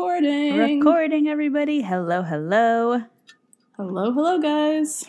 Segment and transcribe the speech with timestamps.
[0.00, 0.56] Recording.
[0.56, 1.82] Recording, everybody.
[1.82, 3.02] Hello, hello.
[3.76, 5.04] Hello, hello, guys.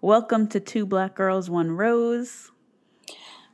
[0.00, 2.50] Welcome to Two Black Girls, One Rose.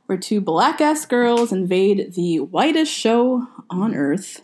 [0.05, 4.43] Where two black ass girls invade the whitest show on earth,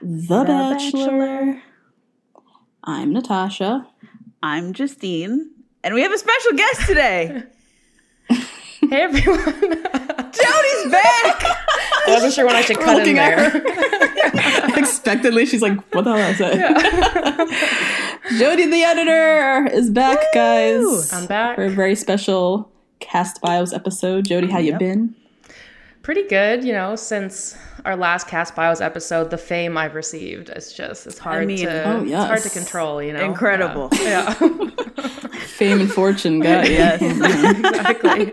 [0.00, 1.60] The, Bachelor.
[2.84, 3.88] I'm Natasha.
[4.40, 5.50] I'm Justine,
[5.82, 7.42] and we have a special guest today.
[8.92, 9.42] Hey everyone.
[9.42, 11.42] Jody's back.
[11.42, 13.50] I wasn't sure when I should We're cut in there.
[14.64, 21.10] Unexpectedly, she's like, "What the hell is that?" Jody, the editor, is back, guys.
[21.10, 21.56] I'm back.
[21.56, 22.70] for a very special
[23.00, 24.26] cast bios episode.
[24.26, 25.14] Jody, how you been?
[26.02, 30.72] Pretty good, you know, since our last cast bios episode, the fame I've received, it's
[30.72, 33.24] just it's hard mean, to oh, it's hard to control, you know.
[33.24, 33.88] Incredible.
[33.92, 34.32] Yeah.
[35.52, 36.68] Fame and fortune, guys.
[36.68, 37.02] Yes.
[37.02, 38.32] exactly.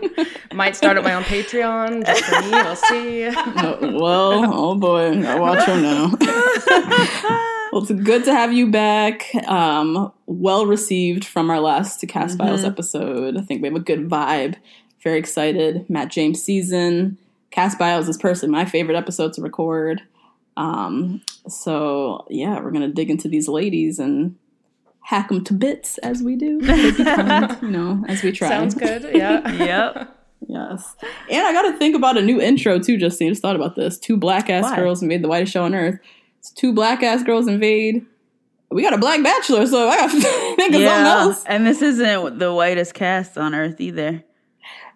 [0.52, 2.50] Might start up my own Patreon just for me.
[2.50, 3.26] We'll see.
[3.26, 6.10] Oh, well, oh boy, I watch her now.
[7.72, 9.32] well, it's good to have you back.
[9.46, 13.36] Um, well received from our last Cast Files episode.
[13.36, 14.56] I think we have a good vibe.
[15.02, 15.88] Very excited.
[15.88, 17.18] Matt James season.
[17.50, 20.02] Cast Bios is personally my favorite episode to record.
[20.56, 24.36] Um, so yeah, we're gonna dig into these ladies and
[25.02, 26.60] hack them to bits as we do.
[26.66, 26.98] Take
[27.62, 28.48] you know, as we try.
[28.48, 29.10] Sounds good.
[29.14, 29.50] Yeah.
[29.52, 30.16] yep.
[30.48, 30.96] Yes.
[31.30, 33.28] And I got to think about a new intro too, Justine.
[33.30, 33.98] Just thought about this.
[33.98, 34.76] Two black ass Why?
[34.76, 35.98] girls invade the whitest show on earth.
[36.38, 38.06] It's two black ass girls invade.
[38.70, 41.08] We got a black bachelor, so I got to think of something Yeah.
[41.20, 41.44] else.
[41.44, 44.24] And this isn't the whitest cast on earth either.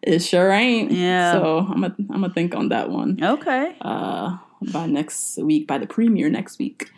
[0.06, 0.92] It sure ain't.
[0.92, 1.32] Yeah.
[1.32, 3.18] So I'm gonna I'm gonna think on that one.
[3.22, 3.74] Okay.
[3.80, 4.36] Uh,
[4.72, 6.90] by next week, by the premiere next week.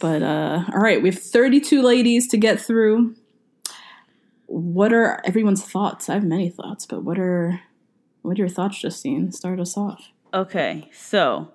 [0.00, 3.16] But uh, all right, we have 32 ladies to get through.
[4.46, 6.08] What are everyone's thoughts?
[6.08, 7.60] I have many thoughts, but what are
[8.22, 9.32] what are your thoughts, Justine?
[9.32, 10.10] Start us off.
[10.32, 10.88] Okay.
[10.92, 11.52] So,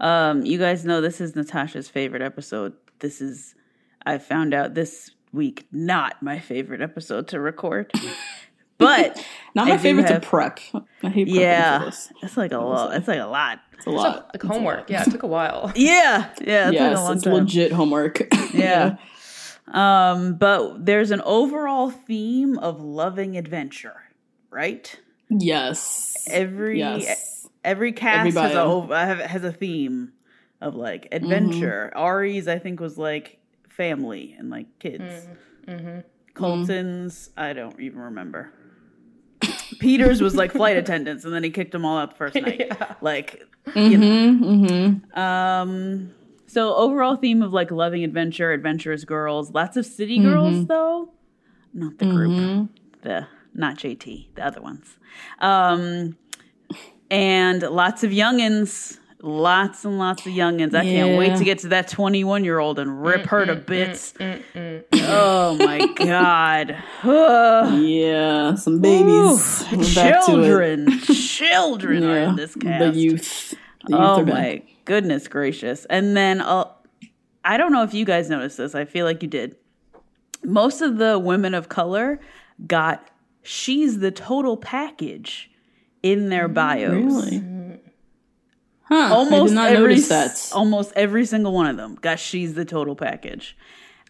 [0.00, 2.74] um, you guys know this is Natasha's favorite episode.
[2.98, 3.54] This is,
[4.04, 7.92] I found out this week, not my favorite episode to record.
[8.78, 10.60] But Not my do favorite have- to prep.
[11.02, 12.12] I hate prepping for yeah, this.
[12.22, 12.94] it's like a lot.
[12.94, 13.60] It's like a lot.
[13.72, 14.30] It's a lot.
[14.34, 14.90] Like homework.
[14.90, 15.72] Yeah, it took a while.
[15.76, 17.32] Yeah, yeah, it's yes, like a long it's time.
[17.34, 18.22] legit homework.
[18.52, 18.96] Yeah.
[19.68, 23.96] Um, but there's an overall theme of loving adventure,
[24.50, 24.98] right?
[25.28, 26.26] yes.
[26.30, 27.48] Every yes.
[27.64, 28.54] every cast Everybody.
[28.94, 30.12] has a has a theme
[30.60, 31.90] of like adventure.
[31.92, 32.02] Mm-hmm.
[32.02, 33.38] Ari's I think was like
[33.68, 35.02] family and like kids.
[35.02, 35.70] Mm-hmm.
[35.72, 35.98] Mm-hmm.
[36.34, 38.52] Colton's I don't even remember.
[39.78, 42.70] Peter's was like flight attendants, and then he kicked them all out the first night.
[43.02, 43.44] Like,
[43.74, 44.46] you know.
[44.46, 45.18] Mm-hmm.
[45.18, 46.10] Um.
[46.48, 49.50] So overall theme of like loving adventure, adventurous girls.
[49.52, 51.10] Lots of city girls though,
[51.74, 52.70] not the group.
[53.02, 54.98] The not JT, the other ones.
[55.40, 56.16] Um,
[57.10, 58.98] and lots of youngins.
[59.22, 60.74] Lots and lots of youngins.
[60.74, 64.12] I can't wait to get to that 21 year old and rip her to bits.
[64.92, 66.76] Oh my god.
[67.02, 69.62] Yeah, some babies.
[69.72, 70.26] Ooh, We're back to it.
[70.26, 72.94] children, children are in this cast.
[72.94, 73.50] The youth.
[73.86, 75.86] The youth Oh my goodness gracious.
[75.86, 76.64] And then uh,
[77.44, 78.74] I don't know if you guys noticed this.
[78.74, 79.56] I feel like you did.
[80.44, 82.20] Most of the women of color
[82.66, 83.08] got
[83.42, 85.50] she's the total package
[86.02, 86.92] in their bios.
[86.92, 87.42] Really?
[88.88, 89.14] Huh.
[89.14, 90.02] Almost I did not every
[90.52, 93.56] almost every single one of them got she's the total package.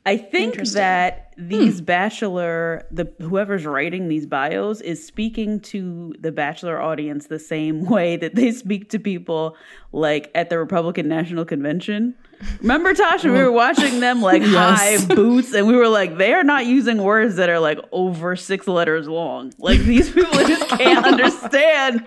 [0.04, 1.48] I think that hmm.
[1.48, 7.84] these bachelor the whoever's writing these bios is speaking to the bachelor audience the same
[7.90, 9.56] way that they speak to people
[9.92, 12.14] like at the Republican National Convention.
[12.60, 16.44] Remember Tasha, we were watching them like high boots and we were like they are
[16.44, 19.52] not using words that are like over 6 letters long.
[19.58, 22.06] Like these people just can't understand.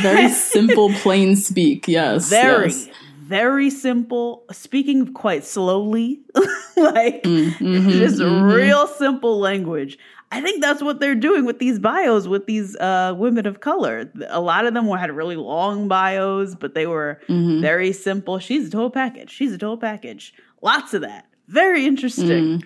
[0.00, 1.88] Very simple, plain speak.
[1.88, 2.28] Yes.
[2.28, 2.88] Very yes.
[3.20, 6.20] very simple, speaking quite slowly,
[6.76, 8.44] like mm-hmm, just mm-hmm.
[8.44, 9.98] real simple language.
[10.32, 14.10] I think that's what they're doing with these bios with these uh, women of color.
[14.28, 17.20] A lot of them were, had really long bios, but they were
[17.60, 18.38] very simple.
[18.40, 19.30] She's a total package.
[19.30, 20.34] She's a total package.
[20.62, 21.26] Lots of that.
[21.48, 22.64] Very interesting.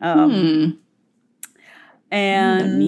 [0.00, 0.76] Um,
[2.10, 2.82] What and.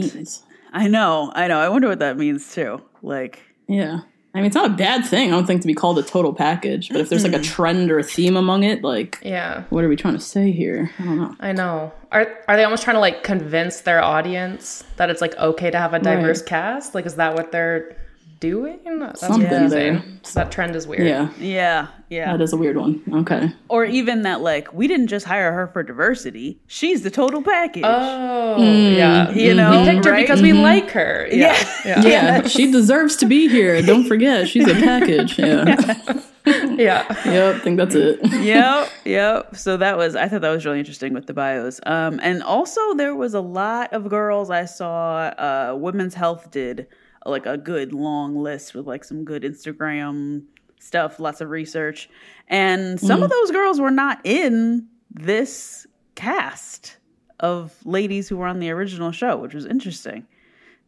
[0.72, 1.58] I know, I know.
[1.58, 2.80] I wonder what that means too.
[3.02, 4.00] Like, Yeah.
[4.32, 6.32] I mean, it's not a bad thing, I don't think, to be called a total
[6.32, 9.82] package, but if there's like a trend or a theme among it, like, Yeah, what
[9.82, 10.90] are we trying to say here?
[11.00, 11.36] I don't know.
[11.40, 11.92] I know.
[12.12, 15.78] Are are they almost trying to like convince their audience that it's like okay to
[15.78, 16.48] have a diverse Right.
[16.48, 16.94] cast?
[16.94, 17.96] Like, is that what they're
[18.40, 18.80] doing?
[18.98, 19.78] That's Something confusing.
[19.94, 20.02] there.
[20.22, 21.06] So that trend is weird.
[21.06, 21.30] Yeah.
[21.38, 22.32] yeah, yeah.
[22.36, 23.02] That is a weird one.
[23.12, 23.52] Okay.
[23.68, 27.82] or even that like we didn't just hire her for diversity she's the total package
[27.86, 29.30] Oh, yeah.
[29.32, 30.22] you know We picked her right?
[30.22, 31.28] because we like her.
[31.30, 31.56] Yeah.
[31.84, 33.80] yeah Yeah, she deserves to be here.
[33.82, 35.38] Don't forget, she's a package.
[35.38, 36.20] Yeah.
[36.46, 37.04] Yeah.
[37.26, 38.18] Yep, I think that's it.
[38.40, 42.18] yep yep so that was i thought that was really interesting with the bios um
[42.22, 46.86] and also there was a lot of girls i saw uh women's health did
[47.26, 50.42] like a good long list with like some good instagram
[50.80, 52.10] stuff lots of research.
[52.48, 53.32] And some of mm.
[53.32, 55.86] those girls were not in this
[56.16, 56.96] cast
[57.38, 60.26] of ladies who were on the original show which was interesting.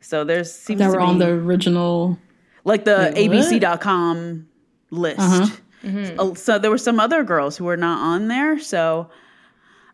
[0.00, 2.18] So there's seems That to were on the original.
[2.64, 3.36] like the Wait, what?
[3.38, 4.48] abc.com
[4.90, 5.20] list.
[5.20, 5.56] Uh-huh.
[5.84, 6.20] Mm-hmm.
[6.20, 8.58] Uh, so there were some other girls who were not on there.
[8.58, 9.10] So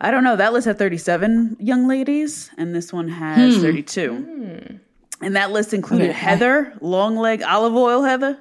[0.01, 0.37] i don't know.
[0.37, 3.63] That list had 37 young ladies and this one has hmm.
[3.63, 4.77] 32 hmm.
[5.21, 6.19] And that list included Okay.
[6.19, 8.39] heather long leg olive oil heather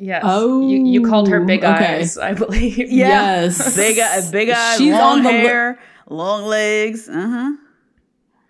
[0.00, 0.22] Yes.
[0.24, 1.96] Oh, you, you called her big okay.
[1.96, 2.78] eyes, I believe.
[2.88, 3.74] Yes.
[3.74, 7.52] big, eye- big eyes She's long on the li- hair long legs uh-huh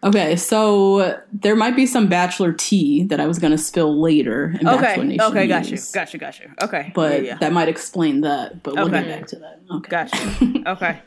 [0.05, 4.55] Okay, so there might be some bachelor tea that I was going to spill later.
[4.61, 7.29] In Bachelor okay Nation okay got you news, got you got you okay But yeah,
[7.31, 7.39] yeah.
[7.39, 8.63] that might explain that.
[8.63, 9.03] But we'll Okay.
[9.03, 9.61] get back to that.
[9.71, 9.89] Okay.
[9.91, 10.63] Gotcha.
[10.73, 11.01] okay.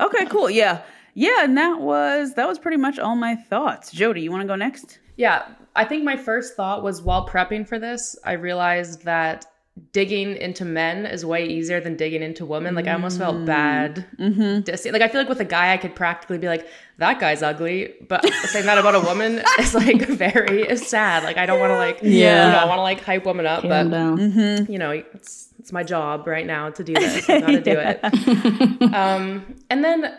[0.00, 0.48] Okay, cool.
[0.48, 0.80] Yeah.
[1.14, 3.90] Yeah, and that was that was pretty much all my thoughts.
[3.90, 4.98] Jody, you want to go next?
[5.16, 5.42] Yeah,
[5.78, 9.46] I think my first thought was while prepping for this, I realized that
[9.92, 12.74] digging into men is way easier than digging into women.
[12.74, 14.04] Like I almost felt bad.
[14.18, 14.62] Mm-hmm.
[14.62, 16.66] dis- Like I feel like with a guy, I could practically be like,
[16.96, 21.22] "That guy's ugly," but saying that about a woman is like very sad.
[21.22, 22.46] Like I don't want to like, Yeah.
[22.46, 24.66] you know, I want to like hype women up, Calm but down.
[24.68, 27.30] you know, it's it's my job right now to do this.
[27.30, 28.00] I gotta do it.
[28.94, 30.12] um, and then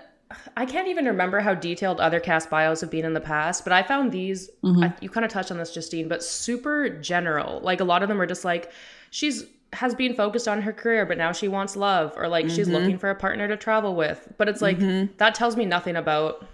[0.56, 3.74] I can't even remember how detailed other cast bios have been in the past, but
[3.74, 4.50] I found these.
[4.64, 4.84] Mm-hmm.
[4.84, 7.60] I, you kind of touched on this, Justine, but super general.
[7.62, 8.72] Like a lot of them are just like
[9.10, 12.68] she's has been focused on her career, but now she wants love, or like she's
[12.68, 12.74] mm-hmm.
[12.74, 14.28] looking for a partner to travel with.
[14.38, 15.12] But it's like mm-hmm.
[15.18, 16.46] that tells me nothing about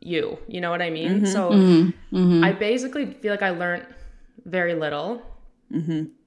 [0.00, 0.38] you.
[0.48, 1.26] You know what I mean?
[1.26, 1.52] So
[2.42, 3.86] I basically feel like I learned
[4.46, 5.22] very little.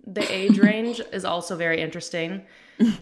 [0.07, 2.43] The age range is also very interesting.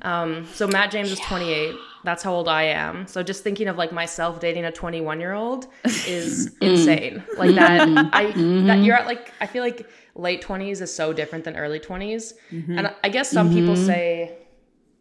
[0.03, 1.75] Um, so Matt James is 28.
[2.03, 3.07] That's how old I am.
[3.07, 6.63] So just thinking of like myself dating a 21 year old is mm-hmm.
[6.63, 7.23] insane.
[7.37, 8.09] Like that, mm-hmm.
[8.11, 8.83] I that mm-hmm.
[8.83, 12.33] you're at like I feel like late 20s is so different than early 20s.
[12.51, 14.37] And I guess some people say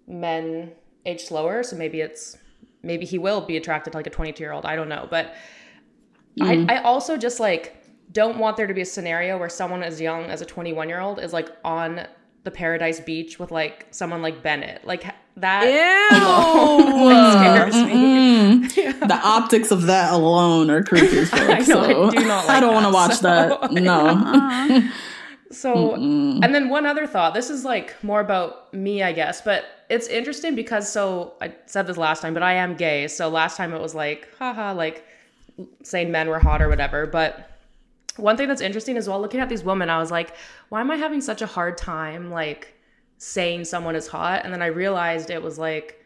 [0.07, 0.73] men
[1.05, 2.39] age slower, so maybe it's
[2.83, 4.65] maybe he will be attracted to like a 22 year old.
[4.65, 5.35] I don't know, but
[6.41, 6.71] I, mm.
[6.71, 7.77] I also just like
[8.13, 11.01] don't want there to be a scenario where someone as young as a 21 year
[11.01, 12.07] old is like on
[12.45, 14.85] the paradise beach with like someone like Bennett.
[14.85, 15.05] Like
[15.37, 17.33] that like,
[17.73, 17.93] scares me.
[17.93, 19.07] Mm-hmm.
[19.09, 21.41] The optics of that alone are creepy as fuck.
[21.43, 23.73] I know, I so do not I don't want to watch so- that.
[23.73, 24.91] No.
[25.51, 27.35] So, and then one other thought.
[27.35, 31.87] This is like more about me, I guess, but it's interesting because so I said
[31.87, 33.07] this last time, but I am gay.
[33.09, 35.05] So last time it was like, haha, like
[35.83, 37.07] saying men were hot or whatever.
[37.07, 37.51] But
[38.17, 40.35] one thing that's interesting is while looking at these women, I was like,
[40.69, 42.75] why am I having such a hard time like
[43.19, 44.43] saying someone is hot?
[44.45, 46.05] And then I realized it was like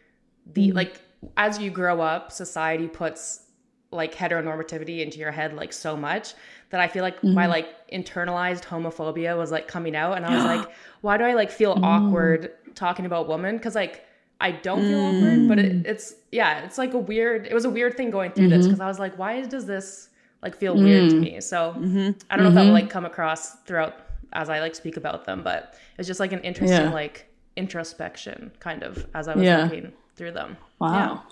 [0.52, 0.76] the mm-hmm.
[0.76, 1.00] like
[1.36, 3.42] as you grow up, society puts
[3.90, 6.34] like heteronormativity into your head like so much
[6.70, 7.50] that I feel like my mm-hmm.
[7.50, 10.16] like internalized homophobia was like coming out.
[10.16, 10.68] And I was like
[11.00, 11.82] why do I like feel mm.
[11.82, 13.58] awkward talking about women?
[13.58, 14.04] Cuz like
[14.40, 15.86] I don't feel awkward but it, mm.
[15.86, 18.74] it's yeah it's like a weird it was a weird thing going through this mm-hmm.
[18.74, 20.10] cuz I was like why does this
[20.46, 20.84] like feel mm.
[20.84, 22.10] weird to me so mm-hmm.
[22.30, 22.72] I don't know if that will mm-hmm.
[22.74, 23.94] like come across throughout
[24.32, 26.92] as I like speak about them but it's just like an interesting Yeah.
[26.92, 27.26] like
[27.56, 29.64] introspection kind of as I was Yeah.
[29.64, 31.24] looking through them Wow.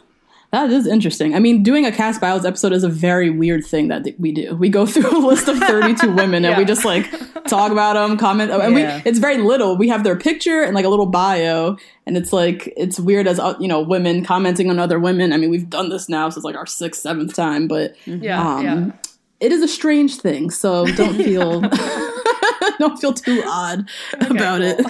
[0.54, 1.34] That is interesting.
[1.34, 4.54] I mean, doing a cast bios episode is a very weird thing that we do.
[4.54, 7.10] We go through a list of 32 women and we just like
[7.48, 8.98] talk about them, comment, and Yeah.
[9.02, 9.76] we it's very little.
[9.76, 13.40] We have their picture and like a little bio, and it's like it's weird as
[13.40, 15.32] uh, you know women commenting on other women.
[15.32, 18.64] I mean, we've done this now since like our sixth, seventh time, but Yeah, um,
[18.64, 18.92] yeah.
[19.40, 20.50] it is a strange thing.
[20.50, 21.62] So don't feel
[22.78, 23.88] don't feel too odd
[24.20, 24.80] about it.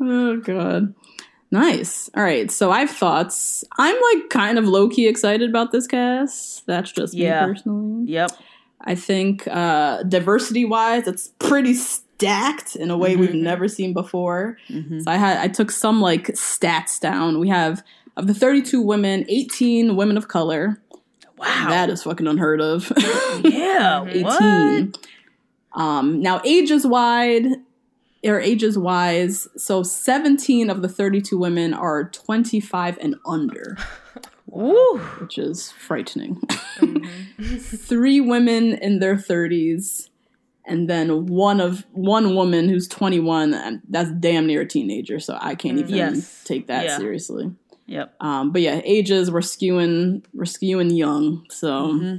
[0.00, 0.92] oh god.
[1.50, 2.10] Nice.
[2.16, 2.50] All right.
[2.50, 3.64] So I have thoughts.
[3.78, 6.66] I'm like kind of low key excited about this cast.
[6.66, 7.46] That's just Yeah.
[7.46, 8.10] me personally.
[8.12, 8.30] Yep.
[8.80, 14.58] I think uh, diversity wise, it's pretty stacked in a way we've never seen before.
[14.68, 17.38] So I had I took some like stats down.
[17.38, 17.82] We have
[18.16, 20.80] of the 32 women, 18 women of color.
[21.38, 21.66] Wow.
[21.68, 22.92] That is fucking unheard of.
[23.44, 24.04] yeah.
[24.08, 24.22] 18.
[24.24, 24.98] What?
[25.72, 27.46] Um, now ages wide
[28.24, 33.76] or ages wise, so 17 of the 32 women are 25 and under,
[34.46, 34.98] Woo.
[35.20, 36.40] which is frightening.
[37.58, 40.08] Three women in their 30s,
[40.66, 43.52] and then one of one woman who's 21.
[43.54, 46.42] And that's damn near a teenager, so I can't even Yes.
[46.44, 46.96] take that Yeah.
[46.98, 47.50] seriously.
[47.86, 48.14] Yep.
[48.20, 51.44] Um, but yeah, ages we're skewing we're skewing young.
[51.50, 52.16] So Mm-hmm.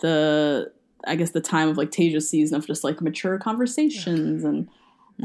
[0.00, 0.72] the
[1.06, 4.68] I guess the time of like Tayshia's season of just like mature conversations and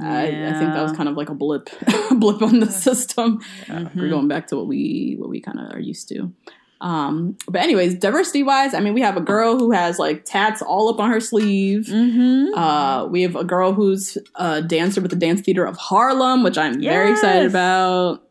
[0.01, 1.69] I, I think that was kind of like a blip
[2.11, 3.41] blip on the system.
[3.65, 3.99] Mm-hmm.
[3.99, 6.31] We're going back to what we what we kind of are used to.
[6.79, 10.61] Um, but anyways, diversity wise, I mean, we have a girl who has like tats
[10.61, 11.85] all up on her sleeve.
[11.85, 12.53] Mm-hmm.
[12.53, 16.57] Uh, we have a girl who's a dancer with the Dance Theater of Harlem, which
[16.57, 18.23] I'm very excited about.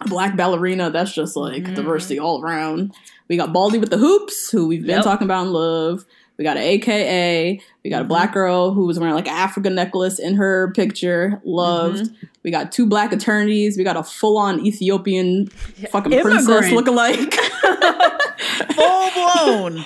[0.00, 2.94] A black ballerina, that's just like diversity all around.
[3.28, 5.04] We got Baldy with the hoops, who we've been Yep.
[5.04, 6.04] talking about in love.
[6.38, 7.60] We got an AKA.
[7.82, 8.34] We got a black mm-hmm.
[8.34, 11.42] girl who was wearing like an African necklace in her picture.
[11.44, 12.04] Loved.
[12.04, 12.26] Mm-hmm.
[12.44, 13.76] We got two black attorneys.
[13.76, 16.86] We got a full on Ethiopian fucking princess Immigrant.
[16.86, 17.34] lookalike.
[18.74, 19.84] Full blown.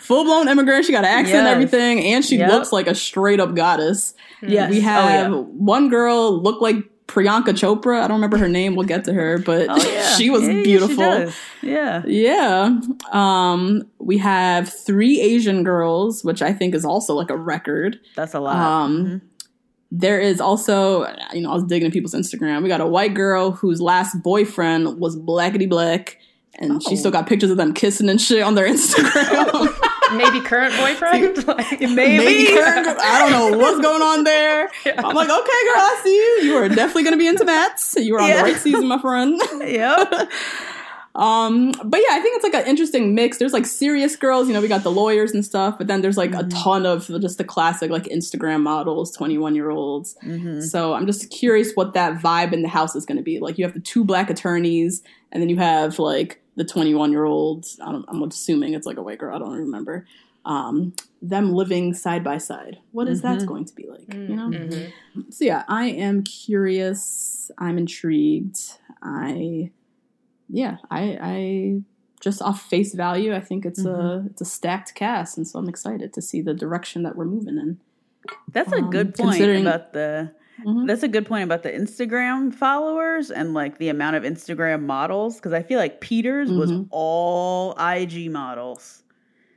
[0.00, 0.84] full blown immigrant.
[0.84, 2.50] She got an accent and everything, and she Yep.
[2.50, 4.14] looks like a straight up goddess.
[4.42, 4.70] yes.
[4.70, 7.98] We oh, have Oh, one girl look like Priyanka Chopra.
[8.02, 8.74] I don't remember her name.
[8.76, 9.66] We'll get to her, but.
[9.68, 10.14] Oh, yeah.
[10.16, 10.96] she was Yeah, beautiful.
[10.96, 11.36] does.
[11.62, 12.02] yeah.
[12.06, 12.78] Yeah.
[13.12, 18.00] Um, we have three Asian girls, which I think is also like a record.
[18.16, 18.56] That's a lot.
[18.56, 19.22] Um,
[19.90, 22.62] there is also, you know, I was digging in people's Instagram.
[22.62, 26.18] We got a white girl whose last boyfriend was blackety black,
[26.58, 26.96] and she Oh.
[26.96, 29.78] still got pictures of them kissing and shit on their Instagram.
[30.12, 31.36] Maybe current boyfriend.
[31.46, 31.94] Like, Maybe.
[31.94, 34.68] Maybe Karen, I don't know what's going on there.
[34.86, 36.50] I'm like, okay, girl, I see you.
[36.50, 37.78] You are definitely going to be into that.
[37.96, 38.38] You are on Yeah.
[38.38, 39.40] the right season, my friend.
[39.60, 40.30] Yep.
[41.16, 43.38] Um, but yeah, I think it's like an interesting mix.
[43.38, 46.16] There's like serious girls, you know, we got the lawyers and stuff, but then there's
[46.16, 46.48] like Mm-hmm.
[46.48, 50.16] a ton of just the classic like Instagram models, 21 year olds.
[50.24, 50.60] Mm-hmm.
[50.62, 53.38] So I'm just curious what that vibe in the house is going to be.
[53.38, 57.24] Like you have the two black attorneys, and then you have like the 21 year
[57.24, 59.34] old, I don't, I'm assuming it's like a white girl.
[59.34, 60.06] I don't remember.
[60.44, 60.92] Um,
[61.22, 62.78] them living side by side.
[62.92, 63.38] What is Mm-hmm.
[63.40, 64.12] that going to be like?
[64.12, 64.80] You know.
[65.30, 67.50] So yeah, I am curious.
[67.58, 68.58] I'm intrigued.
[69.02, 69.70] I,
[70.48, 71.80] yeah, I, I
[72.20, 74.24] just off face value, I think it's Mm-hmm.
[74.24, 77.24] a it's a stacked cast, and so I'm excited to see the direction that we're
[77.24, 77.80] moving in.
[78.52, 80.32] That's a Um, good point about the.
[80.64, 80.86] Mhm.
[80.86, 85.36] That's a good point about the Instagram followers and like the amount of Instagram models
[85.36, 86.86] because I feel like Peters was Mhm.
[86.90, 89.02] all IG models.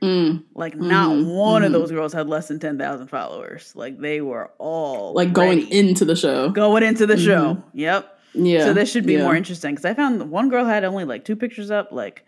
[0.02, 1.72] Mm, Like not Mhm, one of mhm.
[1.72, 3.72] those girls had less than ten thousand followers.
[3.74, 6.50] Like they were all like going into the show.
[6.50, 7.62] going into the show.
[7.74, 8.14] Yep.
[8.34, 8.66] Yeah.
[8.66, 9.24] so this should be yeah.
[9.24, 11.90] more interesting because I found one girl had only like two pictures up.
[11.90, 12.24] Like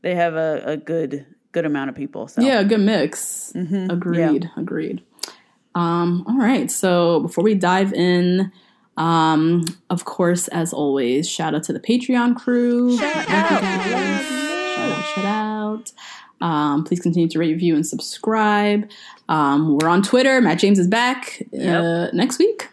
[0.00, 2.28] they have a, a good good amount of people.
[2.28, 3.52] So Yeah, good mix.
[3.54, 4.48] Agreed.
[4.56, 5.02] Agreed.
[5.74, 6.70] Um, all right.
[6.70, 8.52] So before we dive in,
[8.96, 12.96] um, of course, as always, shout out to the Patreon crew.
[12.96, 13.62] Shout out.
[13.62, 15.04] Shout out.
[15.04, 15.92] Shout out.
[16.42, 18.90] Um, please continue to rate, review, and subscribe.
[19.28, 20.40] Um, we're on Twitter.
[20.40, 22.68] Matt James is back uh, next week.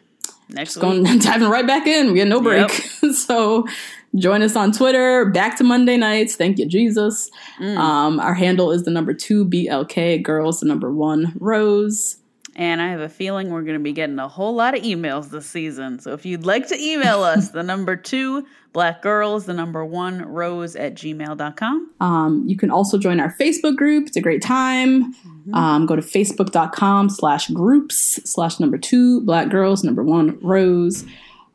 [0.49, 1.21] next Going week.
[1.21, 2.07] diving right back in.
[2.07, 2.69] We get no break.
[3.13, 3.67] so
[4.15, 5.25] join us on Twitter.
[5.25, 6.35] Back to Monday nights.
[6.35, 7.29] Thank you, Jesus.
[7.59, 7.77] Mm.
[7.77, 10.21] Um, our handle is the number two BLK.
[10.23, 12.18] Girls, the number one Rose.
[12.59, 15.29] And I have a feeling we're going to be getting a whole lot of emails
[15.29, 15.97] this season.
[15.99, 20.25] So if you'd like to email us, the number two, black girls, the number one,
[20.25, 21.91] rose at gmail.com.
[22.01, 24.07] Um, you can also join our Facebook group.
[24.07, 25.15] It's a great time.
[25.53, 31.05] Um, go to facebook.com slash groups slash number two black girls, number one Rose.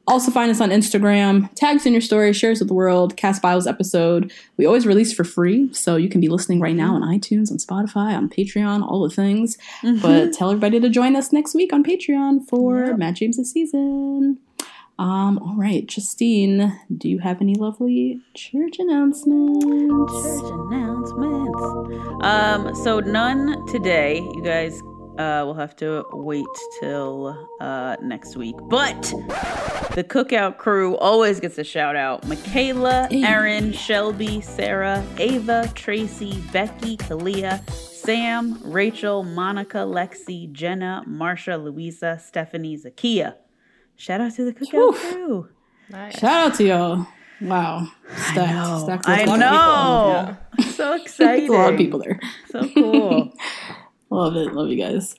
[0.06, 1.52] Also find us on Instagram.
[1.54, 3.16] Tags in your story, share us with the world.
[3.16, 4.32] Cast Bios episode.
[4.58, 7.56] We always release for free, so you can be listening right now on iTunes, on
[7.56, 9.56] Spotify, on Patreon, all the things.
[10.02, 14.38] But tell everybody to join us next week on Patreon for Matt James' season.
[14.96, 19.64] Um, all right, Justine, do you have any lovely church announcements?
[19.64, 21.62] Church announcements.
[22.22, 24.18] Um, so none today.
[24.18, 24.80] You guys
[25.18, 26.44] uh, will have to wait
[26.80, 28.56] till uh, next week.
[28.68, 29.02] But
[29.94, 32.26] the cookout crew always gets a shout out.
[32.26, 42.18] Michaela, Erin, Shelby, Sarah, Ava, Tracy, Becky, Kalia, Sam, Rachel, Monica, Lexi, Jenna, Marsha, Louisa,
[42.18, 43.36] Stephanie, Zakia.
[43.96, 45.48] Shout out to the cookout crew.
[45.90, 47.06] Shout out to y'all.
[47.40, 47.88] Wow.
[48.30, 48.82] Stacked.
[48.82, 50.64] Stacked with I a lot of know.
[50.70, 51.48] So excited.
[51.48, 52.20] a lot of people there.
[52.50, 53.32] So cool.
[54.10, 54.52] Love it.
[54.52, 55.16] Love you guys.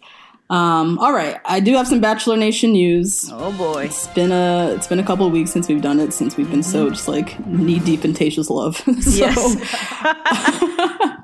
[0.50, 1.38] Um, all right.
[1.46, 3.30] I do have some Bachelor Nation news.
[3.34, 3.86] oh boy.
[3.86, 6.50] It's been a it's been a couple of weeks since we've done it since we've
[6.50, 8.78] been so just like knee deep in Tasha's love.
[9.02, 9.58] so Yes.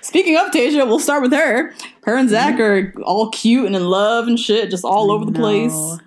[0.00, 1.74] speaking of Tasha, we'll start with her.
[2.04, 5.32] Her and Zach are all cute and in love and shit, just all over the
[5.32, 5.98] place.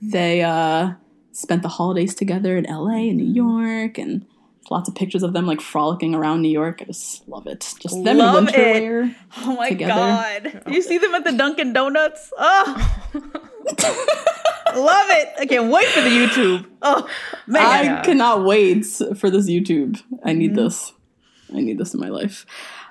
[0.00, 0.92] They uh
[1.32, 4.24] spent the holidays together in LA and New York and
[4.70, 6.78] lots of pictures of them like frolicking around New York.
[6.82, 7.74] I just love it.
[7.80, 8.82] Just them Love in winter it.
[8.82, 9.16] wear.
[9.38, 9.92] Oh my together.
[10.54, 10.62] god.
[10.68, 12.32] You see them at the Dunkin' Donuts?
[12.38, 13.10] Oh.
[14.76, 15.28] Love it.
[15.38, 16.66] I can't wait for the YouTube.
[16.82, 17.08] Oh
[17.46, 17.62] man.
[18.00, 20.02] I cannot wait for this YouTube.
[20.24, 20.92] I need this.
[21.54, 22.44] I need this in my life.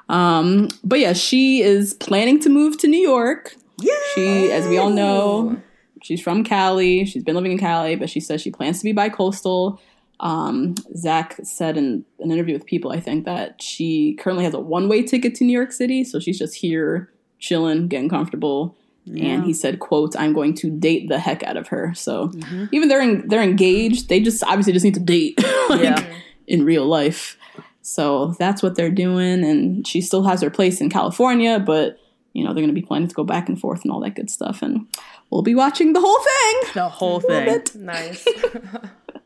[0.09, 3.55] Um, but yeah, she is planning to move to New York.
[3.79, 3.93] yeah.
[4.15, 5.61] She, as we all know,
[6.01, 7.03] she's from Cali.
[7.05, 9.81] She's been living in Cali, but she says she plans to be bi-coastal.
[10.23, 14.59] Um, Zach said in an interview with People, I think, that she currently has a
[14.59, 18.75] one-way ticket to New York City, so she's just here chilling, getting comfortable.
[19.05, 22.31] And he said, "quote I'm going to date the heck out of her." So
[22.71, 25.37] even they're en- they're engaged, they just obviously just need to date
[25.69, 26.05] like Yeah.
[26.47, 27.37] in real life.
[27.81, 31.99] So that's what they're doing, and she still has her place in California, but
[32.31, 34.15] you know they're going to be planning to go back and forth and all that
[34.15, 34.87] good stuff, and
[35.29, 36.71] we'll be watching the whole thing.
[36.73, 37.61] The whole thing.
[37.75, 38.25] Nice.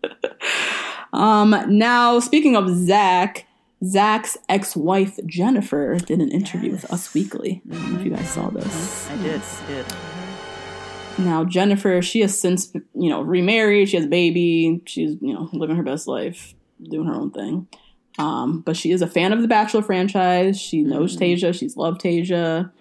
[1.13, 3.45] Um, now speaking of Zach,
[3.83, 7.61] Zach's ex-wife Jennifer did an interview with Us Weekly.
[7.69, 9.09] I don't know if you guys saw this.
[9.09, 9.41] I did.
[9.41, 9.85] I did.
[11.19, 13.89] Now Jennifer, she has since you know remarried.
[13.89, 14.81] She has a baby.
[14.85, 17.67] She's you know living her best life, doing her own thing.
[18.19, 20.59] Um, but she is a fan of the Bachelor franchise.
[20.59, 21.57] She knows Tayshia.
[21.57, 22.71] She's loved Tayshia.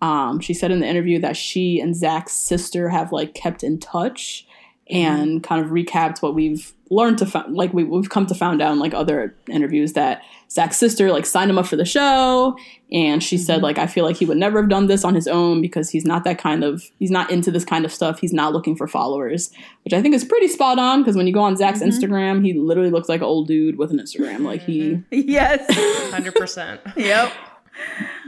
[0.00, 3.78] Um, she said in the interview that she and Zach's sister have like kept in
[3.78, 4.46] touch
[4.90, 8.60] and kind of recapped what we've learned to find like we, we've come to found
[8.60, 12.56] out in like other interviews that Zach's sister like signed him up for the show
[12.92, 15.26] and she said like I feel like he would never have done this on his
[15.26, 18.34] own because he's not that kind of he's not into this kind of stuff he's
[18.34, 19.50] not looking for followers
[19.84, 22.52] which I think is pretty spot on because when you go on Zach's Instagram he
[22.52, 25.66] literally looks like an old dude with an Instagram like he Yes.
[26.12, 26.96] 100%.
[26.96, 27.32] yep.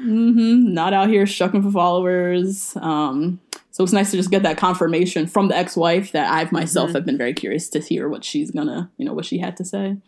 [0.00, 0.72] mm-hmm.
[0.72, 2.74] not out here shucking for followers.
[2.76, 3.40] Um,
[3.76, 7.04] so it's nice to just get that confirmation from the ex-wife that I've myself have
[7.04, 9.98] been very curious to hear what she's gonna, you know, what she had to say.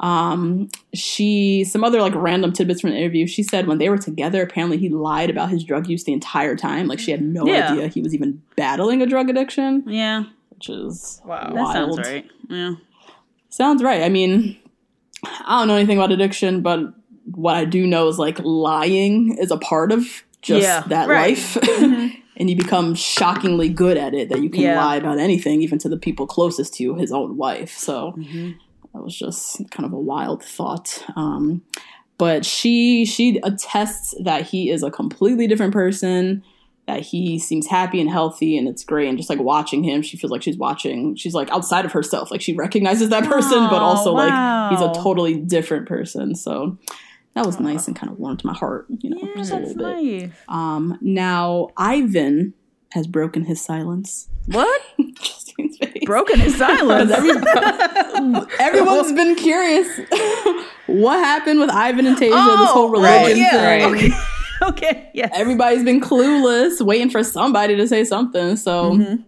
[0.00, 3.26] Um, she some other like random tidbits from the interview.
[3.26, 6.56] She said when they were together, apparently he lied about his drug use the entire
[6.56, 6.86] time.
[6.86, 7.72] Like she had no Yeah.
[7.72, 10.24] idea he was even battling a drug addiction, Yeah.
[10.48, 11.52] which is Wow.
[11.54, 12.24] That sounds right.
[12.48, 12.72] Yeah.
[13.50, 14.02] Sounds right.
[14.04, 14.56] I mean,
[15.22, 16.80] I don't know anything about addiction, but
[17.34, 21.36] what I do know is like lying is a part of just Yeah, that right.
[21.36, 22.20] Mm-hmm.
[22.36, 24.84] And you become shockingly good at it that you can Yeah.
[24.84, 27.76] lie about anything, even to the people closest to you, his own wife.
[27.76, 28.50] So Mm-hmm.
[28.94, 31.02] that was just kind of a wild thought.
[31.16, 31.62] Um,
[32.18, 36.42] but she she attests that he is a completely different person
[36.86, 40.16] that he seems happy and healthy and it's great and just like watching him she
[40.16, 43.82] feels like she's watching she's like outside of herself like she recognizes that person but
[43.82, 46.78] Aw, also like he's a totally different person so
[47.36, 49.74] that was nice and kind of warmed my heart you know Yeah, just a that's
[49.76, 52.54] little bit um now ivan
[52.92, 54.80] has broken his silence What?
[55.20, 56.04] Justine's face.
[56.04, 57.10] Broken his silence.
[58.60, 59.88] Everyone's been curious
[60.86, 63.50] what happened with Ivan and Tayshia, this whole oh, religion yeah.
[63.50, 63.94] thing.
[63.94, 64.10] Okay.
[64.62, 65.10] okay.
[65.14, 65.30] Yes.
[65.34, 68.56] Everybody's been clueless, waiting for somebody to say something.
[68.56, 69.22] So Mm-hmm.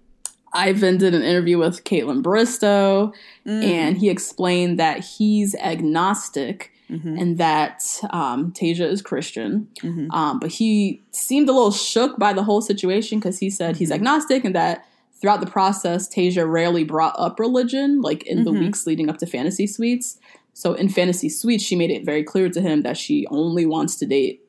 [0.55, 3.13] Ivan did an interview with Kaitlyn Bristowe,
[3.47, 3.65] Mm.
[3.65, 6.73] and he explained that he's agnostic.
[6.91, 7.17] Mm-hmm.
[7.19, 9.69] And that um, Tayshia is Christian,
[10.11, 13.79] um, but he seemed a little shook by the whole situation because he said Mm-hmm.
[13.79, 14.87] he's agnostic and that
[15.21, 18.61] throughout the process, Tayshia rarely brought up religion, like in the Mm-hmm.
[18.61, 20.19] weeks leading up to Fantasy Suites.
[20.55, 23.97] So in Fantasy Suites, she made it very clear to him that she only wants
[23.97, 24.41] to date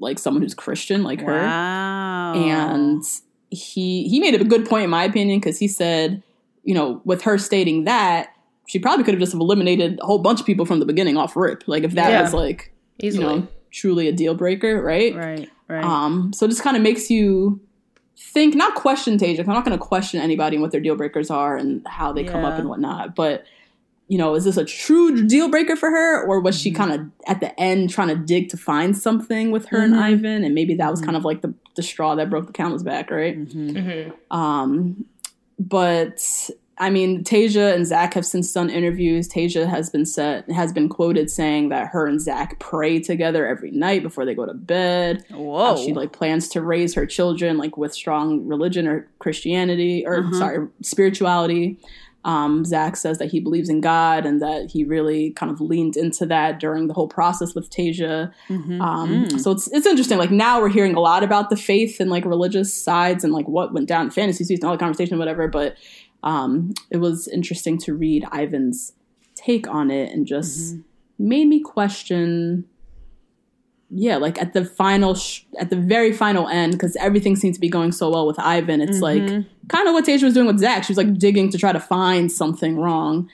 [0.00, 1.32] like someone who's Christian, like her.
[2.34, 3.02] And
[3.50, 6.22] he he made a good point in my opinion because he said,
[6.64, 8.33] you know, with her stating that,
[8.66, 11.36] she probably could have just eliminated a whole bunch of people from the beginning off
[11.36, 11.64] rip.
[11.66, 12.22] Like if that Yeah.
[12.22, 12.72] was like
[13.02, 13.24] Easily.
[13.34, 15.14] you know truly a deal breaker, right?
[15.16, 15.48] right.
[15.68, 15.82] Right.
[15.84, 17.60] Um, so it just kind of makes you
[18.16, 19.40] think not question Tayshia.
[19.40, 22.22] I'm not going to question anybody and what their deal breakers are and how they
[22.22, 23.16] come up and whatnot.
[23.16, 23.44] But
[24.06, 26.76] you know, is this a true deal breaker for her, or was she Mm-hmm.
[26.76, 29.94] kind of at the end trying to dig to find something with her Mm-hmm.
[29.94, 32.52] and Ivan, and maybe that was kind of like the the straw that broke the
[32.52, 33.36] camel's back, right?
[33.48, 34.10] Mm-hmm.
[34.36, 35.06] Um,
[35.58, 36.20] but
[36.78, 39.28] I mean, Tayshia and Zach have since done interviews.
[39.28, 43.70] Tayshia has been set has been quoted saying that her and Zach pray together every
[43.70, 45.24] night before they go to bed.
[45.30, 45.76] Whoa.
[45.76, 50.66] She like plans to raise her children like with strong religion or Christianity or sorry
[50.82, 51.78] spirituality.
[52.24, 55.94] Um, Zach says that he believes in God and that he really kind of leaned
[55.94, 58.32] into that during the whole process with Tayshia.
[58.80, 60.16] Um, So it's it's interesting.
[60.16, 63.46] Like now we're hearing a lot about the faith and like religious sides and like
[63.46, 65.48] what went down in fantasy and all the conversation, whatever.
[65.48, 65.76] But
[66.24, 68.92] um, it was interesting to read Ivan's
[69.36, 70.76] take on it and just
[71.18, 72.64] made me question
[73.90, 77.60] yeah like at the final sh- at the very final end because everything seems to
[77.60, 78.80] be going so well with ivan.
[78.80, 79.22] It's like
[79.68, 81.80] kind of what Tayshia was doing with zach she was like digging to try to
[81.80, 83.28] find something wrong.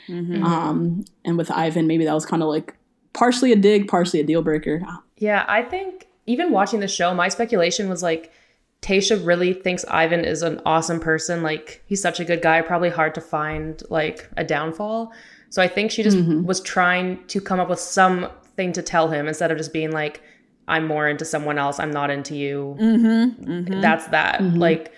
[0.45, 2.77] Um and with ivan maybe that was kind of like
[3.13, 4.83] partially a dig partially a deal breaker.
[5.17, 8.33] Yeah, I think even watching the show, my speculation was like
[8.83, 11.43] Tasha really thinks Ivan is an awesome person.
[11.43, 15.13] Like he's such a good guy, probably hard to find like a downfall.
[15.51, 16.45] So I think she just mm-hmm.
[16.45, 20.23] was trying to come up with something to tell him instead of just being like,
[20.69, 22.77] I'm more into someone else, I'm not into you.
[22.81, 23.51] Mm-hmm.
[23.51, 23.81] Mm-hmm.
[23.81, 24.43] That's that.
[24.43, 24.93] Like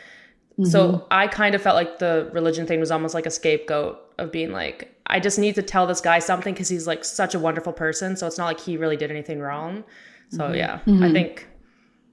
[0.64, 4.30] so I kind of felt like the religion thing was almost like a scapegoat of
[4.30, 7.38] being like, I just need to tell this guy something because he's like such a
[7.38, 8.16] wonderful person.
[8.16, 9.82] So it's not like he really did anything wrong.
[10.28, 11.46] So yeah, I think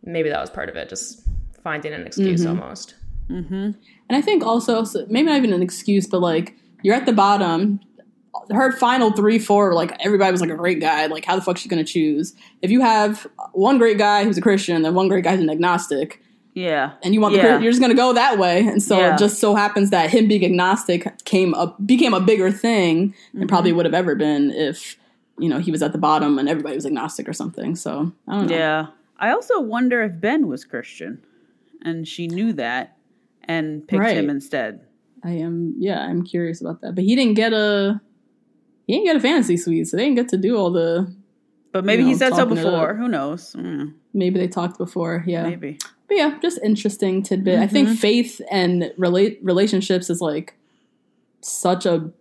[0.03, 1.25] maybe that was part of it, just
[1.63, 2.95] finding an excuse almost.
[3.29, 3.75] and
[4.09, 7.79] i think also so maybe not even an excuse but like you're at the bottom
[8.51, 11.05] her final three, four, like everybody was like a great guy.
[11.07, 12.33] Like, how the fuck is she gonna choose?
[12.61, 15.49] If you have one great guy who's a Christian and one great guy who's an
[15.49, 16.21] agnostic,
[16.53, 16.91] Yeah.
[17.03, 17.47] and you want the Yeah.
[17.55, 18.65] Chris- you're just gonna go that way.
[18.65, 19.13] And so Yeah.
[19.13, 23.41] it just so happens that him being agnostic came up became a bigger thing than
[23.41, 23.47] Mm-hmm.
[23.49, 24.95] probably would have ever been if
[25.37, 27.75] you know he was at the bottom and everybody was agnostic or something.
[27.75, 28.55] So I don't know.
[28.55, 28.85] Yeah.
[29.19, 31.19] I also wonder if Ben was Christian
[31.83, 32.97] and she knew that
[33.43, 34.17] and picked Right.
[34.17, 34.81] him instead.
[35.23, 36.95] I am yeah, I'm curious about that.
[36.95, 37.99] But he didn't get a
[38.87, 41.13] he didn't get a fantasy suite, so they didn't get to do all the
[41.71, 42.95] But maybe You he said so before.
[42.95, 43.53] Who knows?
[43.53, 45.23] Mm, maybe they talked before.
[45.27, 45.43] Yeah.
[45.47, 45.77] maybe.
[46.07, 47.59] But yeah, just interesting tidbit.
[47.59, 47.73] I Mm-hmm.
[47.73, 50.55] think faith and relate relationships is like
[51.41, 52.11] such a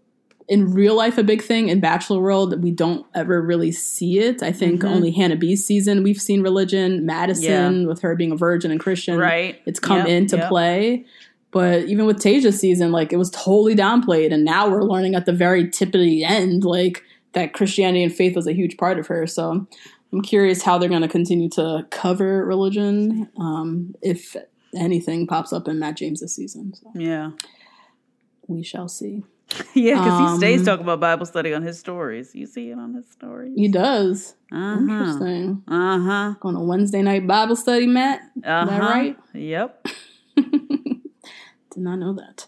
[0.49, 2.63] in real life a big thing in Bachelor World.
[2.63, 4.43] We don't ever really see it.
[4.43, 7.05] I think only Hannah B's season we've seen religion.
[7.05, 7.81] Madison Mm-hmm.
[7.83, 7.87] Yeah.
[7.87, 9.61] with her being a virgin and Christian, Right.
[9.67, 10.49] It's come Yep, into yep.
[10.49, 11.05] play.
[11.51, 15.25] But even with Tayshia's season, like it was totally downplayed, and now we're learning at
[15.27, 18.99] the very tip of the end, like that Christianity and faith was a huge part
[18.99, 19.27] of her.
[19.27, 19.67] So
[20.13, 24.37] I'm curious how they're going to continue to cover religion, um, if
[24.77, 26.75] anything pops up in Matt James's season.
[26.75, 27.31] So Yeah.
[28.47, 29.25] we shall see.
[29.75, 32.35] Yeah, because he stays Um, talking about Bible study on his stories.
[32.35, 33.53] You see it on his stories?
[33.57, 34.35] He does.
[34.53, 34.81] Uh-huh.
[34.81, 35.63] Interesting.
[35.69, 36.35] Uh-huh.
[36.41, 38.21] Going to Wednesday night Bible study, Matt.
[38.45, 38.63] Uh-huh.
[38.65, 39.17] Is that right?
[39.35, 39.87] Yep.
[40.37, 42.47] Did not know that.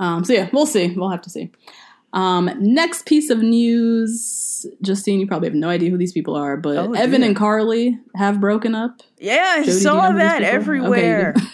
[0.00, 0.88] Um, so yeah, we'll see.
[0.96, 1.50] We'll have to see.
[2.14, 6.56] Um, next piece of news, Justine, you probably have no idea who these people are,
[6.58, 7.28] but Oh, Evan dear.
[7.30, 9.00] and Carly have broken up.
[9.18, 10.42] Yeah, I Jody, do you saw know that?
[10.42, 11.32] Okay, everywhere.
[11.34, 11.42] good.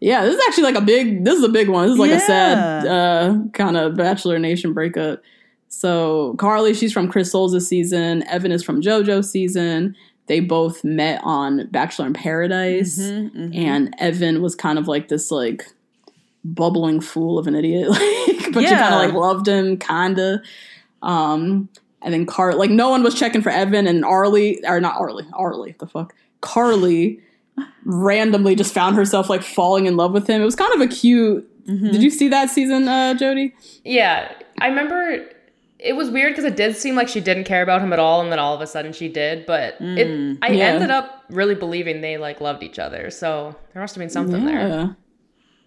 [0.00, 1.24] Yeah, this is actually like a big.
[1.24, 1.84] This is a big one.
[1.86, 5.22] This is like a sad uh, kind of Bachelor Nation breakup.
[5.68, 8.22] So Carly, she's from Chris Soules' season.
[8.28, 9.96] Evan is from JoJo season.
[10.26, 15.30] They both met on Bachelor in Paradise, Mm-hmm, and Evan was kind of like this
[15.30, 15.66] like
[16.44, 18.78] bubbling fool of an idiot, like, but she Yeah.
[18.80, 20.42] kind of like loved him, kinda.
[21.02, 21.68] Um,
[22.02, 25.26] and then Car like no one was checking for Evan and Arlie or not Arlie,
[25.32, 27.20] Arlie, the fuck, Carly
[27.84, 30.40] randomly just found herself like falling in love with him.
[30.42, 31.48] It was kind of a cute.
[31.66, 31.92] Mm-hmm.
[31.92, 33.54] Did you see that season, uh, Jody?
[33.84, 35.26] Yeah, I remember
[35.78, 38.20] it was weird because it did seem like she didn't care about him at all,
[38.22, 39.44] and then all of a sudden she did.
[39.46, 40.64] But it, I Yeah.
[40.66, 43.10] ended up really believing they like loved each other.
[43.10, 44.96] So there must have been something there.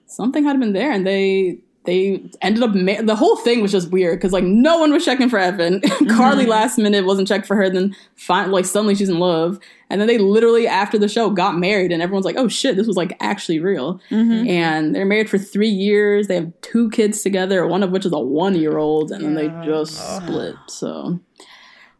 [0.07, 2.75] Something had been there, and they they ended up.
[2.75, 5.81] Ma- the whole thing was just weird because like no one was checking for Evan.
[5.97, 6.15] Mm-hmm.
[6.15, 7.69] Carly last minute wasn't checked for her.
[7.69, 9.57] Then fin- like suddenly she's in love,
[9.89, 12.85] and then they literally after the show got married, and everyone's like, "Oh shit, this
[12.85, 14.47] was like actually real." Mm-hmm.
[14.47, 16.27] And they're married for three years.
[16.27, 19.33] They have two kids together, one of which is a one year old, and then
[19.33, 20.55] they just split.
[20.67, 21.19] So.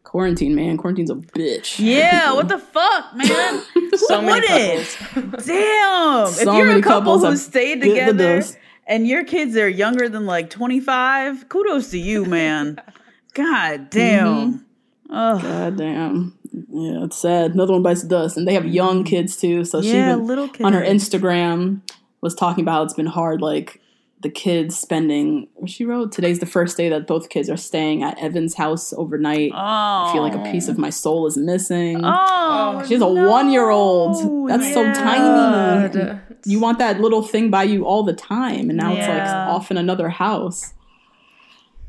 [0.03, 0.77] Quarantine, man.
[0.77, 1.79] Quarantine's a bitch.
[1.79, 3.61] Yeah, what the fuck, man?
[3.95, 5.45] So many couples.
[5.45, 6.27] Damn.
[6.27, 8.41] So if you're many a couple couples who stayed together.
[8.87, 12.81] And your kids are younger than like 25, kudos to you, man.
[13.33, 14.53] God damn.
[14.53, 15.13] Mm-hmm.
[15.13, 15.41] Ugh.
[15.41, 16.37] God damn.
[16.69, 17.53] Yeah, it's sad.
[17.53, 18.37] Another one bites the dust.
[18.37, 19.09] And they have young mm-hmm.
[19.09, 19.63] kids too.
[19.63, 20.81] So she Yeah, even- little on her.
[20.81, 21.81] Instagram
[22.21, 23.79] was talking about how it's been hard, like
[24.21, 25.47] the kids spending.
[25.67, 29.51] She wrote today's the first day that both kids are staying at Evan's house overnight.
[29.53, 30.81] Oh, I feel like a piece of oh.
[30.81, 32.01] my soul is missing.
[32.03, 33.29] Oh, oh She has a no.
[33.29, 34.49] one year old.
[34.49, 36.19] That's so tiny.
[36.45, 39.71] You want that little thing by you all the time, and now it's like off
[39.71, 40.73] in another house.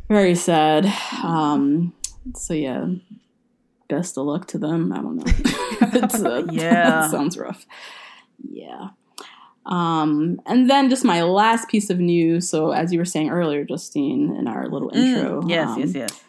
[0.08, 0.86] Very sad.
[1.22, 1.92] Um,
[2.34, 2.86] so yeah,
[3.88, 4.92] best of luck to them.
[4.92, 5.24] I don't know.
[5.92, 7.08] it's, uh, Yeah.
[7.08, 7.66] sounds rough.
[8.50, 8.88] Yeah.
[9.66, 12.48] Um, and then just my last piece of news.
[12.48, 15.94] So as you were saying earlier, Justine, in our little intro, Mm, Yes, um, yes,
[15.94, 16.24] yes.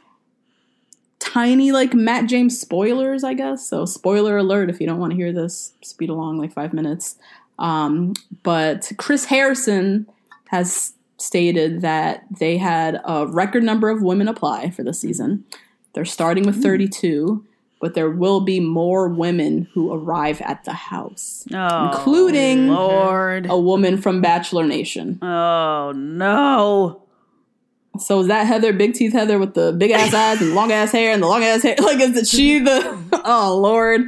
[1.19, 3.65] tiny like Matt James spoilers, I guess.
[3.67, 7.15] So spoiler alert if you don't want to hear this, speed along like five minutes.
[7.59, 10.07] Um, but Chris Harrison
[10.49, 15.43] has stated that they had a record number of women apply for the season.
[15.93, 17.45] They're starting with 32,
[17.81, 23.47] but there will be more women who arrive at the house, Oh, including Lord.
[23.49, 25.19] a woman from Bachelor Nation.
[25.21, 27.03] Oh no.
[27.97, 30.91] So is that Heather, big teeth Heather with the big ass eyes and long ass
[30.93, 31.75] hair and the long ass hair?
[31.81, 32.97] Like, is it she the?
[33.25, 34.01] Oh Lord,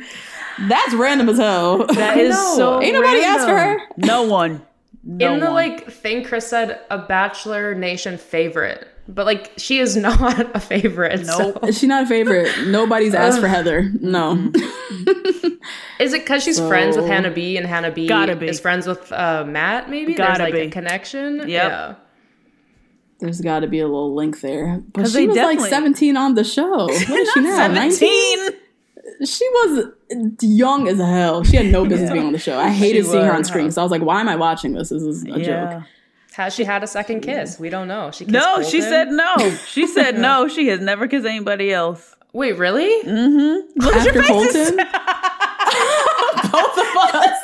[0.69, 1.85] that's random as hell.
[1.87, 2.53] That is know.
[2.55, 2.81] so.
[2.81, 3.79] Ain't nobody asked for her.
[3.97, 4.61] No one.
[5.03, 5.55] No In the one.
[5.55, 8.87] like thing Chris said, a Bachelor Nation favorite.
[9.07, 11.25] But like she is not a favorite.
[11.25, 11.57] Nope.
[11.61, 11.67] So.
[11.67, 12.49] Is she not a favorite?
[12.67, 13.89] Nobody's asked for Heather.
[13.99, 14.51] No.
[15.99, 18.47] Is it because she's friends with Hannah B and Hannah B Gotta be.
[18.47, 19.89] is friends with uh, Matt?
[19.89, 20.59] Maybe Gotta there's like be.
[20.61, 21.37] a connection.
[21.37, 21.47] Yep.
[21.49, 21.95] Yeah.
[23.19, 24.81] There's got to be a little link there.
[24.93, 26.85] But 'Cause she they was like 17 on the show.
[26.87, 27.67] What is she now?
[27.67, 28.49] 19?
[29.25, 29.27] Seventeen.
[29.27, 31.43] She was young as hell.
[31.43, 32.57] She had no business being on the show.
[32.59, 33.47] I hated seeing her on was.
[33.47, 33.71] screen.
[33.71, 34.89] So I was like, why am I watching this?
[34.89, 35.73] This is a Yeah.
[35.75, 35.83] joke.
[36.33, 37.59] Has she had a second kiss?
[37.59, 38.09] We don't know.
[38.11, 39.35] She kissed No, she said no.
[39.67, 40.47] She said no.
[40.47, 42.15] She has never kissed anybody else.
[42.33, 42.89] Wait, really?
[43.03, 43.79] Mm-hmm.
[43.81, 44.69] Look at After your faces.
[44.69, 44.77] Colton?
[46.51, 47.39] Both of us.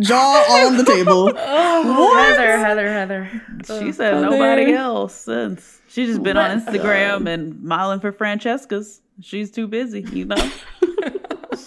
[0.00, 1.32] Jaw on the table.
[1.36, 3.42] Oh, Heather, Heather, Heather.
[3.80, 5.80] She said nobody else since.
[5.88, 9.00] She's just been on Instagram and modeling for Francesca's.
[9.20, 10.36] She's too busy, you know.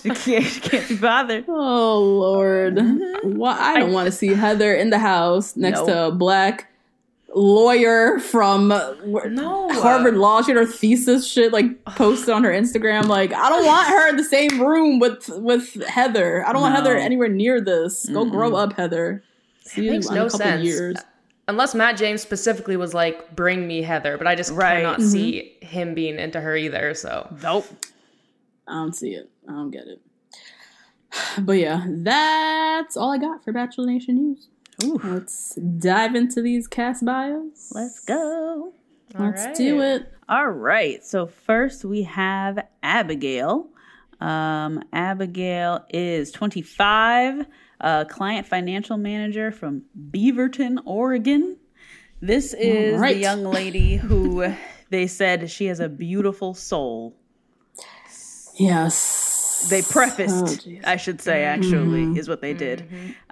[0.01, 0.43] she can't.
[0.45, 1.45] She can't be bothered.
[1.47, 2.75] Oh Lord!
[2.75, 3.37] Mm-hmm.
[3.37, 5.87] Why I don't want to see Heather in the house next Nope.
[5.87, 6.67] to a black
[7.33, 9.69] lawyer from No.
[9.81, 10.41] Harvard Law.
[10.41, 13.05] She had her thesis shit like posted on her Instagram.
[13.07, 16.45] Like I don't want her in the same room with with Heather.
[16.47, 18.05] I don't want Heather anywhere near this.
[18.07, 19.23] Go grow up, Heather.
[19.63, 20.63] See you makes in no a couple sense.
[20.65, 20.97] years.
[21.47, 24.77] Unless Matt James specifically was like, "Bring me Heather," but I just Right.
[24.77, 26.93] cannot see him being into her either.
[26.93, 27.65] So Nope.
[28.67, 29.29] I don't see it.
[29.49, 30.01] I don't get it.
[31.39, 34.47] But yeah, that's all I got for Bachelor Nation news.
[35.03, 37.71] Let's dive into these cast bios.
[37.73, 38.73] Let's go.
[39.17, 40.11] Let's do it.
[40.29, 41.03] All right.
[41.03, 43.67] So first we have Abigail.
[44.21, 47.45] Um, Abigail is 25,
[47.81, 51.57] a client financial manager from Beaverton, Oregon.
[52.21, 53.15] This is right.
[53.15, 54.53] the young lady who
[54.89, 57.15] they said she has a beautiful soul.
[58.55, 59.67] Yes.
[59.69, 60.71] They prefaced, Oh.
[60.83, 62.83] I should say, actually, is what they did.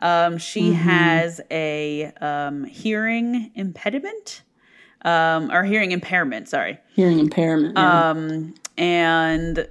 [0.01, 4.43] Um, she has a um, hearing impediment,
[5.03, 6.47] um, or hearing impairment.
[6.47, 7.77] Sorry, Hearing impairment.
[7.77, 8.09] yeah.
[8.12, 9.67] um, and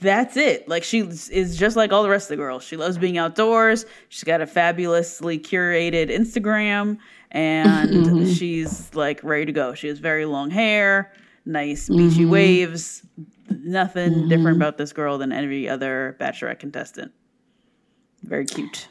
[0.00, 0.68] that's it.
[0.68, 2.62] Like she is just like all the rest of the girls.
[2.64, 3.84] She loves being outdoors.
[4.08, 6.98] She's got a fabulously curated Instagram,
[7.30, 8.32] and mm-hmm.
[8.32, 9.74] she's like ready to go.
[9.74, 11.12] She has very long hair,
[11.44, 12.30] nice beachy mm-hmm.
[12.30, 13.02] waves.
[13.50, 14.62] Nothing different mm-hmm.
[14.62, 17.12] about this girl than every other Bachelorette contestant.
[18.22, 18.88] Very cute.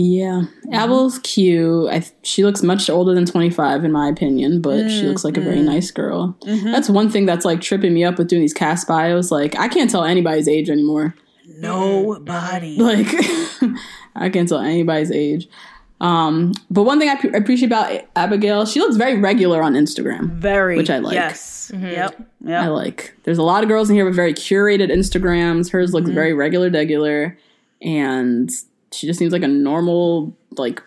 [0.00, 0.42] Yeah.
[0.72, 1.90] Abel's cute.
[1.90, 5.40] I, she looks much older than 25, in my opinion, but she looks like a
[5.40, 6.36] very nice girl.
[6.44, 9.32] That's one thing that's like tripping me up with doing these cast bios.
[9.32, 11.14] Like, I can't tell anybody's age anymore.
[11.46, 12.76] Nobody.
[12.78, 13.06] Like,
[14.14, 15.48] I can't tell anybody's age.
[16.00, 20.30] Um, but one thing I p- appreciate about Abigail, she looks very regular on Instagram.
[20.30, 20.76] Very.
[20.76, 21.14] Which I like.
[21.14, 21.72] Yes.
[21.74, 22.24] Yep.
[22.44, 22.62] Yep.
[22.62, 23.14] I like.
[23.24, 25.70] There's a lot of girls in here with very curated Instagrams.
[25.72, 25.96] Hers Mm-hmm.
[25.96, 27.36] looks very regular, regular,
[27.82, 28.48] and
[28.92, 30.82] she just seems like a normal, like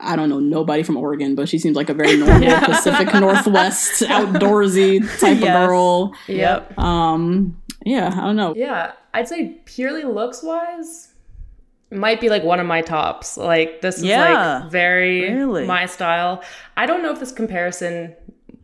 [0.00, 4.02] I don't know, nobody from Oregon, but she seems like a very normal Pacific Northwest
[4.02, 5.56] outdoorsy type Yes.
[5.56, 6.14] of girl.
[6.28, 6.78] Yep.
[6.78, 8.54] Um, yeah, I don't know.
[8.56, 11.14] yeah, I'd say purely looks wise,
[11.90, 13.36] might be like one of my tops.
[13.38, 14.58] Like this is Yeah.
[14.60, 15.66] like very Really?
[15.66, 16.42] my style.
[16.76, 18.14] I don't know if this comparison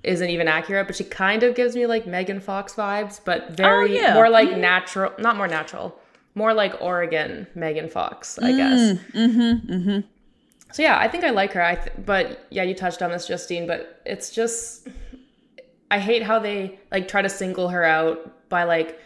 [0.02, 3.98] isn't even accurate, but she kind of gives me like Megan Fox vibes, but very
[3.98, 4.14] Oh, yeah.
[4.14, 5.98] more like natural, not more natural,
[6.34, 8.98] more like Oregon Megan Fox, I guess.
[9.14, 10.00] Mm-hmm, mm-hmm.
[10.72, 11.62] So yeah, I think I like her.
[11.62, 13.66] I th- but yeah, you touched on this, Justine.
[13.66, 14.88] But it's just
[15.90, 18.98] I hate how they like try to single her out by like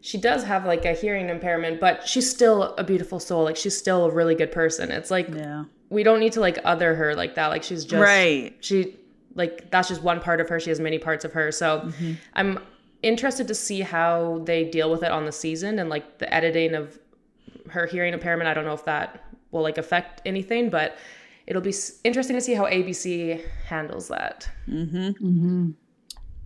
[0.00, 3.44] she does have like a hearing impairment, but she's still a beautiful soul.
[3.44, 4.90] Like she's still a really good person.
[4.90, 5.64] It's like Yeah.
[5.90, 7.48] we don't need to like other her like that.
[7.48, 8.56] Like she's just Right.
[8.60, 8.96] She
[9.34, 10.58] like that's just one part of her.
[10.58, 11.52] She has many parts of her.
[11.52, 12.12] So Mm-hmm.
[12.32, 12.58] I'm
[13.02, 16.74] interested to see how they deal with it on the season and like the editing
[16.74, 16.98] of
[17.70, 18.48] her hearing impairment.
[18.48, 20.96] I don't know if that will like affect anything, but
[21.46, 24.48] it'll be interesting to see how ABC handles that.
[24.68, 25.70] Mm-hmm.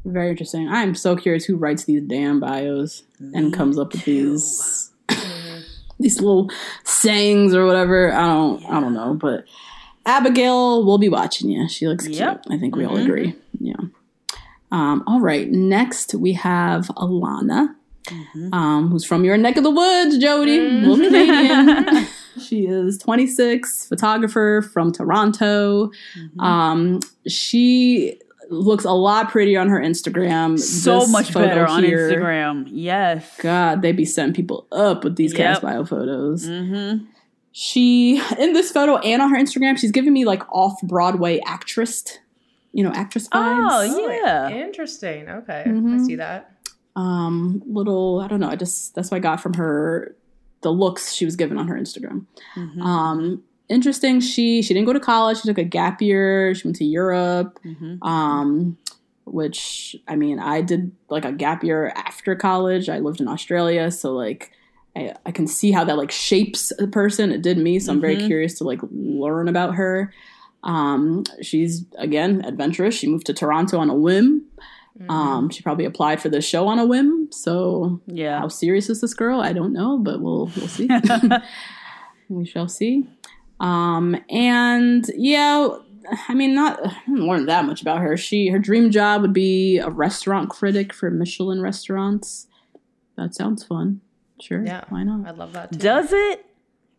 [0.06, 0.68] Very interesting.
[0.68, 4.90] I'm so curious who writes these damn bios and comes up with these
[5.98, 6.50] these little
[6.84, 8.12] sayings or whatever.
[8.12, 9.44] I don't I don't know, but
[10.06, 11.66] Abigail will be watching you.
[11.70, 12.42] She looks Yep.
[12.44, 12.54] cute.
[12.54, 13.34] I think we all agree.
[13.58, 13.74] Yeah.
[14.74, 15.48] Um, all right.
[15.50, 17.74] Next we have Alana.
[18.52, 22.06] Um, who's from your neck of the woods, Jody, little Canadian.
[22.38, 25.90] she is 26, photographer from Toronto.
[26.38, 28.18] Um, she
[28.50, 30.58] looks a lot prettier on her Instagram.
[30.58, 32.64] So This much better on here- Instagram.
[32.70, 33.38] Yes.
[33.40, 35.38] God, they be setting people up with these Yep.
[35.38, 36.46] cast bio photos.
[37.52, 42.18] She in this photo and on her Instagram, she's giving me like off Broadway actress,
[42.74, 43.88] you know, actress vibes.
[43.94, 44.50] Oh yeah.
[44.50, 45.28] Interesting.
[45.28, 45.64] Okay.
[45.66, 45.94] Mm-hmm.
[46.00, 46.50] I see that.
[46.96, 50.14] um little i don't know i just that's what i got from her
[50.62, 52.24] the looks she was given on her instagram
[52.80, 56.76] um interesting she she didn't go to college she took a gap year she went
[56.76, 57.58] to europe
[58.02, 58.76] um
[59.24, 63.90] which i mean i did like a gap year after college i lived in australia
[63.90, 64.52] so like
[64.96, 68.00] I, I can see how that like shapes a person it did me so i'm
[68.00, 70.12] very curious to like learn about her
[70.64, 74.44] um she's again adventurous she moved to toronto on a whim
[75.08, 77.28] um, she probably applied for the show on a whim.
[77.32, 78.38] So Yeah.
[78.38, 79.40] how serious is this girl?
[79.40, 80.88] I don't know, but we'll we'll see.
[82.28, 83.04] we shall see.
[83.58, 85.68] Um, and yeah,
[86.28, 88.16] I mean, not I didn't learn that much about her.
[88.16, 92.46] She her dream job would be a restaurant critic for Michelin restaurants.
[93.16, 94.00] That sounds fun.
[94.40, 94.84] Sure, Yeah.
[94.90, 95.26] why not?
[95.26, 95.78] I'd love that too.
[95.78, 96.46] Does it?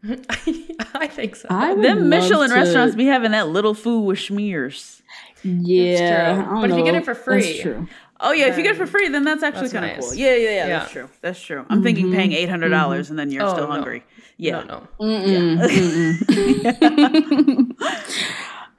[0.95, 1.47] I think so.
[1.49, 5.01] I Them Michelin to- restaurants be having that little food with schmears.
[5.43, 5.97] Yeah,
[6.35, 6.43] true.
[6.43, 7.87] I don't But if you get it for free, that's true.
[8.19, 10.05] Oh yeah, if you get it for free, then that's actually kind of nice.
[10.09, 10.15] cool.
[10.15, 11.09] Yeah, yeah, yeah, That's true.
[11.21, 11.65] That's true.
[11.69, 13.71] I'm thinking paying eight hundred dollars and then you're Oh, still no.
[13.71, 14.03] hungry.
[14.37, 14.63] Yeah.
[14.63, 15.67] No, no.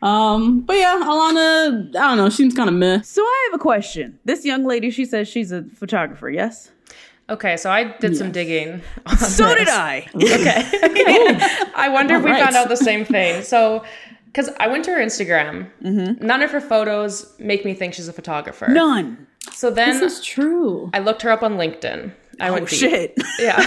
[0.02, 2.28] Um, but yeah, Alana, I don't know.
[2.28, 3.00] She seems kind of meh.
[3.00, 4.18] So I have a question.
[4.26, 6.28] This young lady, she says she's a photographer.
[6.28, 6.70] Yes.
[7.28, 8.82] Okay, so I did some digging.
[9.18, 9.68] So did.
[9.68, 10.06] I.
[10.14, 10.62] Okay.
[11.74, 12.44] I wonder if we Alright.
[12.44, 13.42] found out the same thing.
[13.42, 13.82] So,
[14.26, 16.24] because I went to her Instagram, Mm-hmm.
[16.24, 18.68] none of her photos make me think she's a photographer.
[18.68, 19.26] None.
[19.52, 20.90] So then This is true.
[20.94, 22.12] I looked her up on LinkedIn.
[22.40, 22.78] I Oh went deep.
[22.78, 23.14] shit.
[23.38, 23.60] Yeah.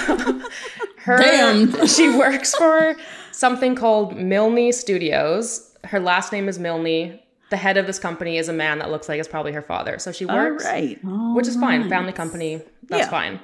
[0.98, 1.88] her, Damn.
[1.88, 2.96] She works for
[3.32, 5.76] something called Milne Studios.
[5.86, 7.20] Her last name is Milne.
[7.50, 9.98] The head of this company is a man that looks like it's probably her father.
[10.00, 11.00] So she All works, right.
[11.36, 11.90] which is fine.
[11.90, 13.10] Family company, that's Yeah.
[13.10, 13.40] fine.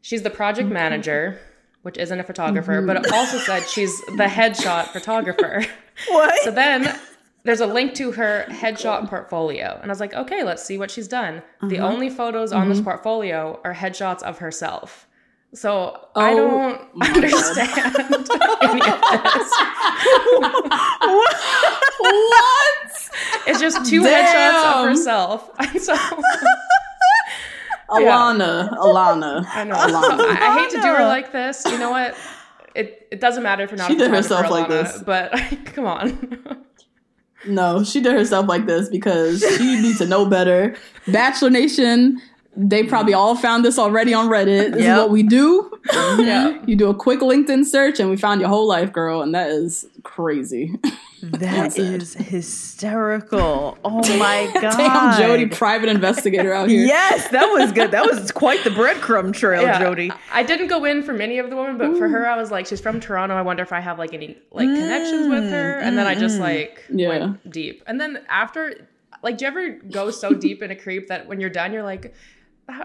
[0.00, 1.38] She's the project manager,
[1.82, 5.64] which isn't a photographer, but it also said she's the headshot photographer.
[6.08, 6.42] What?
[6.42, 6.98] So then
[7.44, 9.78] there's a link to her headshot portfolio.
[9.82, 11.42] And I was like, okay, let's see what she's done.
[11.62, 11.92] The Uh-huh.
[11.92, 12.84] only photos on this Mm-hmm.
[12.84, 15.06] portfolio are headshots of herself.
[15.54, 16.80] So I Oh don't
[17.16, 17.96] understand
[18.62, 19.50] any of this.
[21.98, 23.10] what?
[23.46, 24.24] It's just two Damn.
[24.24, 25.50] headshots of herself.
[25.80, 25.94] So
[27.90, 29.44] Alana, Alana.
[29.48, 29.74] I know.
[29.74, 30.20] Alana.
[30.20, 31.62] I, I hate to do her like this.
[31.66, 32.16] You know what?
[32.74, 35.02] It, it doesn't matter if you're not She did herself like this.
[35.04, 35.32] But
[35.66, 36.64] come on.
[37.46, 40.74] No, she did herself like this because she needs to know better.
[41.08, 42.18] Bachelor Nation,
[42.54, 44.72] they probably all found this already on Reddit.
[44.72, 44.96] This Yep.
[44.96, 45.70] is what we do.
[45.92, 46.58] yeah.
[46.66, 49.48] You do a quick LinkedIn search and we found your whole life, girl, and that
[49.50, 50.78] is crazy.
[51.22, 53.78] That is hysterical.
[53.84, 54.76] Oh my god.
[54.76, 56.84] Damn, Jody, private investigator out here.
[56.84, 57.90] Yes, that was good.
[57.90, 59.78] That was quite the breadcrumb trail, Yeah.
[59.80, 60.12] Jody.
[60.32, 62.66] I didn't go in for many of the women, but for her, I was like,
[62.66, 63.34] she's from Toronto.
[63.34, 65.80] I wonder if I have like any like connections with her.
[65.80, 66.40] Mm, and then I just mm.
[66.40, 67.08] like Yeah.
[67.08, 67.82] went deep.
[67.86, 68.88] And then after,
[69.22, 71.82] like, do you ever go so deep in a creep that when you're done, you're
[71.82, 72.12] like, "How-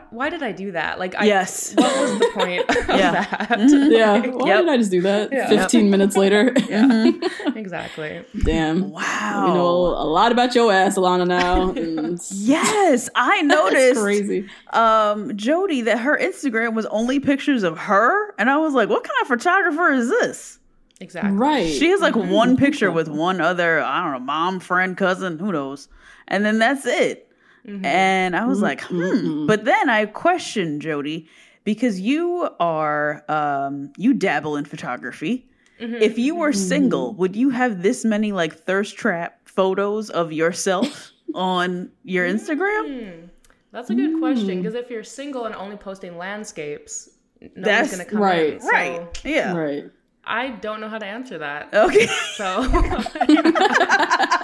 [0.10, 1.00] why did I do that?
[1.00, 1.74] Like, I, Yes.
[1.76, 3.12] what was the point of Yeah.
[3.12, 3.50] that?
[3.50, 3.92] Mm-hmm.
[3.92, 4.28] Yeah.
[4.28, 4.60] Why Yep.
[4.62, 5.32] did I just do that?
[5.32, 5.48] Yeah.
[5.50, 6.52] 15 minutes later.
[6.68, 7.58] Mm-hmm.
[7.58, 8.24] exactly.
[8.44, 8.90] Damn.
[8.92, 9.48] Wow.
[9.48, 11.72] We know a lot about your ass, Alana, now.
[11.72, 14.02] and Yes, I noticed.
[14.02, 14.50] crazy.
[14.74, 19.04] um Jody that her Instagram was only pictures of her and I was like, what
[19.04, 20.60] kind of photographer is this?
[21.00, 21.32] Exactly.
[21.34, 21.68] Right.
[21.74, 22.32] She has like mm-hmm.
[22.32, 25.88] one picture with one other, I don't know, mom, friend, cousin, who knows.
[26.28, 27.27] And then that's it.
[27.68, 27.86] Mm-hmm.
[27.86, 28.64] And I was mm-hmm.
[28.64, 29.02] like, hmm.
[29.02, 29.46] Mm-hmm.
[29.48, 31.28] But then I questioned Jody
[31.64, 35.46] because you are um you dabble in photography.
[35.80, 41.12] If you were single, would you have this many like thirst trap photos of yourself
[41.36, 42.84] on your Instagram?
[42.88, 43.26] Hmm.
[43.72, 44.20] That's a good hmm.
[44.20, 47.10] question because if you're single and only posting landscapes,
[47.42, 48.54] no That's one's gonna come right.
[48.54, 48.62] in.
[48.62, 49.22] So Right.
[49.24, 49.56] Yeah.
[49.56, 49.92] Right.
[50.28, 51.74] I don't know how to answer that.
[51.74, 52.08] Okay.
[52.36, 52.64] So,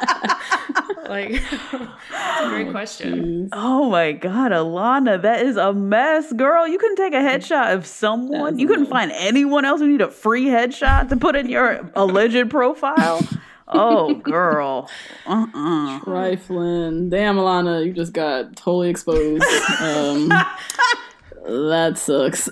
[1.14, 1.32] like,
[2.11, 3.49] that's a great question.
[3.53, 6.68] Oh my god, Alana, that is a mess, girl.
[6.68, 8.57] You couldn't take a headshot of someone.
[8.59, 12.49] You couldn't find anyone else who need a free headshot to put in your alleged
[12.49, 13.22] profile.
[13.68, 14.89] Oh, girl.
[15.26, 15.99] Uh-uh.
[16.01, 17.09] Trifling.
[17.09, 19.43] Damn, Alana, you just got totally exposed.
[19.80, 20.28] Um,
[21.47, 22.49] that sucks.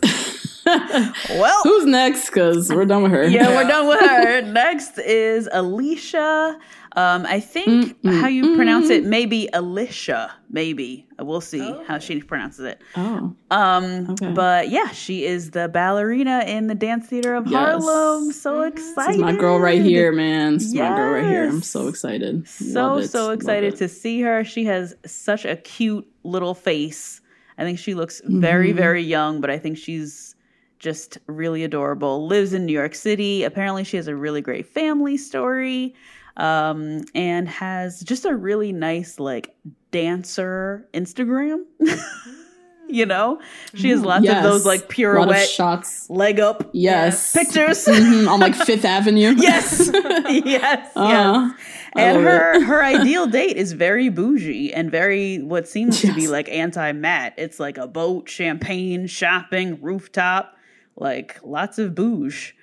[0.65, 2.27] Well, Who's next?
[2.29, 3.27] Because we're done with her.
[3.27, 4.41] yeah, we're done with her.
[4.41, 6.57] Next is Alicia.
[6.97, 10.31] Um, I think how you pronounce it, maybe Alicia.
[10.49, 12.81] Maybe we'll see how she pronounces it.
[12.97, 13.33] Oh.
[13.49, 14.31] Um, Okay.
[14.33, 17.81] but yeah, she is the ballerina in the dance theater of Yes.
[17.83, 18.31] Harlem.
[18.33, 19.09] So excited!
[19.11, 20.55] This is my girl right here, man.
[20.55, 21.47] This is my girl right here.
[21.47, 22.47] I'm so excited.
[22.47, 24.43] So so excited to see her.
[24.43, 27.21] She has such a cute little face.
[27.57, 28.77] I think she looks very Mm-hmm.
[28.77, 30.35] very young, but I think she's
[30.79, 32.25] just really adorable.
[32.27, 33.43] Lives in New York City.
[33.43, 35.93] Apparently, she has a really great family story,
[36.37, 39.55] um, and has just a really nice like
[39.91, 41.63] dancer Instagram.
[42.89, 43.39] you know,
[43.73, 44.37] she has lots Yes.
[44.43, 46.09] of those like A lot of pirouette shots.
[46.09, 47.31] leg up Yes.
[47.33, 47.85] pictures.
[47.85, 49.33] Mhm, on like Fifth Avenue.
[49.37, 49.89] yes,
[50.29, 51.49] yes, Uh-huh.
[51.53, 51.59] yes.
[51.93, 52.63] And her it.
[52.63, 57.33] her ideal date is very bougie and very what seems to be like anti Matt.
[57.37, 60.55] It's like a boat, champagne, shopping, rooftop,
[60.95, 62.55] like lots of bouge.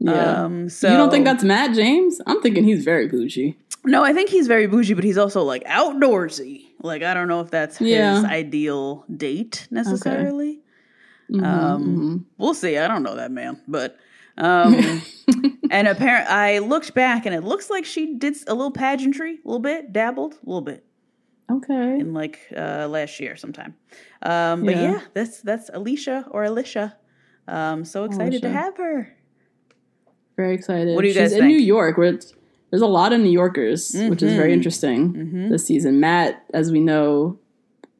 [0.00, 0.44] Yeah.
[0.44, 2.20] Um, so you don't think that's Matt James?
[2.26, 3.56] I'm thinking he's very bougie.
[3.84, 4.02] no?
[4.04, 6.66] I think he's very bougie, but he's also like outdoorsy.
[6.82, 8.16] Like I don't know if that's Yeah.
[8.16, 10.60] his ideal date necessarily.
[11.30, 12.76] Mm-hmm, Um, we'll see.
[12.76, 13.96] I don't know that man, but
[14.36, 14.74] um,
[15.70, 19.48] and apparent I looked back and it looks like she did a little pageantry, a
[19.48, 20.84] little bit, dabbled, a little bit
[21.50, 21.98] Okay.
[22.00, 23.74] in like uh, last year sometime.
[24.22, 24.82] Um, but Yeah.
[24.82, 26.96] yeah, that's that's Alicia or Alicia.
[27.48, 29.16] Um, so excited to have her.
[30.36, 30.94] Very excited.
[30.94, 31.48] What do you She's guys in think?
[31.52, 32.32] New York, where it's,
[32.70, 34.36] there's a lot of New Yorkers, which is Mm-hmm.
[34.36, 36.00] very interesting this season.
[36.00, 37.38] Matt, as we know,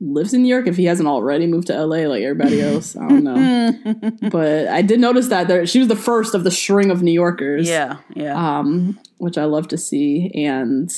[0.00, 2.96] lives in New York if he hasn't already moved to LA like everybody else.
[2.96, 4.10] I don't know.
[4.30, 7.12] but I did notice that there, she was the first of the string of New
[7.12, 7.68] Yorkers.
[7.68, 8.34] Yeah, yeah.
[8.58, 10.30] um, which I love to see.
[10.34, 10.92] And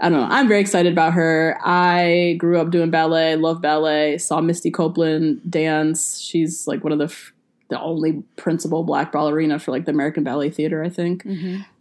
[0.00, 1.58] I don't know, I'm very excited about her.
[1.62, 6.18] I grew up doing ballet, love ballet, saw Misty Copeland dance.
[6.18, 7.32] She's like one of the f-
[7.72, 11.24] the only principal black ballerina for like the American Ballet Theater, I think,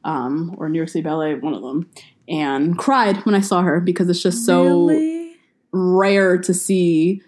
[0.05, 1.89] um, or New York City Ballet, one of them.
[2.29, 5.35] And cried when I saw her because it's just so really?
[5.73, 7.21] rare to see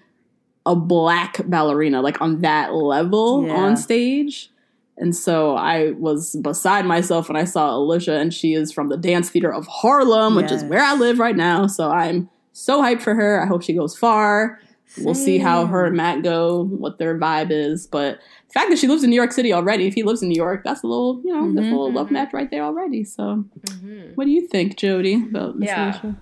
[0.66, 3.54] a black ballerina like on that level Yeah.
[3.54, 4.50] on stage.
[4.98, 8.96] And so I was beside myself when I saw Alicia, and she is from the
[8.98, 11.68] Dance Theater of Harlem, which is where I live right now.
[11.68, 13.42] So I'm so hyped for her.
[13.42, 14.60] I hope she goes far.
[15.00, 17.88] We'll see how her and Matt go, what their vibe is.
[17.88, 18.20] But
[18.54, 20.36] the fact that she lives in New York City already, if he lives in New
[20.36, 21.98] York, that's a little, you know, that's a little mm-hmm.
[21.98, 23.04] love match right there already.
[23.04, 24.14] So, mm-hmm.
[24.14, 25.90] what do you think, Jody, about Miss Yeah.
[25.90, 26.16] Alicia?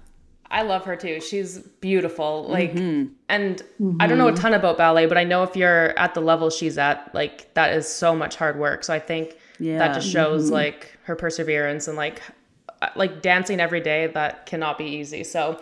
[0.49, 1.19] I love her too.
[1.19, 2.45] She's beautiful.
[2.47, 3.13] Like, mm-hmm.
[3.27, 3.61] and
[3.99, 6.49] I don't know a ton about ballet, but I know if you're at the level
[6.49, 8.85] she's at, like, that is so much hard work.
[8.85, 9.79] So I think Yeah.
[9.79, 12.21] that just shows like her perseverance and like,
[12.81, 14.07] uh, like dancing every day.
[14.07, 15.25] That cannot be easy.
[15.25, 15.61] So,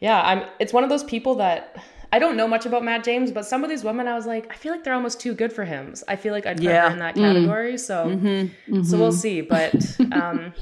[0.00, 0.44] yeah, I'm.
[0.58, 1.76] It's one of those people that.
[2.12, 4.50] I don't know much about Matt James, but some of these women, I was like,
[4.50, 5.94] I feel like they're almost too good for him.
[6.08, 6.88] I feel like I'd put Yeah.
[6.88, 7.20] her in that mm.
[7.20, 7.78] category.
[7.78, 8.26] So, mm-hmm.
[8.26, 8.82] Mm-hmm.
[8.82, 9.42] so we'll see.
[9.42, 9.74] But
[10.12, 10.52] um,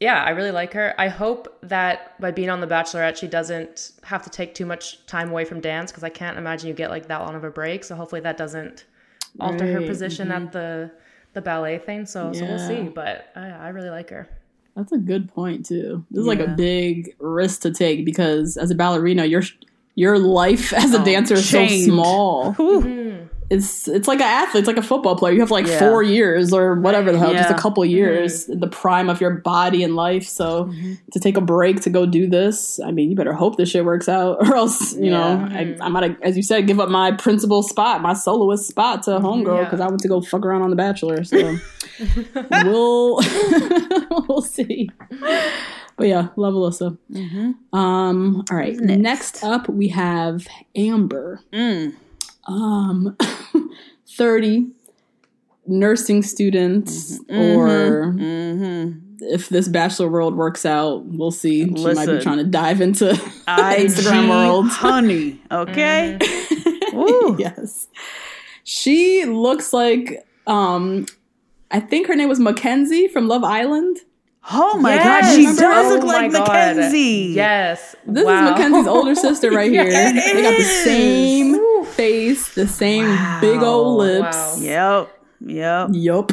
[0.00, 0.94] yeah, I really like her.
[0.98, 5.04] I hope that by being on The Bachelorette, she doesn't have to take too much
[5.06, 7.50] time away from dance because I can't imagine you get like that long of a
[7.50, 7.84] break.
[7.84, 8.84] So hopefully that doesn't
[9.40, 10.50] alter her Right, position at mm-hmm.
[10.52, 10.90] the
[11.34, 12.06] the ballet thing.
[12.06, 12.82] So so we'll see.
[12.82, 14.28] But uh, I, I really like her.
[14.76, 16.04] That's a good point too.
[16.10, 19.42] This is like a big risk to take because as a ballerina, your
[19.98, 22.52] your life as a Oh, dancer is so small.
[22.52, 22.80] Whew.
[22.82, 23.26] Mm-hmm.
[23.50, 25.32] It's it's like an athlete, it's like a football player.
[25.32, 25.78] You have like Yeah.
[25.78, 27.96] four years or whatever the hell, just a couple mm-hmm.
[27.96, 30.24] years, in the prime of your body and life.
[30.24, 30.94] So mm-hmm.
[31.12, 33.84] to take a break to go do this, I mean, you better hope this shit
[33.84, 37.10] works out, or else you know I, I might, as you said, give up my
[37.12, 39.64] principal spot, my soloist spot to homegirl Yeah.
[39.64, 41.24] because I went to go fuck around on The Bachelor.
[41.24, 41.56] So
[42.64, 43.20] we'll
[44.28, 44.90] we'll see.
[45.98, 46.96] But yeah, love Alyssa.
[47.72, 48.76] Um, all right.
[48.76, 49.42] Next?
[49.42, 50.46] up, we have
[50.76, 51.40] Amber.
[51.52, 51.96] Mm.
[52.46, 53.16] Um,
[54.16, 54.68] thirty
[55.66, 58.14] nursing students, or
[59.20, 61.64] if this Bachelor world works out, we'll see.
[61.64, 62.20] She might be Listen.
[62.20, 63.06] trying to dive into
[63.48, 64.66] Instagram world.
[64.70, 65.40] honey.
[65.50, 66.16] Okay.
[66.92, 67.36] Woo.
[67.38, 67.88] yes,
[68.62, 70.24] she looks like.
[70.46, 71.06] Um,
[71.70, 73.98] I think her name was Mackenzie from Love Island.
[74.50, 75.04] Oh my Yes!
[75.26, 75.60] god, she Remember?
[75.62, 76.48] does Oh look like my God.
[76.48, 77.32] Mackenzie.
[77.34, 77.94] Yes.
[78.06, 78.44] This Wow.
[78.46, 79.84] is Mackenzie's older sister right here.
[79.88, 80.84] Yeah, it they got the is.
[80.84, 83.06] same face, the same
[83.40, 84.36] big old lips.
[84.36, 84.56] Wow.
[84.58, 85.20] Yep.
[85.40, 85.88] Yep.
[85.92, 86.32] Yup.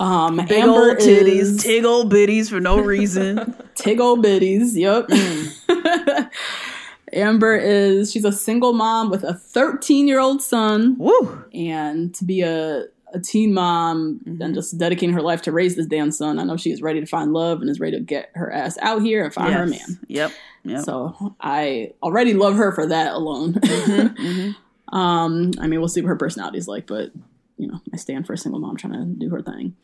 [0.00, 3.54] Um, Big Amber old titties, is tig old bitties for no reason.
[3.74, 4.72] tig old bitties.
[4.74, 5.08] Yep.
[5.08, 6.30] Mm.
[7.12, 11.44] Amber is she's a single mom with a 13 year old son, Woo!
[11.52, 14.42] and to be a a teen mom Mm-hmm.
[14.42, 16.38] and just dedicating her life to raise this damn son.
[16.38, 18.76] I know she is ready to find love and is ready to get her ass
[18.82, 19.98] out here and find her a man.
[20.08, 20.32] Yep.
[20.64, 20.84] Yep.
[20.84, 23.54] So I already love her for that alone.
[23.64, 27.12] Mm-hmm, um, I mean, we'll see what her personality is like, but
[27.56, 29.76] you know, I stand for a single mom trying to do her thing.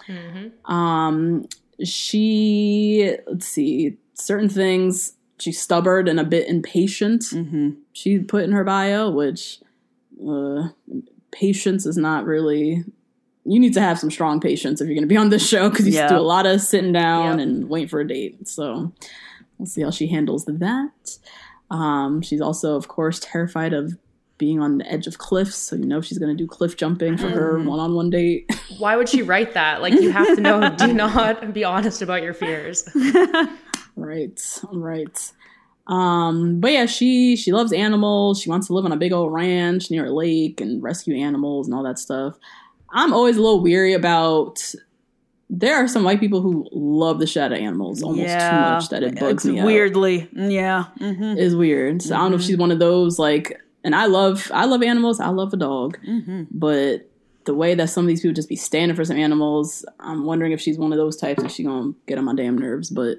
[0.65, 1.47] Um,
[1.85, 5.13] she let's see certain things.
[5.39, 7.23] She's stubborn and a bit impatient.
[7.23, 7.71] mm-hmm.
[7.93, 9.61] She put in her bio, which
[10.27, 10.69] uh,
[11.31, 12.85] patience is not really.
[13.49, 15.71] You need to have some strong patience if you're going to be on this show
[15.71, 16.09] because you Yeah.
[16.09, 17.47] do a lot of sitting down Yep.
[17.47, 18.49] and waiting for a date.
[18.49, 18.93] So
[19.59, 21.19] we'll see how she handles that.
[21.71, 23.97] Um, she's also, of course, terrified of
[24.39, 25.55] being on the edge of cliffs.
[25.57, 27.69] So you know she's going to do cliff jumping for her Mm-hmm.
[27.69, 28.51] one-on-one date.
[28.79, 29.81] Why would she write that?
[29.81, 32.87] Like, you have to know, do not be honest about your fears.
[33.97, 35.33] right, right.
[35.87, 38.41] Um, but yeah, she she loves animals.
[38.41, 41.69] She wants to live on a big old ranch near a lake and rescue animals
[41.69, 42.37] and all that stuff.
[42.97, 44.61] I'm always a little weary about.
[45.49, 49.05] There are some white people who love the out of animals almost too much that
[49.05, 49.67] it bugs It's me out.
[49.67, 50.29] weirdly.
[50.33, 50.87] Yeah.
[50.99, 51.39] Mm-hmm.
[51.39, 52.03] is weird.
[52.03, 54.83] So I don't know if she's one of those like, and I love I love
[54.83, 55.21] animals.
[55.21, 56.45] I love a dog, Mm-hmm.
[56.51, 57.09] but
[57.45, 60.51] the way that some of these people just be standing for some animals, I'm wondering
[60.51, 61.45] if she's one of those types.
[61.45, 63.19] If she gonna get on my damn nerves, but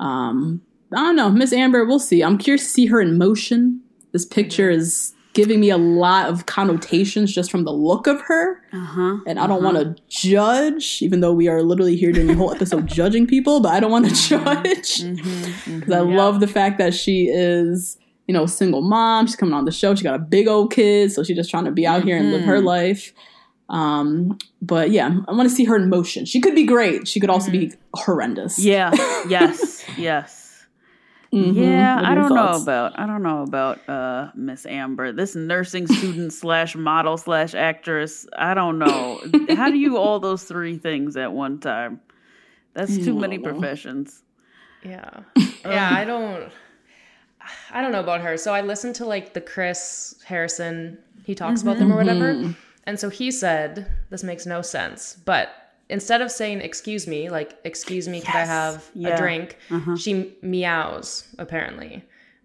[0.00, 0.60] um,
[0.92, 1.86] I don't know, Miss Amber.
[1.86, 2.22] We'll see.
[2.22, 3.80] I'm curious to see her in motion.
[4.12, 8.60] This picture is giving me a lot of connotations just from the look of her.
[8.72, 9.18] Uh-huh.
[9.24, 9.72] And I don't uh-huh.
[9.72, 13.60] want to judge, even though we are literally here doing a whole episode judging people,
[13.60, 14.98] but I don't want to judge.
[15.00, 19.28] Mm-hmm, mm-hmm, because I love the fact that she is, you know, single mom.
[19.28, 19.94] She's coming on the show.
[19.94, 22.32] She got a big old kid, so she's just trying to be out here and
[22.32, 22.66] live her mm-hmm.
[22.66, 23.12] life.
[23.68, 26.24] Um, but yeah, I want to see her in motion.
[26.24, 27.06] She could be great.
[27.06, 28.58] She could also be horrendous.
[28.58, 28.90] Yeah.
[29.28, 29.84] yes.
[29.96, 30.37] Yes.
[31.32, 31.54] Mhm.
[31.54, 35.12] Yeah, I don't know about I don't know about uh Miss Amber.
[35.12, 38.26] This nursing student slash model slash actress.
[38.36, 39.20] I don't know.
[39.54, 42.00] How do you all those three things at one time?
[42.74, 44.22] That's too many professions.
[44.82, 45.10] Yeah.
[45.64, 46.50] Yeah, I don't
[47.70, 48.36] I don't know about her.
[48.38, 52.54] So I listened to like the Chris Harrison, he talks about them or whatever.
[52.84, 55.18] And so he said, this makes no sense.
[55.26, 55.50] But
[55.88, 59.10] instead of saying excuse me, like excuse me, could I have Yeah.
[59.10, 59.56] a drink?
[59.70, 59.96] Uh-huh.
[59.96, 62.04] She meows apparently.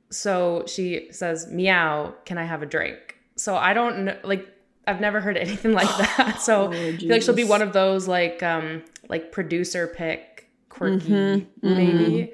[0.09, 4.47] So she says, "Meow, can I have a drink?" So I don't know like
[4.87, 6.37] I've never heard anything like that.
[6.41, 10.49] So oh, I feel like she'll be one of those like um like producer pick
[10.69, 11.67] quirky mm-hmm.
[11.67, 11.75] Mm-hmm.
[11.75, 12.33] maybe.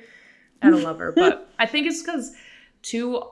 [0.62, 2.34] I don't love her, but I think it's because
[2.82, 3.24] two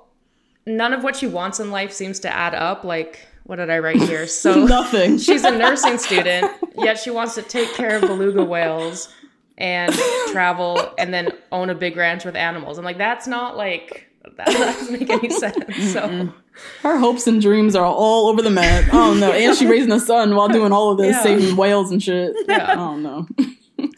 [0.66, 2.84] none of what she wants in life seems to add up.
[2.84, 4.28] Like what did I write here?
[4.38, 5.18] So Nothing.
[5.26, 9.10] she's a nursing student, yet she wants to take care of beluga whales
[9.58, 9.92] and
[10.32, 12.78] travel and then own a big ranch with animals.
[12.78, 15.94] I'm like, that's not like that doesn't make any sense.
[15.94, 16.32] So
[16.84, 18.86] Her hopes and dreams are all over the map.
[18.92, 19.34] Oh don't.
[19.34, 21.24] And she raising a son while doing all of this, Yeah.
[21.24, 22.36] saving whales and shit.
[22.48, 22.72] Yeah.
[22.72, 23.28] I don't know.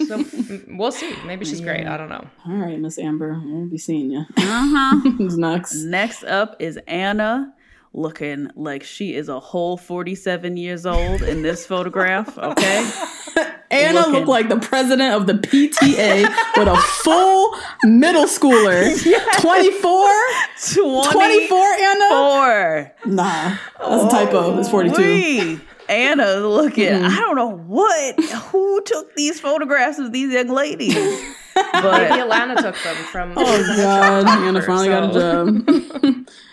[0.08, 1.14] so mm, we'll see.
[1.26, 1.88] Maybe she's great.
[1.88, 2.26] I don't know.
[2.48, 4.24] All right, Miss Amber, we'll be seeing you.
[4.38, 5.00] Uh-huh.
[5.18, 5.74] Who's next?
[5.84, 7.54] Next up is Anna
[7.94, 12.92] looking like she is a whole 47 years old in this photograph, okay?
[13.72, 14.14] Anna Looking.
[14.14, 16.28] looked like the president of the PTA
[16.58, 18.96] with a full middle schooler.
[19.42, 21.12] 24?
[21.12, 22.10] 24, Anna?
[22.10, 22.94] 24.
[23.06, 24.60] Nah, that's a typo.
[24.60, 24.98] It's 42.
[25.02, 25.60] Wee.
[25.88, 26.86] Anna looking.
[26.88, 27.06] Mm-hmm.
[27.06, 28.24] I don't know what.
[28.52, 30.96] Who took these photographs of these young ladies?
[30.96, 33.34] Maybe But Alana took them from.
[33.36, 34.28] Oh, God.
[34.28, 36.28] Anna finally got a job.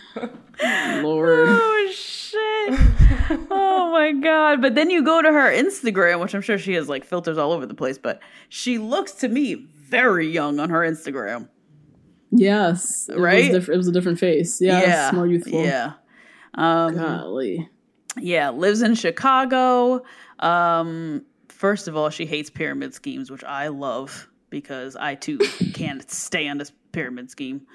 [0.62, 1.48] Lord.
[1.50, 2.78] oh shit.
[3.50, 4.60] Oh my god.
[4.62, 7.52] But then you go to her Instagram, which I'm sure she has like filters all
[7.52, 11.48] over the place, but she looks to me very young on her Instagram.
[12.30, 13.08] Yes.
[13.08, 13.52] It Right?
[13.52, 14.60] Was diff- it was a different face.
[14.60, 15.62] Yes, more youthful.
[15.62, 15.92] Yeah.
[16.54, 17.68] Um, Golly.
[18.18, 20.02] Yeah, lives in Chicago.
[20.40, 25.38] Um, first of all, she hates pyramid schemes, which I love because I too
[25.74, 27.66] can't stand this pyramid scheme.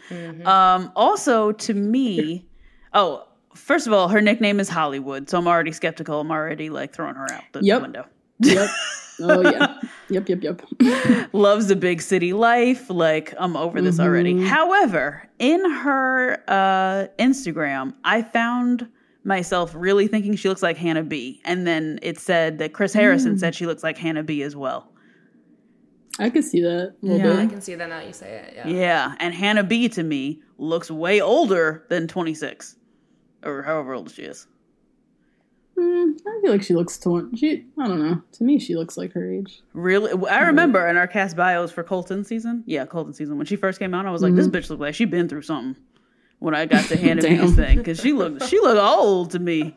[0.45, 2.45] Um, also, to me,
[2.93, 3.25] oh,
[3.55, 6.19] first of all, her nickname is Hollywood, so I'm already skeptical.
[6.19, 7.81] I'm already like throwing her out the Yep.
[7.81, 8.05] window.
[8.39, 8.69] Yep.
[9.23, 9.77] Oh, yeah.
[10.09, 11.29] Yep, yep, yep.
[11.31, 12.89] Loves the big city life.
[12.89, 14.41] Like I'm over this already.
[14.43, 18.87] However, in her uh, Instagram, I found
[19.23, 21.39] myself really thinking she looks like Hannah B.
[21.45, 24.91] And then it said that Chris Harrison said she looks like Hannah B as well.
[26.17, 27.39] I could see that a little Yeah.
[27.41, 28.53] I can see that now you say it.
[28.55, 28.67] Yeah.
[28.67, 32.75] Yeah, and Hannah B to me looks way older than 26
[33.43, 34.47] or however old she is.
[35.77, 37.37] Mm, I feel like she looks twenty.
[37.37, 38.21] She, I don't know.
[38.33, 39.61] To me, she looks like her age.
[39.73, 42.63] Really, I remember in our cast bios for Colton season.
[42.67, 44.95] Yeah, Colton season when she first came out, I was like, this bitch looked like
[44.95, 45.81] she been through something.
[46.39, 47.45] When I got to Hannah Damn.
[47.45, 49.75] B's thing, because she looked she looked old to me.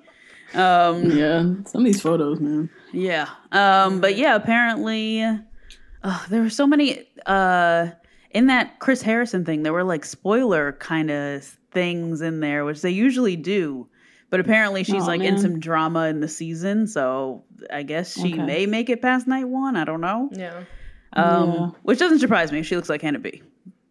[0.54, 2.70] Um, Yeah, some of these photos, man.
[2.92, 3.28] Yeah.
[3.52, 7.88] Um, but yeah, apparently uh, there were so many uh
[8.30, 12.80] in that Chris Harrison thing, there were like spoiler kind of things in there, which
[12.82, 13.86] they usually do.
[14.30, 18.32] But apparently she's Aw, like in some drama in the season, so I guess she
[18.34, 18.42] Okay.
[18.42, 19.76] may make it past night one.
[19.76, 20.28] I don't know.
[20.32, 20.64] Yeah.
[21.12, 21.70] Um, Yeah.
[21.82, 22.62] which doesn't surprise me.
[22.62, 23.42] She looks like Hannah B.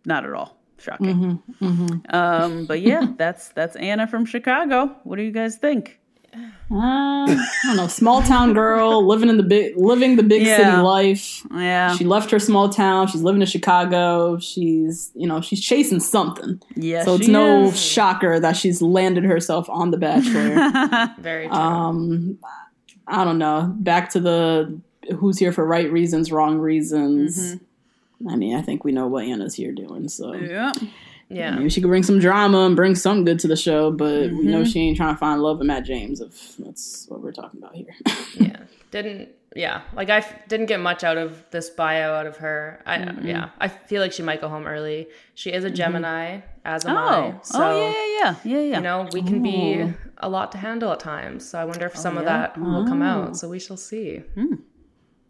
[0.05, 0.57] Not at all.
[0.79, 1.41] Shocking.
[1.61, 4.93] Mm-hmm, Um, but yeah, that's that's Anna from Chicago.
[5.05, 5.99] What do you guys think?
[6.33, 7.87] Uh, I don't know.
[7.87, 10.57] Small town girl living in the big, living the big Yeah.
[10.57, 11.45] city life.
[11.53, 11.95] Yeah.
[11.95, 13.07] She left her small town.
[13.07, 14.39] She's living in Chicago.
[14.39, 16.59] She's, you know, she's chasing something.
[16.75, 17.03] yeah.
[17.03, 17.79] so it's no is.
[17.79, 21.13] shocker that she's landed herself on The Bachelor.
[21.19, 21.55] Very true.
[21.55, 22.39] um,
[23.07, 23.71] I don't know.
[23.77, 24.79] Back to the
[25.17, 27.57] who's here for right reasons, wrong reasons.
[28.29, 30.07] I mean, I think we know what Anna's here doing.
[30.07, 30.71] So Yeah.
[31.33, 31.55] Yeah.
[31.55, 33.91] maybe she could bring some drama and bring some good to the show.
[33.91, 34.51] But we Mm-hmm.
[34.51, 36.21] know she ain't trying to find love in Matt James.
[36.21, 37.93] If that's what we're talking about here.
[38.35, 38.57] yeah
[38.91, 42.79] didn't yeah like i f- didn't get much out of this bio out of her
[42.85, 46.85] i yeah i feel like she might go home early she is a gemini as
[46.85, 47.39] am i Oh.
[47.43, 48.75] so oh yeah, yeah, yeah, yeah.
[48.77, 51.95] you know we can be a lot to handle at times so i wonder if
[51.95, 52.37] some of yeah?
[52.53, 54.21] that will come out so we shall see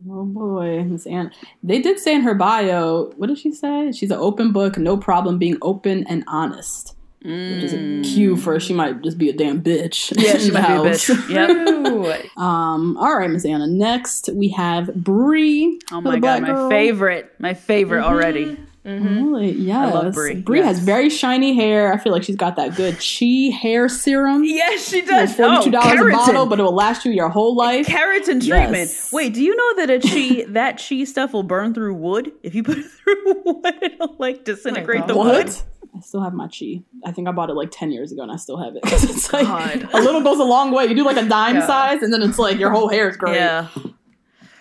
[0.09, 1.31] Oh boy, Miss Ann.
[1.61, 3.91] They did say in her bio, what did she say?
[3.91, 6.95] She's an open book, no problem being open and honest.
[7.25, 10.11] Which is a cue for she might just be a damn bitch.
[10.21, 11.29] Yeah, she might be a bitch.
[11.29, 12.29] Yep.
[12.37, 13.67] Um, all right, Miss Anna.
[13.67, 15.79] Next we have Bree.
[15.91, 16.69] Oh my god, my girl.
[16.69, 18.57] favorite, my favorite already.
[18.85, 19.07] Mm-hmm.
[19.07, 19.51] Oh, really?
[19.53, 19.93] Yes.
[19.93, 21.93] love Brie, Brie has very shiny hair.
[21.93, 24.43] I feel like she's got that good chi hair serum.
[24.53, 25.29] Yes, she does.
[25.29, 27.87] It's forty-two oh, dollars oh, a bottle, but it will last you your whole life.
[27.87, 28.47] keratin Yes.
[28.47, 28.91] treatment.
[29.13, 32.31] Wait, do you know that a chi that chi stuff will burn through wood?
[32.43, 35.47] If you put it through wood, it'll like disintegrate oh the wood.
[35.47, 35.63] What?
[35.95, 36.81] I still have my chi.
[37.05, 39.03] I think I bought it like ten years ago, and I still have it because
[39.05, 39.89] it's like God.
[39.93, 40.85] a little goes a long way.
[40.87, 41.67] You do like a dime Yeah.
[41.67, 43.35] size, and then it's like your whole hair is great.
[43.35, 43.69] Yeah.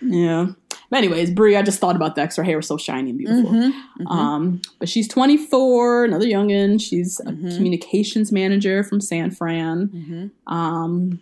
[0.01, 0.47] Yeah.
[0.93, 3.19] But anyways, Brie, I just thought about that because her hair was so shiny and
[3.19, 3.51] beautiful.
[3.51, 6.79] Mm-hmm, Um, but she's 24, another youngin.
[6.79, 7.57] She's a Mm-hmm.
[7.57, 10.31] communications manager from San Fran.
[10.47, 11.21] Um,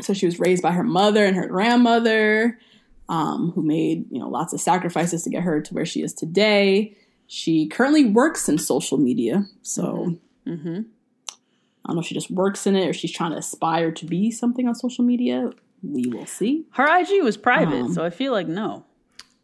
[0.00, 2.58] so she was raised by her mother and her grandmother,
[3.10, 6.14] um, who made you know lots of sacrifices to get her to where she is
[6.14, 6.96] today.
[7.26, 10.80] She currently works in social media, so Mm-hmm.
[11.84, 14.06] I don't know if she just works in it or she's trying to aspire to
[14.06, 15.50] be something on social media.
[15.82, 16.64] We will see.
[16.72, 18.84] Her IG was private, Um, so I feel like no.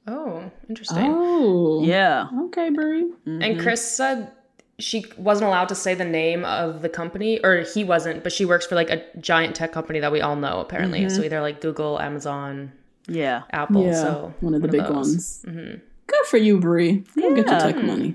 [0.08, 2.28] Oh interesting Oh, Yeah.
[2.46, 3.02] Okay, Brie.
[3.26, 3.60] and mm-hmm.
[3.62, 4.32] chris said
[4.80, 8.44] she wasn't allowed to say the name of the company or he wasn't but she
[8.44, 11.24] works for like a giant tech company that we all know apparently so mm-hmm.
[11.24, 12.72] either like google amazon
[13.08, 13.42] Yeah.
[13.50, 14.90] apple Yeah, so one of the big those.
[14.94, 15.44] ones.
[15.46, 15.78] Mm-hmm.
[16.06, 17.04] Good for you, Brie.
[17.16, 17.58] Go get your Yeah.
[17.58, 18.14] tech money.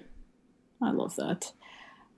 [0.82, 1.52] I love that.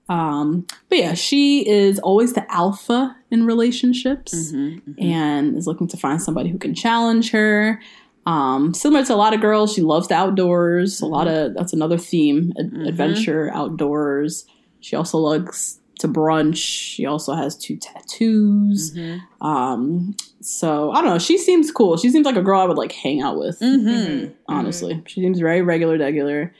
[0.08, 6.22] Um, but yeah, she is always the alpha in relationships and is looking to find
[6.22, 7.80] somebody who can challenge her.
[8.26, 11.00] Um, similar to a lot of girls, she loves the outdoors.
[11.00, 14.44] A lot of that's another theme: ad- adventure, outdoors.
[14.80, 16.56] She also loves to brunch.
[16.56, 18.96] She also has two tattoos.
[19.40, 21.18] Um, so I don't know.
[21.18, 21.96] She seems cool.
[21.96, 23.58] She seems like a girl I would like hang out with.
[23.60, 24.32] Mm-hmm.
[24.48, 26.52] Honestly, she seems very regular, regular.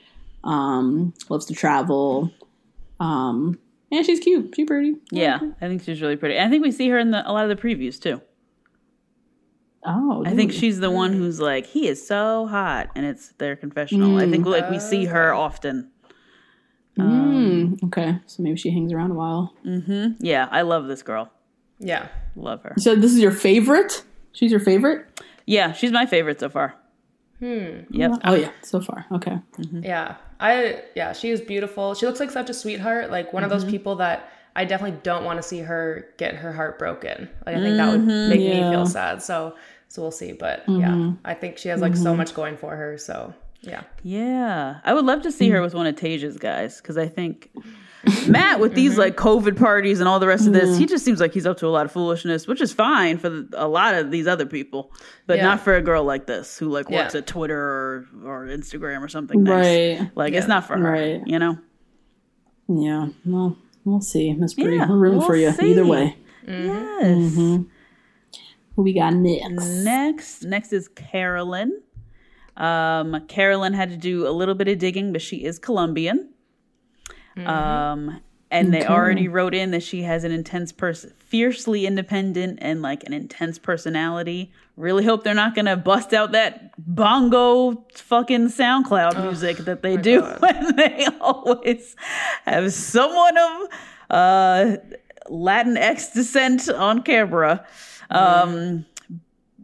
[0.45, 2.31] Um, loves to travel.
[3.01, 3.59] Um,
[3.91, 4.55] and she's cute.
[4.55, 4.95] She's pretty.
[5.11, 5.39] Yeah.
[5.61, 6.39] I think she's really pretty.
[6.39, 8.21] I think we see her in the, a lot of the previews too.
[9.87, 13.57] Oh, I think she's the one who's like, he is so hot, and it's their
[13.57, 14.19] confessional.
[14.19, 15.39] I think like we see her mm.
[15.39, 15.91] often.
[16.99, 18.19] Mm, um, okay.
[18.27, 19.53] So maybe she hangs around a while.
[19.65, 20.25] Mm-hmm.
[20.25, 21.31] Yeah, I love this girl.
[21.79, 22.75] yeah Love her.
[22.79, 24.03] So this is your favorite?
[24.33, 25.07] She's your favorite?
[25.47, 26.75] Yeah, she's my favorite so far.
[27.39, 27.81] Hmm.
[27.91, 28.13] Yep.
[28.25, 29.07] Oh yeah, so far.
[29.13, 29.39] Okay.
[29.59, 29.85] Mm-hmm.
[29.85, 30.17] Yeah.
[30.41, 31.95] I yeah, she is beautiful.
[31.95, 33.73] She looks like such a sweetheart, like one of those mm-hmm.
[33.73, 37.29] people that I definitely don't want to see her get her heart broken.
[37.45, 39.23] Like I think that would make me feel sad.
[39.23, 39.55] So
[39.89, 41.15] so we'll see, but yeah, mm-hmm.
[41.25, 42.19] I think she has like so mm-hmm.
[42.19, 43.83] much going for her, so yeah.
[44.03, 45.65] Yeah, I would love to see her mm.
[45.65, 47.51] with one of Tayshia's guys because I think
[48.29, 49.01] Matt with these mm-hmm.
[49.01, 50.89] like COVID parties and all the rest of this, he mm.
[50.89, 53.49] just seems like he's up to a lot of foolishness, which is fine for the,
[53.55, 54.93] a lot of these other people,
[55.27, 55.45] but Yeah.
[55.45, 57.19] not for a girl like this who like works Yeah.
[57.19, 59.43] at Twitter or, or Instagram or something.
[59.43, 60.01] Nice.
[60.01, 60.11] Right.
[60.15, 61.23] Like it's not for her, Right.
[61.27, 61.59] you know.
[62.69, 63.09] Yeah.
[63.25, 64.77] Well, we'll see, Miss Brie.
[64.77, 65.71] Yeah, We're rooting we'll for you see.
[65.71, 66.17] either way.
[66.47, 67.65] Yes.
[68.77, 69.65] Who we got next?
[69.67, 71.81] Next, next is Carolyn.
[72.57, 76.31] Um, Carolyn had to do a little bit of digging, but she is Colombian.
[77.39, 78.21] Um,
[78.51, 83.03] And they already wrote in that she has an intense person, fiercely independent and like
[83.05, 84.53] an intense personality.
[84.77, 90.23] Really hope they're not gonna bust out that bongo fucking SoundCloud music that they do
[90.39, 91.97] when they always
[92.45, 93.69] have someone of
[94.11, 94.77] uh,
[95.29, 97.67] Latin X descent on camera.
[98.11, 98.87] Um,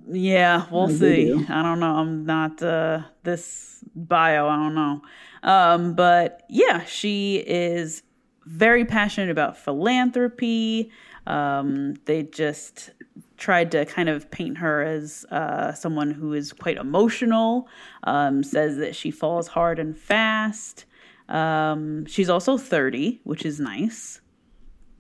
[0.08, 1.26] yeah, we'll see.
[1.26, 1.46] do.
[1.48, 1.94] I don't know.
[1.94, 4.48] I'm not uh, this bio.
[4.48, 5.02] I don't know.
[5.42, 8.02] Um, but yeah, she is
[8.44, 10.90] very passionate about philanthropy.
[11.26, 12.90] Um, they just
[13.36, 17.68] tried to kind of paint her as uh, someone who is quite emotional.
[18.04, 20.84] Um, says that she falls hard and fast.
[21.28, 24.20] Um, she's also 30, which is nice.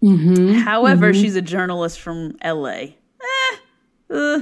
[0.00, 0.54] Hmm.
[0.54, 2.86] However, she's a journalist from LA.
[3.22, 3.56] Eh,
[4.10, 4.40] uh,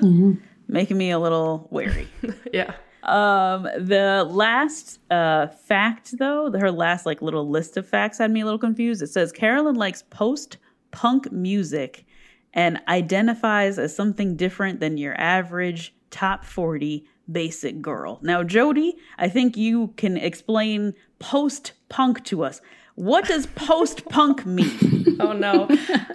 [0.69, 2.09] Making me a little wary.
[2.53, 2.75] Yeah.
[3.03, 8.43] Um, the last uh, fact, though, her last like little list of facts had me
[8.43, 9.03] a little confused.
[9.03, 10.59] It says Carolyn likes post
[10.91, 12.05] punk music
[12.53, 18.19] and identifies as something different than your average top 40 basic girl.
[18.23, 22.61] Now, Jody, I think you can explain post punk to us.
[23.01, 25.07] What does post punk mean?
[25.21, 25.69] Oh no,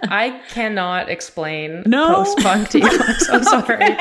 [0.08, 2.12] I cannot explain No?
[2.24, 2.88] post punk to you.
[2.90, 3.96] I'm so sorry.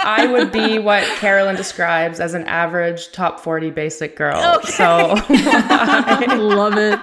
[0.00, 4.60] I would be what Carolyn describes as an average top 40 basic girl.
[4.64, 6.98] So, I love it.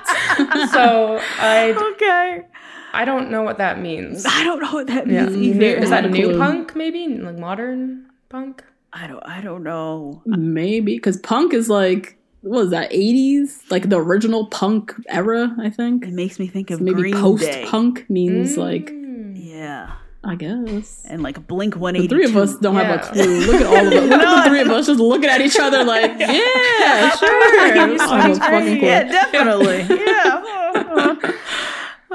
[0.69, 2.45] so I okay.
[2.93, 4.25] I don't know what that means.
[4.25, 5.77] I don't know what that means New, either.
[5.81, 6.75] is that Not new punk?
[6.75, 8.65] Maybe like modern punk.
[8.91, 9.23] I don't.
[9.25, 10.21] I don't know.
[10.25, 12.87] Maybe because punk is like what was that?
[12.93, 15.53] Eighties, like the original punk era.
[15.59, 17.65] I think It makes me think of maybe Green post Day.
[17.67, 18.91] punk means like
[19.33, 19.91] Yeah,
[20.23, 21.03] I guess.
[21.09, 23.39] and like Blink One The three of us don't have a clue.
[23.47, 24.09] Look at all of us.
[24.09, 27.29] Look at the three of us just looking at each other like, yeah, sure.
[27.29, 27.89] I have
[28.29, 28.83] no fucking.
[28.83, 29.85] Yeah, definitely.
[30.05, 31.15] yeah.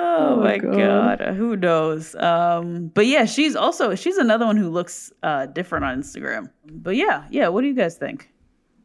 [0.02, 1.18] Oh, my god.
[1.18, 1.34] God.
[1.34, 2.14] Who knows?
[2.14, 6.50] Um, but yeah, she's also she's another one who looks uh different on Instagram.
[6.66, 7.48] But yeah, yeah.
[7.48, 8.30] What do you guys think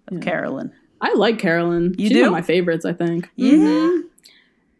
[0.09, 0.73] of Carolyn?
[1.05, 1.93] I like Carolyn.
[1.97, 2.21] You She's do?
[2.21, 3.29] one of my favorites, I think.
[3.35, 3.97] Yeah.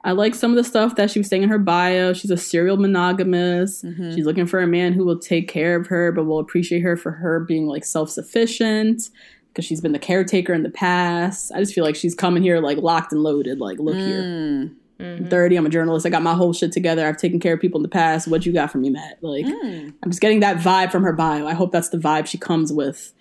[0.03, 2.13] I like some of the stuff that she was saying in her bio.
[2.13, 3.81] She's a serial monogamous.
[3.83, 4.13] Mm-hmm.
[4.13, 6.95] She's looking for a man who will take care of her, but will appreciate her
[6.97, 9.09] for her being like self sufficient
[9.49, 11.51] because she's been the caretaker in the past.
[11.53, 13.59] I just feel like she's coming here like locked and loaded.
[13.59, 14.21] Like, look here.
[14.21, 14.75] Mm.
[14.99, 15.55] I'm 30.
[15.57, 16.05] I'm a journalist.
[16.05, 17.05] I got my whole shit together.
[17.05, 18.27] I've taken care of people in the past.
[18.27, 19.17] What you got for me, Matt?
[19.21, 19.93] Like, Mm.
[20.03, 21.47] I'm just getting that vibe from her bio.
[21.47, 23.11] I hope that's the vibe she comes with.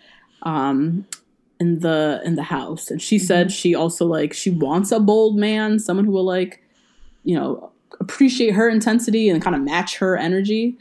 [0.43, 1.07] Um,
[1.61, 2.91] in the in the house.
[2.91, 6.63] And she said she also like she wants a bold man someone who will like
[7.23, 10.77] you know appreciate her intensity and kind of match her energy.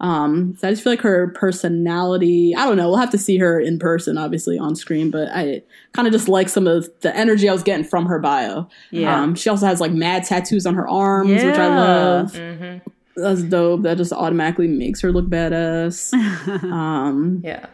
[0.00, 3.36] Um so i just feel like her personality i don't know we'll have to see
[3.38, 5.60] her in person obviously on screen but i
[5.92, 8.68] kind of just like some of the energy i was getting from her bio.
[8.92, 9.20] Yeah.
[9.22, 12.32] um she also has like mad tattoos on her arms which i love.
[12.32, 12.88] Mm-hmm.
[13.16, 13.82] that's dope.
[13.82, 16.12] That just automatically makes her look badass.
[16.62, 17.66] Um Yeah.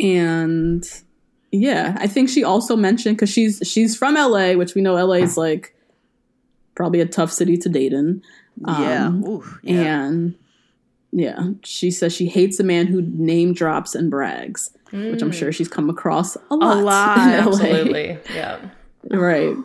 [0.00, 0.82] and
[1.54, 5.14] yeah i think she also mentioned because she's she's from la which we know la
[5.14, 5.74] is like
[6.74, 8.22] probably a tough city to date in
[8.66, 9.06] yeah.
[9.06, 10.04] Um, Oof, yeah.
[10.04, 10.34] and
[11.12, 15.52] yeah she says she hates a man who name drops and brags which i'm sure
[15.52, 17.48] she's come across a lot, lot, in LA.
[17.48, 18.18] Absolutely.
[18.34, 18.60] Yeah.
[19.10, 19.56] right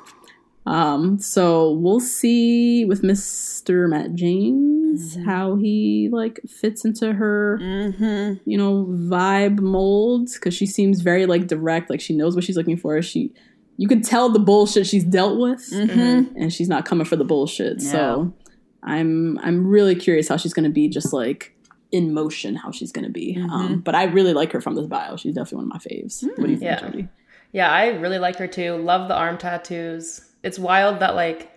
[0.65, 5.23] um so we'll see with mr matt james mm-hmm.
[5.23, 8.33] how he like fits into her mm-hmm.
[8.49, 12.57] you know vibe molds because she seems very like direct like she knows what she's
[12.57, 13.01] looking for.
[13.01, 13.31] She
[13.77, 16.35] you can tell the bullshit she's dealt with mm-hmm.
[16.37, 17.81] and she's not coming for the bullshit.
[17.81, 18.33] So
[18.81, 21.53] i'm i'm really curious how she's gonna be just like
[21.91, 23.37] in motion how she's gonna be.
[23.51, 25.15] Um but i really like her from this bio.
[25.17, 26.23] She's definitely one of my faves.
[26.23, 26.59] What do you mm.
[26.59, 26.79] think Yeah.
[26.79, 27.07] Jody?
[27.51, 28.75] Yeah, I really like her too.
[28.75, 30.21] Love the arm tattoos.
[30.43, 31.51] It's wild that like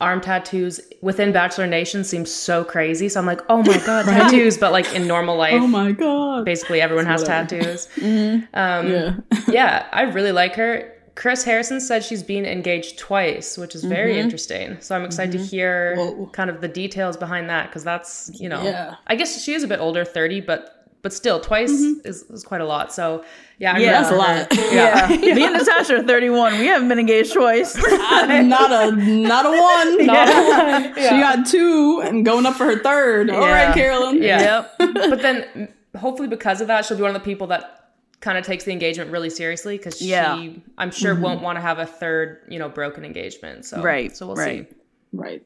[0.00, 3.08] arm tattoos within Bachelor Nation seems so crazy.
[3.08, 4.58] So I'm like, oh my god, tattoos!
[4.58, 7.88] But like in normal life, oh my god basically everyone has tattoos.
[8.02, 9.16] Um, yeah
[9.48, 10.92] yeah, I really like her.
[11.14, 14.20] Chris Harrison said she's been engaged twice, which is very Mm-hmm.
[14.20, 14.76] interesting.
[14.82, 15.96] So I'm excited to hear
[16.32, 18.96] kind of the details behind that because that's you know, Yeah.
[19.06, 20.75] I guess she is a bit older, thirty, but
[21.06, 22.04] but still, twice mm-hmm.
[22.04, 22.92] is, is quite a lot.
[22.92, 23.24] So
[23.58, 24.52] yeah, I'm Yeah, that's a lot.
[24.52, 24.74] her.
[24.74, 25.06] Yeah.
[25.36, 26.58] Me and Natasha are 31.
[26.58, 27.76] We haven't been engaged twice.
[27.80, 32.64] not a not a one not a one she got two and going up for
[32.64, 34.40] her third all right carolyn Yeah.
[34.40, 34.74] yep.
[34.78, 38.44] but then hopefully because of that she'll be one of the people that kind of
[38.44, 40.36] takes the engagement really seriously because Yeah.
[40.36, 41.22] she i'm sure mm-hmm.
[41.22, 44.68] won't want to have a third you know broken engagement so Right, so we'll right.
[44.68, 44.76] see
[45.12, 45.44] Right.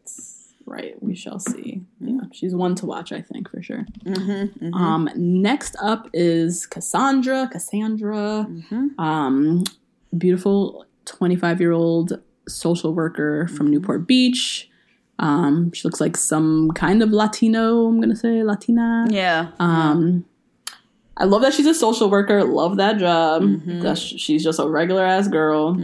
[0.71, 0.95] Right.
[1.03, 1.83] We shall see.
[1.99, 2.21] Yeah.
[2.33, 3.85] She's one to watch, I think, for sure.
[4.73, 7.49] Um, next up is Cassandra.
[7.51, 8.47] Cassandra.
[8.99, 9.65] Um,
[10.17, 14.71] beautiful 25 year old social worker from Newport Beach.
[15.19, 17.87] Um, she looks like some kind of Latino.
[17.89, 19.07] I'm gonna say Latina.
[19.11, 19.49] Yeah.
[19.59, 20.25] Um,
[21.17, 22.45] I love that she's a social worker.
[22.45, 23.43] Love that job.
[23.83, 25.75] That sh- she's just a regular ass girl.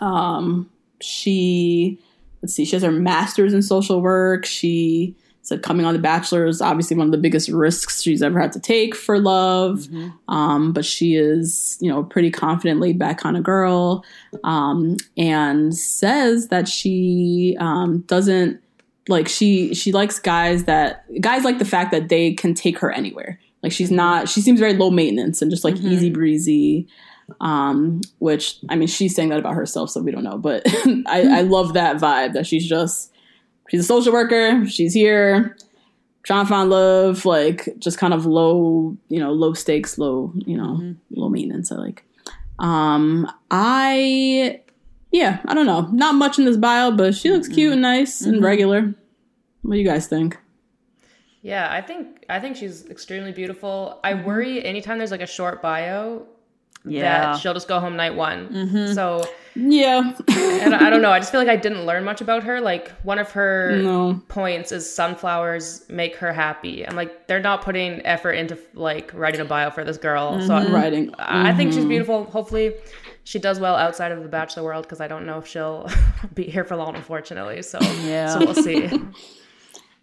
[0.00, 0.68] Um,
[1.00, 2.00] she
[2.46, 4.46] let's see, she has her master's in social work.
[4.46, 8.40] She said coming on the Bachelor is obviously one of the biggest risks she's ever
[8.40, 9.88] had to take for love.
[10.28, 14.04] Um, but she is, you know, pretty confident, laid back kind of girl,
[14.44, 18.62] um, and says that she um, doesn't
[19.08, 22.92] like she she likes guys that guys like the fact that they can take her
[22.92, 23.40] anywhere.
[23.64, 26.86] Like she's not she seems very low maintenance and just like easy breezy.
[27.40, 30.38] Um, which I mean she's saying that about herself, so we don't know.
[30.38, 30.62] But
[31.06, 33.12] I, I love that vibe that she's just
[33.68, 35.56] she's a social worker, she's here,
[36.22, 40.56] trying to find love, like just kind of low, you know, low stakes, low, you
[40.56, 41.72] know, low maintenance.
[41.72, 42.04] I like.
[42.58, 44.60] Um, I
[45.12, 45.88] yeah, I don't know.
[45.92, 48.94] Not much in this bio, but she looks cute and nice and regular.
[49.62, 50.38] What do you guys think?
[51.42, 54.00] Yeah, I think I think she's extremely beautiful.
[54.02, 56.26] I worry anytime there's like a short bio
[56.86, 57.32] Yeah.
[57.32, 58.48] that she'll just go home night one.
[58.48, 58.92] Mm-hmm.
[58.94, 59.24] So
[59.54, 60.14] Yeah.
[60.28, 61.10] and I I don't know.
[61.10, 62.60] I just feel like I didn't learn much about her.
[62.60, 64.22] Like one of her No.
[64.28, 66.86] points is sunflowers make her happy.
[66.86, 70.40] I'm like they're not putting effort into like writing a bio for this girl.
[70.40, 70.66] So mm-hmm.
[70.68, 71.14] I'm Writing.
[71.18, 71.88] I think she's mm-hmm.
[71.88, 72.24] beautiful.
[72.24, 72.74] Hopefully
[73.24, 75.90] she does well outside of the bachelor world because I don't know if she'll
[76.34, 77.62] be here for long, unfortunately.
[77.62, 78.28] So Yeah.
[78.28, 78.88] so we'll see.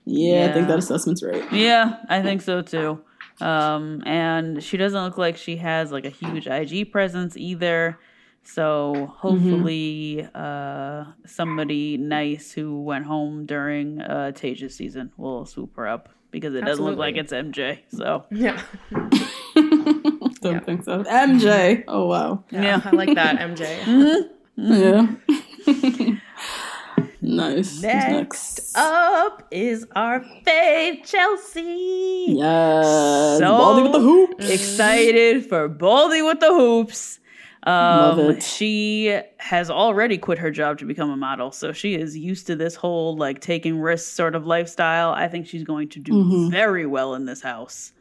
[0.05, 1.49] Yeah, I think that assessment's right.
[1.53, 3.01] Yeah, I think so too.
[3.41, 7.99] Um, and she doesn't look like she has like a huge IG presence either.
[8.43, 15.87] So hopefully, uh, somebody nice who went home during uh, Tayshia's season will swoop her
[15.87, 17.79] up because it doesn't look like it's MJ.
[17.89, 18.61] So yeah.
[20.41, 21.03] Don't think so.
[21.03, 21.85] MJ.
[21.87, 22.43] Oh wow.
[22.51, 24.29] yeah, I like that MJ.
[24.55, 25.07] Yeah.
[27.23, 27.71] nice.
[27.71, 32.25] Who's next up is our fave Chelsea.
[32.37, 32.85] Yes.
[33.39, 34.49] So Baldy with the hoops.
[34.49, 37.19] Excited for Baldy with the hoops.
[37.65, 38.43] Um, Love it.
[38.43, 42.57] She has already quit her job to become a model, so she is used to
[42.57, 45.11] this whole like taking risks sort of lifestyle.
[45.11, 46.51] I think she's going to do Mm-hmm.
[46.51, 47.93] very well in this house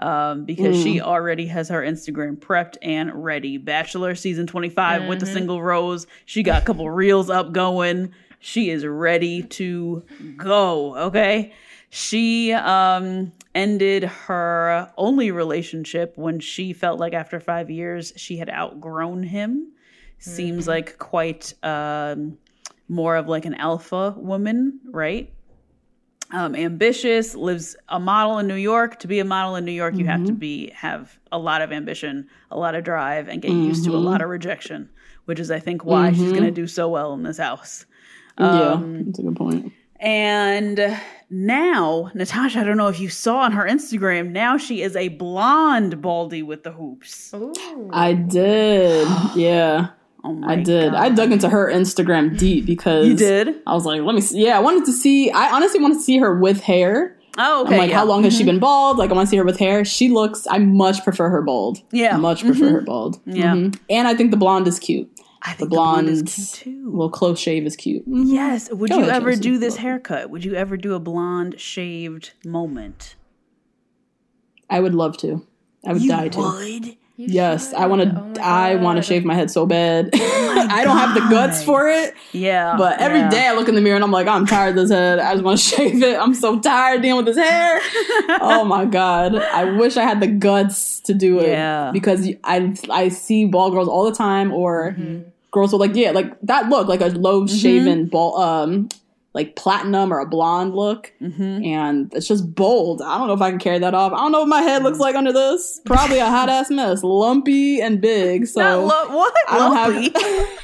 [0.00, 1.02] um, because she Mm.
[1.02, 3.56] already has her Instagram prepped and ready.
[3.56, 6.08] Bachelor season 25 with the single rose.
[6.24, 8.12] She got a couple reels up going.
[8.44, 10.04] She is ready to
[10.36, 10.96] go.
[10.96, 11.54] Okay.
[11.88, 18.50] She um, ended her only relationship when she felt like after five years she had
[18.50, 19.72] outgrown him.
[20.18, 22.36] Seems like quite um,
[22.88, 25.30] more of like an alpha woman, right?
[26.34, 28.98] um, ambitious, lives a model in New York.
[29.00, 31.72] To be a model in New York, you have to be have a lot of
[31.72, 34.90] ambition, a lot of drive, and get used to a lot of rejection,
[35.26, 37.86] which is, I think, why she's going to do so well in this house.
[38.38, 39.72] Yeah, um, that's a good point.
[40.00, 44.94] And now, Natasha, I don't know if you saw on her Instagram, now she is
[44.96, 47.32] a blonde baldy with the hoops.
[47.90, 49.08] I did.
[49.34, 49.88] Yeah.
[50.26, 50.94] Oh I did.
[50.94, 53.60] I dug into her Instagram deep because You did?
[53.66, 54.44] I was like, let me see.
[54.44, 55.30] Yeah, I wanted to see.
[55.30, 57.18] I honestly want to see her with hair.
[57.36, 57.74] Oh, okay.
[57.74, 57.98] I'm like, yeah.
[57.98, 58.52] how long has she mm-hmm.
[58.52, 58.96] been bald?
[58.96, 59.84] Like, I want to see her with hair.
[59.84, 60.46] She looks.
[60.48, 61.78] I much prefer her bald.
[61.90, 62.16] Yeah.
[62.16, 62.74] much prefer mm-hmm.
[62.74, 63.20] her bald.
[63.26, 63.54] Yeah.
[63.54, 63.78] Mhm.
[63.90, 65.10] and I think the blonde is cute.
[65.46, 66.90] I The think the blonde, blonde, is cute too.
[66.90, 68.08] little close shave is cute.
[68.08, 68.24] Mhm.
[68.26, 68.70] Yes.
[68.72, 69.42] Would Go you ahead, ever Chelsea.
[69.42, 70.30] do this haircut?
[70.30, 73.14] Would you ever do a blonde shaved moment?
[74.70, 75.46] I would love to.
[75.86, 76.38] I would die to.
[76.40, 76.96] Would?
[77.16, 78.08] Yes, I want to.
[78.38, 80.10] Oh I want to shave my head so bad.
[80.14, 82.12] I don't have the guts for it.
[82.32, 82.74] Yeah.
[82.76, 83.52] But every day yeah.
[83.52, 85.20] I look in the mirror and I'm like, I'm tired of this head.
[85.20, 86.18] I just want to shave it.
[86.18, 87.78] I'm so tired dealing with this hair.
[88.40, 89.36] oh my god!
[89.36, 91.48] I wish I had the guts to do it.
[91.50, 91.90] Yeah.
[91.92, 94.96] Because I I see bald girls all the time, or
[95.54, 98.10] girls with like yeah, like that look, like a low shaven mm-hmm.
[98.10, 98.88] bald, um,
[99.32, 101.64] like platinum or a blonde look, mm-hmm.
[101.64, 103.00] and it's just bold.
[103.00, 104.12] I don't know if I can carry that off.
[104.12, 105.02] I don't know what my head looks mm.
[105.02, 105.80] like under this.
[105.86, 108.46] Probably a hot ass mess, lumpy and big.
[108.54, 109.34] So Not lo- what?
[109.48, 110.12] I don't Lumpy?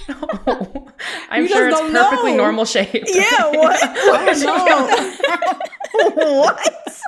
[0.07, 0.93] have.
[1.31, 2.37] I'm You sure it's perfectly know.
[2.37, 3.05] normal shape.
[3.07, 3.51] yeah.
[3.51, 3.83] What?
[3.83, 6.41] I don't know.
[6.41, 7.01] what?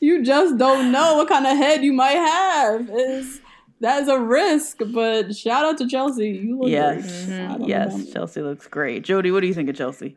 [0.00, 2.88] you just don't know what kind of head you might have.
[2.90, 3.40] Is
[3.80, 6.28] that is a risk, but shout out to Chelsea.
[6.30, 7.26] You look Yes.
[7.26, 7.34] great.
[7.34, 7.48] I mm-hmm.
[7.50, 8.12] don't know Yes.
[8.12, 9.04] Chelsea looks great.
[9.04, 10.16] Jody, what do you think of Chelsea?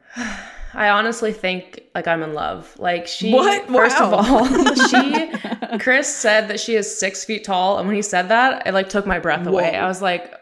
[0.73, 2.73] I honestly think like I'm in love.
[2.79, 3.67] Like she, What?
[3.67, 4.07] first Wow.
[4.07, 4.45] of all,
[4.87, 8.73] she, Chris said that she is six feet tall, and when he said that, it
[8.73, 9.71] like took my breath away.
[9.73, 9.79] Whoa.
[9.79, 10.33] I was like,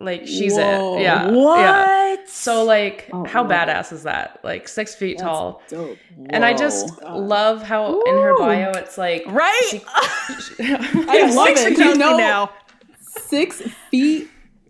[0.00, 0.96] like she's Whoa.
[0.98, 1.58] it, yeah, What?
[1.60, 2.16] yeah.
[2.26, 3.50] So like, Oh, how wow.
[3.50, 4.40] badass is that?
[4.42, 5.62] Like six feet tall.
[5.68, 5.98] Dope.
[6.30, 9.70] And I just love how in her bio it's like Right?
[10.60, 11.78] I love Six it.
[11.78, 12.50] You know, now.
[13.00, 14.28] six feet.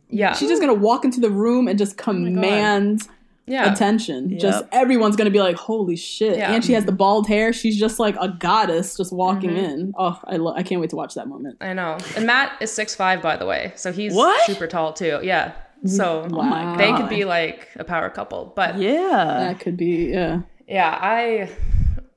[0.09, 0.35] yeah.
[0.35, 3.09] She's just gonna walk into the room and Oh just command
[3.47, 3.73] Yeah.
[3.73, 4.39] attention.
[4.39, 6.53] Just everyone's gonna be like, "Holy shit!" Yeah.
[6.53, 7.53] And she has the bald hair.
[7.53, 9.93] She's just like a goddess, just walking in.
[9.99, 11.59] Oh, I lo- I can't wait to watch that moment.
[11.61, 11.99] I know.
[12.17, 14.41] And Matt is six five, by the way, so he's What?
[14.47, 15.21] super tall too.
[15.23, 15.53] Yeah.
[15.87, 16.77] So Wow.
[16.79, 18.53] they could be like a power couple.
[18.57, 19.25] But yeah, Yeah.
[19.49, 20.41] That could be yeah.
[20.67, 21.51] Yeah, I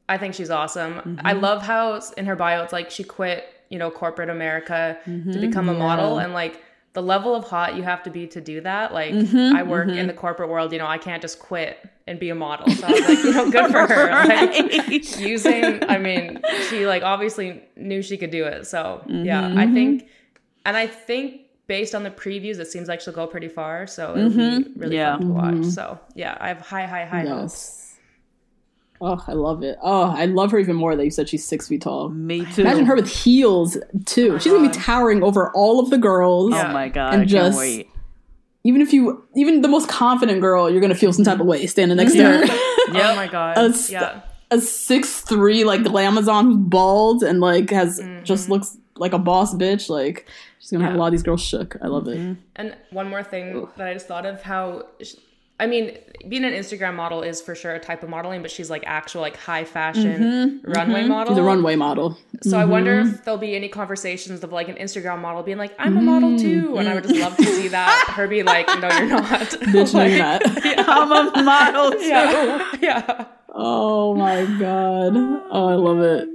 [0.07, 1.19] I think she's awesome.
[1.21, 1.41] I Mm-hmm.
[1.43, 5.31] love how in her bio it's like she quit, you know, corporate America Mm-hmm.
[5.33, 6.61] to become a model and like
[6.97, 8.91] the level of hot you have to be to do that.
[8.91, 9.55] Like Mm-hmm.
[9.55, 11.77] I work in the corporate world, you know, I can't just quit
[12.07, 12.67] and be a model.
[12.71, 14.09] So I was like, you know, good for her.
[14.25, 18.65] Like using I mean, she like obviously knew she could do it.
[18.65, 19.59] So yeah, Mm-hmm.
[19.59, 20.07] I think
[20.65, 23.85] and I think based on the previews, it seems like she'll go pretty far.
[23.85, 25.17] So it'll be really Yeah.
[25.17, 25.65] fun to watch.
[25.65, 27.76] So yeah, I have high, high, high hopes.
[28.99, 29.19] Yes.
[29.19, 29.77] Oh, I love it.
[29.81, 32.09] Oh, I love her even more that you said she's six feet tall.
[32.09, 32.61] Me too.
[32.61, 34.39] Imagine her with heels too.
[34.39, 36.53] She's gonna be towering over all of the girls.
[36.53, 37.13] Oh my god!
[37.13, 37.89] And I just- can't wait.
[38.63, 41.65] Even if you, even the most confident girl, you're gonna feel some type of way
[41.67, 42.43] standing next to her.
[42.89, 43.57] Oh my god.
[43.57, 44.21] A yeah.
[44.49, 48.23] a six three like glamazon who's bald and like has Mm-hmm.
[48.23, 49.89] just looks like a boss bitch.
[49.89, 50.25] Like
[50.59, 51.75] she's gonna have a lot of these girls shook.
[51.81, 52.37] I love it.
[52.55, 55.15] And one more thing that I just thought of how sh-
[55.59, 55.97] I mean,
[56.27, 59.21] being an Instagram model is for sure a type of modeling, but she's like actual
[59.21, 60.71] like high fashion mm-hmm, mm-hmm.
[60.71, 61.33] runway model.
[61.33, 62.15] She's a runway model.
[62.43, 63.23] So I wonder if mm-hmm.
[63.23, 66.77] there'll be any conversations of like an Instagram model being like, "I'm a model too,"
[66.77, 68.05] and I would just love to see that.
[68.09, 70.41] Her be like, "No, you're not." Bitch, no, you're not.
[70.87, 72.05] I'm a model too.
[72.05, 73.25] yeah, yeah.
[73.49, 75.13] Oh my god.
[75.49, 76.29] Oh, I love it.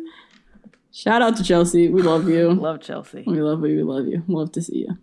[0.90, 1.88] Shout out to Chelsea.
[1.88, 2.52] We love you.
[2.52, 3.22] Love Chelsea.
[3.24, 3.76] We love you.
[3.76, 4.24] We love you.
[4.26, 4.98] Love to see you.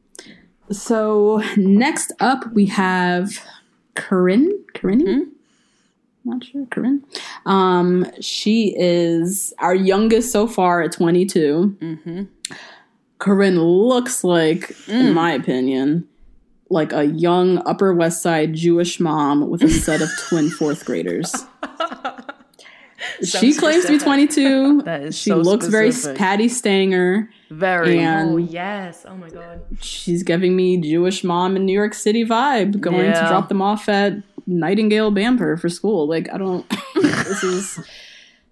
[0.71, 3.41] So next up we have
[3.99, 4.63] Corinne.
[4.73, 5.05] Corinne?
[5.05, 6.29] Hmm?
[6.29, 6.65] Not sure.
[6.67, 7.03] Corinne.
[7.45, 11.77] Um, she is our youngest so far at 22.
[11.79, 12.23] Mm-hmm.
[13.19, 15.13] Corinne looks like, in mm.
[15.13, 16.07] my opinion,
[16.69, 21.35] like a young Upper West Side Jewish mom with a set of twin fourth graders.
[23.23, 24.81] she claims to be 22.
[24.85, 25.91] That is she so looks very.
[26.15, 27.29] Patti Stanger.
[27.49, 27.99] Very.
[27.99, 29.05] And Oh yes.
[29.07, 29.61] Oh my god.
[29.81, 33.89] she's giving me Jewish mom in New York City vibe, going to drop them off
[33.89, 34.13] at
[34.45, 36.07] Nightingale Bamford for school.
[36.07, 37.79] Like, I don't, this is,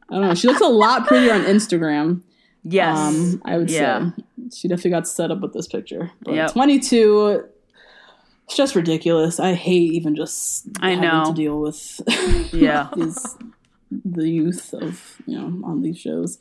[0.09, 0.35] I don't know.
[0.35, 2.21] She looks a lot prettier on Instagram.
[2.63, 2.97] yes.
[2.97, 4.11] Um, I would Yeah.
[4.11, 4.23] say
[4.53, 6.11] she definitely got set up with this picture.
[6.23, 6.53] But Yep.
[6.53, 7.43] 22,
[8.45, 9.39] it's just ridiculous.
[9.39, 11.25] I hate even just I having know.
[11.25, 12.01] to deal with
[12.53, 12.89] yeah.
[12.95, 13.35] these
[14.03, 16.37] the youth of you know on these shows.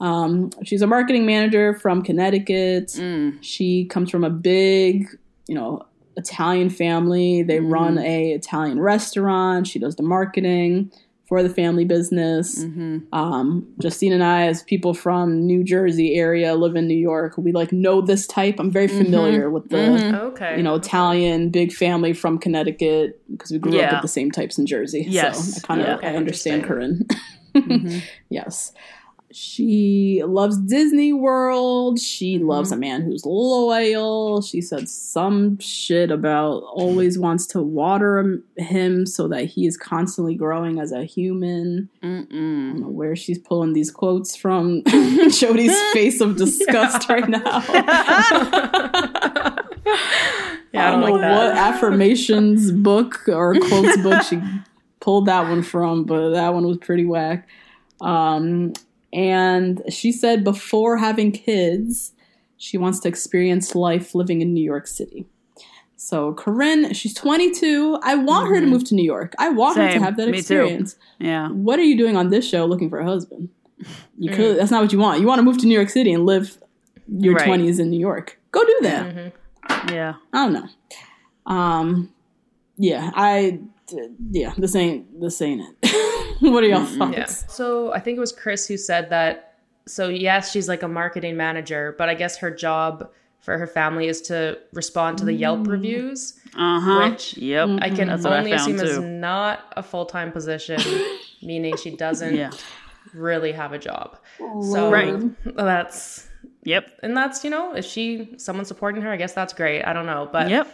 [0.00, 2.88] Um, she's a marketing manager from Connecticut.
[2.88, 3.38] Mm.
[3.42, 5.06] She comes from a big,
[5.46, 5.84] you know,
[6.16, 7.42] Italian family.
[7.42, 7.72] They Mm.
[7.72, 9.66] run a Italian restaurant.
[9.66, 10.90] She does the marketing
[11.28, 12.64] for the family business.
[12.64, 12.98] Mm-hmm.
[13.14, 17.34] Um, Justine and I, as people from New Jersey area, live in New York.
[17.38, 18.56] We like know this type.
[18.58, 19.04] I'm very Mm-hmm.
[19.04, 20.56] familiar with the Okay.
[20.56, 24.58] you know, Italian big family from Connecticut because we grew up with the same types
[24.58, 25.06] in Jersey.
[25.08, 25.54] Yes.
[25.54, 25.94] So I kind of Yeah.
[25.96, 27.06] Okay, I understand Corinne.
[27.54, 27.98] Mm-hmm.
[28.28, 28.72] yes.
[29.32, 32.00] She loves Disney World.
[32.00, 32.48] She Mm-hmm.
[32.48, 34.42] loves a man who's loyal.
[34.42, 40.34] She said some shit about always wants to water him- so that he is constantly
[40.34, 41.88] growing as a human.
[42.02, 42.28] I Mm-mm.
[42.30, 44.82] don't know where she's pulling these quotes from.
[45.30, 47.60] Jody's face of disgust right now.
[50.72, 51.36] Yeah, I don't know like that.
[51.36, 54.40] what affirmations book or quotes book she
[55.00, 57.48] pulled that one from, but that one was pretty whack.
[58.00, 58.74] Um,
[59.12, 62.12] and she said before having kids,
[62.56, 65.26] she wants to experience life living in New York City.
[65.96, 67.98] So Corinne, she's 22.
[68.02, 69.34] I want her to move to New York.
[69.38, 70.04] I want her to Mm-hmm.
[70.04, 70.96] Have that experience.
[71.18, 71.48] Yeah.
[71.50, 73.48] What are you doing on this show looking for a husband?
[74.18, 74.58] You could.
[74.58, 75.20] That's not what you want.
[75.20, 76.58] You want to move to New York City and live
[77.08, 77.48] your Right.
[77.48, 78.38] 20s in New York.
[78.52, 79.32] Go do that.
[79.90, 80.14] Yeah.
[80.32, 80.68] I don't know.
[81.52, 82.12] Um,
[82.76, 83.58] yeah, I,
[84.30, 86.36] yeah, this ain't this ain't it.
[86.40, 87.16] what are y'all thoughts?
[87.16, 87.26] Yeah.
[87.26, 89.58] So I think it was Chris who said that.
[89.86, 93.10] So yes, she's like a marketing manager, but I guess her job
[93.40, 97.08] for her family is to respond to the Yelp reviews, Uh huh.
[97.10, 97.68] which Yep.
[97.80, 100.78] I can That's what I only found assume is not a full time position,
[101.42, 102.50] meaning she doesn't Yeah.
[103.14, 104.18] really have a job.
[104.70, 105.14] So Right.
[105.56, 106.28] that's
[106.64, 106.98] Yep.
[107.02, 109.82] and that's you know if she someone supporting her, I guess that's great.
[109.84, 110.68] I don't know, but Yep.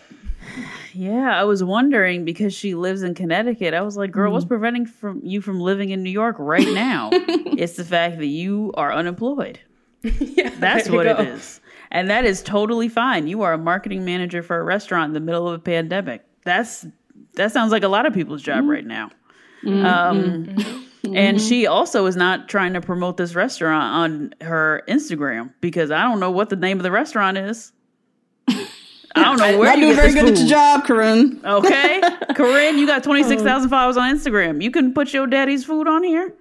[0.93, 3.75] Yeah, I was wondering because she lives in Connecticut.
[3.75, 7.11] I was like, "Girl, what's preventing from you from living in New York right now?"
[7.13, 9.61] it's the fact that you are unemployed.
[10.03, 11.61] yeah, That's what it is.
[11.91, 13.27] And that is totally fine.
[13.27, 16.25] You are a marketing manager for a restaurant in the middle of a pandemic.
[16.45, 16.87] That's
[17.35, 19.11] that sounds like a lot of people's job right now.
[19.67, 20.57] Um,
[21.15, 23.95] And she also is not trying to promote this restaurant
[24.43, 27.73] on her Instagram because I don't know what the name of the restaurant is.
[29.17, 31.41] I don't know where Not you doing very good at your job, Corinne.
[31.45, 32.01] Okay,
[32.35, 34.63] Corinne, you got twenty six thousand followers on Instagram.
[34.63, 36.35] You can put your daddy's food on here.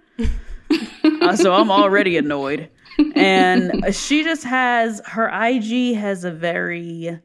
[1.22, 2.70] Uh, so I'm already annoyed,
[3.16, 7.20] and she just has her IG has a very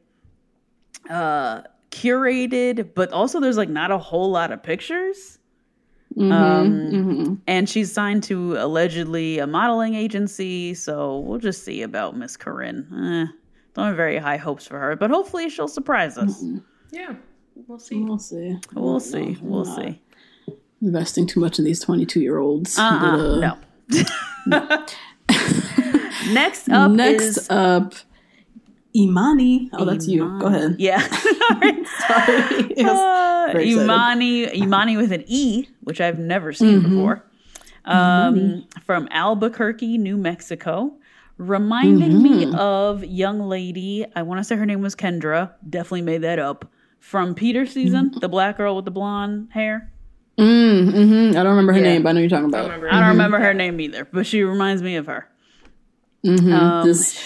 [1.09, 5.37] uh curated, but also there's like not a whole lot of pictures.
[6.17, 10.73] um, and she's signed to allegedly a modeling agency.
[10.73, 12.87] So we'll just see about Miss Corinne.
[12.93, 13.33] Eh,
[13.73, 16.43] don't have very high hopes for her, but hopefully she'll surprise us.
[16.91, 17.15] Yeah,
[17.67, 18.01] we'll see.
[18.03, 18.57] We'll see.
[18.73, 19.37] We'll see.
[19.41, 20.01] We'll see.
[20.81, 22.77] Investing too much in these 22 year olds.
[22.77, 23.57] Uh-uh, no.
[26.31, 27.93] Next up Next is up,
[28.95, 29.69] Emani.
[29.73, 30.39] Oh, that's you.
[30.39, 30.75] Go ahead.
[30.79, 32.73] yeah, Sorry.
[32.75, 32.97] Yes.
[33.41, 33.89] Uh, Very excited.
[33.89, 36.89] Emani Emani with an E, which I've never seen Mm-hmm.
[36.95, 37.23] before.
[37.85, 40.93] Um, from Albuquerque, New Mexico,
[41.37, 42.55] reminding me Mm-hmm.
[42.55, 44.05] of young lady.
[44.15, 45.51] I want to say her name was Kendra.
[45.69, 46.65] Definitely made that up.
[46.99, 48.19] From Peter season, Mm-hmm.
[48.19, 49.91] the black girl with the blonde hair.
[50.37, 51.29] Mm, mhm.
[51.31, 51.83] I don't remember her Yeah.
[51.85, 52.63] name, but I know who you're talking about.
[52.65, 55.27] Remember, I don't remember her name either, but she reminds me of her.
[56.25, 57.19] Um, This,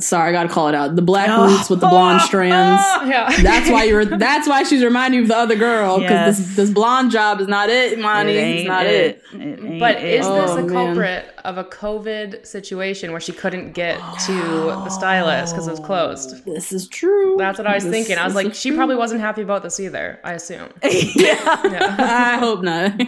[0.00, 0.96] sorry, I gotta call it out.
[0.96, 2.82] The black roots with the blonde strands.
[3.08, 3.30] yeah.
[3.42, 4.04] That's why you're.
[4.04, 6.38] That's why she's reminding you of the other girl because Yes.
[6.38, 8.30] this this blonde job is not it, Emani.
[8.34, 9.22] It It's not it.
[9.32, 10.20] It ain't But it.
[10.20, 10.68] is Oh, this a oh, man.
[10.68, 15.80] culprit of a COVID situation where she couldn't get to the stylist because it was
[15.80, 16.44] closed?
[16.46, 17.36] This is true.
[17.38, 18.18] That's what I was This- thinking.
[18.18, 20.18] I was like, is she probably wasn't happy about this either.
[20.24, 20.68] I assume.
[20.82, 21.96] Yeah.
[21.98, 22.98] I hope not.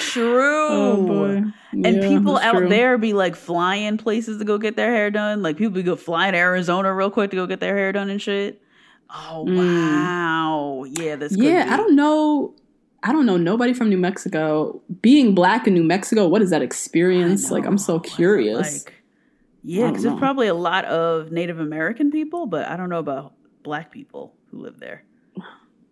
[0.00, 0.68] True.
[0.70, 1.42] Oh, boy.
[1.72, 2.68] And Yeah, people out true.
[2.68, 5.42] there be like flying places to go get their hair done.
[5.42, 8.10] Like people be go fly to Arizona real quick to go get their hair done
[8.10, 8.60] and shit.
[9.14, 10.84] Oh wow.
[10.84, 11.70] Yeah, this yeah, be.
[11.70, 12.54] I don't know.
[13.02, 14.80] I don't know nobody from New Mexico.
[15.00, 17.50] Being black in New Mexico, what is that experience?
[17.50, 18.84] Like, I'm so curious.
[18.84, 18.94] like
[19.62, 23.32] Yeah, because there's probably a lot of Native American people, but I don't know about
[23.62, 25.04] black people who live there.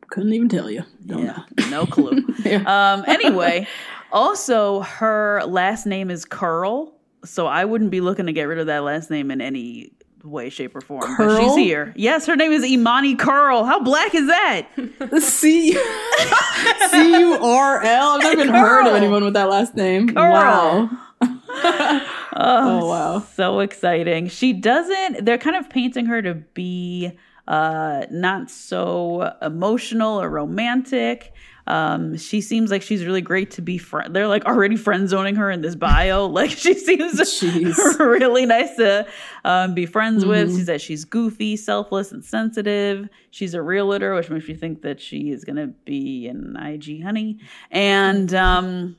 [0.08, 0.84] Couldn't even tell you.
[1.06, 2.10] Don't Yeah, no clue.
[2.66, 3.66] um, anyway,
[4.12, 6.92] also her last name is Curl,
[7.24, 9.92] so I wouldn't be looking to get rid of that last name in any
[10.24, 11.14] way, shape, or form.
[11.16, 11.92] But she's here.
[11.96, 13.64] Yes, her name is Emani Curl.
[13.64, 14.66] How black is that?
[15.20, 15.72] C
[16.90, 18.08] C U R L.
[18.10, 20.08] I've never even heard of anyone with that last name.
[20.14, 20.30] Curl.
[20.32, 20.90] Wow.
[21.22, 23.26] oh wow.
[23.34, 24.28] so exciting.
[24.28, 25.24] She doesn't.
[25.24, 27.12] They're kind of painting her to be
[27.48, 31.32] uh, not so emotional or romantic.
[31.66, 34.14] Um, she seems like she's really great to be friend.
[34.14, 36.26] They're like already friend zoning her in this bio.
[36.40, 37.42] Like she seems
[37.98, 39.06] really nice to
[39.44, 40.56] um, be friends with.
[40.56, 43.08] She says she's goofy, selfless, and sensitive.
[43.30, 47.02] She's a realtor, which makes me think that she is going to be an IG
[47.02, 47.38] honey.
[47.70, 48.96] And um,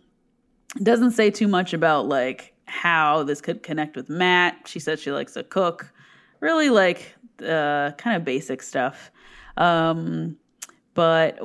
[0.84, 4.68] doesn't say too much about like how this could connect with Matt.
[4.68, 5.92] She said she likes to cook,
[6.40, 9.12] really like uh, kind of basic stuff.
[9.58, 10.38] Um,
[10.94, 11.40] but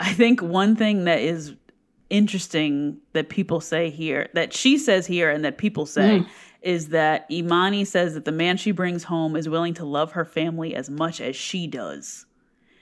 [0.00, 1.54] I think one thing that is
[2.10, 6.24] interesting that people say here, that she says here, and that people say.
[6.62, 10.24] Is that Emani says that the man she brings home is willing to love her
[10.24, 12.24] family as much as she does.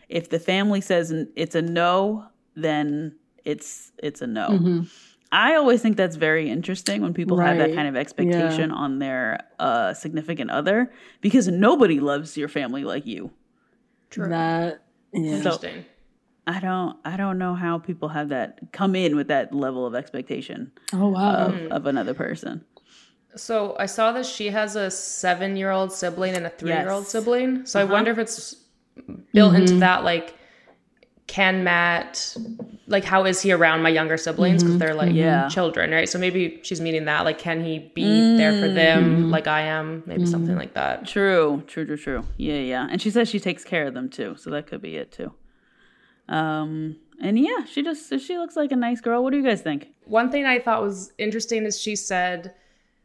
[0.08, 4.84] If the family says it's a no, then it's it's a no.
[5.32, 9.40] I always think that's very interesting when people have that kind of expectation on their
[9.58, 13.32] uh, significant other because nobody loves your family like you.
[14.10, 14.28] True.
[14.28, 15.32] That yeah.
[15.36, 15.86] Interesting.
[16.46, 19.94] I don't I don't know how people have that come in with that level of
[19.94, 21.46] expectation oh wow.
[21.46, 22.64] of, of another person.
[23.36, 27.14] So I saw that she has a seven-year-old sibling and a three-year-old Yes.
[27.14, 27.20] Uh-huh.
[27.24, 27.66] sibling.
[27.66, 28.54] So I wonder if it's
[29.32, 29.60] built Mm-hmm.
[29.62, 30.34] into that, like,
[31.28, 32.36] can Matt,
[32.88, 35.16] like, how is he around my younger siblings because they're like Mm-hmm.
[35.16, 35.48] Yeah.
[35.48, 36.06] children, right?
[36.08, 39.30] So maybe she's meaning that, like, can he be there for them Mm-hmm.
[39.30, 40.02] like I am?
[40.04, 41.06] Maybe something like that.
[41.06, 42.24] True, true, true, true.
[42.36, 42.86] Yeah, yeah.
[42.90, 45.32] And she says she takes care of them too, so that could be it too.
[46.32, 49.22] Um and yeah, she just she looks like a nice girl.
[49.22, 49.88] What do you guys think?
[50.06, 52.54] One thing I thought was interesting is she said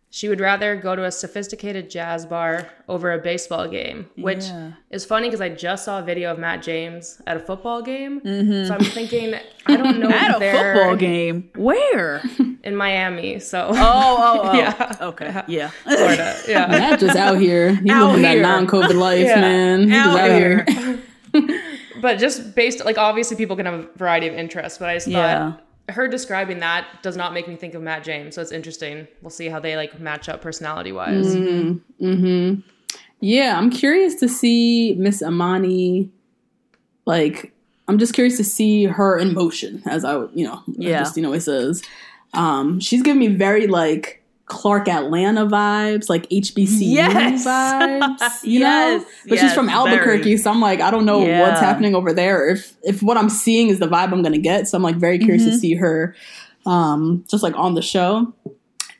[0.09, 4.71] she would rather go to a sophisticated jazz bar over a baseball game, which Yeah.
[4.89, 8.21] is funny because I just saw a video of Matt James at a football game.
[8.23, 9.35] So I'm thinking,
[9.67, 10.13] I don't know Mm-hmm.
[10.13, 11.49] At if a football game.
[11.57, 12.23] Where?
[12.63, 13.37] in Miami.
[13.39, 14.53] So Oh, oh, oh.
[14.57, 14.95] Yeah.
[15.01, 15.41] Okay.
[15.47, 15.69] Yeah.
[15.83, 16.67] Florida, yeah.
[16.67, 17.75] Matt just out here.
[17.75, 18.41] He Out living that here.
[18.41, 19.41] non-COVID life, Yeah.
[19.41, 19.79] man.
[19.81, 20.65] He just Out out here.
[20.69, 21.61] here.
[22.01, 25.07] But just based, like, obviously people can have a variety of interests, but I just
[25.07, 25.51] Yeah.
[25.53, 28.35] thought her describing that does not make me think of Matt James.
[28.35, 29.07] So it's interesting.
[29.21, 31.35] We'll see how they like match up personality wise.
[31.35, 32.59] Mm-hmm.
[33.19, 36.09] Yeah, I'm curious to see Miss Emani.
[37.05, 37.53] Like,
[37.87, 40.99] I'm just curious to see her in motion, as I would, you know, Yeah.
[40.99, 41.81] Justine always says.
[42.33, 47.45] Um, she's giving me very like Clark Atlanta vibes, like HBCU Yes.
[47.45, 48.43] vibes.
[48.43, 50.37] You Yes, know, but she's from Albuquerque, very.
[50.37, 51.41] so I'm like, I don't know Yeah.
[51.41, 52.47] what's happening over there.
[52.49, 55.19] If if what I'm seeing is the vibe I'm gonna get, so I'm like very
[55.19, 55.51] curious Mm-hmm.
[55.51, 56.15] to see her,
[56.65, 58.33] um, just like on the show.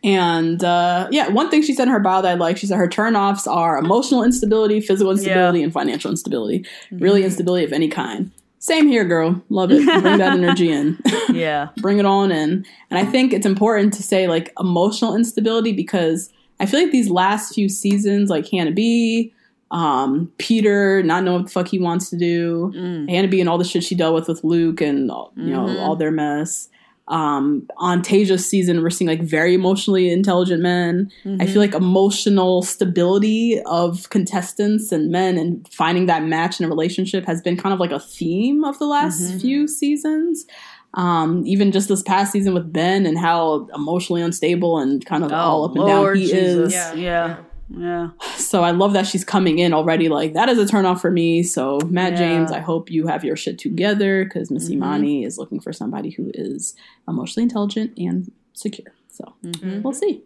[0.04, 2.78] And uh, yeah, one thing she said in her bio that I like, she said
[2.78, 6.66] her turnoffs are emotional instability, physical instability, and financial instability.
[6.92, 7.26] Really, Mm-hmm.
[7.26, 8.32] instability of any kind.
[8.60, 9.42] Same here, girl.
[9.50, 9.86] Love it.
[9.86, 10.98] Bring that energy in.
[11.30, 11.70] Yeah.
[11.78, 12.66] Bring it on in.
[12.90, 17.10] And I think it's important to say like emotional instability because I feel like these
[17.10, 19.32] last few seasons, like Hannah B,
[19.70, 22.72] um, Peter not knowing what the fuck he wants to do,
[23.10, 25.96] Hannah B and all the shit she dealt with with Luke and you know all
[25.96, 26.70] their mess.
[27.10, 31.10] Um, on Tayshia's season, we're seeing like very emotionally intelligent men.
[31.40, 36.70] I feel like emotional stability of contestants and men and finding that match in a
[36.70, 40.46] relationship has been kind of like a theme of the last few seasons.
[40.94, 45.32] Um, even just this past season with Ben and how emotionally unstable and kind of
[45.32, 46.44] all up and Oh, Lord down he Jesus.
[46.68, 46.74] is.
[46.74, 46.94] Yeah.
[46.96, 47.38] Yeah.
[47.70, 48.10] Yeah.
[48.38, 50.08] So I love that she's coming in already.
[50.10, 51.44] Like that is a turn off for me.
[51.44, 52.18] So Matt Yeah.
[52.20, 54.82] James, I hope you have your shit together because Miss Mm-hmm.
[54.84, 56.76] Emani is looking for somebody who is
[57.08, 58.94] emotionally intelligent and secure.
[59.10, 59.82] So Mm-hmm.
[59.82, 60.22] we'll see.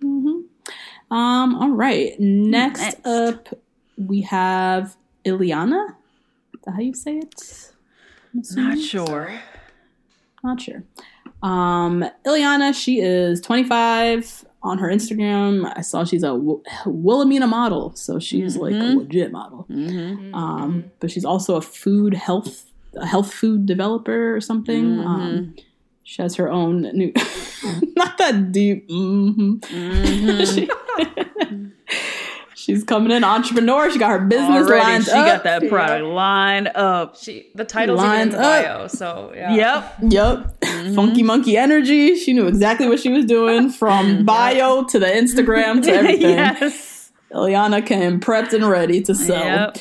[0.00, 0.40] hmm
[1.10, 1.54] Um.
[1.56, 2.18] All right.
[2.18, 3.06] Next, Next.
[3.06, 3.48] up,
[3.98, 5.90] we have Ileana.
[6.54, 7.72] Is that how you say it?
[8.34, 8.42] I'm?
[8.56, 9.40] Not sure.
[10.42, 10.84] Not sure.
[11.42, 15.72] Um, Ileana, she is 25 on her Instagram.
[15.76, 16.34] I saw she's a
[16.86, 19.66] Wilhelmina model, so she's like a legit model.
[20.34, 22.64] Um, but she's also a food health
[22.94, 24.84] a health food developer or something.
[25.00, 25.54] Um,
[26.02, 27.12] she has her own new,
[27.96, 28.88] not that deep.
[28.90, 29.56] hmm
[30.52, 30.68] She-
[32.66, 33.90] she's coming in entrepreneur.
[33.90, 35.26] She got her business Already, lined she up.
[35.26, 37.16] got that product lined up.
[37.16, 38.64] She the title's even in Lines the up.
[38.64, 39.54] bio, so yeah.
[39.54, 39.94] Yep.
[40.12, 40.60] Yep.
[40.60, 40.94] Mm-hmm.
[40.94, 42.16] Funky monkey energy.
[42.16, 46.30] She knew exactly what she was doing from bio to the Instagram to everything.
[46.30, 47.12] yes.
[47.32, 49.44] Ileana came prepped and ready to sell.
[49.44, 49.78] Yep.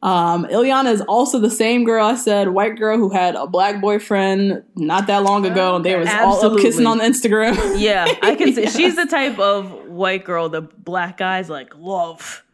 [0.00, 3.80] Um, Ileana is also the same girl I said, white girl who had a black
[3.80, 7.80] boyfriend not that long ago, and they was all up kissing on Instagram.
[7.80, 8.66] Yeah, I can see.
[8.68, 12.44] She's the type of white girl the black guys like love.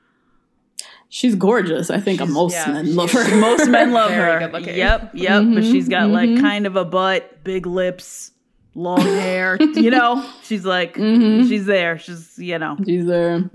[1.10, 1.90] She's gorgeous.
[1.90, 3.36] I think most yeah, men love her.
[3.40, 4.38] Most men love Very her.
[4.40, 4.76] good looking.
[4.76, 5.42] Yep, yep.
[5.42, 6.42] But mm-hmm, she's got like mm-hmm.
[6.42, 8.32] kind of a butt, big lips,
[8.74, 9.56] long hair.
[9.60, 11.46] you know, she's like mm-hmm.
[11.48, 11.98] she's there.
[11.98, 12.76] She's you know.
[12.84, 13.48] She's there.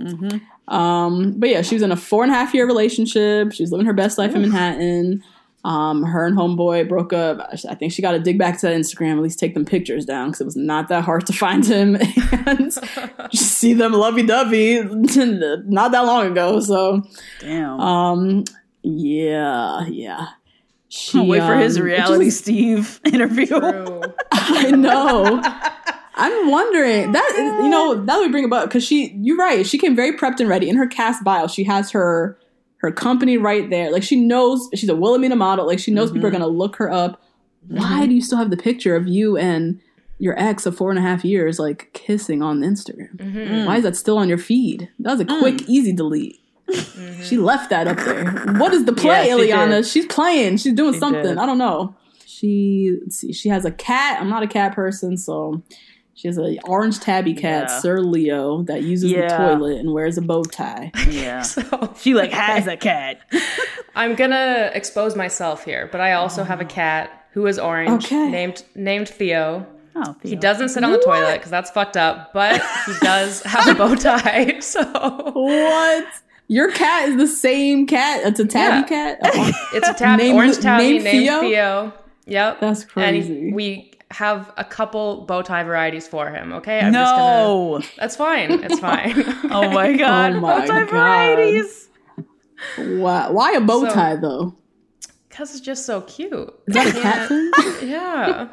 [0.70, 3.52] Um, but yeah, she was in a four and a half year relationship.
[3.52, 5.24] She's living her best life in Manhattan.
[5.66, 7.50] Um, her and homeboy broke up.
[7.70, 10.28] I think she got to dig back to Instagram, at least take them pictures down
[10.30, 12.72] because it was not that hard to find him and
[13.32, 16.62] just see them lovey dovey not that long ago.
[16.62, 17.02] So,
[17.41, 17.80] Damn.
[17.80, 18.44] um,
[18.84, 20.28] yeah, yeah.
[20.88, 23.48] She, Wait for his um, reality just- Steve interview.
[23.48, 24.02] True.
[24.32, 25.41] I know.
[26.20, 29.96] I'm wondering that you know that would bring about because she you're right she came
[29.96, 30.70] very prepped and ready.
[30.70, 32.38] In her cast bio she has her
[32.78, 33.91] her company right there.
[33.91, 36.41] Like she knows she's a Wilhelmina model like she knows people are mm-hmm.
[36.41, 37.22] gonna look her up.
[37.68, 38.10] Why mm-hmm.
[38.10, 39.82] do you still have the picture of you and
[40.18, 43.16] your ex of four and a half years like kissing on Instagram?
[43.18, 43.66] Mm-hmm.
[43.66, 44.90] Why is that still on your feed?
[45.00, 45.70] That was a quick mm.
[45.70, 46.40] easy delete.
[47.24, 48.56] She left that up there.
[48.58, 49.86] What is the play Yeah, she Ileana did.
[49.88, 51.38] she's playing she's doing She something did.
[51.38, 51.96] I don't know.
[52.26, 55.62] She let's see she has a cat i'm not a cat person so
[56.20, 57.80] she has an orange tabby cat Yeah.
[57.80, 59.28] sir leo that uses Yeah.
[59.30, 61.41] the toilet and wears a bow tie Yeah.
[61.44, 63.22] So She like has a cat.
[63.96, 66.68] I'm gonna expose myself here, but I also have a oh.
[66.68, 68.30] cat who is orange, Okay.
[68.30, 69.66] named named Theo.
[69.96, 73.68] Oh, He doesn't sit on the toilet because that's fucked up, but he does have
[73.70, 74.60] a bow tie.
[74.60, 74.84] So
[75.34, 76.06] what
[76.48, 79.16] your cat is the same cat it's a tabby Yeah.
[79.16, 81.41] cat Oh, it's a tabby, Named- orange tabby named named, Theo?
[81.41, 81.94] Theo?
[82.26, 83.52] Yep, That's And crazy.
[83.54, 86.53] we have a couple bow tie varieties for him.
[86.53, 87.44] Okay, I'm just gonna.
[87.44, 87.81] No.
[87.98, 88.64] That's fine.
[88.64, 89.14] It's fine.
[89.52, 90.31] Oh my oh god.
[90.36, 90.90] Oh my Bow tie God.
[90.90, 91.90] varieties.
[92.77, 94.56] why, why a bow So- tie though
[95.30, 96.34] Because it's just so cute.
[96.68, 97.52] is that a cat thing
[97.90, 98.48] Yeah.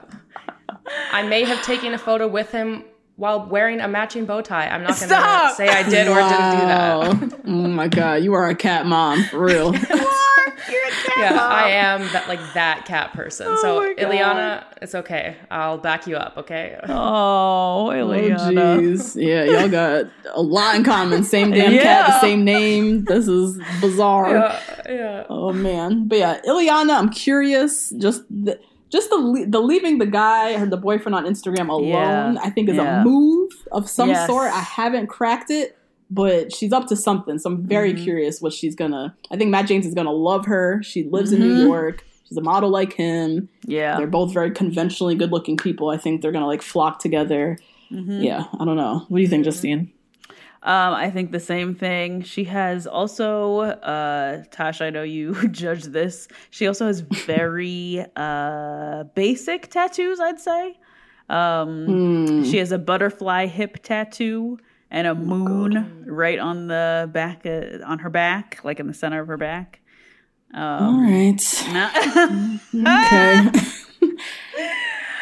[1.12, 2.84] I may have taken a photo with him
[3.16, 4.68] while wearing a matching bow tie.
[4.68, 7.40] I'm not going to say I did or didn't do that.
[7.46, 9.72] Oh my god you are a cat mom for real
[11.18, 13.46] Yeah, I am that like that cat person.
[13.48, 14.12] Oh so my God.
[14.12, 15.36] Ileana, it's okay.
[15.50, 16.36] I'll back you up.
[16.36, 16.76] Okay.
[16.88, 18.78] Oh, Oh Ileana.
[18.80, 21.22] jeez, yeah, y'all got a lot in common.
[21.24, 23.04] Same damn cat, the same name.
[23.04, 24.30] This is bizarre.
[24.34, 25.24] Yeah, yeah.
[25.28, 27.90] Oh man, but yeah, Ileana, I'm curious.
[27.98, 28.58] Just the,
[28.90, 32.36] just the the leaving the guy or the boyfriend on Instagram alone, Yeah.
[32.42, 33.00] I think is Yeah.
[33.00, 34.26] a move of some Yes.
[34.26, 34.52] sort.
[34.52, 35.76] I haven't cracked it,
[36.10, 37.38] but she's up to something.
[37.38, 38.04] So I'm very Mm-hmm.
[38.04, 39.14] curious what she's gonna.
[39.30, 40.82] I think Matt James is gonna love her.
[40.82, 41.48] She lives in Mm-hmm.
[41.58, 42.04] New York.
[42.28, 43.48] She's a model like him.
[43.66, 43.96] Yeah.
[43.98, 45.90] They're both very conventionally good looking people.
[45.90, 47.58] I think they're gonna like flock together.
[47.90, 49.04] yeah, I don't know.
[49.08, 49.92] What do you think, Justine?
[50.64, 52.22] Um, I think the same thing.
[52.22, 56.26] She has also, uh, Tosh, I know you judge this.
[56.50, 60.76] She also has very uh, basic tattoos, I'd say.
[61.28, 64.58] Um, She has a butterfly hip tattoo
[64.90, 69.20] and a moon right on the back, uh, on her back, like in the center
[69.20, 69.80] of her back.
[70.54, 71.34] All right.
[72.74, 73.50] okay.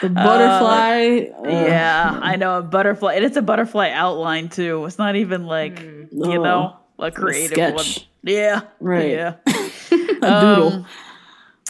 [0.03, 1.27] the butterfly.
[1.39, 4.85] uh, yeah, I know a butterfly, and it's a butterfly outline too.
[4.85, 7.85] It's not even like you know a creative one.
[7.85, 8.09] sketch.
[8.23, 9.11] Yeah, Right.
[9.11, 10.87] Yeah, a doodle.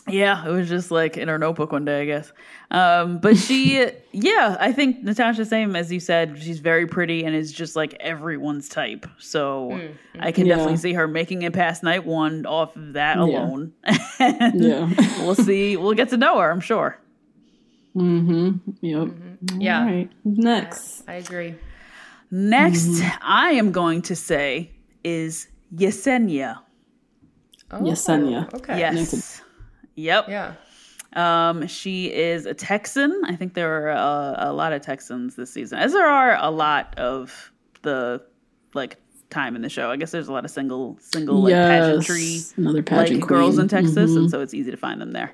[0.08, 0.46] Yeah.
[0.46, 2.32] It was just like in her notebook one day, I guess.
[2.70, 7.34] Um, but she, yeah, I think Natasha, same as you said, she's very pretty and
[7.34, 9.06] is just like everyone's type.
[9.18, 9.80] So
[10.18, 10.56] I can Yeah.
[10.56, 13.72] definitely see her making it past night one off of that alone.
[14.18, 14.90] And yeah.
[15.24, 15.76] we'll see.
[15.76, 16.98] We'll get to know her, I'm sure.
[17.96, 18.70] Mm hmm.
[18.80, 19.08] Yep.
[19.58, 19.78] Yeah.
[19.80, 20.10] All right.
[20.24, 21.04] Next.
[21.08, 21.54] I agree.
[22.30, 23.18] Next, Mm-hmm.
[23.22, 24.72] I am going to say
[25.04, 26.58] is Yesenia.
[27.70, 28.52] Yesenia.
[28.54, 28.78] Okay.
[28.80, 29.42] Yes.
[29.96, 30.28] Yep.
[30.28, 30.54] Yeah.
[31.14, 33.22] Um, she is a Texan.
[33.26, 36.50] I think there are uh, a lot of Texans this season, as there are a
[36.50, 37.52] lot of
[37.82, 38.20] the
[38.74, 38.96] like
[39.30, 39.90] time in the show.
[39.90, 41.68] I guess there's a lot of single single like Yes.
[42.06, 43.82] pageantry Another pageant like girls in queen.
[43.82, 43.94] Mm-hmm.
[43.94, 45.32] Texas, and so it's easy to find them there.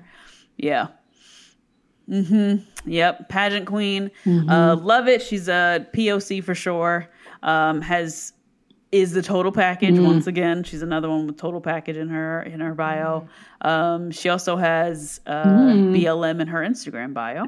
[0.59, 0.89] Yeah.
[2.09, 2.91] Mm-hmm.
[2.91, 3.29] Yep.
[3.29, 4.11] Pageant queen.
[4.25, 4.51] Mm-hmm.
[4.51, 5.23] Uh, love it.
[5.23, 7.09] She's a POC for sure.
[7.43, 8.33] Um, has
[8.93, 10.05] is the total package Mm.
[10.07, 10.65] once again.
[10.65, 13.29] She's another one with total package in her in her bio.
[13.61, 15.95] Um, she also has uh, Mm.
[15.97, 17.45] BLM in her Instagram bio.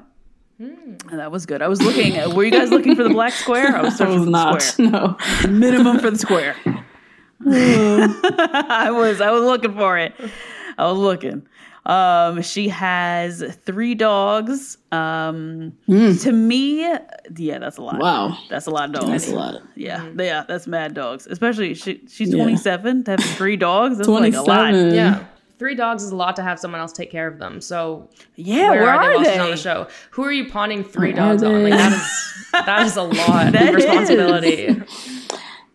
[0.58, 1.60] And that was good.
[1.60, 2.14] I was looking.
[2.36, 3.74] Were you guys looking for the black square?
[3.76, 4.62] I was I searching was for the not.
[4.62, 5.16] square No.
[5.50, 6.54] minimum for the square.
[7.44, 10.14] I was I was looking for it.
[10.78, 11.46] I was looking.
[11.84, 14.78] Um, she has three dogs.
[14.92, 17.98] Um, to me, yeah, that's a lot.
[18.00, 18.38] Wow.
[18.48, 19.08] that's a lot of dogs.
[19.08, 19.62] That's a lot.
[19.74, 21.26] Yeah, yeah, that's mad dogs.
[21.26, 22.42] Especially she, she's Yeah.
[22.44, 23.96] 27 to have three dogs.
[23.98, 24.70] That's like a lot.
[24.70, 24.94] 27.
[24.94, 25.24] Yeah.
[25.58, 27.60] Three dogs is a lot to have someone else take care of them.
[27.60, 29.38] So Yeah, where, where, are, they are while she's they?
[29.40, 29.86] on the show?
[30.10, 31.62] Who are you pawning three Where dogs on?
[31.62, 31.78] Like they?
[31.78, 34.82] that is that is a lot That of responsibility.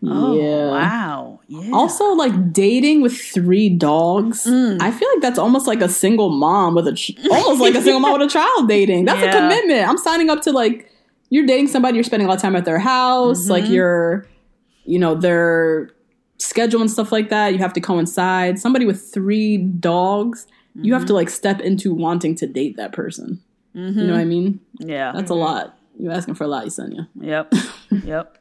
[0.06, 0.70] Oh, yeah.
[0.70, 1.40] wow.
[1.48, 1.72] Yeah.
[1.72, 4.80] Also, like dating with three dogs, Mm.
[4.80, 7.82] I feel like that's almost like a single mom with a ch- almost like a
[7.82, 9.06] single mom with a child dating.
[9.06, 9.30] That's Yeah.
[9.36, 9.88] a commitment.
[9.88, 10.88] I'm signing up to like
[11.30, 13.50] you're dating somebody, you're spending a lot of time at their house, Mm-hmm.
[13.50, 14.26] like you're,
[14.84, 15.90] you know, their
[16.38, 17.52] schedule and stuff like that.
[17.52, 18.58] You have to coincide.
[18.60, 21.14] Somebody with three dogs, you have to Mm-hmm.
[21.16, 23.40] like step into wanting to date that person.
[23.74, 24.60] You know what I mean?
[24.78, 25.12] yeah.
[25.12, 25.76] That's a lot.
[25.98, 27.08] You're asking for a lot, Yesenia.
[27.20, 27.52] Yep.
[28.04, 28.38] yep.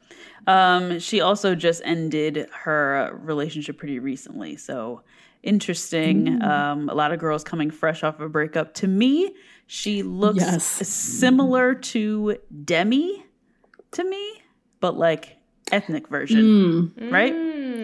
[0.47, 4.55] Um, she also just ended her relationship pretty recently.
[4.55, 5.01] So
[5.43, 6.41] interesting.
[6.41, 8.73] Um, a lot of girls coming fresh off a breakup.
[8.75, 9.33] To me,
[9.67, 10.63] she looks Yes.
[10.65, 13.25] similar to Demi
[13.91, 14.41] to me,
[14.79, 15.37] but like
[15.71, 16.91] ethnic version.
[17.11, 17.33] Right?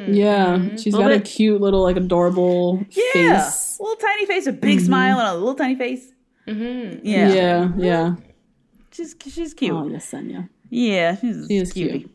[0.08, 3.40] Yeah, she's Little got a cute little like adorable Yeah.
[3.44, 3.78] face.
[3.80, 6.12] Little tiny face, a big smile, and a little tiny face.
[6.48, 7.06] Mm-hmm.
[7.06, 7.34] Yeah.
[7.34, 8.16] Yeah, yeah.
[8.92, 9.72] She's she's cute.
[9.74, 10.50] Oh, Yesenia.
[10.70, 12.00] Yeah, she's She is cutie.
[12.00, 12.12] cute.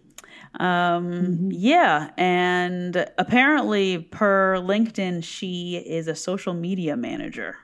[0.59, 7.57] Um, yeah, and apparently, per LinkedIn, she is a social media manager.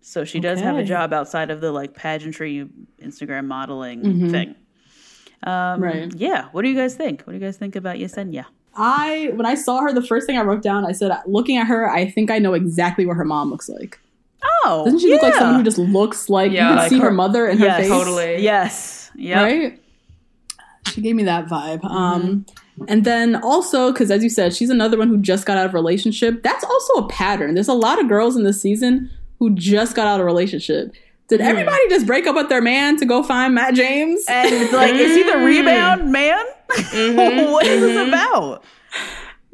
[0.00, 2.68] So she does have a job outside of the like pageantry,
[3.02, 4.54] Instagram modeling thing.
[5.44, 6.12] Um, Right.
[6.14, 6.48] Yeah.
[6.52, 7.22] What do you guys think?
[7.22, 8.44] What do you guys think about Yesenia?
[8.76, 11.66] I when I saw her, the first thing I wrote down, I said, looking at
[11.68, 13.98] her, I think I know exactly what her mom looks like.
[14.66, 16.98] Oh, Doesn't she look like someone who just looks like Yeah, you can like see
[16.98, 17.88] her, her- mother in her face?
[17.88, 18.42] Totally.
[18.42, 19.10] Yes.
[19.14, 19.42] Yep.
[19.42, 19.80] Right?
[20.88, 21.80] She gave me that vibe.
[21.80, 21.86] Mm-hmm.
[21.96, 22.46] Um
[22.88, 25.72] and then also, because as you said, she's another one who just got out of
[25.72, 26.42] a relationship.
[26.42, 27.54] That's also a pattern.
[27.54, 30.92] There's a lot of girls in this season who just got out of a relationship.
[31.28, 31.44] Did Mm.
[31.44, 34.24] everybody just break up with their man to go find Matt James?
[34.28, 36.44] And it's like, is he the rebound man?
[37.46, 38.64] what is this about?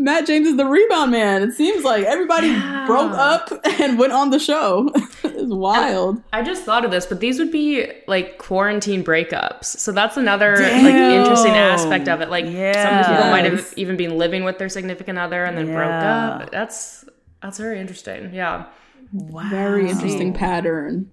[0.01, 1.43] Matt James is the rebound man.
[1.43, 2.55] It seems like everybody
[2.87, 4.91] broke up and went on the show.
[5.25, 6.23] it's wild.
[6.33, 9.65] I just thought of this, but these would be like quarantine breakups.
[9.65, 12.31] So that's another like interesting aspect of it.
[12.31, 12.73] Like yeah.
[12.73, 13.19] some Yeah.
[13.19, 16.51] people might have even been living with their significant other and then broke up.
[16.51, 17.05] That's
[17.43, 18.33] that's very interesting.
[18.33, 18.67] Yeah.
[19.13, 19.51] Wow.
[19.51, 21.11] Very interesting pattern.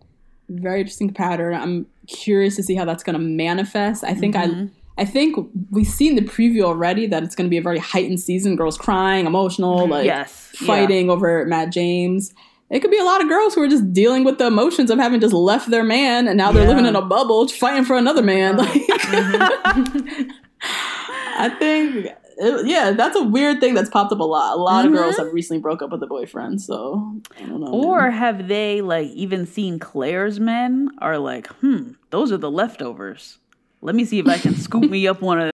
[0.47, 1.55] Very interesting pattern.
[1.55, 4.05] I'm curious to see how that's going to manifest.
[4.05, 4.67] I think I mm-hmm.
[4.97, 5.35] I think
[5.69, 8.55] we've seen the preview already that it's going to be a very heightened season.
[8.55, 9.91] Girls crying, emotional, mm-hmm.
[9.91, 10.55] like Yes.
[10.59, 10.67] Yeah.
[10.67, 12.33] fighting over Matt James.
[12.69, 14.99] It could be a lot of girls who are just dealing with the emotions of
[14.99, 16.69] having just left their man and now they're Yeah.
[16.69, 18.57] living in a bubble, fighting for another man.
[18.57, 20.29] Like, mm-hmm.
[21.39, 24.57] I think, it- yeah, that's a weird thing that's popped up a lot.
[24.57, 25.25] A lot of girls mm-hmm.
[25.25, 27.67] have recently broke up with a boyfriend, so I don't know.
[27.67, 28.11] Or man.
[28.11, 33.37] have they like even seen Clare's men are like, hmm, those are the leftovers.
[33.81, 35.51] Let me see if I can scoop me up one of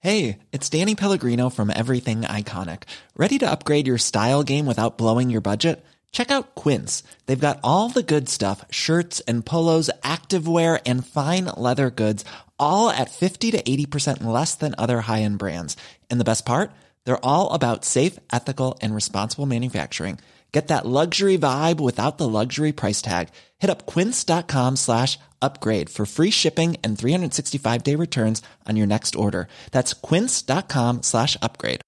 [0.00, 2.84] Hey, it's Danny Pellegrino from Everything Iconic.
[3.16, 5.84] Ready to upgrade your style game without blowing your budget?
[6.10, 7.04] Check out Quince.
[7.26, 12.24] They've got all the good stuff shirts and polos, activewear, and fine leather goods,
[12.58, 15.76] all at 50 to 80% less than other high end brands.
[16.10, 16.72] And the best part?
[17.04, 20.18] They're all about safe, ethical, and responsible manufacturing.
[20.50, 23.28] Get that luxury vibe without the luxury price tag.
[23.58, 29.16] Hit up quince.com slash upgrade for free shipping and 365 day returns on your next
[29.16, 29.48] order.
[29.72, 31.80] That's quince.com slash upgrade.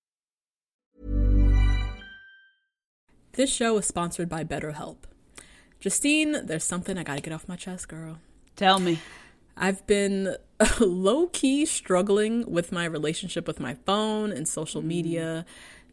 [3.33, 4.97] This show is sponsored by BetterHelp.
[5.81, 8.19] Justine, there's something I gotta get off my chest, girl.
[8.57, 9.01] Tell me.
[9.57, 10.37] I've been
[10.81, 14.87] low key struggling with my relationship with my phone and social mm.
[14.87, 15.47] media.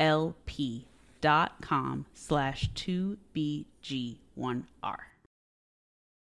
[0.00, 0.86] lp
[1.20, 4.96] dot com slash 2bg1r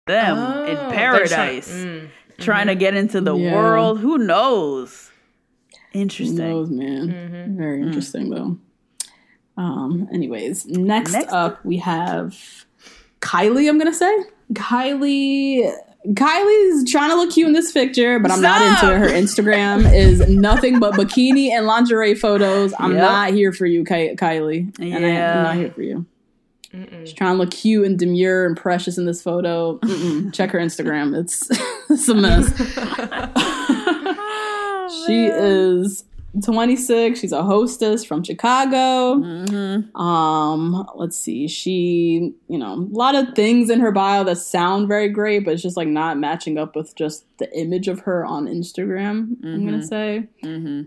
[0.07, 3.53] them Oh, in paradise trying- mm, trying to get into the Yeah.
[3.55, 5.09] world who knows
[5.93, 7.07] Who interesting knows, man?
[7.09, 7.57] Mm-hmm.
[7.57, 7.87] Very Mm.
[7.87, 8.57] interesting, though.
[9.57, 10.07] Um.
[10.13, 12.65] Anyways, next, Next up we have
[13.21, 13.67] Kylie.
[13.69, 14.13] I'm gonna say
[14.53, 15.73] Kylie.
[16.13, 18.99] Kylie's trying to look cute in this picture, but I'm not into it.
[18.99, 22.73] Her Instagram is nothing but bikini and lingerie photos.
[22.79, 23.01] I'm Yep.
[23.01, 24.77] not here for you, Ky- Kylie.
[24.79, 25.37] And I, Yeah.
[25.37, 26.05] am not here for you.
[27.05, 29.77] She's trying to look cute and demure and precious in this photo.
[29.79, 30.33] Mm-mm.
[30.33, 31.17] Check her Instagram.
[31.17, 31.47] It's
[31.89, 32.45] it's a mess.
[35.07, 36.03] she is
[36.43, 37.19] 26.
[37.19, 39.13] She's a hostess from Chicago.
[39.95, 41.47] Um, let's see.
[41.47, 45.53] She, you know, a lot of things in her bio that sound very great, but
[45.53, 49.37] it's just like not matching up with just the image of her on Instagram.
[49.43, 50.27] I'm gonna say.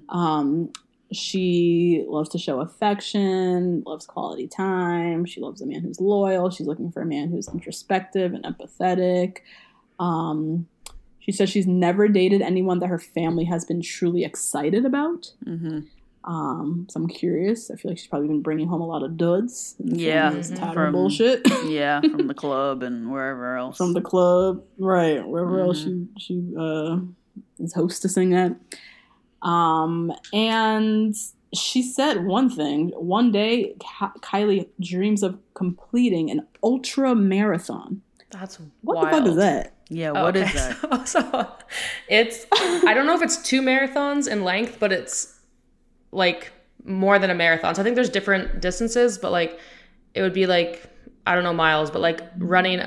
[0.09, 0.73] Um,
[1.11, 5.25] she loves to show affection, loves quality time.
[5.25, 6.51] She loves a man who's loyal.
[6.51, 9.39] She's looking for a man who's introspective and empathetic.
[9.99, 10.69] Um,
[11.29, 15.31] she says she's never dated anyone that her family has been truly excited about.
[16.25, 17.71] Um, so I'm curious.
[17.71, 19.77] I feel like she's probably been bringing home a lot of duds.
[19.79, 25.27] Yeah, tired from- bullshit yeah from the club and wherever else from the club, right?
[25.27, 26.99] Wherever else she she uh,
[27.59, 28.57] is hostessing at.
[29.47, 31.15] Um, and
[31.55, 32.89] she said one thing.
[32.97, 33.75] One day,
[34.21, 38.03] Kylie dreams of completing an ultra marathon.
[38.31, 39.07] That's What wild.
[39.07, 39.75] the fuck is that?
[39.89, 41.49] Yeah oh, what is Okay, that So, so
[42.09, 45.39] it's I don't know if it's two marathons in length, but it's
[46.13, 46.53] like
[46.85, 47.75] more than a marathon.
[47.75, 49.59] So I think there's different distances, but like
[50.15, 50.85] it would be like
[51.27, 52.47] I don't know miles, but like mm-hmm.
[52.47, 52.83] running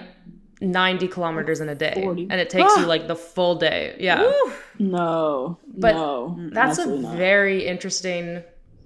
[0.61, 2.27] 90 kilometers in a day, 40.
[2.29, 3.95] and it takes you like the full day.
[3.99, 4.31] Yeah,
[4.79, 7.17] No, But no, that's a not.
[7.17, 8.43] very interesting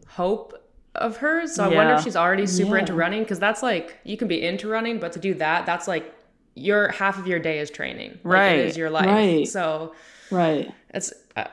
[0.07, 0.53] hope
[0.95, 1.55] of hers.
[1.55, 2.81] So I wonder if she's already super Yeah.
[2.81, 5.87] into running because that's like you can be into running, but to do that, that's
[5.87, 6.14] like
[6.55, 8.11] your half of your day is training.
[8.23, 8.59] Like, Right.
[8.59, 9.05] it is your life.
[9.05, 9.47] Right.
[9.47, 9.93] So
[10.31, 10.71] right.
[10.93, 11.45] it's uh,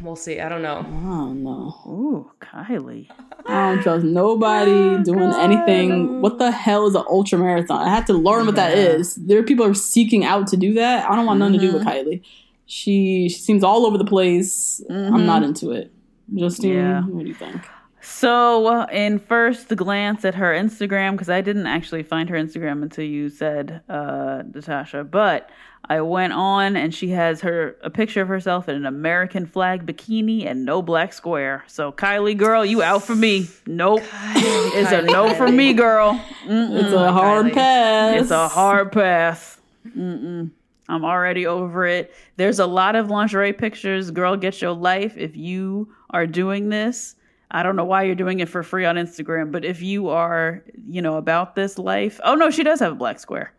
[0.00, 0.40] we'll see.
[0.40, 0.84] I don't know.
[0.86, 1.74] Oh no.
[1.86, 3.08] Ooh, Kylie.
[3.46, 6.20] I don't trust nobody doing anything.
[6.20, 7.80] What the hell is an ultra marathon?
[7.86, 9.14] I had to learn what that is.
[9.14, 11.08] There are people who are seeking out to do that.
[11.10, 12.22] I don't want nothing to do with Kylie.
[12.66, 14.82] She, she seems all over the place.
[14.90, 15.90] I'm not into it.
[16.34, 17.02] Justine, Yeah.
[17.02, 17.62] what do you think?
[18.00, 23.04] So, in first glance at her Instagram, because I didn't actually find her Instagram until
[23.04, 25.50] you said, uh, Natasha, but
[25.90, 29.86] I went on and she has her a picture of herself in an American flag
[29.86, 31.64] bikini and no black square.
[31.66, 33.48] So, Kylie, girl, you out for me?
[33.66, 34.02] Nope,
[34.34, 36.20] it's a no for me, girl.
[36.44, 37.54] It's a hard Kylie.
[37.54, 38.20] pass.
[38.22, 39.58] It's a hard pass.
[39.86, 40.50] Mm-mm.
[40.90, 42.14] I'm already over it.
[42.36, 44.10] There's a lot of lingerie pictures.
[44.10, 45.16] Girl, get your life.
[45.16, 47.14] If you are doing this,
[47.50, 50.62] I don't know why you're doing it for free on Instagram, but if you are,
[50.86, 52.20] you know, about this life.
[52.24, 53.52] Oh no, she does have a black square.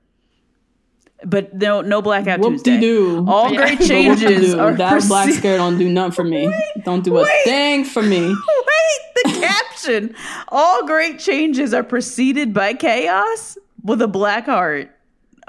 [1.26, 2.72] But no, no blackout Tuesday.
[2.80, 3.26] Whoop-de-doo.
[3.28, 4.60] All great But what you changes do?
[4.60, 6.54] are that black proceed- scare don't do nothing for me.
[6.86, 7.44] don't do a wait.
[7.44, 8.22] thing for me.
[8.30, 10.16] Wait, the caption.
[10.50, 14.92] All great changes are preceded by chaos with a black heart.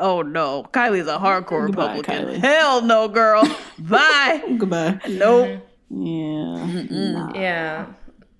[0.00, 2.26] Oh no, Kylie's a hardcore Goodbye, Republican.
[2.26, 2.38] Kylie.
[2.38, 3.44] Hell no, girl.
[3.78, 4.42] Bye.
[4.58, 4.98] Goodbye.
[5.08, 5.60] nope.
[5.90, 6.82] Yeah.
[6.90, 7.32] Nah.
[7.34, 7.86] Yeah.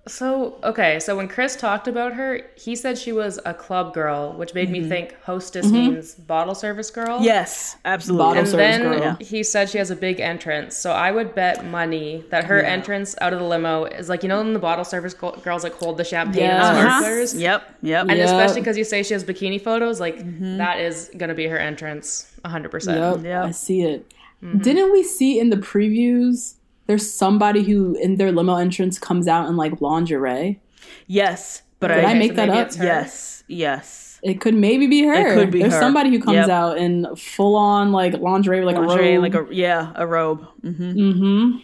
[0.07, 4.33] So, okay, so when Chris talked about her, he said she was a club girl,
[4.33, 4.89] which made me mm-hmm.
[4.89, 5.75] think hostess mm-hmm.
[5.75, 7.19] means bottle service girl.
[7.21, 8.23] Yes, absolutely.
[8.25, 9.17] Bottle And service then girl.
[9.19, 10.75] he said she has a big entrance.
[10.75, 14.29] So I would bet money that her entrance out of the limo is like, you
[14.29, 16.69] know, when the bottle service go- girls like hold the champagne Yeah.
[16.69, 16.99] and Uh-huh.
[16.99, 17.35] sparklers?
[17.35, 18.07] Yep, yep.
[18.09, 18.25] And Yep.
[18.25, 20.57] especially because you say she has bikini photos, like mm-hmm.
[20.57, 23.17] that is going to be her entrance 100%.
[23.17, 23.45] Yep, Yep.
[23.45, 24.11] I see it.
[24.41, 26.55] Didn't we see in the previews?
[26.87, 30.59] There's somebody who in their limo entrance comes out in like lingerie.
[31.07, 32.71] yes, but Did I I, make so that up?
[32.77, 34.19] yes, yes.
[34.23, 35.13] It could maybe be her.
[35.13, 35.79] It could be There's her.
[35.79, 36.49] somebody who comes Yep.
[36.49, 39.33] out in full on like lingerie, like Lingerie, a robe.
[39.33, 40.41] like a yeah, a robe.
[40.61, 41.57] hmm mm-hmm.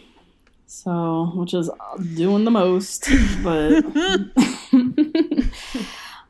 [0.69, 1.69] So, which is
[2.15, 3.07] doing the most,
[3.43, 3.85] but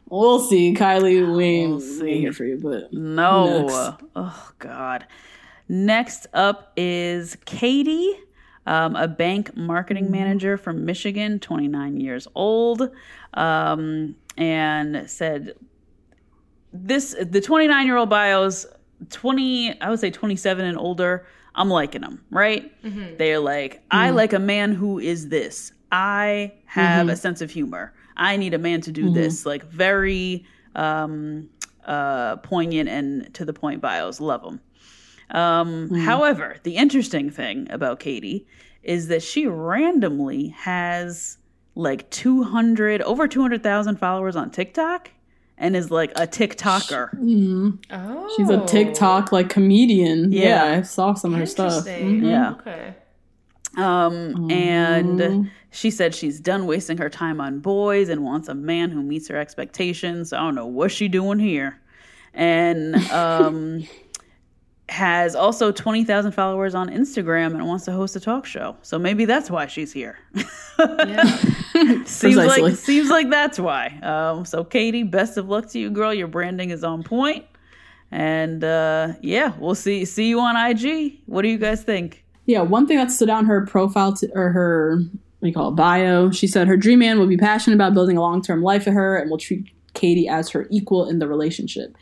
[0.09, 0.73] we'll see.
[0.73, 2.19] Kylie, We we'll see.
[2.19, 3.61] here for you, but No.
[3.61, 4.03] Next.
[4.15, 5.05] Oh God.
[5.69, 8.17] Next up is Katie,
[8.67, 12.89] um, a bank marketing manager from Michigan, 29 years old,
[13.33, 15.53] um, and said
[16.73, 18.65] this the 29 year old bios
[19.09, 21.25] 20 i would say 27 and older
[21.55, 22.71] i'm liking them right?
[23.17, 25.71] They're like i like a man who is this.
[25.91, 27.93] I have a sense of humor.
[28.17, 30.45] I need a man to do this like very
[30.75, 31.49] um
[31.85, 34.19] uh poignant and to the point bios.
[34.19, 34.59] Love them
[35.31, 38.47] um however the interesting thing about katie
[38.83, 41.37] is that she randomly has
[41.75, 45.11] like 200 over 200,000 followers on TikTok
[45.57, 47.77] and is like a TikToker.
[47.91, 48.33] Oh.
[48.35, 50.31] she's a TikTok like comedian.
[50.31, 50.71] Yeah.
[50.71, 51.85] Yeah, I saw some of her stuff.
[51.87, 52.23] Interesting.
[52.23, 52.51] Yeah.
[52.51, 52.95] Okay.
[53.75, 58.89] Um, and she said she's done wasting her time on boys and wants a man
[58.89, 60.33] who meets her expectations.
[60.33, 61.79] I don't know what's she doing here.
[62.33, 63.83] And um,
[64.89, 68.77] has also 20,000 followers on Instagram and wants to host a talk show.
[68.81, 70.17] So maybe that's why she's here.
[72.05, 72.61] seems Precisely.
[72.61, 73.99] like seems like that's why.
[74.01, 76.13] Um, so Katie, best of luck to you, girl.
[76.13, 77.45] Your branding is on point.
[78.11, 81.19] And uh, yeah, we'll see see you on IG.
[81.25, 82.23] What do you guys think?
[82.45, 84.99] Yeah, one thing that stood out in her profile to, or her
[85.39, 87.93] what do you call it, bio, she said her dream man will be passionate about
[87.93, 91.19] building a long term life for her and will treat Katie as her equal in
[91.19, 91.95] the relationship.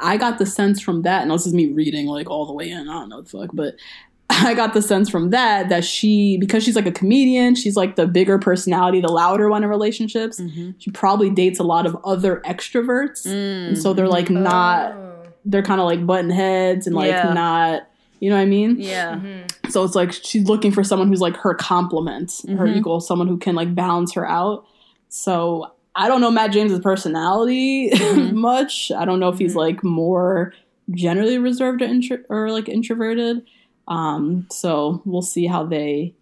[0.00, 2.70] I got the sense from that, and this is me reading like all the way
[2.70, 2.88] in.
[2.88, 3.74] I don't know what the fuck, but
[4.30, 7.96] I got the sense from that that she, because she's like a comedian, she's like
[7.96, 10.40] the bigger personality, the louder one in relationships.
[10.40, 10.72] Mm-hmm.
[10.78, 14.42] She probably dates a lot of other extroverts, and so they're like mm.
[14.42, 15.22] not, oh.
[15.44, 17.32] they're kind of like button heads and like Yeah.
[17.32, 17.88] not,
[18.20, 18.76] you know what I mean?
[18.78, 19.14] Yeah.
[19.14, 19.70] Mm-hmm.
[19.70, 22.78] So it's like she's looking for someone who's like her complement, her mm-hmm.
[22.78, 24.66] equal, someone who can like balance her out.
[25.08, 28.36] So I don't know Matt James's personality mm-hmm.
[28.38, 28.92] much.
[28.92, 29.58] I don't know if he's mm-hmm.
[29.58, 30.54] like more
[30.90, 33.42] generally reserved or, intro- or like introverted.
[33.88, 36.14] Um, so we'll see how they,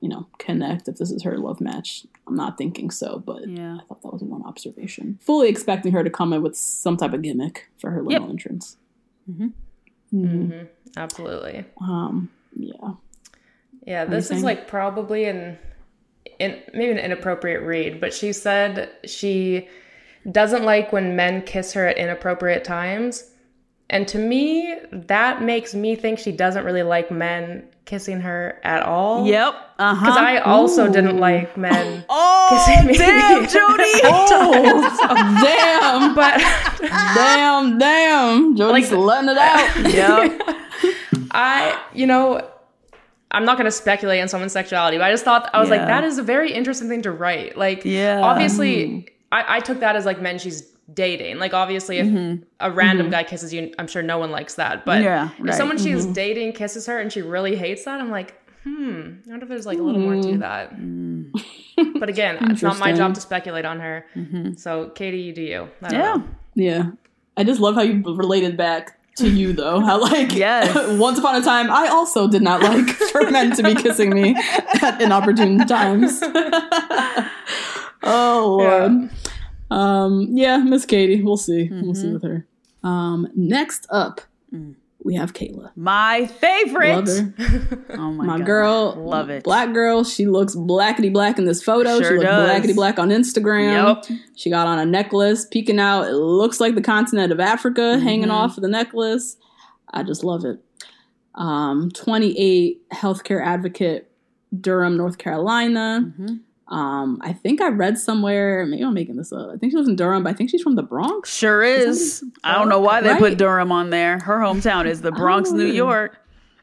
[0.00, 2.06] you know, connect if this is her love match.
[2.28, 3.76] I'm not thinking so, but Yeah.
[3.76, 5.18] I thought that was one observation.
[5.20, 8.30] Fully expecting her to come in with some type of gimmick for her little Yep.
[8.30, 8.76] entrance.
[9.28, 10.66] Mm-hmm.
[10.96, 11.64] Absolutely.
[11.80, 12.92] Um, yeah.
[13.84, 15.58] Yeah, this is like probably an,
[16.38, 19.68] in maybe an inappropriate read, but she said she
[20.30, 23.30] doesn't like when men kiss her at inappropriate times.
[23.90, 28.82] And to me, that makes me think she doesn't really like men kissing her at
[28.82, 29.26] all.
[29.26, 29.54] Yep.
[29.78, 30.04] Uh huh.
[30.06, 32.98] Because I also didn't like men oh, kissing me.
[32.98, 33.84] damn, Jody.
[34.04, 36.38] Oh, damn, but
[37.14, 38.56] damn, damn.
[38.56, 39.92] Jody's letting it out.
[39.92, 40.42] yep.
[41.30, 42.46] I, you know,
[43.30, 45.80] I'm not going to speculate on someone's sexuality, but I just thought, I was like,
[45.80, 47.56] that is a very interesting thing to write.
[47.56, 48.20] Like, Yeah.
[48.22, 49.00] obviously, hmm.
[49.30, 51.38] I, I took that as like men she's dating.
[51.38, 52.42] Like, obviously, if mm-hmm.
[52.60, 53.12] a random mm-hmm.
[53.12, 54.86] guy kisses you, I'm sure no one likes that.
[54.86, 55.54] But Yeah, if right.
[55.54, 56.12] someone she's mm-hmm.
[56.14, 58.34] dating kisses her and she really hates that, I'm like,
[58.64, 60.38] hmm, I wonder if there's like a little more to hmm.
[60.38, 60.72] that.
[60.72, 61.24] Hmm.
[61.98, 64.06] But again, it's not my job to speculate on her.
[64.56, 65.68] So, Katie, you do you.
[65.82, 66.14] I don't Yeah.
[66.14, 66.24] know.
[66.54, 66.90] Yeah.
[67.36, 69.80] I just love how you related back to you though.
[69.80, 70.74] How like Yes.
[70.98, 74.34] once upon a time I also did not like for men to be kissing me
[74.82, 76.20] at inopportune times.
[78.02, 79.10] oh lord.
[79.70, 81.22] Um yeah, Miss Katie.
[81.22, 81.68] We'll see.
[81.70, 82.46] We'll see with her.
[82.82, 84.20] Um next up
[85.08, 85.70] we have Kayla.
[85.74, 87.08] My favorite.
[87.90, 88.94] Oh my, My girl.
[88.96, 89.42] Love it.
[89.42, 90.04] Black girl.
[90.04, 91.98] She looks blackety black in this photo.
[92.00, 94.04] Sure she looks blackety black on Instagram.
[94.10, 94.18] Yep.
[94.36, 96.02] She got on a necklace peeking out.
[96.08, 98.02] It looks like the continent of Africa Mm-hmm.
[98.04, 99.36] hanging off of the necklace.
[99.90, 100.60] I just love it.
[101.34, 104.10] Um, 28 healthcare advocate,
[104.60, 106.04] Durham, North Carolina.
[106.04, 106.34] Mm-hmm.
[106.70, 109.48] Um, I think I read somewhere, maybe I'm making this up.
[109.52, 111.34] I think she lives in Durham, but I think she's from the Bronx.
[111.34, 112.22] Sure is.
[112.44, 113.18] I don't know why they Right?
[113.18, 114.18] put Durham on there.
[114.18, 115.64] Her hometown is the Bronx, New.
[115.64, 116.18] York.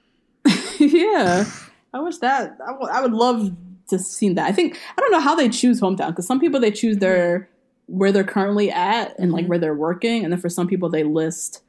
[0.79, 1.45] yeah.
[1.93, 3.51] I wish that, I would- I would love
[3.89, 4.45] to see that.
[4.47, 7.49] I think, I don't know how they choose hometown because some people they choose their,
[7.87, 9.31] where they're currently at and Mm-hmm.
[9.33, 10.23] like where they're working.
[10.23, 11.61] And then for some people they list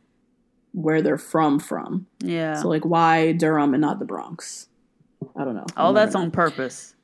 [0.73, 2.07] where they're from from.
[2.21, 2.55] Yeah.
[2.61, 4.69] So like why Durham and not the Bronx?
[5.37, 5.67] I don't know.
[5.77, 6.95] All that's on purpose.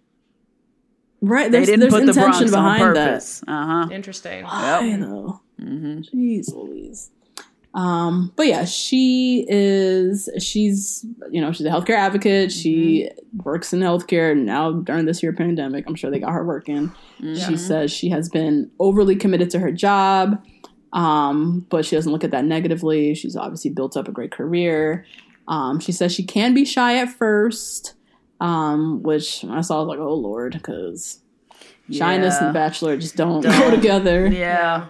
[1.23, 1.28] Know.
[1.31, 1.51] right.
[1.51, 3.43] They There's, didn't there's put the intention Bronx on behind purpose.
[3.47, 3.89] Uh huh.
[3.90, 4.43] Interesting.
[4.43, 4.82] that.
[4.82, 5.40] I know.
[5.61, 7.11] Jeez Louise.
[7.74, 10.28] Um, but yeah, she is.
[10.39, 12.53] She's you know she's a healthcare advocate.
[12.53, 13.11] She
[13.44, 15.85] works in healthcare now during this year pandemic.
[15.86, 16.93] I'm sure they got her working.
[17.36, 20.44] She says she has been overly committed to her job,
[20.93, 23.15] um, but she doesn't look at that negatively.
[23.15, 25.07] She's obviously built up a great career.
[25.49, 27.94] Um, she says she can be shy at first,
[28.43, 31.20] um, which I saw I was like, oh lord, because
[31.90, 32.47] shyness Yeah.
[32.47, 34.27] and bachelor just don't, go together.
[34.27, 34.86] Yeah.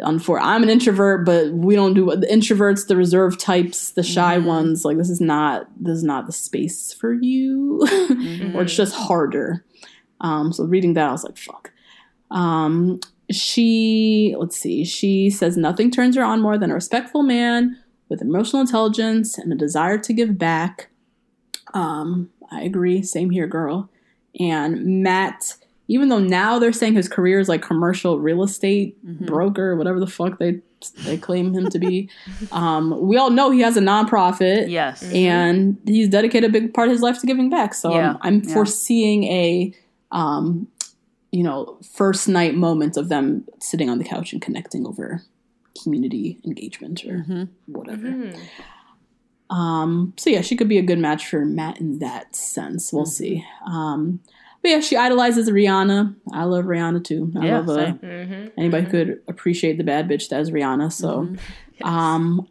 [0.00, 4.38] Unfor- I'm an introvert, but we don't do the introverts, the reserved types, the shy
[4.38, 4.84] ones.
[4.84, 7.80] Like this is not this is not the space for you,
[8.54, 9.64] or it's just harder.
[10.20, 11.72] Um, so reading that, I was like, fuck.
[12.30, 13.00] Um,
[13.30, 14.84] she let's see.
[14.84, 17.76] She says nothing turns her on more than a respectful man
[18.10, 20.90] with emotional intelligence and a desire to give back.
[21.74, 23.02] Um, I agree.
[23.02, 23.88] Same here, girl.
[24.40, 25.54] And Matt,
[25.88, 30.06] even though now they're saying his career is like commercial real estate broker, whatever the
[30.06, 30.60] fuck they
[31.04, 32.08] they claim him to be,
[32.52, 34.68] um, we all know he has a nonprofit.
[34.70, 35.02] Yes.
[35.12, 37.74] And he's dedicated a big part of his life to giving back.
[37.74, 38.54] So Yeah, I'm, I'm yeah.
[38.54, 39.74] foreseeing a,
[40.12, 40.68] um,
[41.32, 45.22] you know, first night moment of them sitting on the couch and connecting over
[45.82, 47.42] community engagement or Mm-hmm.
[47.72, 48.32] whatever.
[49.50, 52.92] Um, so yeah, she could be a good match for Matt in that sense.
[52.92, 53.10] We'll Mm-hmm.
[53.10, 53.44] see.
[53.66, 54.20] Um,
[54.62, 56.14] but yeah, she idolizes Rihanna.
[56.32, 57.32] I love Rihanna too.
[57.36, 58.52] I Yeah, love uh, same.
[58.58, 60.92] anybody who could appreciate the bad bitch that is Rihanna.
[60.92, 61.88] So, Mm-hmm.
[61.88, 62.48] um,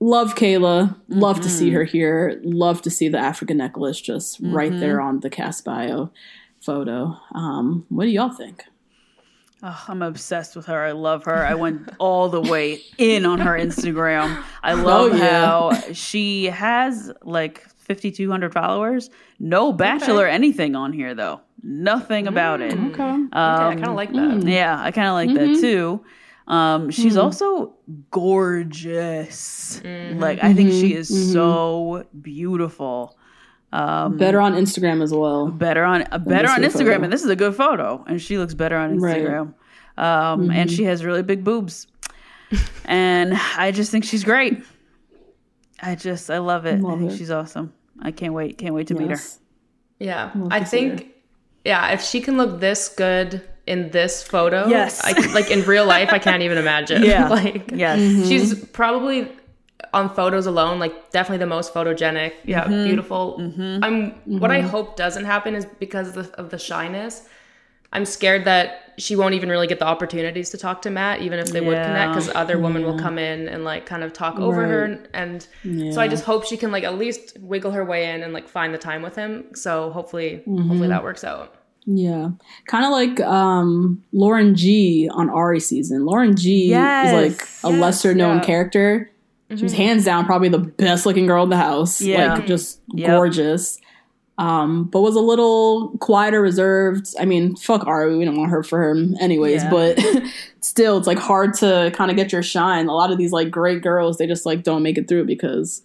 [0.00, 0.96] love Kayla.
[1.08, 1.56] Love to Mm-hmm.
[1.58, 2.40] see her here.
[2.44, 4.80] Love to see the African necklace just right Mm-hmm.
[4.80, 6.10] there on the cast bio
[6.60, 7.16] photo.
[7.34, 8.64] Um, what do y'all think?
[9.66, 10.84] Oh, I'm obsessed with her.
[10.84, 11.44] I love her.
[11.46, 14.42] I went all the way in on her Instagram.
[14.62, 15.46] I love Oh, yeah.
[15.46, 19.08] how she has like 5,200 followers.
[19.38, 21.40] No bachelor anything on here though.
[21.62, 22.74] Nothing about it.
[22.74, 23.02] Okay.
[23.02, 24.42] okay, I kind of like that.
[24.46, 25.54] Yeah, I kind of like Mm-hmm.
[25.54, 26.04] that too.
[26.46, 27.20] Um, she's Hmm.
[27.20, 27.74] also
[28.10, 29.80] gorgeous.
[29.84, 31.32] Like I think she is Mm-hmm.
[31.32, 33.16] so beautiful.
[33.74, 35.48] Um, Better on Instagram as well.
[35.48, 37.02] better on uh, better on Instagram, photo.
[37.04, 39.16] and this is a good photo, and she looks better on Right.
[39.24, 39.54] Instagram.
[39.96, 41.86] Um, and she has really big boobs,
[42.84, 44.62] and I just think she's great.
[45.82, 46.80] I just I love it.
[46.80, 47.18] Love I think it.
[47.18, 47.72] she's awesome.
[48.00, 48.58] I can't wait.
[48.58, 49.14] Can't wait to meet her.
[49.16, 49.40] Yes.
[49.98, 50.30] Yeah.
[50.34, 50.70] Love I to her.
[50.70, 51.08] think,
[51.64, 55.00] yeah, if she can look this good in this photo, Yes.
[55.04, 57.02] I, like in real life, I can't even imagine.
[57.14, 57.28] Yeah.
[57.40, 57.98] like, Yes.
[57.98, 58.28] Mm-hmm.
[58.28, 59.28] she's probably
[59.92, 62.32] on photos alone, like definitely the most photogenic.
[62.44, 62.84] Yeah, Mm-hmm.
[62.84, 63.36] beautiful.
[63.82, 64.12] I'm.
[64.40, 67.28] What I hope doesn't happen is because of the, of the shyness.
[67.92, 71.38] I'm scared that she won't even really get the opportunities to talk to Matt, even
[71.38, 74.36] if they would connect, because other women will come in and like kind of talk
[74.40, 75.06] over her, Right.
[75.14, 78.24] and, and so I just hope she can like at least wiggle her way in
[78.24, 79.44] and like find the time with him.
[79.54, 80.68] So hopefully, Mm-hmm.
[80.68, 81.54] hopefully that works out.
[81.86, 82.30] Yeah.
[82.66, 86.04] Kind of like um, Lauren G on Arie season.
[86.04, 87.06] Lauren G Yes.
[87.08, 88.44] is like a Yes, lesser known yeah.
[88.44, 89.10] character.
[89.56, 92.00] She was hands down probably the best looking girl in the house.
[92.00, 92.34] Yeah.
[92.34, 93.08] Like just Yep.
[93.10, 93.78] gorgeous.
[94.36, 97.06] Um, but was a little quieter, reserved.
[97.20, 99.70] I mean, fuck Arie, we don't want her for him anyways, Yeah.
[99.70, 100.04] but
[100.60, 102.88] still it's like hard to kind of get your shine.
[102.88, 105.82] A lot of these like great girls, they just like don't make it through because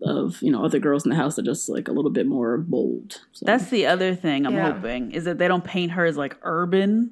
[0.00, 2.56] of, you know, other girls in the house that just like a little bit more
[2.58, 3.20] bold.
[3.32, 4.72] So, That's the other thing I'm Yeah.
[4.74, 7.10] hoping is that they don't paint her as like urban.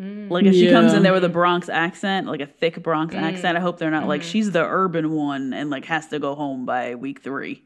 [0.00, 0.30] Mm.
[0.30, 3.20] Like if she comes in there with a Bronx accent, like a thick Bronx mm.
[3.20, 4.30] accent, I hope they're not like mm.
[4.30, 7.64] she's the urban one and like has to go home by week three.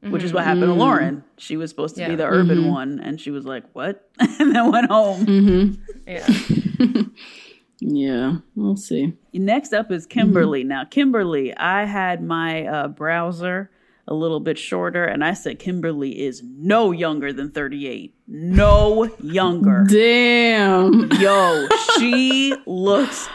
[0.00, 0.80] which is what happened to mm-hmm.
[0.80, 1.24] Lauren.
[1.36, 2.70] She was supposed to be the urban mm-hmm.
[2.70, 5.26] one, and she was like, "What?" and then went home.
[5.26, 6.08] Mm-hmm.
[6.08, 7.04] Yeah.
[7.80, 9.14] Yeah, we'll see.
[9.32, 10.64] Next up is Kimberly.
[10.64, 13.70] Now, Kimberly, I had my uh, browser
[14.10, 18.14] a little bit shorter, and I said Kimberly is no younger than 38.
[18.26, 19.84] No younger.
[19.88, 21.10] Damn.
[21.12, 23.28] Yo, she looks.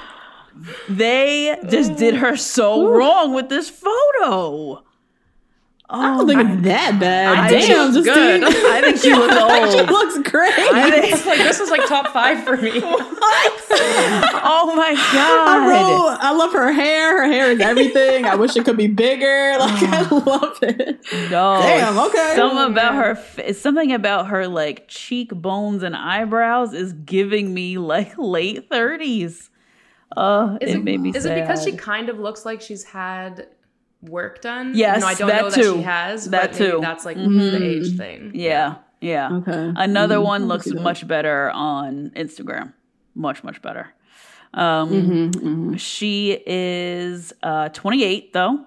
[0.88, 4.85] They just did her so wrong with this photo.
[5.88, 7.38] I don't think it's that bad.
[7.38, 8.40] I think Damn, she's Justine.
[8.41, 8.66] good.
[8.72, 9.72] I think she looks old.
[9.72, 10.52] she looks great.
[10.57, 12.72] I think, It's like this is like top five for me.
[12.84, 15.68] oh my I god!
[15.70, 17.18] wrote, I love her hair.
[17.24, 18.26] Her hair is everything.
[18.26, 19.57] I wish it could be bigger.
[19.60, 20.99] Like I love it.
[21.30, 22.34] No, Damn, okay.
[22.36, 28.70] Something about her, something about her like cheekbones and eyebrows is giving me like late
[28.70, 29.49] thirties.
[30.16, 31.38] Uh, Is it, it, made me is sad.
[31.38, 33.48] it because she kind of looks like she's had
[34.10, 34.73] work done?
[34.76, 35.61] Yes, no, I don't that know too.
[35.72, 36.30] that she has.
[36.30, 36.80] That but too.
[36.82, 38.32] That's like the age thing.
[38.34, 39.32] Yeah, yeah.
[39.32, 39.73] Okay.
[39.76, 42.73] Another Mhm, one looks much better on Instagram.
[43.15, 43.88] Much, much better.
[44.53, 48.65] Um, Mm-hmm, She is uh, 28, though.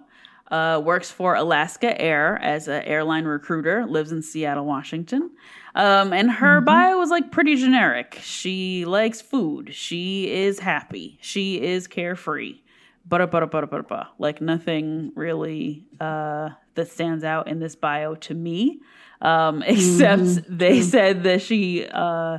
[0.51, 3.85] Uh, works for Alaska Air as an airline recruiter.
[3.86, 5.31] Lives in Seattle, Washington.
[5.74, 8.19] Um, and her bio was like pretty generic.
[8.23, 9.74] She likes food.
[9.74, 11.19] She is happy.
[11.20, 12.60] She is carefree.
[13.09, 18.35] But but but but like nothing really uh, that stands out in this bio to
[18.35, 18.81] me.
[19.21, 22.39] Um, except they said that she uh,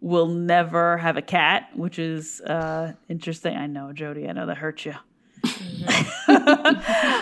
[0.00, 3.56] will never have a cat, which is uh, interesting.
[3.56, 4.28] I know, Jody.
[4.28, 4.94] I know that hurt you.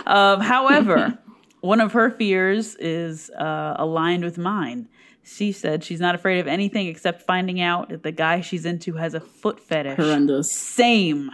[0.07, 1.19] um, however,
[1.61, 4.89] one of her fears is uh, aligned with mine.
[5.23, 8.95] She said she's not afraid of anything except finding out that the guy she's into
[8.95, 9.97] has a foot fetish.
[9.97, 10.51] Horrendous.
[10.51, 11.31] Same.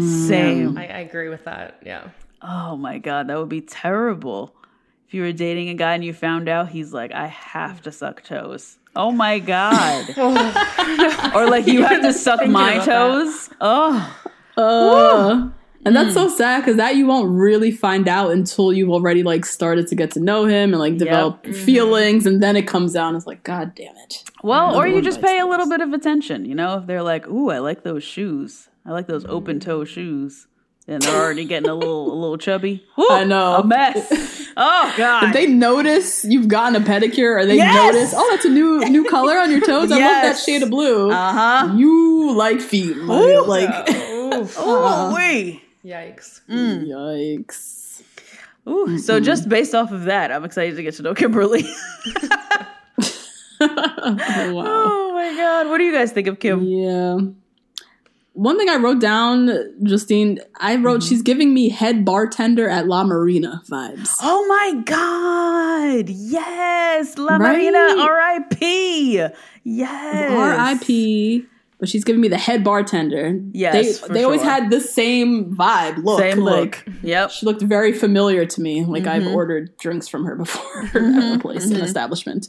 [0.00, 0.76] Same.
[0.78, 1.80] I, I agree with that.
[1.84, 2.08] Yeah.
[2.40, 4.54] Oh my god, that would be terrible.
[5.06, 7.92] If you were dating a guy and you found out he's like, I have to
[7.92, 8.78] suck toes.
[8.96, 10.16] Oh my god.
[11.34, 12.92] or like you have to suck my about that.
[12.92, 13.50] toes.
[13.60, 14.18] Oh.
[14.56, 15.50] Uh,
[15.84, 19.44] and that's so sad because that you won't really find out until you've already like
[19.44, 23.08] started to get to know him and like develop feelings, and then it comes out
[23.08, 24.24] and it's like, God damn it.
[24.42, 27.02] Well, or you just bites pay a little bit of attention, you know, if they're
[27.02, 28.68] like, "Ooh, I like those shoes.
[28.86, 30.46] I like those open toe shoes."
[30.88, 32.84] And they're already getting a little a little chubby.
[32.96, 33.54] Woo, I know.
[33.58, 34.08] A mess.
[34.56, 35.24] Oh god.
[35.28, 37.94] If they notice you've gotten a pedicure, or they Yes!
[37.94, 39.92] notice, oh, that's a new new color on your toes.
[39.92, 41.10] I love that shade of blue.
[41.12, 41.74] uh-huh.
[41.76, 45.62] You like feet, like, like Ooh, wee.
[45.84, 46.40] Yikes.
[46.50, 48.02] yikes.
[48.68, 51.64] Ooh, so just based off of that, I'm excited to get to know Kimberly.
[53.64, 54.64] Oh, wow.
[54.66, 56.64] oh my god, what do you guys think of Kim?
[56.64, 57.18] Yeah.
[58.34, 59.50] One thing I wrote down,
[59.82, 64.16] Justine, I wrote she's giving me head bartender at La Marina vibes.
[64.22, 67.40] Oh my god, yes, La Right?
[67.52, 69.26] Marina, R.I.P.
[69.64, 71.44] Yes, R.I.P.
[71.78, 73.38] But she's giving me the head bartender.
[73.52, 74.50] Yes, they, they always sure.
[74.50, 76.20] had the same vibe, look.
[76.20, 76.94] Same like, look.
[77.02, 77.30] Yep.
[77.32, 78.84] She looked very familiar to me.
[78.84, 79.34] Like I've Mm-hmm.
[79.34, 82.48] ordered drinks from her before at a place, an establishment.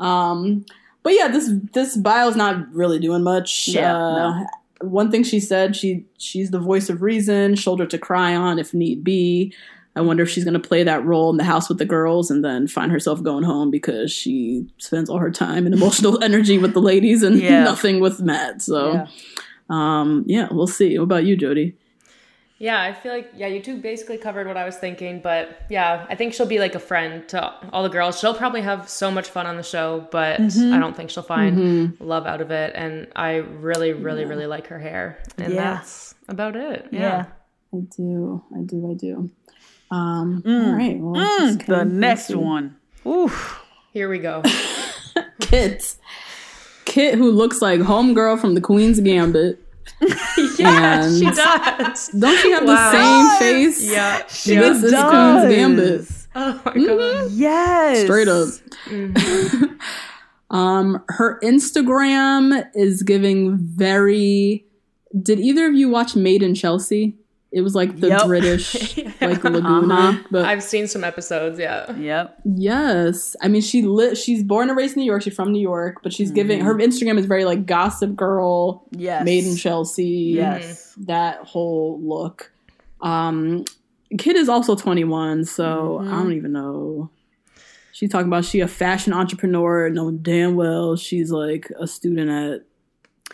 [0.00, 0.64] Um,
[1.02, 3.68] but yeah, this this bio's not really doing much.
[3.68, 4.44] Yeah, Uh,
[4.80, 8.74] One thing she said, she she's the voice of reason, shoulder to cry on if
[8.74, 9.52] need be.
[9.94, 12.30] I wonder if she's going to play that role in the house with the girls
[12.30, 16.58] and then find herself going home because she spends all her time and emotional energy
[16.58, 17.64] with the ladies and Yeah.
[17.72, 18.60] nothing with Matt.
[18.60, 19.06] So, Yeah.
[19.70, 20.98] um, yeah, we'll see.
[20.98, 21.74] What about you, Jody?
[22.58, 26.06] Yeah, I feel like yeah, you two basically covered what I was thinking, but yeah,
[26.08, 28.18] I think she'll be like a friend to all the girls.
[28.18, 30.72] She'll probably have so much fun on the show, but mm-hmm.
[30.72, 32.04] I don't think she'll find mm-hmm.
[32.04, 32.72] love out of it.
[32.74, 35.74] And I really, really, really like her hair, and Yeah.
[35.74, 36.88] that's about it.
[36.90, 37.00] Yeah.
[37.00, 37.24] Yeah.
[37.74, 38.42] I do.
[38.54, 38.90] I do.
[38.90, 39.30] I do.
[39.90, 40.66] Um, mm.
[40.66, 40.98] All right.
[40.98, 42.76] Well, mm, just The next let's one.
[43.06, 43.62] Oof.
[43.92, 44.42] Here we go.
[45.40, 45.96] Kit.
[46.86, 49.62] Kit, who looks like homegirl from the Queen's Gambit.
[50.58, 52.08] yeah, she does.
[52.08, 52.90] Don't she have Wow.
[52.92, 53.90] the same face?
[53.90, 54.26] Yeah.
[54.26, 55.44] She This does.
[55.44, 56.08] Queen's Gambit.
[56.34, 57.30] Oh my god.
[57.30, 58.02] Yes.
[58.04, 58.48] Straight up.
[60.50, 64.66] um, her Instagram is giving very.
[65.22, 67.16] Did either of you watch Made in Chelsea?
[67.52, 68.26] It was like the Yep.
[68.26, 69.50] British, like uh-huh.
[69.50, 70.24] Laguna.
[70.30, 71.58] But I've seen some episodes.
[71.58, 71.90] Yeah.
[71.92, 72.40] Yep.
[72.44, 74.18] Yes, I mean she lit.
[74.18, 75.22] She's born and raised in New York.
[75.22, 76.66] She's from New York, but she's giving mm-hmm.
[76.66, 79.24] her Instagram is very like Gossip Girl, Yes.
[79.24, 80.94] Made in Chelsea, Yes.
[80.98, 82.50] that whole look.
[83.00, 83.64] Um,
[84.18, 86.10] Kit is also twenty one, so I mm-hmm.
[86.10, 87.10] don't even know.
[87.92, 92.66] She's talking about she a fashion entrepreneur, knowing damn well she's like a student at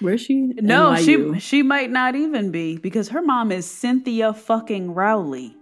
[0.01, 0.41] where's she?
[0.41, 1.35] No, NYU.
[1.35, 5.57] she she might not even be because her mom is Cynthia fucking Rowley.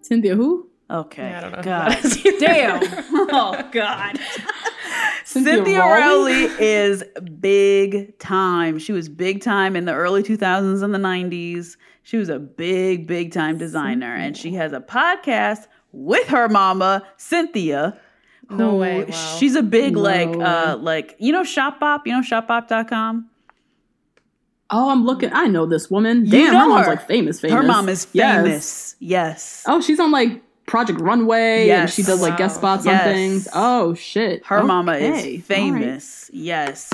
[0.00, 0.68] Cynthia who?
[0.88, 1.34] Okay.
[1.34, 2.38] I don't know God that is either.
[2.38, 2.80] damn.
[3.12, 4.18] oh God.
[5.24, 6.46] Cynthia Cynthia Rowley?
[6.46, 7.02] Rowley is
[7.40, 8.78] big time.
[8.78, 11.76] She was big time in the early 2000s and the 90s.
[12.04, 17.02] She was a big, big time designer, and she has a podcast with her mama,
[17.16, 17.98] Cynthia.
[18.50, 19.36] No who- way, wow.
[19.38, 23.28] She's a big No like uh like you know Shopbop, you know shopbop.com?
[24.68, 25.32] Oh, I'm looking.
[25.32, 26.24] I know this woman.
[26.24, 26.92] You Damn, know her mom's her.
[26.96, 27.40] like famous.
[27.40, 27.54] Famous.
[27.56, 28.42] Her mom is Yes.
[28.44, 28.96] famous.
[28.98, 29.64] Yes.
[29.68, 33.46] Oh, she's on like Project Runway, and she does like guest spots on things.
[33.54, 35.44] Oh shit, Her mama is All right.
[35.44, 36.28] famous.
[36.32, 36.92] Yes.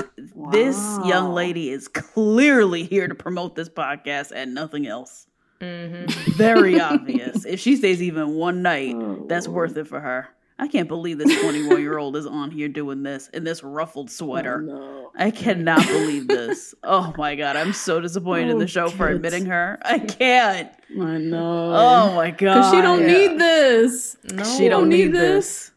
[0.51, 5.25] This young lady is clearly here to promote this podcast and nothing else.
[5.59, 6.31] Mm-hmm.
[6.33, 7.45] Very obvious.
[7.45, 10.27] If she stays even one night, Oh, that's worth it for her.
[10.59, 14.09] I can't believe this 21 year old is on here doing this in this ruffled
[14.09, 14.61] oh, sweater.
[14.61, 15.11] No.
[15.15, 16.75] I cannot believe this.
[16.83, 17.55] Oh my God.
[17.55, 19.79] I'm so disappointed in the Oh, show for admitting her.
[19.83, 20.71] I can't.
[20.91, 21.73] I know.
[21.73, 22.55] Oh my God.
[22.55, 24.17] because she don't need this.
[24.31, 24.43] No.
[24.43, 25.71] She don't need this.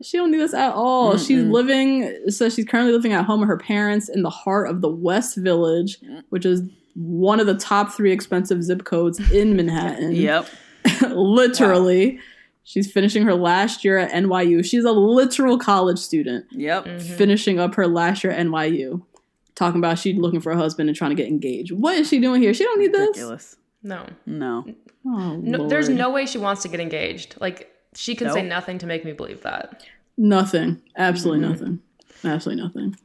[0.00, 1.18] She don't need this at all.
[1.18, 2.30] She's living.
[2.30, 5.36] So she's currently living at home with her parents in the heart of the West
[5.36, 5.98] Village,
[6.30, 6.62] which is
[6.94, 10.12] one of the top three expensive zip codes in Manhattan.
[10.12, 10.48] Yep.
[11.10, 12.20] literally.
[12.68, 14.62] She's finishing her last year at NYU.
[14.62, 16.84] She's a literal college student Yep.
[16.84, 17.16] Mm-hmm.
[17.16, 19.00] finishing up her last year at NYU.
[19.54, 21.72] Talking about she looking for a husband and trying to get engaged.
[21.72, 22.52] What is she doing here?
[22.52, 23.08] She don't need this.
[23.08, 23.56] Ridiculous.
[23.82, 24.06] No.
[24.26, 24.66] No.
[25.06, 27.36] Oh, No, there's no way she wants to get engaged.
[27.40, 29.82] Like she can say nothing to make me believe that.
[30.18, 30.82] nothing.
[30.94, 31.52] Absolutely Mm-hmm.
[31.52, 31.80] nothing.
[32.22, 32.96] Absolutely nothing.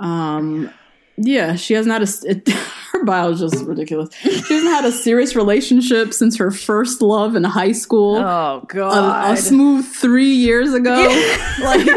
[0.00, 0.72] Um,
[1.20, 2.30] yeah, she hasn't had a.
[2.30, 2.48] It,
[2.92, 4.14] her bio is just ridiculous.
[4.14, 8.16] She hasn't had a serious relationship since her first love in high school.
[8.16, 9.32] Oh God.
[9.32, 10.94] a smooth three years ago.
[11.62, 11.86] like,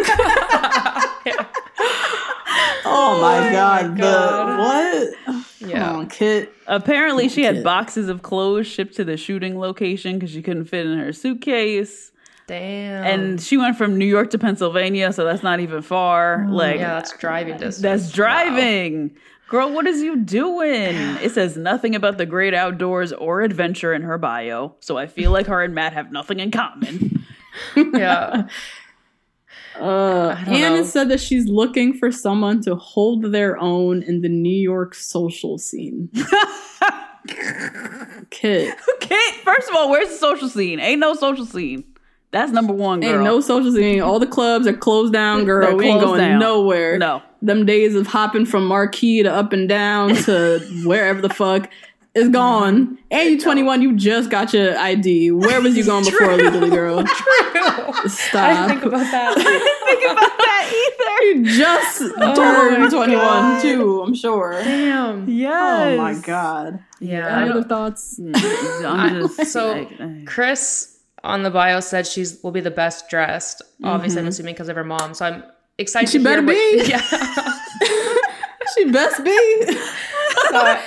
[2.84, 5.70] oh, oh my god, the what?
[5.70, 5.92] Yeah.
[5.92, 6.54] On, Kit.
[6.68, 10.86] Apparently, she had boxes of clothes shipped to the shooting location because she couldn't fit
[10.86, 12.11] in her suitcase.
[12.52, 13.06] Damn.
[13.06, 16.46] And she went from New York to Pennsylvania, so that's not even far.
[16.50, 17.78] Like, yeah, that's driving distance.
[17.78, 19.16] that's driving.
[19.48, 20.96] Girl, what is you doing?
[21.22, 25.32] It says nothing about the great outdoors or adventure in her bio, so I feel
[25.32, 27.26] like her and Matt have nothing in common.
[27.94, 28.48] Yeah.
[29.80, 30.84] Uh, know.
[30.84, 35.58] said that she's looking for someone to hold their own in the New York social
[35.58, 36.10] scene.
[38.30, 38.76] Kit.
[38.96, 40.82] Okay, first of all, where's the social scene?
[40.82, 41.86] Ain't no social scene.
[42.32, 43.16] That's number one, girl.
[43.16, 44.02] Ain't no social scene.
[44.02, 45.68] All the clubs are closed down, girl.
[45.68, 46.40] They're we ain't going down.
[46.40, 46.98] nowhere.
[46.98, 47.22] No.
[47.42, 51.70] Them days of hopping from Marquee to up and down to wherever the fuck
[52.16, 52.98] is gone.
[53.12, 55.32] And you 21, you just got your ID.
[55.32, 57.06] Where was you going before legally, girl?
[58.08, 58.36] Stop.
[58.36, 59.34] I think about that.
[59.38, 61.26] I didn't think about that either.
[61.28, 62.00] you just
[62.38, 64.54] turned 21 too, I'm sure.
[64.64, 65.28] Damn.
[65.28, 65.94] Yes.
[65.94, 66.80] Oh my god.
[67.02, 67.42] Yeah.
[67.42, 68.18] Any other thoughts?
[68.18, 70.91] Mm, I'm just So like, Chris
[71.24, 73.62] on the bio said she's will be the best dressed.
[73.84, 74.30] Obviously, I'm mm-hmm.
[74.30, 75.14] assuming because of her mom.
[75.14, 75.44] So I'm
[75.78, 76.10] excited.
[76.10, 76.84] She better what- be.
[76.88, 77.02] Yeah.
[78.78, 79.66] She best be.
[80.50, 80.80] So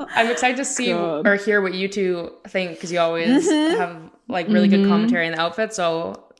[0.00, 1.26] I'm excited to see God.
[1.26, 3.78] or hear what you two think because you always mm-hmm.
[3.78, 4.90] have like really good mm-hmm.
[4.90, 5.72] commentary in the outfit.
[5.72, 6.32] So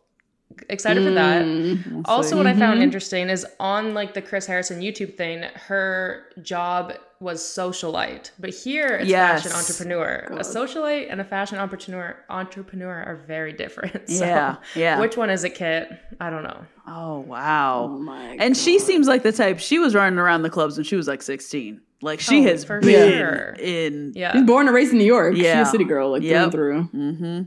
[0.69, 1.45] excited for that.
[1.45, 6.25] Mm, also, what I found interesting is on like the Chris Harrison YouTube thing, her
[6.43, 9.43] job was socialite, but here it's Yes.
[9.45, 10.27] fashion entrepreneur.
[10.33, 14.09] A socialite and a fashion entrepreneur entrepreneur are very different.
[14.11, 14.99] So Yeah, yeah.
[15.01, 15.89] Which one is it, Kit?
[16.21, 16.65] I don't know.
[16.87, 17.85] oh wow.
[17.91, 19.61] Oh my and she seems like the type.
[19.61, 21.81] She was running around the clubs when she was like 16.
[22.03, 23.57] Like she Oh, has for been sure.
[23.61, 24.13] in.
[24.17, 24.33] Yeah.
[24.33, 25.37] She's born and raised in New York.
[25.37, 25.61] Yeah.
[25.61, 26.51] She's a city girl, like Yep.
[26.51, 27.01] through and through.
[27.01, 27.43] Mm-hmm.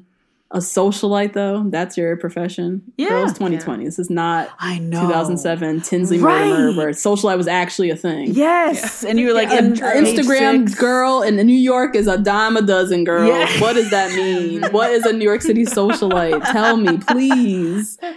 [0.52, 2.84] A socialite, though, that's your profession.
[2.98, 3.10] Yeah.
[3.10, 3.84] Girl, it's 2020.
[3.84, 5.02] This is not I know.
[5.02, 6.48] 2007 Tinsley Right.
[6.48, 8.28] Mortimer, where socialite was actually a thing.
[8.32, 10.80] Yes, and you were like A- in Instagram six.
[10.80, 13.28] girl in New York is a dime a dozen, girl.
[13.28, 13.60] Yeah.
[13.60, 14.64] What does that mean?
[14.72, 16.44] what is a New York City socialite?
[16.52, 17.98] Tell me, please.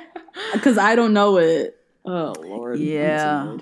[0.52, 1.76] Because I don't know it.
[2.04, 2.78] Oh, Lord.
[2.78, 3.56] Yeah.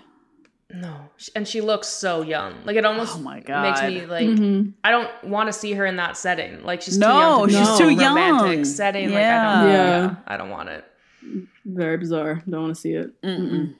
[0.74, 2.54] No, Sh- and she looks so young.
[2.64, 4.70] Like it almost Oh my makes me like Mm-hmm.
[4.84, 6.62] I don't want to see her in that setting.
[6.62, 7.64] Like she's No, too young.
[7.66, 8.64] She's be too in romantic young.
[8.64, 9.10] setting.
[9.10, 9.16] Yeah.
[9.16, 9.72] Like I don't.
[9.72, 10.00] Yeah.
[10.06, 10.14] Yeah.
[10.26, 10.84] I don't want it.
[11.64, 12.42] Very bizarre.
[12.48, 13.20] Don't want to see it.
[13.22, 13.74] Mm-mm.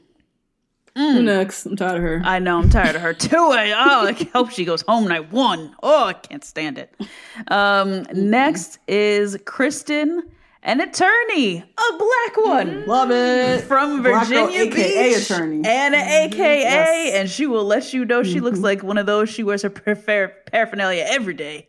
[0.97, 1.67] Who next?
[1.67, 2.23] I'm tired of her.
[2.25, 3.37] I know I'm tired of her too.
[3.37, 5.77] I, oh, I hope she goes home night one.
[5.83, 6.95] Oh, I can't stand it.
[7.49, 10.23] Um, next is Kristen,
[10.67, 12.85] an attorney, a black one.
[12.87, 13.63] Love it.
[13.63, 15.63] From girl, Virginia AKA Beach, attorney.
[15.65, 17.15] and an AKA, Yes.
[17.15, 19.31] and she will let you know she looks like one of those.
[19.31, 21.69] She wears her par- paraphernalia every day.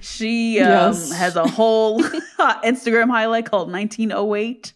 [0.00, 1.12] She um, Yes.
[1.12, 2.00] has a whole
[2.64, 4.72] Instagram highlight called 1908.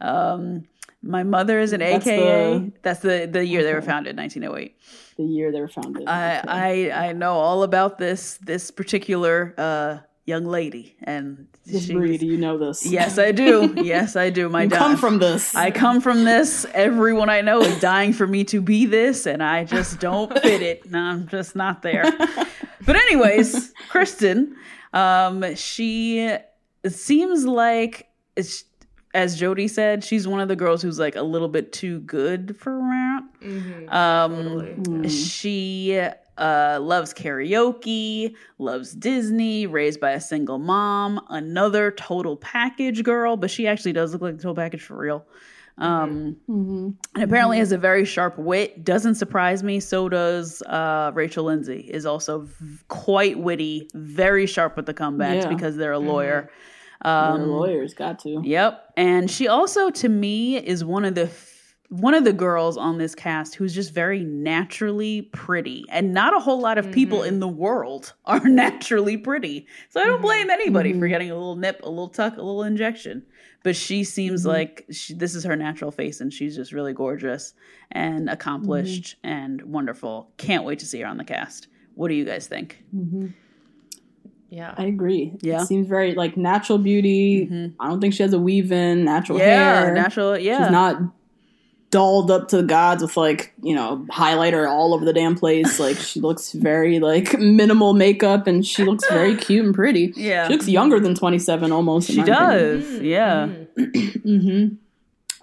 [0.00, 0.66] Um,
[1.02, 2.58] my mother is an That's AKA.
[2.58, 4.76] the- That's the the year they were founded, 1908.
[5.16, 6.08] The year they were founded.
[6.08, 12.22] I, I I know all about this this particular uh, young lady, and she's- breed,
[12.22, 12.84] you know this.
[12.86, 13.74] Yes, I do.
[13.76, 14.48] Yes, I do.
[14.48, 14.78] My You dad.
[14.78, 15.54] come from this.
[15.54, 16.64] I come from this.
[16.74, 20.62] Everyone I know is dying for me to be this, and I just don't fit
[20.62, 20.90] it.
[20.90, 22.04] No, I'm just not there.
[22.84, 24.54] But anyways, Kristen,
[24.92, 26.36] um, she
[26.86, 28.06] seems like
[29.14, 32.56] as Jody said, she's one of the girls who's like a little bit too good
[32.56, 33.92] for Matt.
[33.92, 36.00] Um, she
[36.38, 43.50] uh, loves karaoke, loves Disney, raised by a single mom, another total package girl, but
[43.50, 45.24] she actually does look like the total package for real.
[45.78, 48.82] Um, And apparently has a very sharp wit.
[48.82, 49.78] Doesn't surprise me.
[49.80, 51.80] So does uh, Rachel Lindsay.
[51.92, 55.48] Is also v- quite witty, very sharp with the comebacks Yeah.
[55.48, 56.50] because they're a lawyer.
[57.04, 58.40] The lawyers got to.
[58.42, 58.92] Yep.
[58.96, 61.26] And she also, to me, is one of the
[61.88, 66.40] one of the girls on this cast who's just very naturally pretty, and not a
[66.40, 67.28] whole lot of people mm-hmm.
[67.28, 69.66] in the world are naturally pretty.
[69.90, 70.22] So I don't mm-hmm.
[70.22, 71.08] blame anybody for mm-hmm.
[71.08, 73.24] getting a little nip, a little tuck, a little injection.
[73.62, 77.54] But she seems like she, this is her natural face, and she's just really gorgeous
[77.90, 80.30] and accomplished and wonderful.
[80.36, 81.68] Can't wait to see her on the cast.
[81.94, 82.84] What do you guys think?
[84.50, 84.74] Yeah.
[84.76, 85.34] I agree.
[85.40, 85.62] Yeah.
[85.62, 87.72] It seems very like natural beauty.
[87.80, 89.94] I don't think she has a weave in, natural Yeah, hair.
[89.94, 90.38] natural.
[90.38, 91.00] Yeah, She's not
[91.90, 95.78] dolled up to the gods with like, you know, highlighter all over the damn place.
[95.86, 100.12] Like she looks very like minimal makeup and she looks very cute and pretty.
[100.16, 100.46] Yeah.
[100.48, 102.08] She looks younger than 27 almost.
[102.10, 102.80] she my opinion.
[102.80, 103.00] does.
[103.00, 104.68] Yeah.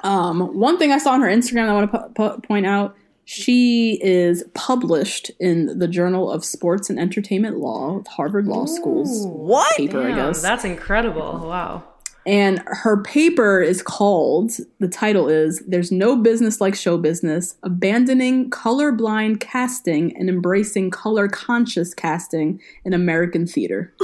[0.03, 2.94] Um, one thing I saw on her Instagram I want to po- po- point out,
[3.24, 9.78] she is published in the Journal of Sports and Entertainment Law, Harvard Law School's What?
[9.78, 10.41] paper, I guess.
[10.41, 11.45] that's incredible.
[11.48, 11.84] Wow.
[12.26, 18.50] And her paper is called, the title is There's No Business Like Show Business Abandoning
[18.50, 23.94] Colorblind Casting and Embracing Color Conscious Casting in American Theater.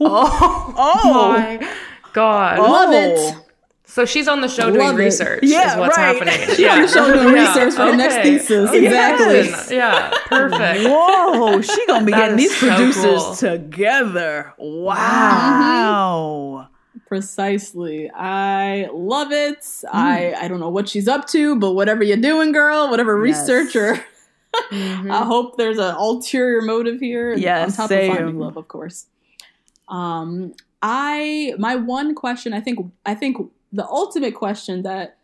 [0.00, 0.74] Oh.
[0.76, 1.74] oh, My
[2.14, 2.58] God.
[2.58, 2.92] Love oh.
[2.92, 3.44] it.
[3.86, 4.94] So she's on the show doing it.
[4.94, 5.40] research.
[5.44, 6.16] Yeah, is what's right.
[6.16, 6.56] happening.
[6.56, 8.70] She's on the show doing research for the next thesis.
[8.70, 9.34] Oh, exactly.
[9.36, 9.70] Yes.
[9.70, 10.10] Yeah.
[10.26, 10.84] Perfect.
[10.88, 13.36] Whoa, she gonna be That getting these so producers cool.
[13.36, 14.52] together.
[14.58, 14.82] Mm-hmm.
[14.84, 16.53] Wow.
[17.06, 18.10] Precisely.
[18.10, 19.64] I love it.
[19.82, 19.96] Hmm.
[19.96, 23.48] I I don't know what she's up to, but whatever you're doing, girl, whatever Yes.
[23.48, 24.04] research or
[24.54, 25.10] mm-hmm.
[25.10, 27.34] I hope there's an ulterior motive here.
[27.34, 28.10] Yes, on top same.
[28.10, 29.06] of finding love, of course.
[29.88, 33.38] Um, I my one question, I think, I think
[33.72, 35.18] the ultimate question that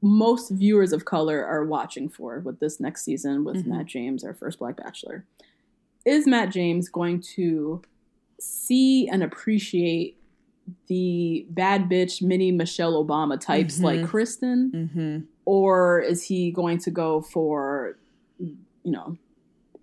[0.00, 3.70] most viewers of color are watching for with this next season with mm-hmm.
[3.70, 5.24] Matt James, our first Black Bachelor,
[6.04, 7.82] is Matt James going to
[8.40, 10.17] see and appreciate
[10.86, 15.18] the bad bitch mini Michelle Obama types like Kristen, Mm-hmm.
[15.44, 17.96] or is he going to go for,
[18.38, 19.16] you know,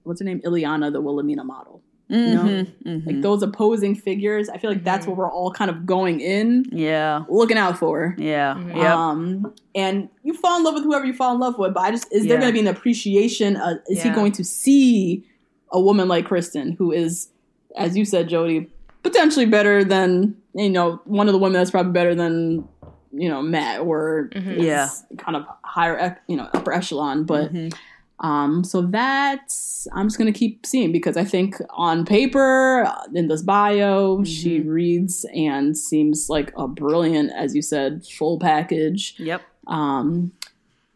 [0.04, 1.82] what's her name, Ileana, the Wilhelmina model?
[2.08, 2.44] You know,
[2.86, 3.08] Mm-hmm.
[3.08, 4.48] like those opposing figures.
[4.48, 7.24] I feel like that's what we're all kind of going in, Yeah.
[7.30, 8.16] looking out for.
[8.20, 8.60] Yeah.
[8.64, 8.78] Yep.
[8.78, 11.90] Um, and you fall in love with whoever you fall in love with, but I
[11.92, 13.58] just is there going to be an appreciation?
[13.58, 15.26] Uh, is he going to see
[15.72, 17.30] a woman like Kristen, who is,
[17.76, 18.70] as you said, Jody,
[19.02, 22.68] potentially better than you know one of the women that's probably better than
[23.14, 24.90] you know Matt or is Yeah.
[25.18, 27.54] kind of higher, you know, upper echelon, but.
[27.54, 27.78] Mm-hmm.
[28.22, 33.28] Um, so that's I'm just gonna keep seeing because I think on paper, uh, in
[33.28, 34.70] this bio, she Mm-hmm.
[34.70, 39.16] reads and seems like a brilliant, as you said, full package.
[39.18, 39.42] Yep.
[39.68, 40.32] Um,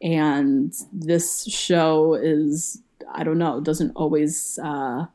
[0.01, 2.81] and this show is
[3.13, 5.07] I don't know doesn't always uh,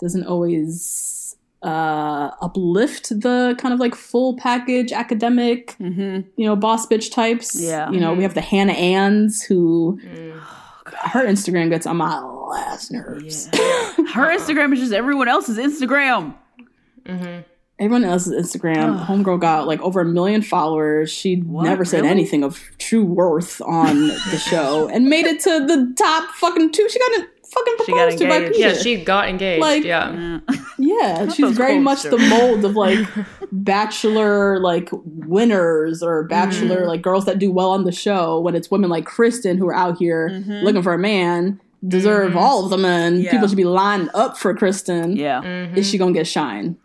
[0.00, 1.25] doesn't always
[1.66, 6.28] uh, uplift the kind of like full package academic mm-hmm.
[6.36, 7.60] you know boss bitch types.
[7.60, 7.90] Yeah.
[7.90, 10.38] you know we have the Hannah Ann's who mm.
[10.84, 13.48] her Instagram gets on my last nerves.
[13.48, 16.34] Her Instagram is just everyone else's Instagram.
[17.04, 17.40] Mm-hmm.
[17.78, 21.10] Everyone else's Instagram, homegirl got like over a million followers.
[21.10, 22.10] She never said Really?
[22.10, 26.88] anything of true worth on the show and made it to the top fucking two.
[26.88, 28.54] She got a fucking She got proposed to by engaged.
[28.56, 28.68] Peter.
[28.68, 29.60] Yeah, she got engaged.
[29.60, 30.40] Like- yeah.
[30.78, 32.98] Yeah, she's very cold much the mold of like
[33.52, 36.88] bachelor like winners or bachelor Mm-hmm.
[36.88, 39.74] like girls that do well on the show when it's women like Kristen who are
[39.74, 43.24] out here looking for a man deserve all of them and Mm-hmm.
[43.24, 43.30] Yeah.
[43.32, 45.16] people should be lined up for Kristen.
[45.16, 45.42] Yeah.
[45.74, 46.76] Is she gonna get shine?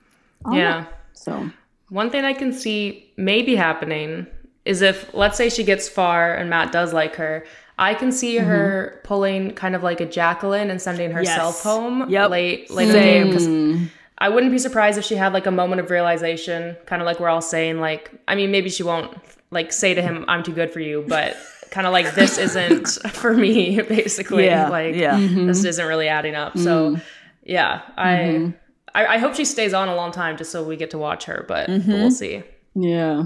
[0.51, 0.85] Yeah.
[1.13, 1.49] So
[1.89, 4.27] One thing I can see maybe happening
[4.65, 7.43] is if, let's say, she gets far and Matt does like her,
[7.77, 8.47] I can see mm-hmm.
[8.47, 11.63] her pulling kind of like a Jacqueline and sending herself Yes.
[11.63, 12.29] home Yep.
[12.29, 13.27] late, late in the game.
[13.27, 13.89] Because
[14.19, 17.19] I wouldn't be surprised if she had like a moment of realization, kind of like
[17.19, 19.11] we're all saying, like, I mean, maybe she won't
[19.49, 21.35] like say to him, "I'm too good for you," but
[21.71, 24.45] kind of like this isn't for me, basically.
[24.45, 24.69] Yeah.
[24.69, 25.17] Like, yeah.
[25.17, 25.47] Mm-hmm.
[25.47, 26.57] this isn't really adding up.
[26.57, 27.01] So, mm-hmm.
[27.43, 28.53] yeah, I
[28.93, 31.25] I, I hope she stays on a long time just so we get to watch
[31.25, 31.91] her, but, Mm-hmm.
[31.91, 32.43] but we'll see.
[32.75, 33.23] Yeah.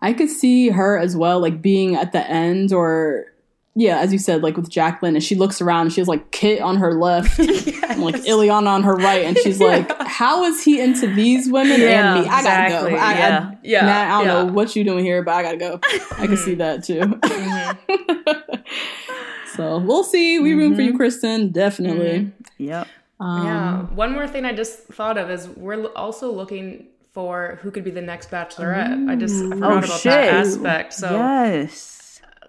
[0.00, 3.26] I could see her as well, like being at the end or
[3.74, 6.30] yeah, as you said, like with Jacqueline, and she looks around and she has like
[6.30, 10.62] Kit on her left and like Ileana on her right, and she's like, How is
[10.62, 12.28] he into these women Yeah, and me?
[12.30, 12.96] I gotta go.
[12.96, 13.50] I, Yeah.
[13.52, 14.44] I, Yeah, Matt, I don't yeah.
[14.44, 15.80] know what you doing here, but I gotta go.
[16.18, 17.00] I can see that too.
[17.22, 19.56] Mm-hmm.
[19.56, 20.38] so we'll see.
[20.38, 21.50] We room for you, Kristen.
[21.50, 22.20] Definitely.
[22.20, 22.62] Mm-hmm.
[22.64, 22.88] Yep.
[23.20, 23.82] Um, yeah.
[23.94, 27.90] One more thing I just thought of is we're also looking for who could be
[27.90, 29.08] the next bachelorette.
[29.10, 30.12] I just I forgot Oh, about shit.
[30.12, 30.94] that aspect.
[30.94, 32.01] So yes.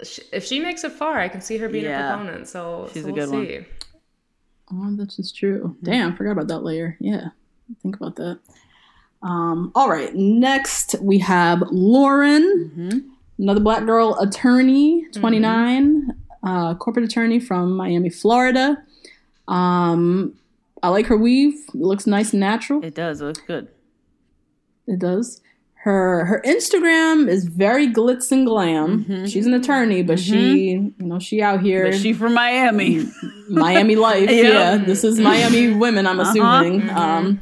[0.06, 2.14] Sh- if she makes it far, I can see her being Yeah.
[2.14, 2.48] a proponent.
[2.48, 3.46] So, She's so a we'll good one.
[3.48, 3.66] see.
[4.72, 5.76] Oh, that's just true.
[5.84, 6.98] Damn, forgot about that layer.
[7.00, 7.28] Yeah,
[7.82, 8.40] think about that.
[9.22, 16.10] Um, all right, next we have Lauren, another black girl attorney, 29,
[16.44, 18.84] uh, corporate attorney from Miami, Florida.
[19.48, 20.34] Um,
[20.82, 21.54] I like her weave.
[21.70, 22.84] It looks nice and natural.
[22.84, 23.22] It does.
[23.22, 23.68] It looks good.
[24.88, 25.40] It does.
[25.84, 29.28] Her her Instagram is very glitz and glam.
[29.28, 31.92] She's an attorney, but she, you know, she out here.
[31.92, 33.06] But she from Miami.
[33.50, 34.30] Miami life.
[34.32, 34.44] Yeah.
[34.44, 36.08] Yeah, this is Miami women.
[36.08, 36.98] I'm assuming, Mm-hmm.
[36.98, 37.40] um,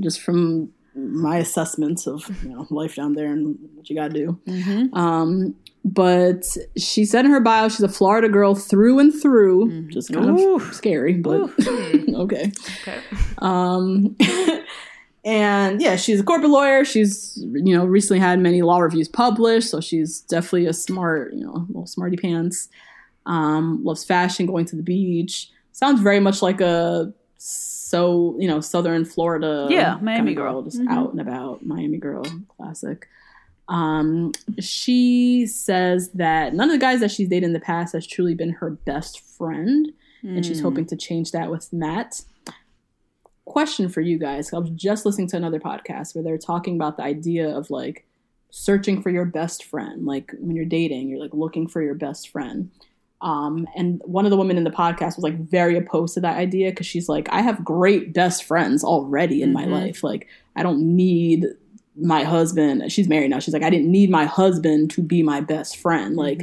[0.00, 4.14] just from my assessments of you know life down there and what you got to
[4.14, 4.40] do.
[4.48, 4.92] Mm-hmm.
[4.98, 5.54] Um,
[5.84, 6.44] but
[6.76, 9.90] she said in her bio she's a Florida girl through and through, Mm-hmm.
[9.90, 12.50] just kind of scary, but okay.
[12.82, 12.98] Okay.
[13.38, 14.16] Um,
[15.26, 16.84] and yeah, she's a corporate lawyer.
[16.84, 21.44] She's you know recently had many law reviews published, so she's definitely a smart you
[21.44, 22.68] know little smarty pants.
[23.26, 25.50] Um, loves fashion, going to the beach.
[25.72, 30.62] Sounds very much like a so you know southern Florida Yeah, Miami girl.
[30.62, 32.24] just out and about Miami girl
[32.56, 33.08] classic.
[33.68, 34.30] Um,
[34.60, 38.34] she says that none of the guys that she's dated in the past has truly
[38.36, 39.90] been her best friend,
[40.22, 42.22] and she's hoping to change that with Matt
[43.46, 44.52] question for you guys.
[44.52, 48.04] I was just listening to another podcast where they're talking about the idea of like
[48.50, 50.04] searching for your best friend.
[50.04, 52.70] Like when you're dating, you're like looking for your best friend.
[53.22, 56.36] Um, and one of the women in the podcast was like very opposed to that
[56.36, 60.04] idea because she's like, I have great best friends already in my life.
[60.04, 61.46] Like, I don't need
[61.96, 62.92] my husband.
[62.92, 63.38] She's married now.
[63.38, 66.14] She's like, I didn't need my husband to be my best friend.
[66.14, 66.42] Like,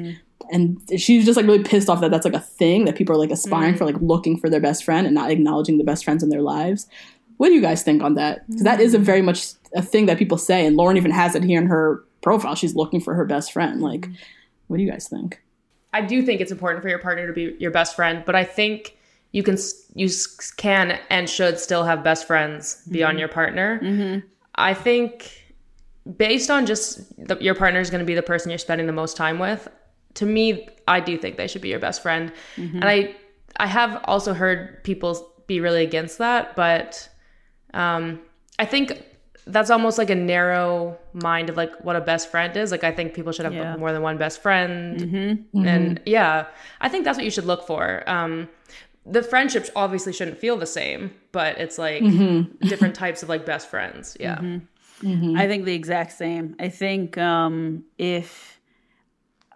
[0.51, 3.19] and she's just like really pissed off that that's like a thing that people are
[3.19, 3.93] like aspiring for, mm.
[3.93, 6.87] like looking for their best friend and not acknowledging the best friends in their lives.
[7.37, 8.45] What do you guys think on that?
[8.47, 9.03] Because that is a mm.
[9.03, 12.03] very much a thing that people say, and Lauren even has it here in her
[12.21, 12.55] profile.
[12.55, 13.79] She's looking for her best friend.
[13.79, 13.83] Mm.
[13.83, 14.09] Like,
[14.67, 15.41] what do you guys think?
[15.93, 18.43] I do think it's important for your partner to be your best friend, but I
[18.43, 18.97] think
[19.31, 19.57] you can
[19.95, 20.09] you
[20.57, 23.19] can and should still have best friends beyond mm-hmm.
[23.19, 23.79] your partner.
[23.81, 24.27] Mm-hmm.
[24.55, 25.43] I think
[26.17, 28.93] based on just the, your partner is going to be the person you're spending the
[28.93, 29.67] most time with.
[30.15, 33.15] To me, I do think they should be your best friend, and I
[33.57, 37.09] I have also heard people be really against that, but
[37.73, 38.19] um,
[38.59, 39.03] I think
[39.45, 42.71] that's almost like a narrow mind of like what a best friend is.
[42.71, 43.75] Like I think people should have Yeah.
[43.75, 45.01] more than one best friend,
[45.53, 46.45] and yeah,
[46.79, 48.03] I think that's what you should look for.
[48.09, 48.49] Um,
[49.05, 52.01] the friendships obviously shouldn't feel the same, but it's like
[52.61, 54.15] different types of like best friends.
[54.19, 54.39] Yeah.
[55.05, 56.55] I think the exact same.
[56.59, 58.52] I think um, if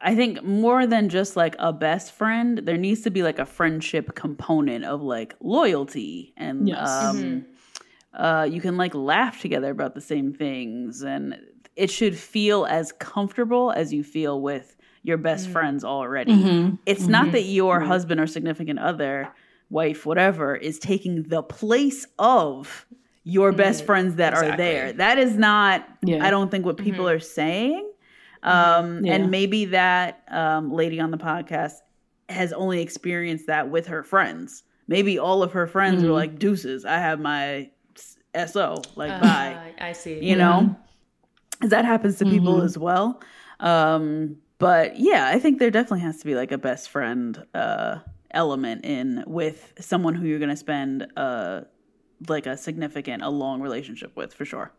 [0.01, 3.45] I think more than just like a best friend, there needs to be like a
[3.45, 6.87] friendship component of like loyalty and Yes.
[6.87, 8.23] um, mm-hmm.
[8.23, 11.39] uh, you can like laugh together about the same things, and
[11.75, 15.53] it should feel as comfortable as you feel with your best mm-hmm.
[15.53, 16.33] friends already.
[16.33, 16.75] Mm-hmm.
[16.85, 19.31] It's not that your husband or significant other,
[19.69, 22.85] wife, whatever, is taking the place of
[23.23, 24.93] your best friends that are there.
[24.93, 26.25] That is not, Yeah.
[26.25, 27.89] I don't think, what people are saying.
[28.47, 29.13] Um, Yeah.
[29.13, 31.73] And maybe that um, lady on the podcast
[32.29, 34.63] has only experienced that with her friends.
[34.87, 37.69] Maybe all of her friends were like, deuces, I have my
[38.45, 39.73] SO, like, bye.
[39.79, 40.19] Uh, I see.
[40.23, 40.75] you know,
[41.61, 43.21] that happens to people as well.
[43.59, 47.99] Um but yeah i think there definitely has to be like a best friend uh
[48.31, 51.61] element in with someone who you're going to spend uh
[52.27, 54.71] like a significant a long relationship with for sure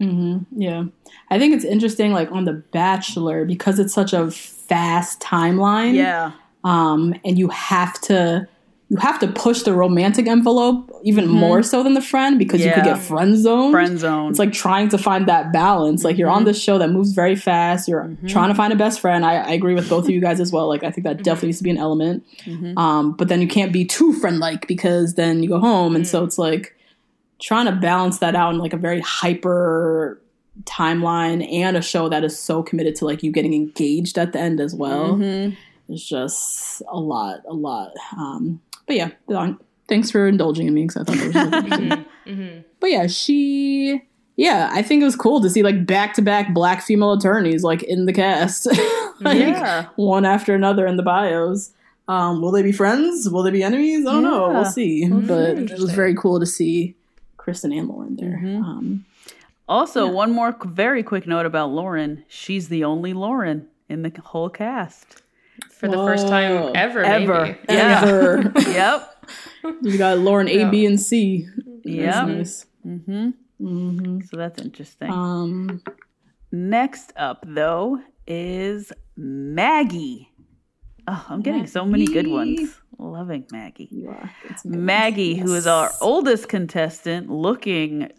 [0.00, 0.60] Mm-hmm.
[0.60, 0.84] Yeah.
[1.30, 5.94] I think it's interesting, like on The Bachelor, because it's such a fast timeline.
[5.94, 6.32] yeah
[6.64, 8.48] Um, and you have to
[8.90, 11.34] you have to push the romantic envelope even mm-hmm.
[11.34, 13.72] more so than the friend because you could get friend zoned.
[13.72, 16.02] friend zone It's like trying to find that balance.
[16.02, 16.46] Like you're on mm-hmm.
[16.46, 17.86] this show that moves very fast.
[17.86, 19.24] You're trying to find a best friend.
[19.24, 20.66] I, I agree with both of you guys as well.
[20.66, 22.26] Like I think that definitely needs to be an element.
[22.76, 26.04] Um, but then you can't be too friend like because then you go home, and
[26.06, 26.26] so mm.
[26.26, 26.76] it's like
[27.40, 30.20] trying to balance that out in like a very hyper
[30.64, 34.38] timeline and a show that is so committed to like you getting engaged at the
[34.40, 35.18] end as well.
[35.88, 37.92] It's just a lot, a lot.
[38.16, 39.10] Um, but yeah,
[39.88, 42.04] thanks for indulging in me because I thought that was really interesting.
[42.26, 42.60] Mm-hmm.
[42.78, 44.02] But yeah, she.
[44.36, 47.62] Yeah, I think it was cool to see like back to back black female attorneys
[47.62, 48.66] like in the cast,
[49.20, 49.86] like Yeah.
[49.96, 51.72] one after another in the bios.
[52.08, 53.28] Um, will they be friends?
[53.28, 54.06] Will they be enemies?
[54.06, 54.48] I don't know.
[54.48, 55.06] We'll see.
[55.08, 56.96] But it was very cool to see
[57.40, 58.38] Kristen and Lauren there.
[58.42, 58.62] Mm-hmm.
[58.62, 59.04] Um,
[59.66, 62.24] Also, one more very quick note about Lauren.
[62.28, 65.22] She's the only Lauren in the whole cast.
[65.70, 67.46] For the first time ever, Ever.
[67.46, 67.58] maybe.
[67.68, 68.02] Yeah.
[68.04, 68.52] ever.
[68.70, 69.24] yep.
[69.82, 71.46] you got Lauren A, B, and C.
[71.84, 72.26] Yep.
[72.26, 73.34] That's nice.
[74.28, 75.10] So that's interesting.
[75.10, 75.82] Um,
[76.52, 80.29] Next up, though, is Maggie.
[81.12, 82.78] Oh, I'm getting so many good ones.
[82.96, 83.88] Loving Maggie.
[83.90, 84.30] you are.
[84.64, 88.12] Maggie, who is our oldest contestant, looking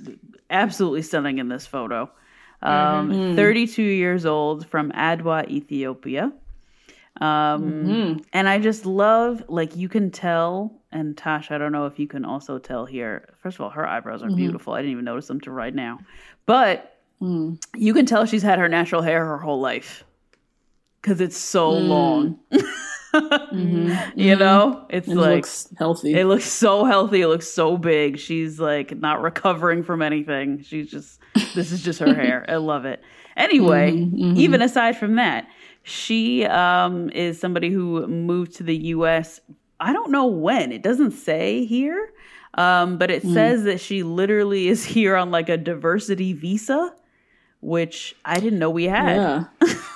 [0.50, 2.12] absolutely stunning in this photo.
[2.62, 3.14] Um, mm-hmm.
[3.14, 3.36] mm.
[3.38, 6.34] 32 years old from Adwa, Ethiopia.
[7.22, 8.18] Um, mm-hmm.
[8.34, 12.08] And I just love, like, you can tell, and Tosh, I don't know if you
[12.08, 13.30] can also tell here.
[13.42, 14.36] First of all, her eyebrows are mm-hmm.
[14.36, 14.74] beautiful.
[14.74, 16.00] I didn't even notice them to right now.
[16.46, 17.58] But mm.
[17.74, 20.04] you can tell she's had her natural hair her whole life
[21.02, 21.88] because it's so mm.
[21.88, 22.40] long.
[23.14, 24.19] Mm-hmm.
[24.19, 24.40] You mm-hmm.
[24.40, 26.14] know, it's it like looks healthy.
[26.14, 27.22] it looks so healthy.
[27.22, 28.18] It looks so big.
[28.18, 30.64] She's like not recovering from anything.
[30.64, 31.19] She's just,
[31.53, 32.45] this is just her hair.
[32.48, 33.02] I love it.
[33.36, 34.38] Anyway, mm-hmm.
[34.38, 35.48] even aside from that,
[35.84, 39.40] she um, is somebody who moved to the US.
[39.80, 40.72] I don't know when.
[40.72, 42.14] It doesn't say here,
[42.53, 43.34] um, but it mm.
[43.34, 46.94] says that she literally is here on like a diversity visa,
[47.61, 49.15] which I didn't know we had.
[49.15, 49.76] yeah.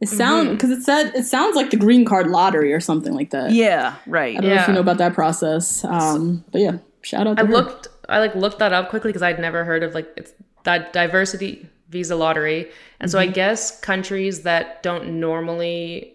[0.00, 0.54] It sound mm-hmm.
[0.56, 3.52] because it said it sounds like the green card lottery or something like that.
[3.52, 4.36] Yeah, right.
[4.36, 5.84] I don't know if you know about that process.
[5.84, 7.38] Um, but yeah, shout out.
[7.38, 7.52] To I her.
[7.52, 10.32] looked I like looked that up quickly because I'd never heard of like it's
[10.64, 12.70] that diversity visa lottery.
[13.00, 13.34] And so I mm-hmm.
[13.34, 16.14] guess countries that don't normally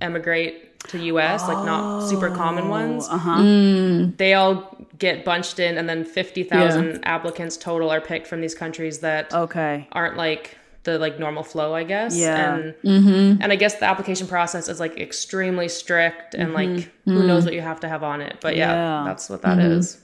[0.00, 3.40] emigrate to US, like not super common ones, oh, uh-huh.
[3.40, 4.16] mm.
[4.16, 9.00] they all get bunched in and then 50,000 applicants total are picked from these countries
[9.00, 9.86] that Okay.
[9.92, 12.16] aren't like the like normal flow, I guess.
[12.16, 12.56] Yeah.
[12.56, 13.42] And mm-hmm.
[13.42, 16.76] and I guess the application process is like extremely strict and mm-hmm.
[16.76, 17.46] like who knows mm-hmm.
[17.46, 18.38] what you have to have on it.
[18.40, 19.04] But yeah, Yeah.
[19.06, 20.00] that's what that is.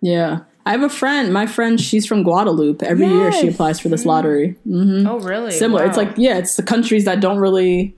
[0.00, 1.32] Yeah, I have a friend.
[1.32, 2.82] My friend, she's from Guadeloupe.
[2.82, 4.56] Every year she applies for this lottery.
[4.66, 5.50] Mm, Oh, really?
[5.50, 5.86] Similar.
[5.86, 7.96] It's like yeah, it's the countries that don't really,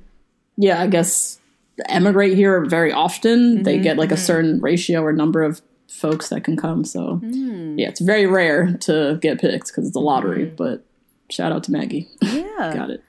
[0.57, 1.41] yeah, I guess
[1.89, 3.65] emigrate here very often.
[3.65, 6.85] They get like a certain ratio or number of folks that can come.
[6.85, 7.79] So mm.
[7.79, 10.45] yeah, it's very rare to get picked because it's a lottery.
[10.47, 10.85] But
[11.31, 12.09] shout out to Maggie.
[12.23, 12.75] Yeah.
[12.75, 13.03] Got it.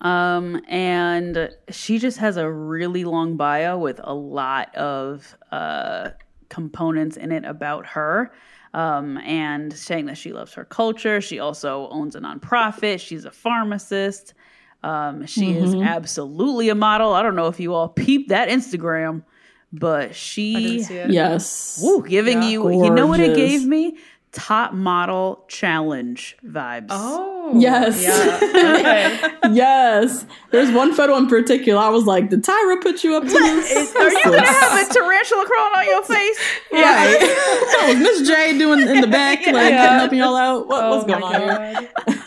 [0.00, 6.10] Um, and she just has a really long bio with a lot of uh,
[6.48, 8.32] components in it about her.
[8.74, 11.20] Um, and saying that she loves her culture.
[11.20, 13.00] She also owns a nonprofit.
[13.00, 14.34] She's a pharmacist.
[14.82, 17.14] Um, she is absolutely a model.
[17.14, 19.24] I don't know if you all peeped that Instagram,
[19.72, 21.10] but she didn't see it.
[21.10, 21.80] Yes.
[21.82, 23.96] Woo, giving you, you know what it gave me?
[24.38, 26.86] Top model challenge vibes.
[26.90, 27.52] Oh.
[27.56, 27.98] Yes.
[28.42, 29.18] Okay.
[29.54, 30.26] yes.
[30.50, 31.80] There's one photo in particular.
[31.80, 33.96] I was like, did Tyra put you up to this?
[33.96, 36.38] Are you gonna have a tarantula crawling on your face?
[36.72, 37.18] Right.
[37.20, 40.68] that was Miss J doing in the back, like helping y'all out.
[40.68, 41.90] What, what's Oh going on here?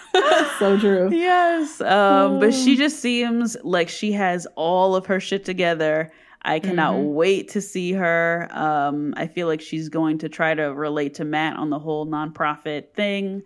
[0.59, 1.09] So true.
[1.11, 1.81] Yes.
[1.81, 6.11] Um, but she just seems like she has all of her shit together.
[6.43, 7.13] I cannot mm-hmm.
[7.13, 8.47] wait to see her.
[8.51, 12.07] Um, I feel like she's going to try to relate to Matt on the whole
[12.07, 13.43] nonprofit thing.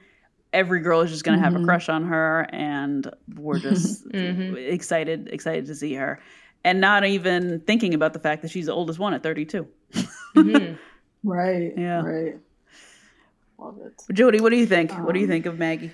[0.54, 1.66] Every girl is just going to have a mm-hmm.
[1.66, 4.56] crush on her, and we're just mm-hmm.
[4.56, 6.20] excited, excited to see her.
[6.64, 9.68] And not even thinking about the fact that she's the oldest one at 32.
[11.26, 11.74] Right.
[11.76, 12.02] Yeah.
[12.04, 12.38] Right.
[13.58, 14.14] Love it.
[14.14, 14.92] Jody, what do you think?
[14.92, 15.92] what do you um, think of Maggie?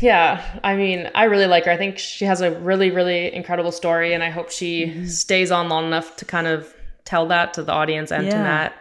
[0.00, 1.70] Yeah, I mean, I really like her.
[1.70, 5.06] I think she has a really, really incredible story, and I hope she Mm-hmm.
[5.06, 8.72] stays on long enough to kind of tell that to the audience and to Matt.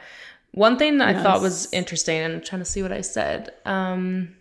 [0.53, 3.52] One thing that I thought was interesting, and I'm trying to see what I said.
[3.65, 4.36] Um,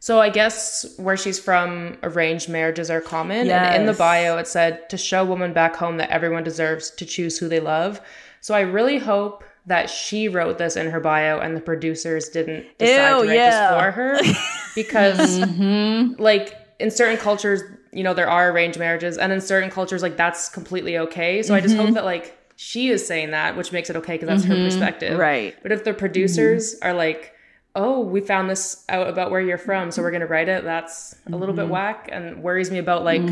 [0.00, 4.46] so I guess where she's from, arranged marriages are common, and in the bio it
[4.46, 8.00] said to show women back home that everyone deserves to choose who they love.
[8.40, 12.66] So I really hope that she wrote this in her bio and the producers didn't
[12.78, 13.70] decide Ew, to write yeah.
[13.70, 14.18] this for her
[14.74, 16.20] because mm-hmm.
[16.20, 17.62] like in certain cultures
[17.92, 21.42] you know there are arranged marriages and in certain cultures like that's completely okay.
[21.42, 21.94] So i just hope mm-hmm.
[21.94, 24.66] that like she is saying that which makes it okay because that's her mm-hmm.
[24.66, 25.18] perspective.
[25.18, 25.56] Right.
[25.62, 27.32] but if the producers are like
[27.74, 30.62] oh we found this out about where you're from so we're going to write it
[30.62, 33.22] that's a little bit whack and worries me about like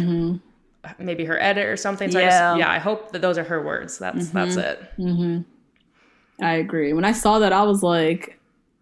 [0.98, 2.10] maybe her edit or something.
[2.10, 2.28] So I Yeah.
[2.28, 2.70] just yeah.
[2.70, 3.98] i hope that those are her words.
[3.98, 4.80] That's that's it
[6.42, 6.92] I agree.
[6.92, 8.38] When I saw that, I was like,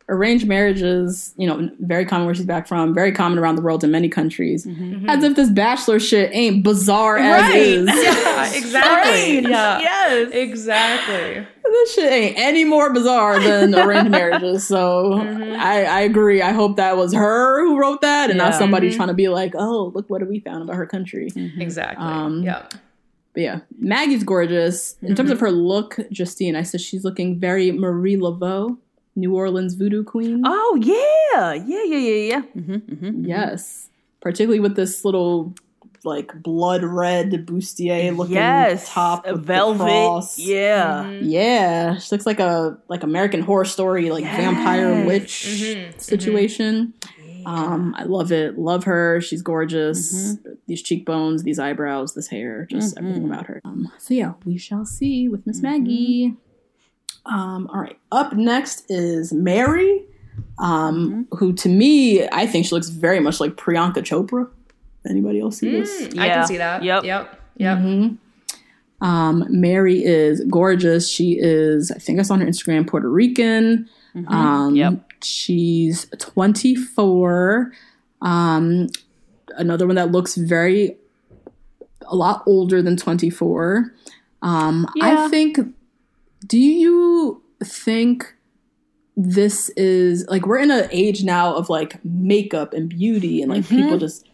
[0.09, 3.85] arranged marriages, you know, very common where she's back from, very common around the world
[3.85, 4.67] in many countries.
[4.67, 4.93] Mm-hmm.
[4.95, 5.09] Mm-hmm.
[5.09, 7.57] As if this bachelor shit ain't bizarre as Right.
[7.57, 7.87] is.
[8.21, 9.39] Yeah, exactly.
[9.49, 9.79] Yeah.
[9.79, 10.31] Yes.
[10.33, 11.47] Exactly.
[11.63, 14.67] this shit ain't any more bizarre than arranged marriages.
[14.67, 15.61] So mm-hmm.
[15.61, 16.43] I, I agree.
[16.43, 18.59] I hope that was her who wrote that and not Yeah.
[18.59, 21.31] somebody trying to be like, oh, look what we found about her country.
[21.59, 22.05] Exactly.
[22.05, 22.67] Um, yeah.
[23.41, 24.97] But yeah, Maggie's gorgeous.
[25.01, 28.77] In terms of her look, Justine, I said she's looking very Marie Laveau,
[29.17, 30.43] New Orleans voodoo queen.
[30.45, 32.43] Oh yeah, yeah, yeah, yeah, yeah.
[32.55, 33.25] Mm-hmm, mm-hmm.
[33.25, 33.89] Yes.
[34.21, 35.55] Particularly with this little
[36.05, 39.79] like blood red bustier looking Yes, top a with the velvet.
[39.85, 40.39] cross.
[40.39, 45.99] Yeah, Yeah, she looks like a like American Horror Story, like vampire witch Mm-hmm.
[45.99, 46.93] situation.
[47.47, 48.59] Um, I love it.
[48.59, 49.21] Love her.
[49.21, 50.35] She's gorgeous.
[50.35, 50.51] Mm-hmm.
[50.67, 53.61] These cheekbones, these eyebrows, this hair, just everything about her.
[53.65, 55.67] Um, so yeah, we shall see with Miss Mm-hmm.
[55.83, 56.35] Maggie.
[57.27, 57.99] Um, all right.
[58.13, 60.05] Up next is Mary,
[60.59, 61.37] um, Mm-hmm.
[61.37, 64.49] who to me, I think she looks very much like Priyanka Chopra.
[65.09, 66.09] Anybody else see this?
[66.19, 66.83] I can see that.
[66.83, 67.05] Yep.
[67.05, 67.41] Yep.
[67.57, 67.79] Yep.
[69.03, 71.09] Um, Mary is gorgeous.
[71.09, 73.89] She is, I think I saw on her Instagram, Puerto Rican.
[74.29, 75.10] Um, Yep.
[75.25, 77.73] She's 24.
[78.23, 78.89] Um,
[79.57, 80.97] another one that looks very,
[82.07, 83.93] a lot older than 24.
[84.43, 85.25] Um, Yeah.
[85.25, 85.59] I think,
[86.47, 88.35] do you think
[89.17, 93.69] this is like, we're in an age now of like makeup and beauty and like
[93.69, 94.27] people just,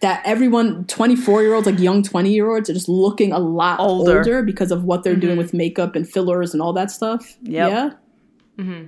[0.00, 3.80] that everyone 24 year olds like young 20 year olds are just looking a lot
[3.80, 4.18] Older.
[4.18, 7.70] older, because of what they're doing with makeup and fillers and all that stuff Yep.
[8.58, 8.82] yeah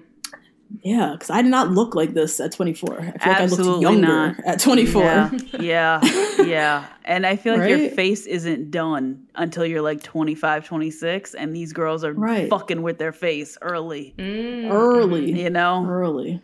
[0.82, 3.70] yeah because i did not look like this at 24 i feel like i Absolutely
[3.72, 4.36] looked younger not.
[4.46, 5.30] at 24 yeah,
[5.60, 6.00] yeah,
[6.44, 6.86] yeah.
[7.04, 11.72] And I feel like your face isn't done until you're like 25, 26, and these
[11.72, 12.48] girls are Right.
[12.48, 14.14] fucking with their face early.
[14.18, 16.40] early You know, early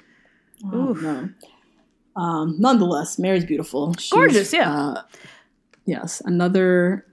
[0.73, 1.29] oh, no.
[2.21, 4.53] um nonetheless mari's beautiful She's, gorgeous.
[4.53, 5.03] Yeah, uh,
[5.85, 7.06] yes another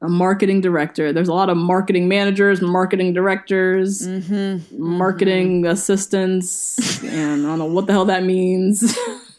[0.00, 4.80] a marketing director there's a lot of marketing managers marketing directors Mm-hmm.
[4.80, 8.96] marketing assistants and i don't know what the hell that means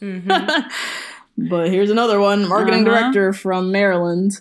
[1.38, 2.98] but here's another one marketing Uh-huh.
[3.00, 4.40] director from maryland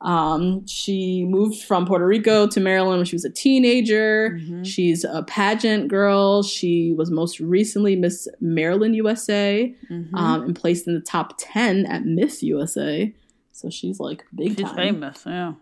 [0.00, 4.32] um, she moved from Puerto Rico to Maryland when she was a teenager.
[4.38, 4.62] Mm-hmm.
[4.62, 6.42] She's a pageant girl.
[6.42, 10.14] She was most recently Miss Maryland USA Mm-hmm.
[10.14, 13.14] um, and placed in the top 10 at Miss USA.
[13.54, 14.76] So she's like big she's time.
[14.76, 15.22] famous.
[15.26, 15.54] Yeah.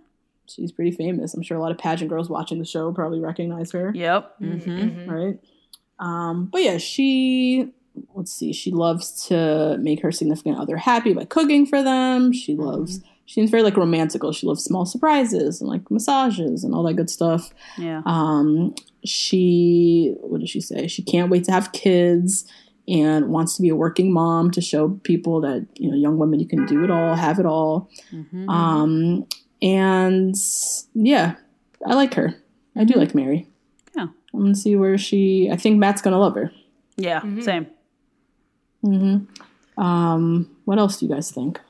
[0.48, 1.34] She's pretty famous.
[1.34, 4.40] I'm sure a lot of pageant girls watching the show probably recognize her, Yep.
[4.40, 5.08] Mm-hmm.
[5.10, 5.38] right?
[5.98, 7.72] Um, but yeah, she
[8.14, 12.32] let's see, she loves to make her significant other happy by cooking for them.
[12.32, 14.32] She loves she seems very like romantical.
[14.32, 17.50] She loves small surprises and like massages and all that good stuff.
[17.78, 18.02] Yeah.
[18.04, 18.74] Um,
[19.04, 20.86] she what did she say?
[20.88, 22.46] She can't wait to have kids
[22.88, 26.40] and wants to be a working mom to show people that you know young women
[26.40, 27.90] you can do it all, have it all.
[28.48, 29.26] Um,
[29.60, 30.34] and
[30.94, 31.36] yeah,
[31.86, 32.34] I like her.
[32.76, 33.48] I do like Mari.
[33.96, 34.06] Yeah.
[34.34, 35.48] I'm gonna see where she.
[35.50, 36.50] I think Matt's gonna love her.
[36.96, 37.20] Yeah.
[37.40, 37.66] Same.
[38.84, 39.82] Mm-hmm.
[39.82, 41.60] Um, what else do you guys think?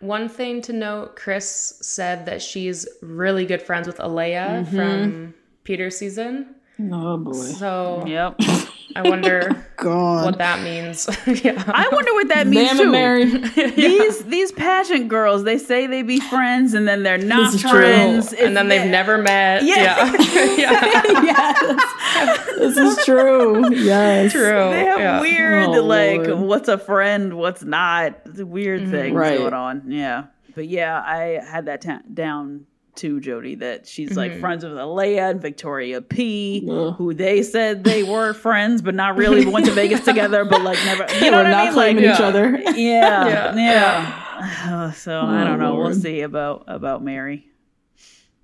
[0.00, 5.34] One thing to note, Chris said that she's really good friends with Alayah from
[5.64, 6.54] Peter's season.
[6.92, 8.40] Oh boy, So Yep.
[8.96, 11.08] I wonder God, what that means.
[11.44, 11.62] yeah.
[11.66, 12.82] I wonder what that means damn too.
[12.84, 13.24] it, Mari.
[13.74, 17.60] These these pageant girls, they say they be friends and then they're not This is
[17.62, 17.70] true.
[17.70, 18.32] friends.
[18.32, 19.64] and then they've never met.
[19.64, 20.12] Yeah.
[20.56, 20.80] Yeah.
[21.22, 23.74] yes, this is true.
[23.74, 24.42] Yes, True.
[24.70, 25.20] They have yeah.
[25.20, 26.40] weird, Oh, like, Lord.
[26.40, 28.18] what's a friend, what's not.
[28.26, 28.90] It's weird mm-hmm.
[28.90, 29.38] things Right.
[29.38, 29.90] going on.
[29.90, 30.24] Yeah.
[30.54, 32.66] But yeah, I had that ta- down
[32.96, 36.94] too, Jody, that she's like friends with Alayah and Victoria P, Ugh.
[36.96, 40.78] who they said they were friends, but not really went to Vegas together, but like
[40.84, 41.06] never.
[41.24, 41.72] You know We're what not I mean?
[41.74, 42.58] claiming Like, each other.
[42.76, 44.90] yeah, yeah.
[44.92, 45.74] so I Oh, don't know.
[45.76, 47.48] We'll see about about Mari.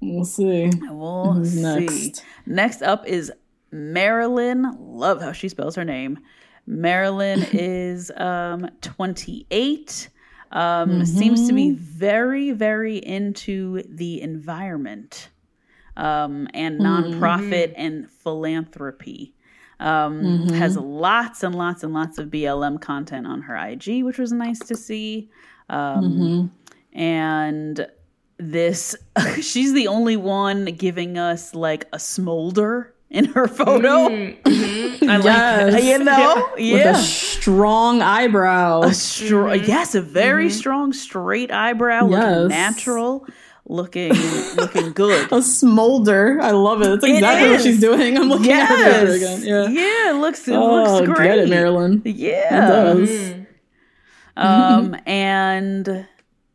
[0.01, 0.71] We'll see.
[0.89, 1.63] We'll Who's see.
[1.63, 2.25] next?
[2.47, 3.31] Next up is
[3.73, 4.77] Marylynn.
[4.79, 6.19] Love how she spells her name.
[6.69, 10.09] Marylynn is um 28.
[10.53, 15.29] Um seems to be very very into the environment.
[15.97, 19.35] Um and nonprofit and philanthropy.
[19.79, 24.33] Um has lots and lots and lots of BLM content on her IG, which was
[24.33, 25.31] nice to see.
[25.69, 26.51] Um
[26.93, 27.87] and
[28.39, 28.97] this
[29.41, 34.07] she's the only one giving us like a smolder in her photo.
[34.07, 35.85] I like Yes.
[35.85, 36.49] you know?
[36.55, 36.99] With yeah.
[36.99, 37.03] a
[37.41, 38.83] strong eyebrow.
[38.83, 43.27] a str- yes a very strong straight eyebrow looking natural
[43.67, 44.13] looking
[44.57, 45.31] looking good.
[45.33, 46.41] A smolder.
[46.41, 46.87] I love it.
[47.01, 48.17] That's exactly what she's doing.
[48.19, 49.43] I'm looking at her again.
[49.43, 49.69] Yeah.
[49.69, 51.29] Yeah, it looks it Oh, looks great.
[51.29, 52.03] get it, Marylynn.
[52.05, 52.47] Yeah.
[52.49, 53.11] It does.
[53.11, 53.43] Mm-hmm.
[54.37, 56.07] Um, and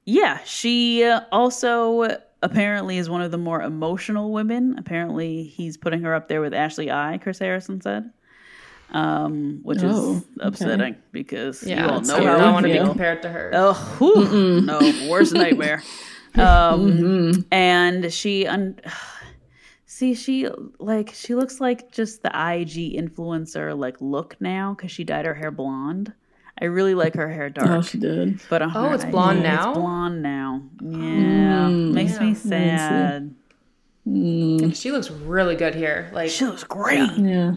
[0.05, 4.75] yeah, she uh, also apparently is one of the more emotional women.
[4.77, 7.17] Apparently, he's putting her up there with Ashley I.
[7.21, 8.11] Chris Harrison said,
[8.95, 12.71] um, which Oh, is upsetting because Yeah, you all so know I don't want to
[12.73, 13.51] be compared to her.
[13.53, 15.83] Oh, whew, no, worst nightmare.
[16.35, 17.41] Um, Mm-hmm.
[17.51, 18.79] and she un-
[19.85, 20.47] see she
[20.79, 25.33] like she looks like just the IG influencer like look now because she dyed her
[25.33, 26.13] hair blonde.
[26.61, 27.69] I really like her hair dark.
[27.69, 28.39] Oh, she did.
[28.49, 29.69] But Oh, it's blonde yeah, now?
[29.71, 30.61] It's blonde now.
[30.81, 33.35] Yeah, makes me sad.
[34.05, 36.09] She looks really good here.
[36.13, 37.09] Like, She looks great.
[37.17, 37.55] Yeah.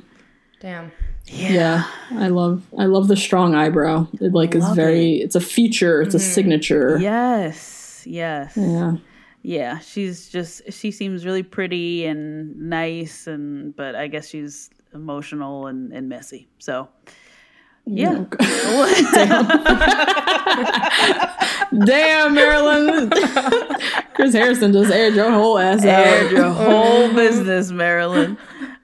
[0.60, 0.90] damn.
[1.31, 1.89] Yeah.
[2.11, 4.09] I love I love the strong eyebrow.
[4.21, 6.33] It like is very it's a feature, it's a mm-hmm.
[6.33, 6.99] signature.
[6.99, 8.97] Yes, yes, Yeah.
[9.43, 9.79] yeah.
[9.79, 15.93] She's just she seems really pretty and nice, and but I guess she's emotional and,
[15.93, 16.49] and messy.
[16.59, 16.89] So
[17.85, 18.25] yeah,
[21.85, 23.11] Damn, Marylynn.
[24.15, 26.33] Chris Harrison just aired your whole ass aired out.
[26.33, 28.37] your whole business, Marylynn.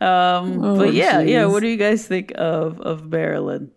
[0.05, 1.47] Um, Oh, but yeah, yeah.
[1.47, 3.69] What do you guys think of of Marylynn?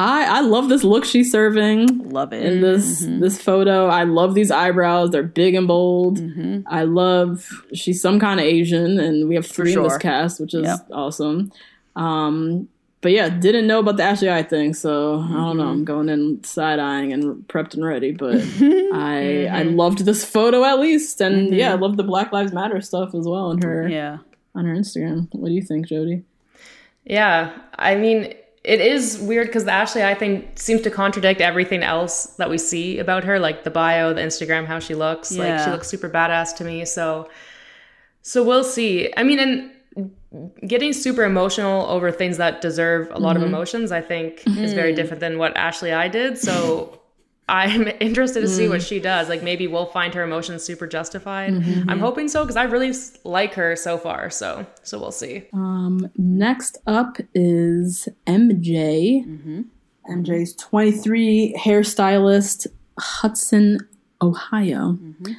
[0.00, 2.10] I I love this look she's serving.
[2.10, 2.42] Love it.
[2.44, 3.20] in this Mm-hmm.
[3.20, 3.86] this photo.
[3.88, 6.18] I love these eyebrows; they're big and bold.
[6.18, 6.60] Mm-hmm.
[6.68, 10.54] I love she's some kind of Asian, and we have three in this cast, which
[10.54, 10.88] is Yep.
[10.92, 11.50] awesome.
[11.96, 12.68] Um,
[13.00, 15.64] but yeah, didn't know about the Ashley I thing, so I don't know.
[15.64, 15.70] Mm-hmm.
[15.72, 19.54] I'm going in side eyeing and prepped and ready, but I Mm-hmm.
[19.54, 23.14] I loved this photo at least, and yeah, I love the Black Lives Matter stuff
[23.16, 24.18] as well on her Yeah.
[24.58, 25.28] On her Instagram.
[25.32, 26.24] What do you think, Jody?
[27.04, 31.82] Yeah, I mean, it is weird because the Ashley I think seems to contradict everything
[31.82, 35.32] else that we see about her, like the bio, the Instagram, how she looks.
[35.32, 36.84] Like she looks super badass to me.
[36.84, 37.30] So,
[38.22, 39.10] so we'll see.
[39.16, 43.54] I mean, and getting super emotional over things that deserve a lot of mm-hmm.
[43.54, 44.96] emotions, I think, is very mm-hmm.
[44.96, 46.36] different than what Ashley I did.
[46.38, 46.94] So.
[47.48, 48.88] I'm interested to see what mm.
[48.88, 49.28] she does.
[49.28, 51.54] Like maybe we'll find her emotions super justified.
[51.54, 51.88] Mm-hmm.
[51.88, 52.92] I'm hoping so because I really
[53.24, 54.28] like her so far.
[54.30, 55.44] So so we'll see.
[55.52, 59.24] Um, next up is MJ.
[60.08, 60.68] MJ's mm-hmm.
[60.68, 62.66] 23 hairstylist,
[62.98, 63.78] Hudson,
[64.20, 64.92] Ohio.
[64.92, 65.32] Mm-hmm.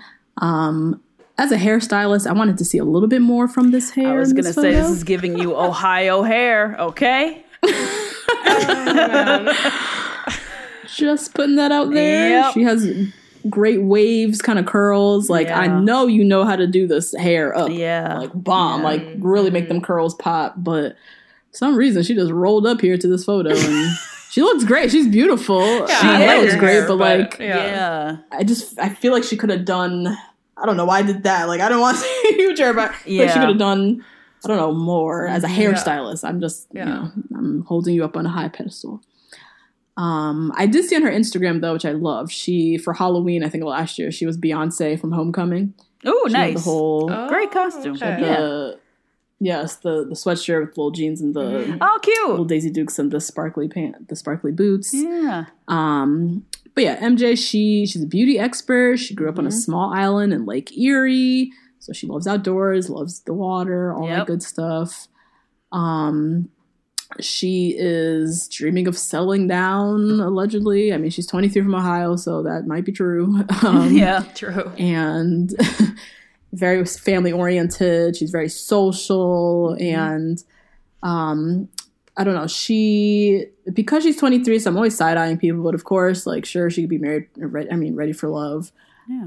[0.44, 1.02] Um,
[1.38, 4.16] as a hairstylist, I wanted to see a little bit more from this hair.
[4.16, 7.46] I was gonna this say this is giving you Ohio hair, okay?
[8.42, 10.06] Oh,
[10.96, 12.30] just putting that out there.
[12.30, 12.54] Yep.
[12.54, 12.88] She has
[13.50, 15.30] great waves, kind of curls.
[15.30, 17.70] Like I know you know how to do this hair up.
[17.72, 18.20] Yeah.
[18.20, 19.86] like bomb, like really make them mm-hmm.
[19.86, 20.56] curls pop.
[20.58, 20.96] But
[21.52, 23.96] for some reason, she just rolled up here to this photo and.
[24.30, 24.92] She looks great.
[24.92, 25.88] She's beautiful.
[25.88, 27.66] she I hair looks great, hair, but like yeah.
[27.66, 28.18] Yeah.
[28.32, 30.16] I just I feel like she could have done.
[30.56, 31.48] I don't know why I did that.
[31.48, 34.06] Like I don't want to say huge but I feel like she could have done.
[34.46, 35.74] I don't know more as a mm-hmm.
[35.74, 36.24] hairstylist.
[36.24, 36.86] I'm just Yeah.
[36.86, 39.02] you know I'm holding you up on a high pedestal.
[40.02, 42.32] Um, I did see on her Instagram though, which I love.
[42.32, 45.74] She for Halloween, I think last year, she was Beyonce from Homecoming.
[46.06, 46.54] Oh, She nice.
[46.56, 47.96] The whole Great costume.
[47.96, 48.18] okay.
[48.22, 48.72] Yeah.
[49.42, 52.46] yes the the sweatshirt with little jeans and the Oh, cute little.
[52.46, 54.94] Daisy Dukes and the sparkly pant, the sparkly boots.
[54.94, 55.46] Yeah.
[55.68, 56.46] Um,
[56.76, 58.98] but yeah, MJ, she she's a beauty expert.
[59.00, 59.58] She grew up on a Mm-hmm.
[59.58, 64.44] small island in Lake Erie, so she loves outdoors, loves the water, all that good
[64.44, 65.10] stuff.
[65.74, 66.50] Um,
[67.20, 70.20] she is dreaming of settling down.
[70.20, 73.44] Allegedly, I mean, she's 23 from Ohio, so that might be true.
[73.64, 74.24] Um, Yeah.
[74.36, 74.70] True.
[74.78, 75.54] and
[76.54, 78.16] very family oriented.
[78.16, 80.44] She's very social and
[81.04, 81.68] um
[82.18, 82.48] I don't know.
[82.48, 85.64] She because she's 23, so I'm always side eyeing people.
[85.64, 87.28] But of course, like sure, she could be married.
[87.38, 88.72] Re- I mean, ready for love.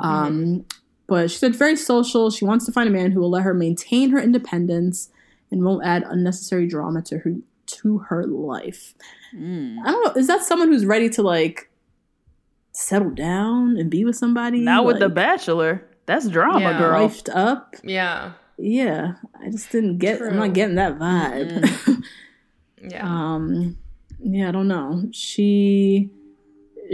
[0.01, 0.65] Um,
[1.09, 2.31] but she said very social.
[2.31, 5.09] She wants to find a man who will let her maintain her independence
[5.51, 7.35] and won't add unnecessary drama to her
[7.83, 8.95] to her life.
[9.33, 10.13] I don't know.
[10.17, 11.71] Is that someone who's ready to like
[12.73, 14.61] settle down and be with somebody?
[14.61, 16.79] Now with the Bachelor, that's drama, Yeah.
[16.79, 17.09] girl.
[17.09, 17.75] wifed up.
[17.83, 18.33] Yeah.
[18.59, 20.21] Yeah, I just didn't get.
[20.23, 22.05] I'm not getting that vibe.
[22.85, 23.05] Yeah.
[23.07, 23.77] um,
[24.19, 25.09] yeah, I don't know.
[25.13, 26.11] She,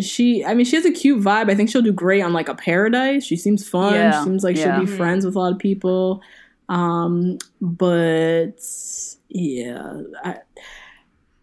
[0.01, 0.45] she.
[0.45, 1.51] I mean, she has a cute vibe.
[1.51, 3.25] I think she'll do great on like a Paradise.
[3.25, 3.95] She seems fun.
[3.95, 4.77] Yeah, She seems like yeah.
[4.77, 6.21] she'll be friends with a lot of people.
[6.69, 8.61] Um, but
[9.29, 10.37] yeah, I,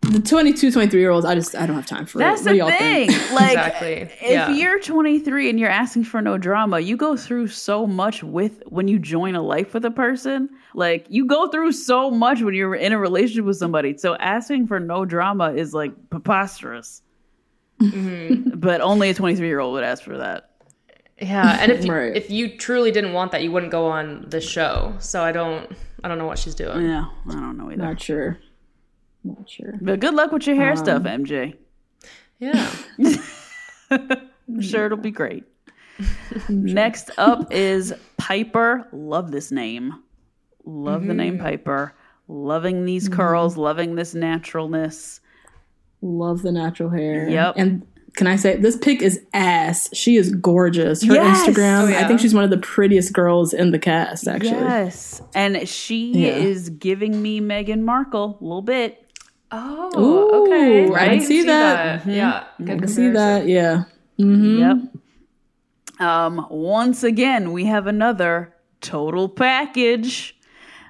[0.02, 1.26] the 22, 23 year olds.
[1.26, 2.46] I just I don't have time for That's it.
[2.46, 3.10] What the y'all thing.
[3.10, 3.32] think?
[3.32, 3.94] Like, Exactly.
[3.94, 4.50] if Yeah.
[4.52, 8.88] you're 23 and you're asking for no drama, you go through so much with when
[8.88, 10.50] you join a life with a person.
[10.76, 13.98] Like, you go through so much when you're in a relationship with somebody.
[13.98, 17.02] So asking for no drama is like preposterous.
[17.82, 18.60] Mm-hmm.
[18.60, 20.52] But only a 23 year old would ask for that.
[21.20, 22.16] Yeah, and if you, Right.
[22.16, 24.94] if you truly didn't want that, you wouldn't go on the show.
[25.00, 25.72] So I don't
[26.06, 26.86] I don't know what she's doing.
[26.86, 27.82] Yeah, I don't know either.
[27.82, 28.38] Not sure.
[29.24, 29.74] Not sure.
[29.82, 31.56] But good luck with your hair stuff, Um, MJ.
[32.38, 32.72] Yeah.
[33.90, 35.46] I'm sure it'll be great.
[36.50, 38.88] Next up is Pieper.
[38.92, 39.96] Love this name.
[40.64, 41.96] Love the name Pieper.
[42.28, 45.22] Loving these curls, loving this naturalness.
[46.04, 47.28] Love the natural hair.
[47.28, 47.56] Yep.
[47.58, 49.90] And can I say this pic is ass.
[49.94, 51.04] She is gorgeous.
[51.04, 51.46] Her Yes!
[51.48, 51.84] Instagram.
[51.94, 54.28] Oh, I think she's one of the prettiest girls in the cast.
[54.28, 54.52] Actually.
[54.52, 55.22] Yes.
[55.34, 56.30] And she Yeah.
[56.36, 59.02] is giving me Meghan Markle a little bit.
[59.52, 60.94] Oh, Ooh, okay.
[60.94, 62.02] I can see that.
[62.02, 62.10] Mm-hmm.
[62.10, 62.44] Yeah.
[62.60, 63.48] I Good can see that.
[63.48, 63.84] Yeah.
[64.18, 64.78] Yep.
[66.00, 70.36] Um, once again, we have another total package.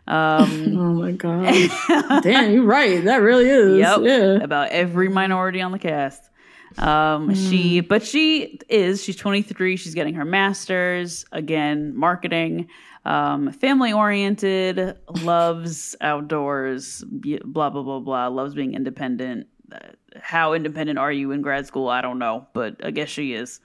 [0.08, 1.54] Um, Oh my god.
[2.24, 3.04] Damn, you're right.
[3.04, 3.78] That really is.
[3.80, 4.00] Yep.
[4.04, 4.44] Yeah.
[4.44, 6.24] About every minority on the cast.
[6.78, 9.04] Um, She, but she is.
[9.04, 9.76] She's 23.
[9.78, 12.68] She's getting her master's again, marketing.
[13.06, 17.04] Um, family oriented, loves outdoors.
[17.08, 18.28] Blah blah blah blah.
[18.28, 19.48] Loves being independent.
[19.72, 19.78] Uh,
[20.20, 21.88] How independent are you in grad school?
[21.88, 23.60] I don't know, but I guess she is.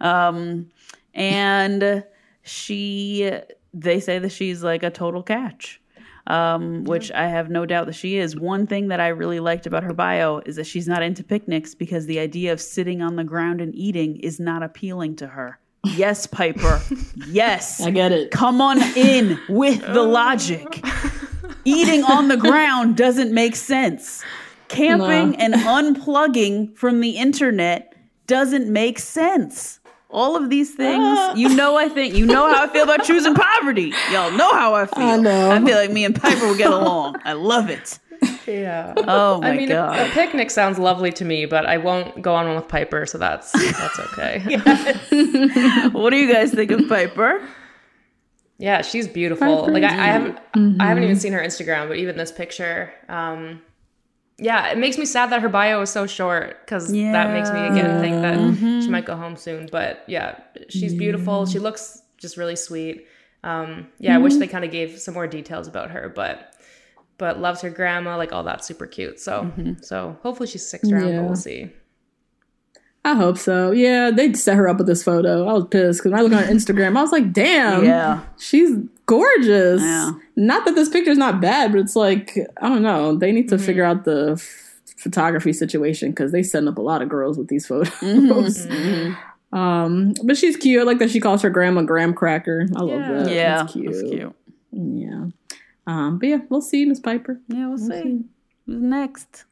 [0.00, 0.70] Um,
[1.14, 2.04] and
[2.42, 3.30] she,
[3.72, 5.80] they say that she's like a total catch
[6.26, 8.34] um, which I have no doubt that she is.
[8.36, 11.74] One thing that I really liked about her bio is that she's not into picnics
[11.74, 15.58] because the idea of sitting on the ground and eating is not appealing to her.
[15.84, 16.80] Yes, Pieper.
[17.28, 17.80] Yes.
[17.80, 18.30] I get it.
[18.30, 20.82] Come on in with the logic.
[21.64, 24.22] Eating on the ground doesn't make sense.
[24.68, 25.36] Camping No.
[25.38, 27.94] and unplugging from the internet
[28.26, 29.80] doesn't make sense.
[30.14, 33.34] All of these things, you know, I think, you know how I feel about choosing
[33.34, 33.92] poverty.
[34.12, 35.04] Y'all know how I feel.
[35.04, 35.50] I know.
[35.50, 37.16] I feel like me and Pieper will get along.
[37.24, 37.98] I love it.
[38.46, 38.94] Yeah.
[38.96, 39.98] Oh my I mean, a, God.
[39.98, 43.18] a picnic sounds lovely to me, but I won't go on one with Pieper, so
[43.18, 44.56] that's that's okay.
[45.92, 47.46] what do you guys think of Pieper?
[48.58, 49.66] Yeah, she's beautiful.
[49.70, 50.38] like I, I haven't
[50.80, 53.62] I haven't even seen her Instagram, but even this picture, um,
[54.38, 57.66] yeah, it makes me sad that her bio is so short because that makes me
[57.66, 58.80] again think that mm-hmm.
[58.80, 59.68] she might go home soon.
[59.70, 60.38] But yeah,
[60.68, 61.46] she's beautiful.
[61.46, 63.06] She looks just really sweet.
[63.44, 64.40] Um, yeah, I wish mm-hmm.
[64.40, 66.54] they kind of gave some more details about her, but
[67.16, 69.20] but loves her grandma, like all that super cute.
[69.20, 69.82] So mm-hmm.
[69.82, 71.20] so hopefully she sticks around, Yeah.
[71.20, 71.70] but we'll see.
[73.04, 73.70] I hope so.
[73.70, 75.46] Yeah, they set her up with this photo.
[75.46, 78.22] I was pissed because when I look on Instagram, I was like, damn, Yeah.
[78.38, 79.80] she's gorgeous.
[79.82, 80.12] Yeah.
[80.36, 83.16] Not that this picture's not bad, but it's like, I don't know.
[83.16, 83.64] They need to Mm-hmm.
[83.66, 87.48] figure out the f- photography situation because they send up a lot of girls with
[87.48, 87.90] these photos.
[88.00, 89.14] Mm-hmm.
[89.52, 90.80] Um, but she's cute.
[90.80, 92.66] I like that she calls her grandma Graham Cracker.
[92.74, 93.32] I love that.
[93.32, 93.86] Yeah, that's cute.
[93.86, 94.34] that's cute.
[94.72, 95.26] Yeah.
[95.86, 97.38] Um, but yeah, we'll see, Miss Pieper.
[97.46, 98.24] Yeah, we'll see.
[98.66, 99.44] Who's next?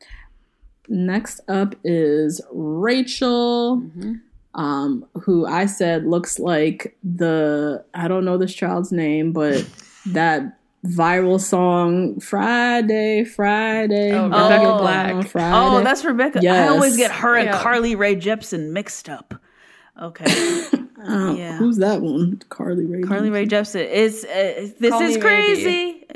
[0.89, 4.12] Next up is Rachael, Mm-hmm.
[4.55, 9.66] Um, who I said looks like the I don't know this child's name, but
[10.07, 15.29] that viral song Friday, Friday, Oh, Rebecca Rebecca Black, Black.
[15.29, 15.57] Friday.
[15.57, 16.41] Oh, that's Rebecca.
[16.49, 17.62] I always get her and Yeah.
[17.62, 19.35] Carly Rae Jepsen mixed up.
[20.01, 20.24] Okay.
[21.05, 21.57] Oh, yeah.
[21.59, 22.41] Who's that one?
[22.49, 23.03] Carly Rae.
[23.03, 23.87] Carly Rae Jepsen.
[23.91, 26.07] It's uh, this Call is Me crazy.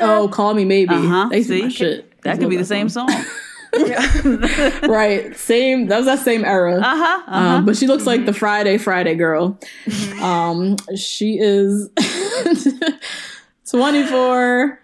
[0.00, 0.94] Oh, call me maybe.
[0.94, 1.28] uh-huh.
[1.30, 2.22] They see my See, shit.
[2.22, 3.08] that could be the same song.
[4.88, 5.34] right.
[5.36, 5.86] Same.
[5.86, 6.76] That was that same era.
[6.78, 7.22] Uh huh.
[7.26, 8.26] Um, but she looks like Mm-hmm.
[8.26, 9.58] the Friday Friday girl.
[10.20, 11.88] Um, she is
[13.70, 14.80] 24,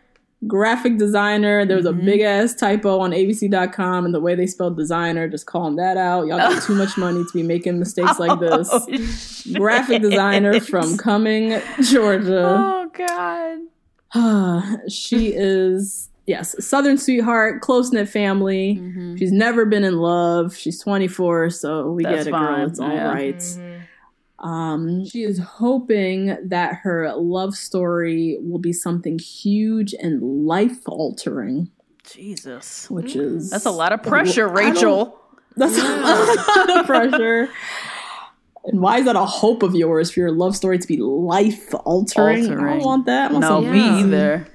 [0.46, 1.64] graphic designer.
[1.64, 2.06] There was a Mm-hmm.
[2.06, 6.26] big ass typo on ABC.com, and the way they spelled designer, just calling that out.
[6.26, 8.68] Y'all got too much money to be making mistakes like this.
[8.70, 9.54] Oh, shit.
[9.58, 12.44] Graphic designer from Cumming, Georgia.
[12.46, 13.60] Oh God.
[14.90, 19.16] she is yes southern sweetheart close knit family mm-hmm.
[19.16, 22.80] she's never been in love she's 24 so we That's get it fine, girl it's
[22.80, 23.12] all yeah.
[23.12, 23.36] right.
[23.36, 24.48] Mm-hmm.
[24.48, 31.70] um she is hoping that her love story will be something huge and life altering
[32.05, 32.90] Jesus.
[32.90, 33.36] which mm.
[33.36, 35.18] is That's a lot of pressure, Rachael.
[35.56, 36.02] that's a mm.
[36.02, 37.48] lot of pressure
[38.64, 41.74] and why is that a hope of yours for your love story to be life
[41.84, 42.51] altering?
[42.51, 43.30] I don't want that.
[43.30, 44.48] I want No, me either.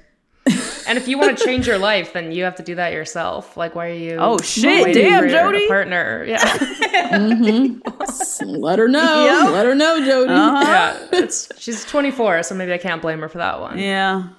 [0.90, 3.56] And if you want to change your life, then you have to do that yourself.
[3.56, 4.16] Like, why are you?
[4.18, 5.68] Oh, shit, waiting damn, for your Jody.
[5.68, 6.24] partner.
[6.26, 8.50] Yeah, mm-hmm.
[8.56, 9.00] Let her know.
[9.30, 9.52] Yep.
[9.52, 10.32] Let her know, Jody.
[10.32, 10.60] Uh-huh.
[10.64, 11.06] yeah.
[11.12, 13.78] It's she's 24, so maybe I can't blame her for that one.
[13.78, 14.30] Yeah.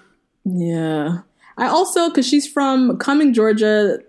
[0.44, 1.20] Yeah.
[1.58, 4.00] I also, because she's from Cumming, Georgia,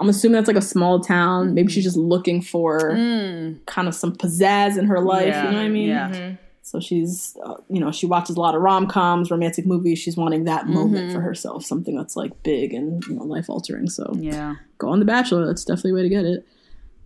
[0.00, 1.52] I'm assuming that's like a small town.
[1.52, 3.64] Maybe she's just looking for mm.
[3.66, 5.28] kind of some pizzazz in her life.
[5.28, 5.88] Yeah, You know what I mean?
[5.90, 6.08] yeah.
[6.08, 6.34] Mm-hmm.
[6.68, 10.00] So she's, uh, you know, she watches a lot of rom coms, romantic movies.
[10.00, 13.88] She's wanting that moment for herself, something that's like big and, you know, life altering.
[13.88, 14.56] So Yeah.
[14.78, 15.46] go on The Bachelor.
[15.46, 16.44] That's definitely a way to get it.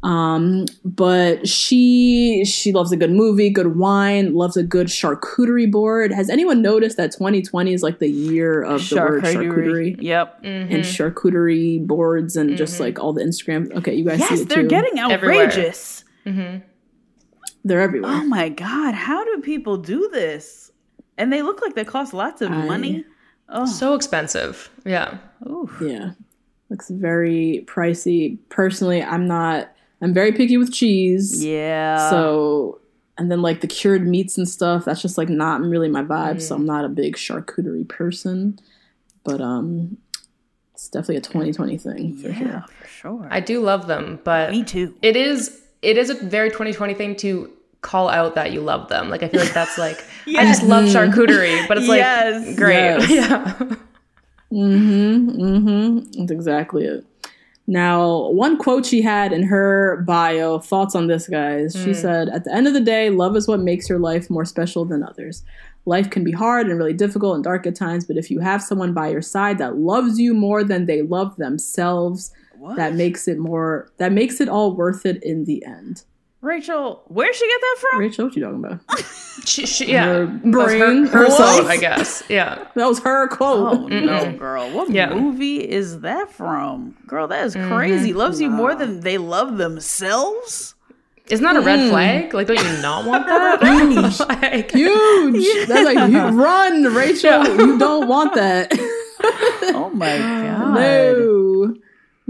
[0.03, 6.11] Um, but she she loves a good movie, good wine, loves a good charcuterie board.
[6.11, 9.97] Has anyone noticed that 2020 is like the year of the word charcuterie?
[10.01, 10.43] Yep.
[10.43, 10.75] Mm-hmm.
[10.75, 13.71] And charcuterie boards and just like all the Instagram.
[13.77, 14.69] Okay, you guys see Yes, it they're too.
[14.69, 15.45] getting Everywhere.
[15.49, 16.05] outrageous.
[17.65, 18.11] They're everywhere.
[18.13, 20.71] Oh my god, how do people do this?
[21.19, 23.05] And they look like they cost lots of I- money.
[23.49, 24.71] Oh, So expensive.
[24.87, 25.19] Yeah.
[25.81, 26.13] Yeah.
[26.69, 28.39] Looks very pricey.
[28.49, 31.45] Personally, I'm not I'm very picky with cheese.
[31.45, 32.09] yeah.
[32.11, 32.81] So
[33.19, 36.37] and then like the cured meats and stuff, that's just like not really my vibe.
[36.37, 36.43] Mm.
[36.43, 38.59] So I'm not a big charcuterie person.
[39.25, 39.99] But um
[40.73, 42.65] it's definitely a 2020 thing for yeah, sure.
[42.81, 43.29] for sure.
[43.31, 44.95] I do love them, but Me too.
[45.03, 47.51] It is it is a very 2020 thing to
[47.81, 49.09] call out that you love them.
[49.09, 52.57] Like I feel like that's like I just love charcuterie, but it's like Yes.
[52.57, 53.09] great.
[53.09, 53.11] Yes.
[53.71, 53.77] Yeah.
[54.53, 55.31] Mm-hmm.
[55.41, 56.19] Mm-hmm.
[56.19, 57.05] That's exactly it.
[57.67, 61.73] Now, one quote she had in her bio, thoughts on this, guys.
[61.85, 64.45] She said, At the end of the day, love is what makes your life more
[64.45, 65.45] special than others.
[65.87, 68.61] Life can be hard and really difficult and dark at times, but if you have
[68.61, 72.33] someone by your side that loves you more than they love themselves,
[72.77, 76.05] that makes it more that makes it all worth it in the end.
[76.43, 78.01] Rachael, where'd she get that from?
[78.01, 78.81] Rachael, what you talking about?
[79.47, 80.07] She, she, yeah.
[80.07, 81.61] Her brain, her, her herself.
[81.61, 82.23] quote, I guess.
[82.29, 82.67] Yeah.
[82.75, 83.73] That was her quote.
[83.73, 84.71] Oh no, girl!
[84.71, 85.15] What Yeah.
[85.15, 86.95] movie is that from?
[87.07, 87.73] Girl, that is mm-hmm.
[87.73, 88.13] crazy.
[88.13, 90.75] Loves you more than they love themselves.
[91.31, 91.91] Isn't that a red mm.
[91.91, 92.35] flag?
[92.35, 93.63] Like, don't you not want that?
[94.43, 95.69] like, Huge.
[95.69, 97.57] That's like you run, Rachael.
[97.57, 98.69] You don't want that.
[99.73, 100.75] Oh my god!
[100.75, 101.40] No.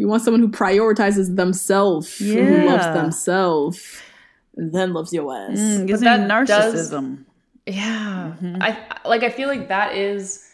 [0.00, 4.00] You want someone who prioritizes themselves, who loves themselves,
[4.56, 5.58] then loves your ass.
[5.58, 7.24] Mm, gives me that does- narcissism.
[7.66, 8.32] yeah.
[8.60, 9.22] I like.
[9.22, 10.46] I feel like that is.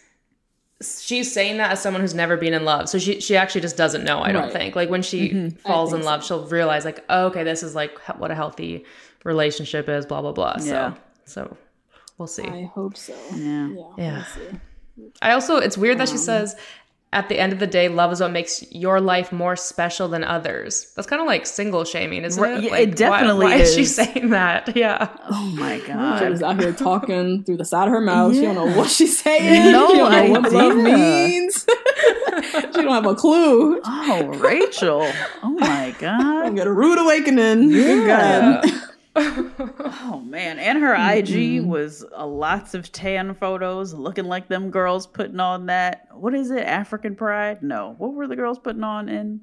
[0.83, 3.77] She's saying that as someone who's never been in love, so she she actually just
[3.77, 4.21] doesn't know.
[4.21, 4.51] I don't Right.
[4.51, 4.59] Mm-hmm.
[4.59, 7.97] think like when she falls in love, she'll realize like, oh, okay, this is like
[8.19, 8.85] what a healthy
[9.25, 10.05] relationship is.
[10.07, 10.57] Blah blah blah.
[10.61, 10.95] Yeah.
[11.25, 11.57] So so
[12.19, 12.43] we'll see.
[12.47, 13.15] I hope so.
[13.35, 13.69] Yeah.
[13.97, 14.25] Yeah.
[15.23, 16.57] I also, it's weird Um, that she says,
[17.13, 20.23] at the end of the day, love is what makes your life more special than
[20.25, 20.93] others.
[20.97, 22.65] That's kind of like single shaming, isn't Right, it?
[22.65, 23.75] yeah, Like, it definitely why, why is.
[23.75, 23.95] she is.
[23.95, 24.77] saying that?
[24.77, 25.09] Yeah.
[25.31, 26.33] Oh my Rachael god!
[26.33, 28.35] is out here talking through the side of her mouth.
[28.35, 29.73] She don't know what she's saying.
[29.73, 30.83] No she don't know what love idea.
[30.85, 31.65] means.
[31.65, 33.81] she don't have a clue.
[33.85, 35.11] Oh Rachael!
[35.43, 36.47] Oh my god!
[36.47, 37.71] I'm get a rude awakening.
[37.71, 38.65] Good God.
[39.19, 40.59] Oh man!
[40.59, 45.67] And her IG was uh, lots of tan photos, looking like them girls putting on
[45.67, 46.09] that.
[46.13, 46.63] What is it?
[46.63, 47.63] African Pride?
[47.63, 47.95] No.
[47.99, 49.41] What were the girls putting on in?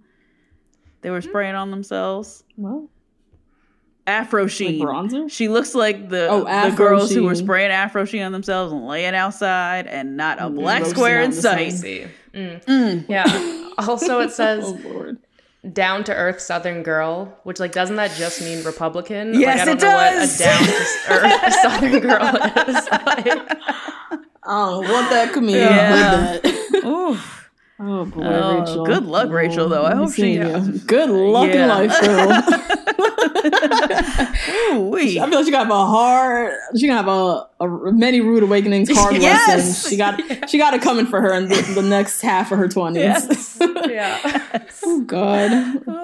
[1.02, 2.44] They were spraying on themselves.
[2.56, 2.88] Well,
[4.06, 4.80] Afro Sheen.
[4.82, 5.30] bronzer?
[5.32, 8.86] She looks like the Oh, the girls who were spraying Afro Sheen on themselves and
[8.88, 11.72] laying outside and not a black roasting square out in in sight.
[11.72, 11.80] sun.
[11.82, 12.06] See.
[12.34, 13.06] Mm.
[13.10, 13.70] Yeah.
[13.78, 15.03] Also, it says oh Lord.
[15.72, 19.34] Down to earth Southern girl, which, like, doesn't that just mean Republican?
[19.40, 20.40] Yes, like, I don't it know does.
[20.40, 20.76] what a down to
[21.14, 22.26] earth Southern girl
[22.68, 22.90] is.
[22.92, 25.56] Like, I don't know what that could mean.
[25.56, 26.38] Yeah.
[26.44, 27.20] that-
[27.80, 28.86] Oh boy, Oh, Rachael.
[28.86, 29.84] good luck, Rachael, though.
[29.86, 30.80] I hope she- see you.
[30.86, 31.64] Good luck Yeah.
[31.64, 32.28] in life, girl.
[33.46, 35.20] Ooh-wee.
[35.20, 36.54] I feel like she got a hard.
[36.78, 39.48] She gonna have a, a many rude awakenings, hard Yes.
[39.48, 39.90] lessons.
[39.90, 42.68] She got she got it coming for her in the, the next half of her
[42.68, 43.04] twenties.
[43.04, 43.58] Yes.
[43.90, 44.66] yeah.
[44.84, 45.50] oh God,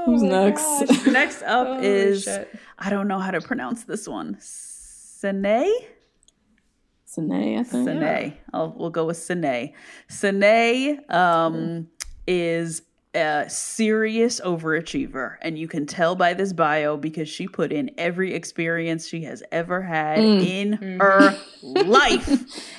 [0.06, 1.06] who's next?
[1.08, 2.50] Next up Oh, is shit.
[2.77, 4.38] I don't know how to pronounce this one.
[4.40, 5.68] Sine?
[7.06, 7.88] Sine, I think.
[7.88, 8.34] Sine.
[8.53, 9.74] I'll, we'll go with Sine.
[10.09, 11.88] Sine um,
[12.27, 12.82] is
[13.15, 18.35] a serious overachiever, and you can tell by this bio because she put in every
[18.35, 20.45] experience she has ever had mm.
[20.45, 20.99] in mm-hmm.
[20.99, 22.29] her life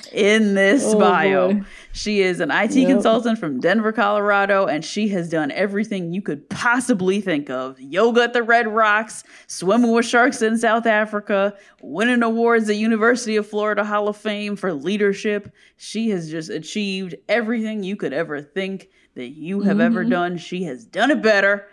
[0.13, 1.53] in this Oh, bio.
[1.53, 1.61] boy.
[1.91, 6.49] She is an IT consultant from Denver, Colorado, and she has done everything you could
[6.49, 12.23] possibly think of yoga at the Red Rocks, swimming with sharks in South Africa, winning
[12.23, 15.53] awards at University of Florida Hall of Fame for leadership.
[15.75, 20.09] She has just achieved everything you could ever think that you have ever mm-hmm.
[20.09, 20.37] done.
[20.37, 21.67] She has done it better,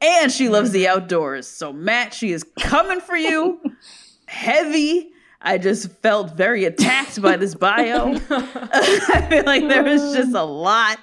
[0.00, 1.46] and she loves the outdoors.
[1.46, 3.60] So, Matt, she is coming for you
[4.26, 5.10] heavy.
[5.40, 8.14] I just felt very attacked by this bio.
[8.30, 10.98] I feel like there was just a lot,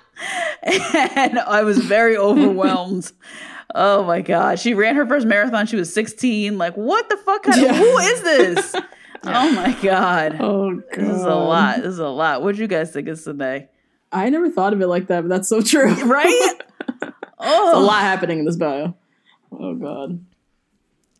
[0.63, 3.11] and I was very overwhelmed.
[3.73, 5.65] Oh my god, she ran her first marathon.
[5.67, 6.57] She was 16.
[6.57, 7.43] Like, what the fuck?
[7.43, 8.75] Kind of, Who is this?
[9.23, 11.77] Oh my god, Oh God, this is a lot.
[11.77, 12.41] This is a lot.
[12.41, 13.69] What'd you guys think of Sunday?
[14.11, 15.93] I never thought of it like that, but that's so true.
[16.05, 16.53] Right?
[17.39, 18.95] oh, a lot happening in this bio.
[19.51, 20.23] Oh God.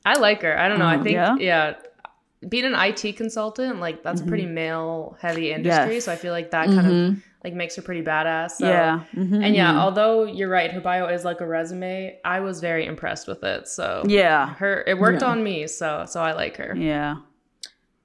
[0.06, 0.58] I like her.
[0.58, 0.86] I don't know.
[0.86, 1.36] I mm, think, yeah?
[1.40, 1.74] yeah.
[2.48, 4.56] being an IT consultant, like that's a pretty mm-hmm.
[4.56, 5.96] male heavy industry.
[5.96, 6.06] Yes.
[6.06, 7.20] So I feel like that kind of mm-hmm.
[7.44, 8.52] like makes her pretty badass.
[8.52, 8.68] So.
[8.68, 9.04] Yeah.
[9.16, 9.46] Mhm.
[9.46, 9.80] And yeah, mm-hmm.
[9.80, 12.18] although you're right, her bio is like a resume.
[12.26, 13.68] I was very impressed with it.
[13.68, 14.56] So Yeah.
[14.56, 15.30] her it worked Yeah.
[15.30, 15.68] on me.
[15.68, 16.76] So so I like her.
[16.76, 17.18] Yeah.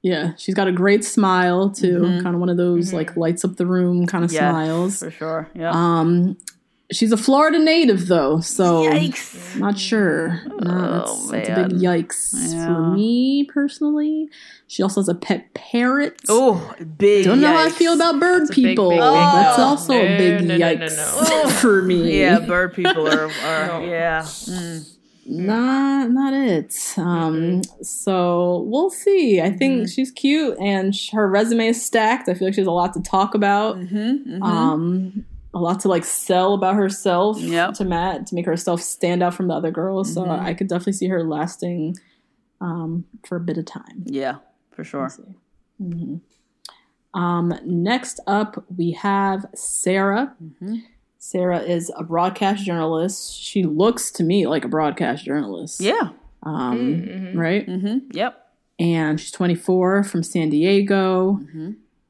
[0.02, 2.02] Yeah, she's got a great smile too.
[2.22, 2.96] Kind of one of those Mm-hmm.
[2.96, 4.50] like lights up the room kind of Yeah.
[4.50, 4.98] smiles.
[5.00, 5.50] For sure.
[5.54, 5.70] Yeah.
[5.72, 6.36] Um,
[6.92, 9.58] she's a Florida native though, so Yikes.
[9.58, 10.40] not sure.
[10.60, 12.66] No, that's, Oh, that's a big yikes Yeah.
[12.66, 14.28] for me personally.
[14.68, 16.20] She also has a pet parrot.
[16.28, 17.24] Oh, big.
[17.24, 18.90] Don't know how I feel about bird a big, people.
[18.90, 19.64] big, big That's no.
[19.64, 22.20] also a No, big no, yikes for me.
[22.20, 23.30] Yeah, bird people are, are
[23.86, 24.22] yeah.
[24.22, 24.95] Mm.
[25.28, 26.94] Not not it.
[26.96, 29.40] Um, so we'll see.
[29.40, 29.86] I think Mm-hmm.
[29.86, 32.28] she's cute, and sh- her resume is stacked.
[32.28, 33.76] I feel like she has a lot to talk about.
[33.76, 35.24] Mm-hmm, Um,
[35.54, 37.74] a lot to like sell about herself Yep.
[37.74, 40.12] to Matt to make herself stand out from the other girls.
[40.12, 40.44] So Mm-hmm.
[40.46, 41.96] I could definitely see her lasting
[42.60, 44.04] um, for a bit of time.
[44.06, 44.36] Yeah,
[44.72, 45.10] for sure.
[47.14, 50.34] Um, next up, we have Sarah.
[51.18, 51.38] Mm-hmm.
[51.38, 53.40] Sarah is a broadcast journalist.
[53.40, 55.80] She looks to me like a broadcast journalist.
[55.80, 56.10] Yeah.
[56.42, 57.66] Um, Right?
[57.66, 58.10] Mm-hmm.
[58.12, 58.42] Yep.
[58.78, 61.40] And she's 24 from San Diego.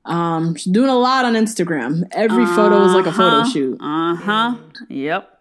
[0.04, 2.02] Um, she's doing a lot on Instagram.
[2.12, 3.50] Every photo is like a photo Uh-huh.
[3.50, 3.78] shoot.
[3.80, 4.56] Uh huh.
[4.88, 5.32] Yep.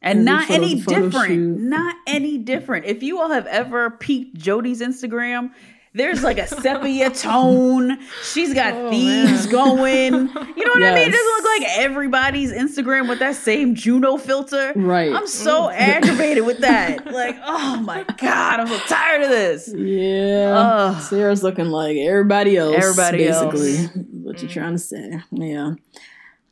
[0.00, 1.12] And Every not any different.
[1.28, 1.58] shoot.
[1.60, 2.86] Not any different.
[2.86, 5.50] If you all have ever peeked Jody's Instagram,
[5.94, 7.98] there's like a sepia tone.
[8.22, 10.12] She's got thieves going.
[10.12, 11.08] You know what I mean?
[11.08, 11.14] It Yes.
[11.14, 14.72] doesn't look like everybody's Instagram with that same Juno filter.
[14.76, 15.12] Right.
[15.12, 17.06] I'm so aggravated with that.
[17.18, 19.72] Like, oh my God, I'm so tired of this.
[19.76, 20.54] Yeah.
[20.56, 21.02] Ugh.
[21.02, 22.76] Sarah's looking like everybody else.
[22.76, 23.52] Everybody else.
[23.52, 24.02] basically.
[24.22, 25.20] What you're trying to say?
[25.32, 25.72] Yeah.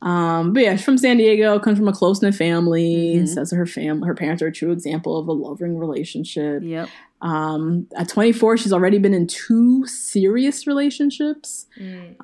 [0.03, 3.15] Um, but yeah, she's from San Diego, comes from a close knit family.
[3.17, 3.27] Mm-hmm.
[3.27, 6.63] Says her fam her parents are a true example of a loving relationship.
[6.65, 6.89] Yep.
[7.27, 11.67] Um, at 24, she's already been in two serious relationships.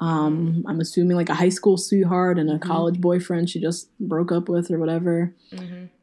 [0.01, 4.31] Um, I'm assuming like a high school sweetheart and a college boyfriend she just broke
[4.31, 5.35] up with or whatever.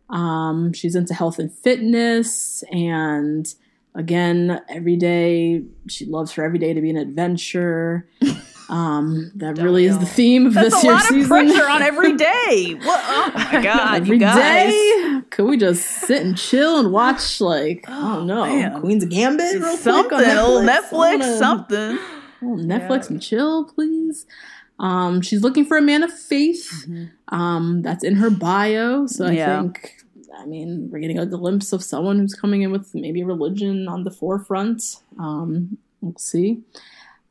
[0.10, 3.46] Um, she's into health and fitness, and
[3.96, 8.06] again, every day she loves for every day to be an adventure.
[8.70, 11.28] Um, that really is the theme of That's this a lot of season.
[11.28, 12.78] pressure on every day.
[12.84, 14.72] Oh my God, Every you guys.
[14.72, 18.80] day, could we just sit and chill and watch like I don't know man.
[18.80, 20.68] Queen's Gambit real quick Something, on Netflix?
[20.68, 22.00] Netflix, wanna- something.
[22.42, 24.26] Oh, Netflix and chill, please.
[24.80, 26.88] Um, she's looking for a man of faith.
[27.28, 29.08] Um, that's in her bio.
[29.08, 29.96] So I think,
[30.40, 34.06] I mean, we're getting a glimpse of someone who's coming in with maybe religion on
[34.06, 34.82] the forefront.
[35.20, 36.62] Um, we'll see.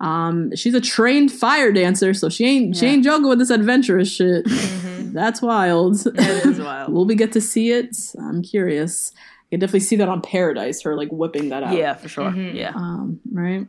[0.00, 4.10] Um, she's a trained fire dancer, so she ain't she ain't joking with this adventurous
[4.14, 4.44] shit.
[5.12, 6.06] That's wild.
[6.06, 6.92] It is wild.
[6.92, 7.96] Will we get to see it?
[8.20, 9.12] I'm curious.
[9.16, 12.32] I can definitely see that on Paradise, her like whipping that out Yeah, for sure.
[12.34, 12.72] Yeah.
[12.74, 13.66] um, right?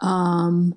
[0.00, 0.74] Um,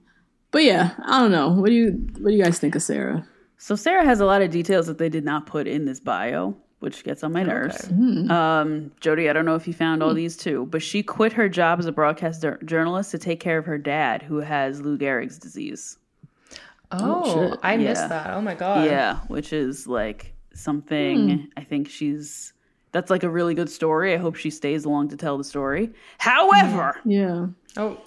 [0.51, 1.49] but yeah, I don't know.
[1.49, 3.27] What do you what do you guys think of Sarah?
[3.57, 6.55] So Sarah has a lot of details that they did not put in this bio,
[6.83, 7.85] which gets on my nerves.
[7.87, 8.29] Hmm.
[8.29, 10.17] Um, Jody, I don't know if you found all hmm.
[10.17, 13.57] these too, but she quit her job as a broadcast jour- journalist to take care
[13.57, 15.97] of her dad, who has Lou Gehrig's disease.
[16.91, 17.59] Oh, oh shit.
[17.63, 18.31] I missed that.
[18.31, 18.85] Oh my god.
[18.85, 21.45] Yeah, which is like something hmm.
[21.55, 22.51] I think she's.
[22.91, 24.13] That's like a really good story.
[24.13, 25.89] I hope she stays along to tell the story.
[26.19, 27.97] However, mm, Yeah, Oh,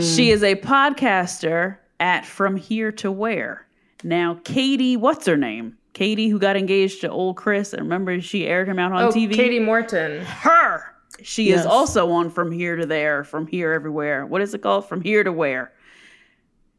[0.00, 3.64] She is a podcaster at From Here to Where.
[4.04, 5.78] Now, Katie, what's her name?
[5.92, 7.72] Katie, who got engaged to old Chris.
[7.72, 9.32] And remember, she aired him out on oh, TV.
[9.34, 10.24] Katie Morton.
[10.24, 10.84] Her.
[11.22, 11.60] She Yes.
[11.60, 14.24] is also on From Here to There, From Here Everywhere.
[14.26, 14.88] What is it called?
[14.88, 15.72] From Here to Where.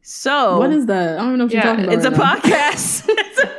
[0.02, 1.18] So, what is that?
[1.18, 1.96] I don't know what Yeah, you're talking about.
[1.96, 2.34] it's a right now.
[2.36, 3.08] podcast.
[3.18, 3.50] It's a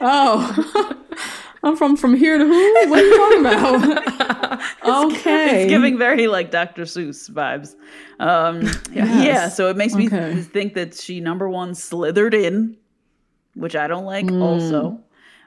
[0.00, 1.02] Oh,
[1.62, 2.90] I'm from from here to who?
[2.90, 4.62] What are you talking about?
[5.12, 6.82] okay, It's giving very like Dr.
[6.82, 7.74] Seuss vibes.
[8.20, 10.34] Um, Yeah, so it makes me Okay.
[10.34, 12.76] th- think that she number one slithered in,
[13.56, 14.28] which I don't like.
[14.28, 14.42] Hmm.
[14.42, 15.00] Also,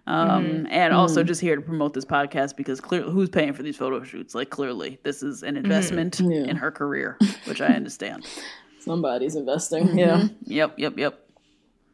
[0.08, 3.78] um, and also just here to promote this podcast because clearly, who's paying for these
[3.78, 4.34] photo shoots?
[4.36, 6.32] Like clearly, this is an investment Hmm.
[6.32, 6.44] Yeah.
[6.46, 8.26] in her career, which I understand.
[8.80, 9.98] Somebody's investing.
[9.98, 10.28] Yeah.
[10.46, 11.20] yep, yep, yep.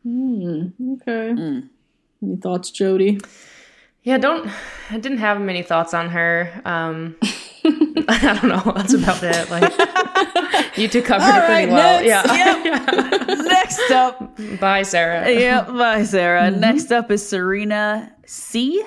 [0.06, 1.34] Okay.
[1.34, 1.70] Mm.
[2.24, 3.20] Any thoughts, Jody?
[4.04, 4.50] Yeah, don't.
[4.92, 6.62] I didn't have many thoughts on her.
[6.64, 7.16] Um,
[8.08, 8.74] I don't know.
[8.76, 9.50] That's about it.
[9.50, 12.04] Like you two covered it pretty right, well.
[12.04, 12.28] next.
[12.36, 13.36] Yeah.
[13.36, 15.30] Next up, Bye, Sarah.
[15.32, 16.44] yep, bye, Sarah.
[16.52, 16.60] Mm-hmm.
[16.60, 18.84] Next up is Serena C.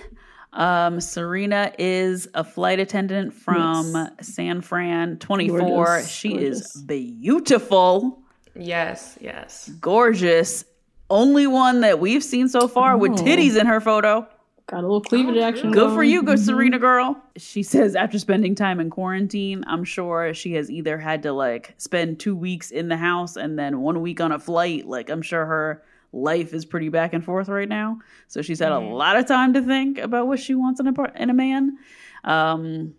[0.52, 5.58] Um, Serena is a flight attendant from San Fran, 24.
[5.60, 6.74] Gorgeous, she gorgeous.
[6.76, 8.22] is beautiful,
[8.54, 9.68] Yes, yes.
[9.80, 10.64] gorgeous.
[11.10, 13.16] Only one that we've seen so far with Oh.
[13.16, 14.26] titties in her photo.
[14.68, 15.72] Got a little cleavage action.
[15.72, 16.10] Good for going.
[16.10, 17.18] you, good Serena girl.
[17.38, 21.74] She says after spending time in quarantine, I'm sure she has either had to like
[21.78, 24.86] spend two weeks in the house and then one week on a flight.
[24.86, 25.82] Like I'm sure her
[26.12, 27.98] life is pretty back and forth right now.
[28.26, 31.12] So she's had a lot of time to think about what she wants in a
[31.16, 31.78] in a man.
[32.24, 32.94] Um,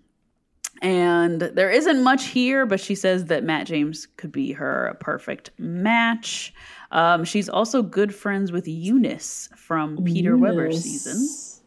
[0.82, 5.52] and there isn't much here, but she says that Matt James could be her perfect
[5.58, 6.54] match.
[6.92, 10.84] Um, she's also good friends with Eunice from Peter Weber Eunice.
[10.84, 11.59] season,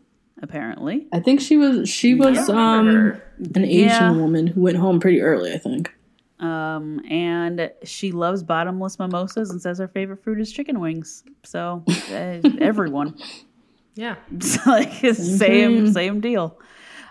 [0.43, 1.07] apparently.
[1.13, 3.23] I think she was she was um her.
[3.55, 4.13] an Asian Yeah.
[4.13, 5.53] woman who went home pretty early.
[5.53, 5.93] I think.
[6.41, 11.23] Um, and she loves bottomless mimosas and says her favorite fruit is chicken wings.
[11.45, 13.15] So uh, everyone,
[13.95, 14.17] Yeah.
[14.35, 16.59] it's like it's the same same deal.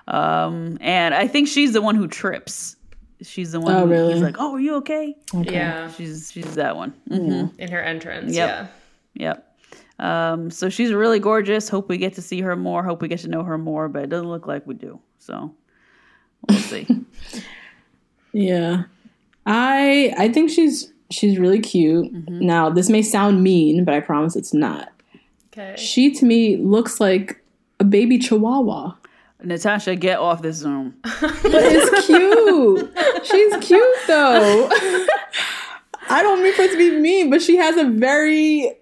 [0.07, 2.75] Um, and I think she's the one who trips.
[3.21, 3.73] She's the one.
[3.73, 4.13] Oh, who, really?
[4.13, 5.91] He's like, "Oh, are you okay?" Yeah.
[5.91, 6.93] She's she's that one.
[7.09, 7.57] Mhm.
[7.59, 8.33] In her entrance.
[8.35, 8.73] Yep.
[9.13, 9.50] Yep.
[10.01, 11.69] Um, so she's really gorgeous.
[11.69, 12.83] Hope we get to see her more.
[12.83, 14.99] Hope we get to know her more, but it doesn't look like we do.
[15.19, 15.53] So
[16.49, 16.87] we'll see.
[18.33, 18.83] Yeah.
[19.45, 22.13] I I think she's she's really cute.
[22.13, 22.45] Mm-hmm.
[22.45, 24.89] Now, this may sound mean, but I promise it's not.
[25.47, 25.75] Okay.
[25.77, 27.43] She to me looks like
[27.79, 28.93] a baby chihuahua.
[29.43, 30.95] Natasha, get off this Zoom.
[31.03, 32.93] But it's cute.
[33.25, 34.69] she's cute though.
[36.09, 38.77] I don't mean for it to be mean, but she has a very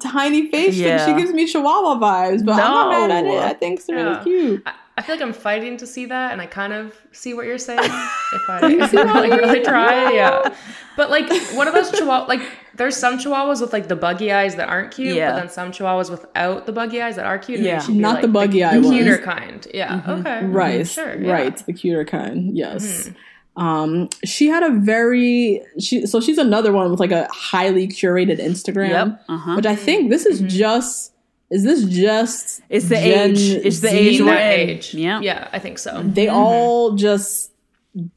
[0.00, 0.88] tiny face Yeah.
[1.06, 2.44] and she gives me chihuahua vibes.
[2.44, 3.42] But I'm not mad at it.
[3.42, 4.22] I think Serena's Yeah.
[4.24, 4.62] cute.
[4.66, 7.44] I, I feel like I'm fighting to see that, and I kind of see what
[7.46, 7.80] you're saying.
[8.32, 10.54] If I, if I like really try, yeah.
[10.96, 12.40] But like one of those chihuahua, like
[12.74, 15.32] there's some chihuahuas with like the buggy eyes that aren't cute, Yeah.
[15.32, 17.60] but then some chihuahuas without the buggy eyes that are cute.
[17.60, 17.78] Yeah.
[17.80, 18.96] they should be, Not like, the buggy eye the ones.
[18.96, 19.66] cuter kind.
[19.74, 20.00] Yeah.
[20.00, 20.10] Mm-hmm.
[20.10, 20.44] Okay.
[20.46, 20.80] Right.
[20.80, 20.84] Mm-hmm.
[21.00, 21.22] Sure.
[21.22, 21.32] yeah.
[21.32, 21.56] Right.
[21.66, 22.56] The cuter kind.
[22.56, 22.84] Yes.
[23.08, 23.18] Mm-hmm.
[23.56, 28.38] Um, she had a very she so she's another one with like a highly curated
[28.38, 28.88] Instagram.
[28.90, 29.54] Yep, uh-huh.
[29.56, 31.12] Which I think this is just
[31.50, 33.40] is this just It's the Gen age.
[33.40, 34.70] It's the age In we're that in.
[34.70, 34.94] age.
[34.94, 35.20] Yeah.
[35.20, 35.48] Yeah.
[35.52, 36.02] I think so.
[36.02, 37.52] they all just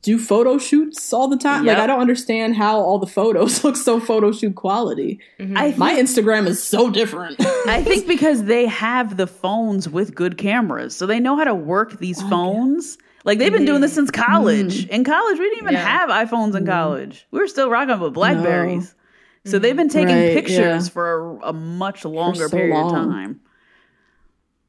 [0.01, 1.65] do photo shoots all the time.
[1.65, 5.21] Like I don't understand how all the photos look so photo shoot quality.
[5.39, 7.37] I My Instagram is so different.
[7.39, 11.55] I think because they have the phones with good cameras, so they know how to
[11.55, 12.97] work these phones.
[13.25, 14.87] Like they've been doing this since college.
[14.87, 16.07] In college, we didn't even Yeah.
[16.07, 17.25] have iPhones in college.
[17.31, 18.95] We were still rocking with Blackberries.
[19.45, 20.57] So they've been taking Right, pictures
[20.87, 20.93] yeah.
[20.93, 23.39] for a, a much longer so period of time.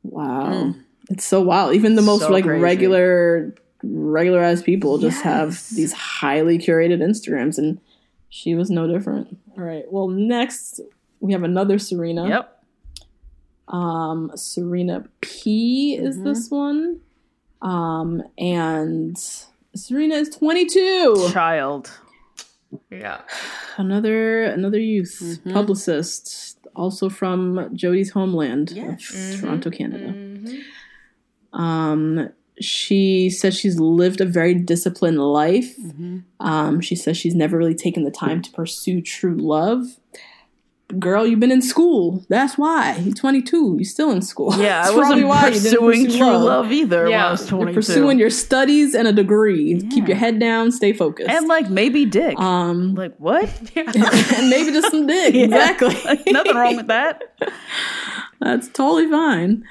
[0.02, 0.74] Wow.
[1.10, 1.74] It's so wild.
[1.74, 2.62] Even the most So like crazy.
[2.62, 7.80] regular regularized people just have these highly curated Instagrams and
[8.28, 9.36] she was no different.
[9.56, 9.84] All right.
[9.90, 10.80] Well, next
[11.20, 12.28] we have another Serena.
[12.28, 12.62] Yep.
[13.68, 16.24] Um Serena P is Mm-hmm.
[16.24, 17.00] this one.
[17.62, 19.16] Um and
[19.74, 21.28] Serena is 22.
[21.32, 21.90] Child.
[22.90, 23.20] Yeah.
[23.76, 25.52] Another another youth Mm-hmm.
[25.52, 29.34] publicist also from Jody's homeland Yes.
[29.34, 30.14] of Toronto, Canada.
[31.52, 32.30] Um,
[32.60, 35.76] she says she's lived a very disciplined life.
[35.78, 36.18] Mm-hmm.
[36.40, 39.84] Um, she says she's never really taken the time to pursue true love.
[40.99, 42.25] Girl, you've been in school.
[42.28, 42.97] That's why.
[42.97, 43.77] You're 22.
[43.78, 44.51] You're still in school.
[44.59, 47.28] Yeah, That's I wasn't probably why you didn't pursuing pursue true love, either when Yeah.
[47.28, 49.81] I was You're pursuing your studies and a degree.
[49.91, 50.73] Keep your head down.
[50.73, 51.28] Stay focused.
[51.31, 52.39] and like maybe dick.
[52.41, 53.44] um, like what?
[53.77, 55.35] and maybe just some dick.
[55.51, 55.94] Exactly.
[56.33, 57.23] Nothing wrong with that.
[58.41, 59.65] That's totally fine.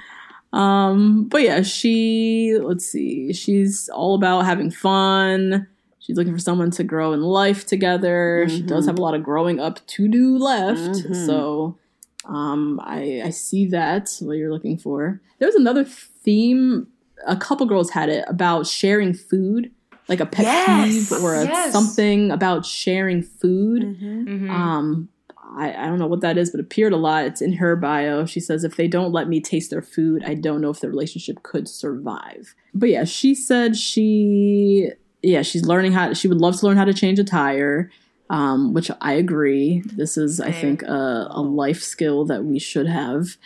[0.53, 5.67] Um, but yeah, she let's see, she's all about having fun.
[5.99, 8.45] She's looking for someone to grow in life together.
[8.49, 10.95] She does have a lot of growing up to do left.
[11.25, 11.77] So
[12.25, 15.21] um I I see that what you're looking for.
[15.37, 16.87] There was another theme
[17.25, 19.71] a couple girls had it about sharing food,
[20.07, 21.73] like a pet Yes, peeve or a yes.
[21.73, 23.83] something about sharing food.
[23.83, 24.49] Mm-hmm.
[24.49, 25.09] Um,
[25.55, 27.25] I, I don't know what that is, but it appeared a lot.
[27.25, 28.25] It's in her bio.
[28.25, 30.89] She says, if they don't let me taste their food, I don't know if the
[30.89, 32.53] relationship could survive.
[32.73, 34.91] But yeah, she said she,
[35.21, 37.91] yeah, she's learning how, she would love to learn how to change a tire,
[38.29, 39.81] um, which I agree.
[39.85, 43.37] This is, I think, a, a life skill that we should have.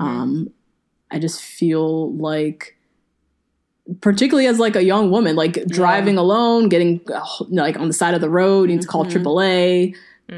[0.00, 0.50] Um,
[1.10, 2.76] I just feel like,
[4.00, 7.00] particularly as like a young woman, like driving alone, getting
[7.50, 9.94] like on the side of the road, you need to call AAA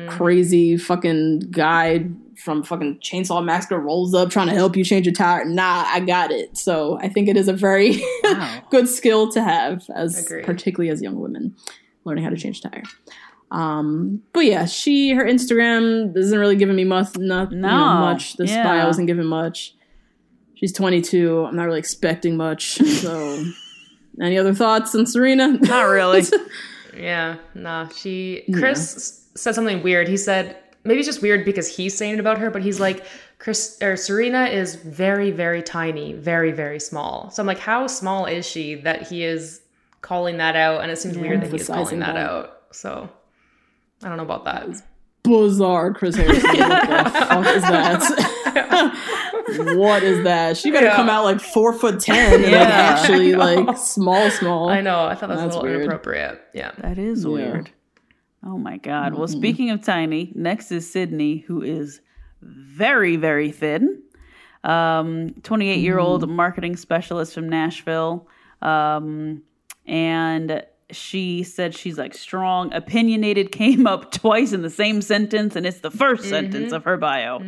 [0.08, 2.06] crazy fucking guy
[2.44, 5.44] from fucking Chainsaw Massacre rolls up trying to help you change a tire.
[5.44, 6.56] Nah, I got it.
[6.56, 8.62] So I think it is a very Wow.
[8.70, 10.44] good skill to have as Agreed.
[10.44, 11.54] particularly as young women
[12.04, 12.82] learning how to change a tire.
[13.50, 17.16] Um, but yeah, she her Instagram isn't really giving me much.
[17.16, 18.36] Not you know, No, much.
[18.36, 18.62] This yeah.
[18.62, 19.74] bio isn't giving much.
[20.54, 21.44] She's 22.
[21.46, 22.78] I'm not really expecting much.
[22.98, 23.44] So,
[24.20, 25.48] any other thoughts on Serena?
[25.58, 26.22] Not really.
[26.96, 27.86] Yeah, nah.
[27.88, 30.08] She Chris s- said something weird.
[30.08, 30.56] He said
[30.88, 33.04] maybe it's just weird because he's saying it about her, but he's like,
[33.38, 37.30] Chris or Serena is very, very tiny, very, very small.
[37.30, 39.60] So I'm like, how small is she that he is
[40.00, 40.80] calling that out?
[40.82, 42.28] And it seems weird that he's calling that, that.
[42.28, 42.62] out.
[42.72, 43.08] So
[44.02, 44.82] I don't know about that.
[45.22, 46.50] Bizarre, Chris Harrison.
[46.58, 49.74] What the fuck is that?
[49.76, 50.56] what is that?
[50.56, 50.96] She better Yeah.
[50.96, 52.58] come out like four foot ten and like Yeah.
[52.60, 54.68] actually like small, small.
[54.68, 55.04] I know.
[55.04, 55.82] I thought that was That's a little weird.
[55.82, 56.40] inappropriate.
[56.54, 56.72] Yeah.
[56.78, 57.30] That is Yeah.
[57.30, 57.70] weird.
[58.44, 59.14] Oh my God.
[59.14, 62.00] Well, speaking of tiny, next is Sydney, who is
[62.40, 64.02] very, very thin.
[64.64, 68.26] Um, 28 year old marketing specialist from Nashville.
[68.62, 69.42] Um,
[69.86, 75.66] and she said she's like strong, opinionated, came up twice in the same sentence, and
[75.66, 77.40] it's the 1st sentence of her bio.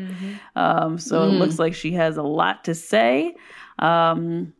[0.57, 3.35] Um, so it looks like she has a lot to say.
[3.79, 4.53] Um,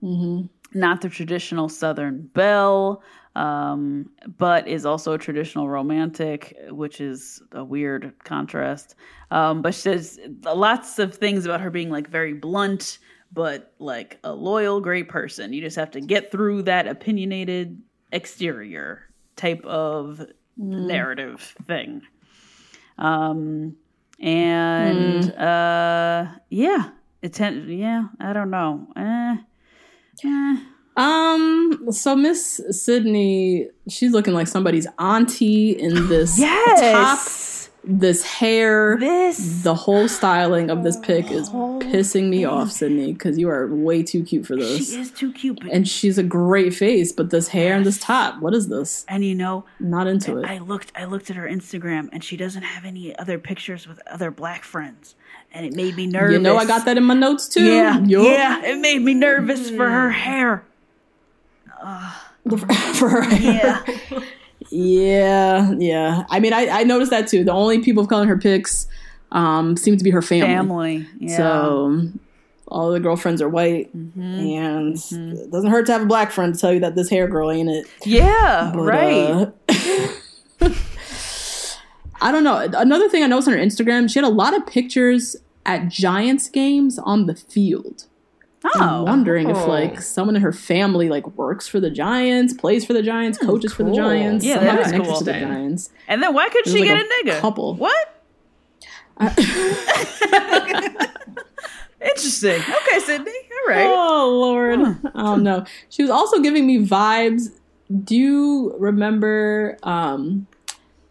[0.73, 3.03] Not the traditional Southern belle,
[3.37, 8.95] um, but is also a traditional romantic, which is a weird contrast.
[9.31, 12.99] Um, but she says lots of things about her being like very blunt,
[13.33, 15.53] but like a loyal, great person.
[15.53, 17.81] You just have to get through that opinionated
[18.13, 20.27] exterior type of
[20.57, 22.03] narrative thing.
[22.99, 23.77] Um,
[24.19, 26.91] and uh, yeah,
[27.23, 28.89] atten- yeah, I don't know.
[28.97, 29.37] Eh,
[30.27, 30.57] eh.
[31.01, 36.93] Um, so Miss Sydney, she's looking like somebody's auntie in this Yes.
[36.93, 43.15] top, this hair, This the whole styling of this pic is pissing me off, Sydney,
[43.15, 44.91] because you are way too cute for this.
[44.93, 48.41] she is too cute, And she's a great face, but this hair and this top,
[48.43, 49.07] what is this?
[49.09, 50.45] and you know, Not into it.
[50.45, 53.99] I looked I looked at her Instagram and she doesn't have any other pictures with
[54.07, 55.15] other black friends.
[55.53, 56.35] And it made me nervous.
[56.35, 57.65] You know, I got that in my notes too.
[57.65, 57.99] Yeah.
[58.01, 58.63] Yeah.
[58.65, 60.65] It made me nervous for her hair.
[62.95, 63.83] for her hair.
[63.89, 64.21] Yeah.
[64.73, 66.25] Yeah, yeah.
[66.31, 67.43] I mean, I, I noticed that too.
[67.45, 68.87] The only people of calling her pics
[69.33, 70.47] um, seem to be her family.
[71.05, 71.09] Family.
[71.19, 71.37] Yeah.
[71.37, 72.03] So
[72.69, 74.21] all the girlfriends are white, Mm-hmm.
[74.23, 74.97] and
[75.39, 77.51] it doesn't hurt to have a black friend to tell you that this hair girl
[77.51, 77.87] ain't it.
[78.05, 79.53] yeah, But, right.
[80.61, 80.71] uh,
[82.23, 82.59] I don't know.
[82.59, 86.49] Another thing I noticed on her Instagram, she had a lot of pictures at Giants
[86.51, 88.05] games on the field.
[88.63, 89.03] I'm oh.
[89.05, 93.03] wondering if like someone in her family like works for the Giants, plays for the
[93.03, 93.93] Giants, coaches for the.
[93.93, 94.45] Giants.
[94.45, 95.19] Yeah, somehow connected cool.
[95.19, 95.91] to the Giants.
[96.07, 97.41] And then why could she like get a a, nigga?
[97.41, 97.75] couple.
[97.77, 98.17] What?
[102.01, 102.61] Interesting.
[102.61, 103.33] Okay, Sydney.
[103.33, 103.87] All right.
[103.87, 104.99] Oh Lord.
[105.15, 105.65] Oh no.
[105.89, 107.49] She was also giving me vibes.
[108.05, 110.47] Do you remember um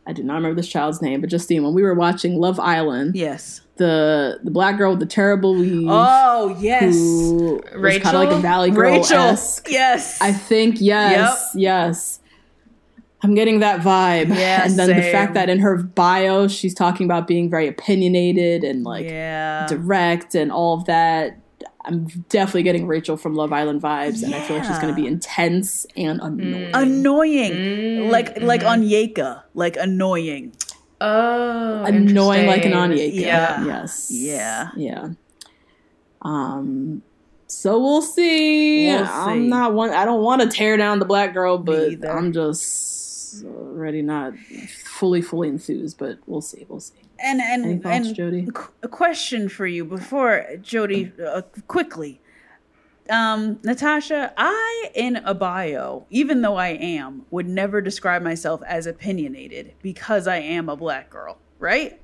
[0.10, 3.16] I do not remember this child's name, but Justine, when we were watching Love Island,
[3.16, 3.62] Yes.
[3.76, 6.96] the the black girl with the terrible weave Oh yes.
[6.96, 9.38] who was kind of like a Valley Girl Rachel.
[9.70, 10.18] Yes.
[10.20, 12.20] I think yes, yes.
[13.22, 14.30] I'm getting that vibe.
[14.30, 18.64] Yeah, and then the fact that in her bio she's talking about being very opinionated
[18.64, 19.68] and like yeah.
[19.68, 21.38] direct and all of that.
[21.86, 25.02] I'm definitely getting Rachel from Love Island vibes, and I feel like she's going to
[25.02, 26.72] be intense and annoying.
[26.74, 28.10] annoying.
[28.10, 29.44] Like like on Yeka.
[29.54, 30.54] Like annoying.
[31.02, 32.78] Oh, annoying like an interesting.
[32.78, 33.06] Anya.
[33.06, 33.66] Yeah.
[33.66, 34.10] Yes.
[34.12, 34.70] Yeah.
[34.76, 35.10] Yeah.
[36.22, 37.02] Um.
[37.48, 38.88] So we'll see.
[38.88, 39.12] We'll see.
[39.12, 39.92] I'm not one.
[39.92, 42.06] I don't want to tear down the black girl, but.
[42.06, 44.34] I'm just already not
[45.00, 45.98] fully, fully enthused.
[45.98, 46.66] But we'll see.
[46.68, 46.96] We'll see.
[47.20, 48.48] And and Any thoughts, and Jody?
[48.54, 52.22] qu- a question for you before Jody uh, quickly.
[53.10, 58.86] Um, Natasha, I in a bio, even though I am, would never describe myself as
[58.86, 62.00] opinionated because I am a black girl, right?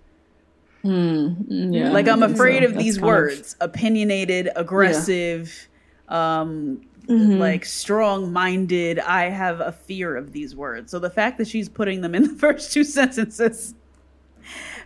[0.84, 1.92] Mm, Yeah.
[1.92, 2.66] like I'm afraid so.
[2.66, 5.68] of That's these kind of- words: opinionated, aggressive,
[6.10, 7.38] um, Mm-hmm.
[7.40, 9.00] like strong-minded.
[9.00, 10.92] I have a fear of these words.
[10.92, 13.76] So the fact that she's putting them in the first two sentences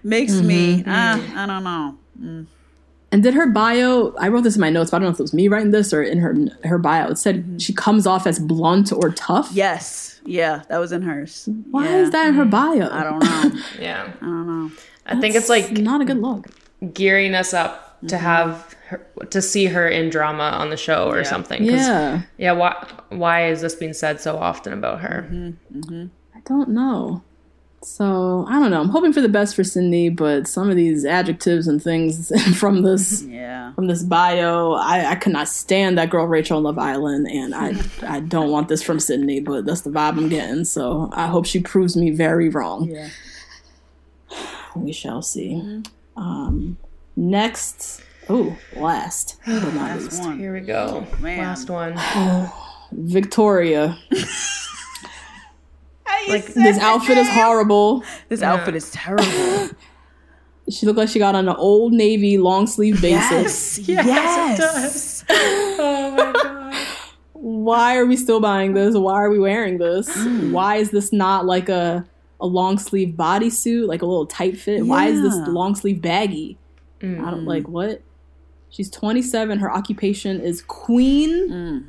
[0.04, 0.90] makes me, mm-hmm.
[0.90, 1.98] ah, I don't know.
[2.22, 2.46] Mm.
[3.12, 4.14] And did her bio?
[4.18, 5.72] I wrote this in my notes, but I don't know if it was me writing
[5.72, 7.08] this or in her her bio.
[7.10, 7.58] It said mm-hmm.
[7.58, 9.50] she comes off as blunt or tough.
[9.52, 11.50] Yes, yeah, that was in hers.
[11.72, 11.98] Why Yeah.
[11.98, 12.88] is that in her bio?
[12.92, 13.62] I don't know.
[13.80, 14.12] Yeah.
[14.22, 14.72] I don't know.
[15.08, 16.48] I think it's like not a good look.
[16.94, 18.26] gearing us up to Mm-hmm.
[18.26, 22.52] have her, to see her in drama on the show or something, Yeah, Yeah.
[22.54, 22.76] Why?
[23.10, 25.28] Why is this being said so often about her?
[25.32, 26.06] Mm-hmm.
[26.36, 27.24] I don't know.
[27.82, 28.82] So I don't know.
[28.82, 32.82] I'm hoping for the best for Sydney, but some of these adjectives and things from
[32.82, 33.74] this Yeah.
[33.74, 37.56] from this bio, I, I could not stand that girl Rachel on Love Island, and
[37.56, 40.66] I I don't want this from Sydney, but that's the vibe I'm getting.
[40.66, 42.90] So I hope she proves me very wrong.
[42.90, 43.08] Yeah.
[44.76, 45.82] We shall see.
[46.18, 46.78] Um,
[47.16, 50.40] next, oh, last but not least, One.
[50.40, 51.08] Here we oh, go.
[51.20, 51.40] man.
[51.40, 52.00] Last one.
[52.92, 53.98] Victoria.
[56.28, 58.04] Like This outfit is horrible.
[58.28, 59.70] This outfit is terrible.
[60.70, 63.80] She looked like she got on an old navy long sleeve basis.
[63.88, 65.26] Yes, yes.
[65.30, 66.88] Oh my god.
[67.34, 68.96] Why are we still buying this?
[68.96, 70.08] Why are we wearing this?
[70.16, 70.52] Mm.
[70.52, 72.06] Why is this not like a
[72.40, 74.86] a long sleeve bodysuit, like a little tight fit?
[74.86, 76.60] Why is this long sleeve baggy?
[77.00, 77.26] Mm.
[77.26, 78.04] I don't like what.
[78.72, 79.60] She's 27.
[79.60, 81.86] Her occupation is queen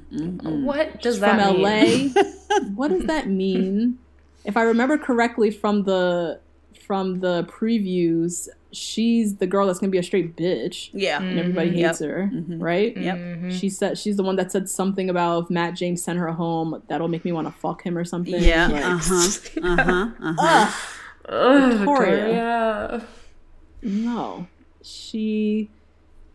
[0.64, 2.12] What does from that mean?
[2.14, 2.58] LA.
[2.74, 3.98] what does that mean?
[4.44, 6.40] If I remember correctly from the
[6.86, 10.88] from the previews, she's the girl that's gonna be a straight bitch.
[10.92, 11.22] Yeah.
[11.22, 11.76] and everybody Yep.
[11.90, 12.96] hates her, right?
[12.96, 13.52] Yep.
[13.52, 16.82] She said she's the one that said something about if Matt James sent her home,
[16.88, 18.34] that'll make me want to fuck him or something.
[18.42, 18.66] Yeah.
[18.68, 19.28] Like, Uh huh.
[19.62, 20.08] Uh huh.
[20.24, 20.34] Uh
[21.28, 21.76] huh.
[21.76, 22.28] Victoria.
[22.32, 23.00] Yeah.
[23.82, 24.46] No,
[24.82, 25.68] she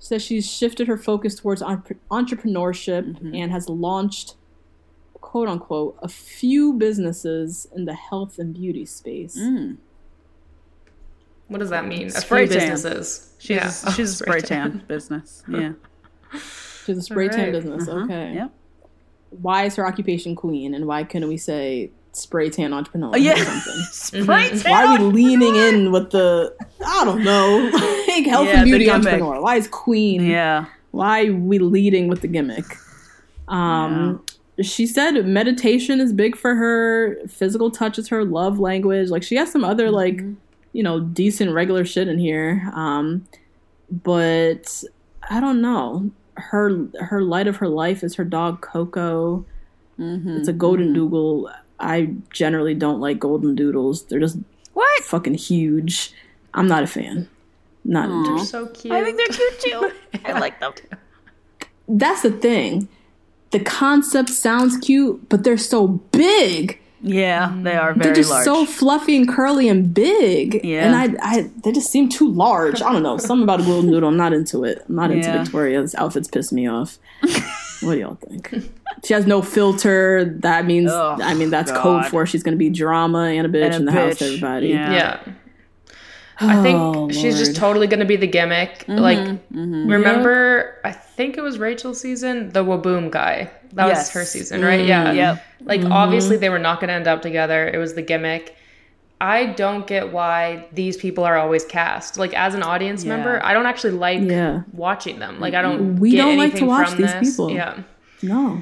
[0.06, 3.34] says she's shifted her focus towards entre- entrepreneurship mm-hmm.
[3.34, 4.36] and has launched,
[5.16, 9.36] quote unquote, a few businesses in the health and beauty space.
[9.38, 9.78] Mm.
[11.48, 12.08] What does that mean?
[12.08, 12.70] A Spray few tan.
[12.70, 13.34] businesses.
[13.40, 13.68] She's Yeah.
[13.68, 15.44] a, she's a spray tan business.
[15.50, 15.74] Yeah.
[16.86, 17.54] She's a spray tan Alright.
[17.54, 17.88] business.
[17.88, 18.04] Uh-huh.
[18.04, 18.34] Okay.
[18.36, 18.52] Yep.
[19.42, 23.10] Why is her occupation queen, and why couldn't we say spray tan entrepreneur?
[23.10, 23.36] or Yeah.
[23.36, 23.74] something?
[23.92, 24.72] Spray tan.
[24.72, 26.54] Why are we leaning in with the
[26.86, 27.70] I don't know,
[28.08, 29.42] like health Yeah, and beauty entrepreneur?
[29.42, 30.26] Why is queen?
[30.26, 30.66] Yeah.
[30.92, 32.66] Why are we leading with the gimmick?
[33.48, 34.24] Um,
[34.62, 37.18] she said meditation is big for her.
[37.28, 39.10] Physical touch is her love language.
[39.10, 40.22] Like she has some other like
[40.74, 42.72] you know decent regular shit in here.
[42.74, 43.26] Um,
[43.92, 44.84] but
[45.30, 46.10] I don't know.
[46.38, 49.46] Her her light of her life is her dog Coco.
[49.98, 51.50] It's a golden doodle.
[51.86, 54.06] I generally don't like golden doodles.
[54.06, 54.38] They're just
[54.74, 55.04] What?
[55.04, 56.12] fucking huge.
[56.54, 57.30] I'm not a fan.
[57.84, 58.46] Not into it.
[58.48, 58.94] So cute.
[58.94, 59.92] I think they're cute too.
[60.26, 60.74] I like them.
[61.88, 62.88] That's the thing.
[63.52, 66.80] The concept sounds cute, but they're so big.
[67.02, 68.46] Yeah, they are They're just large.
[68.46, 70.62] so fluffy and curly and big.
[70.64, 70.86] Yeah.
[70.88, 72.82] And I, I, they just seem too large.
[72.82, 73.18] I don't know.
[73.20, 74.10] Something about a golden doodle.
[74.10, 74.84] I'm not into it.
[74.90, 75.44] I'm not into Yeah.
[75.44, 76.28] Victoria's outfits.
[76.28, 76.98] Piss me off.
[77.86, 78.54] what do y'all think?
[79.04, 80.26] She has no filter.
[80.40, 81.82] That means, Oh, I mean, that's God.
[81.82, 84.22] code for she's going to be drama and a bitch And a in the house.
[84.22, 84.70] Everybody.
[84.70, 84.94] Yeah.
[84.94, 85.20] Yeah.
[86.40, 88.80] I oh, think Oh, she's just totally going to be the gimmick.
[88.80, 89.88] Mm-hmm, like, mm-hmm.
[89.90, 93.52] remember, I think it was Rachel's season, the Waboom guy.
[93.74, 94.08] That Yes.
[94.08, 94.80] was her season, right?
[94.80, 94.88] Mm-hmm.
[94.90, 95.12] yeah.
[95.12, 95.44] Yep.
[95.62, 97.68] Like, obviously, they were not going to end up together.
[97.68, 98.56] It was the gimmick.
[99.22, 102.18] I don't get why these people are always cast.
[102.18, 104.64] Like, as an audience member, I don't actually like Yeah.
[104.74, 105.40] watching them.
[105.40, 105.96] Like, I don't.
[105.98, 107.32] We get don't like to watch these this.
[107.32, 107.52] people.
[107.52, 107.80] Yeah.
[108.22, 108.62] No.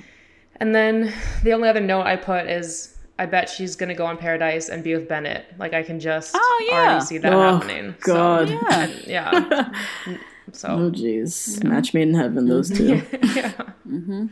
[0.57, 1.11] And then
[1.43, 4.83] the only other note I put is I bet she's gonna go on Paradise and
[4.83, 5.45] be with Bennett.
[5.57, 6.77] Like I can just Oh, yeah.
[6.91, 7.95] already see that Oh, happening.
[8.01, 8.47] God.
[8.49, 8.79] So, Yeah.
[8.83, 9.69] and- yeah.
[10.51, 11.63] so Oh, jeez.
[11.63, 13.01] Match made in heaven, those two.
[13.35, 13.51] Yeah,
[13.87, 14.25] mm-hmm.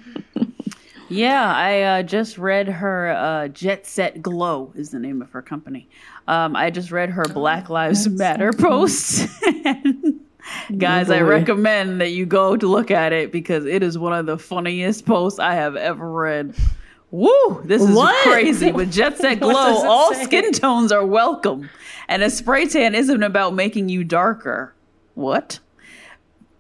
[1.14, 5.90] I uh, just read her uh, Jet Set Glow is the name of her company.
[6.28, 9.28] Um, I just read her Black Lives Matter post.
[10.78, 14.26] Guys, I recommend that you go to look at it because it is one of
[14.26, 16.56] the funniest posts I have ever read.
[17.12, 17.62] Woo!
[17.66, 18.16] This is What?
[18.24, 18.72] crazy.
[18.72, 20.24] With Jet Set Glow, all say?
[20.24, 21.70] skin tones are welcome.
[22.08, 24.74] And a spray tan isn't about making you darker.
[25.16, 25.60] What?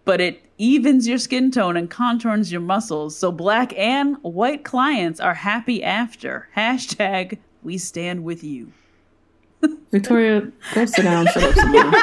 [0.06, 5.20] But it evens your skin tone and contours your muscles so black and white clients
[5.20, 6.48] are happy after.
[6.56, 8.72] Hashtag we stand with you.
[9.92, 11.28] Victoria, go sit down.
[11.28, 11.94] Shut up, Simone.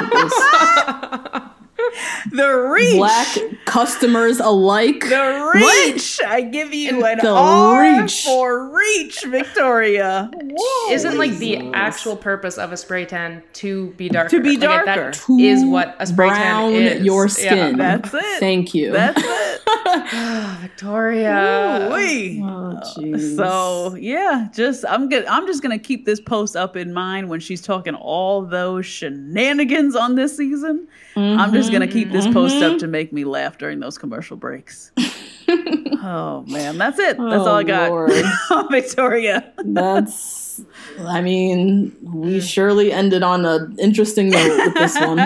[1.85, 2.31] with this.
[2.31, 2.95] The reach!
[2.97, 5.01] Black customers alike.
[5.01, 6.19] the reach!
[6.25, 8.23] I give you an the R reach.
[8.25, 10.29] for reach, Victoria.
[10.33, 10.93] Whoa.
[10.93, 14.29] isn't like the actual purpose of a spray tan to be darker.
[14.29, 15.11] To be Like, if darker.
[15.11, 17.03] That is what a spray Brown tan is.
[17.05, 17.29] your Yeah.
[17.29, 17.77] skin.
[17.77, 18.39] That's it.
[18.39, 18.91] Thank you.
[18.91, 19.25] That's it.
[20.61, 21.89] Victoria.
[21.93, 22.41] Wee.
[22.43, 23.35] oh, jeez.
[23.35, 25.25] So yeah, just I'm good.
[25.25, 29.95] I'm just gonna keep this post up in mind when she's talking all those shenanigans
[29.95, 30.87] on this season.
[31.15, 32.73] I'm just gonna keep this post Mm-hmm.
[32.73, 34.91] up to make me laugh during those commercial breaks.
[35.49, 37.17] oh man, that's it.
[37.17, 38.07] That's all I Oh,
[38.47, 38.71] got.
[38.71, 39.51] Victoria.
[39.57, 40.61] That's.
[41.05, 45.19] I mean, we surely ended on an interesting note with this one.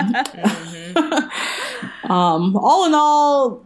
[2.04, 3.62] um, all in all,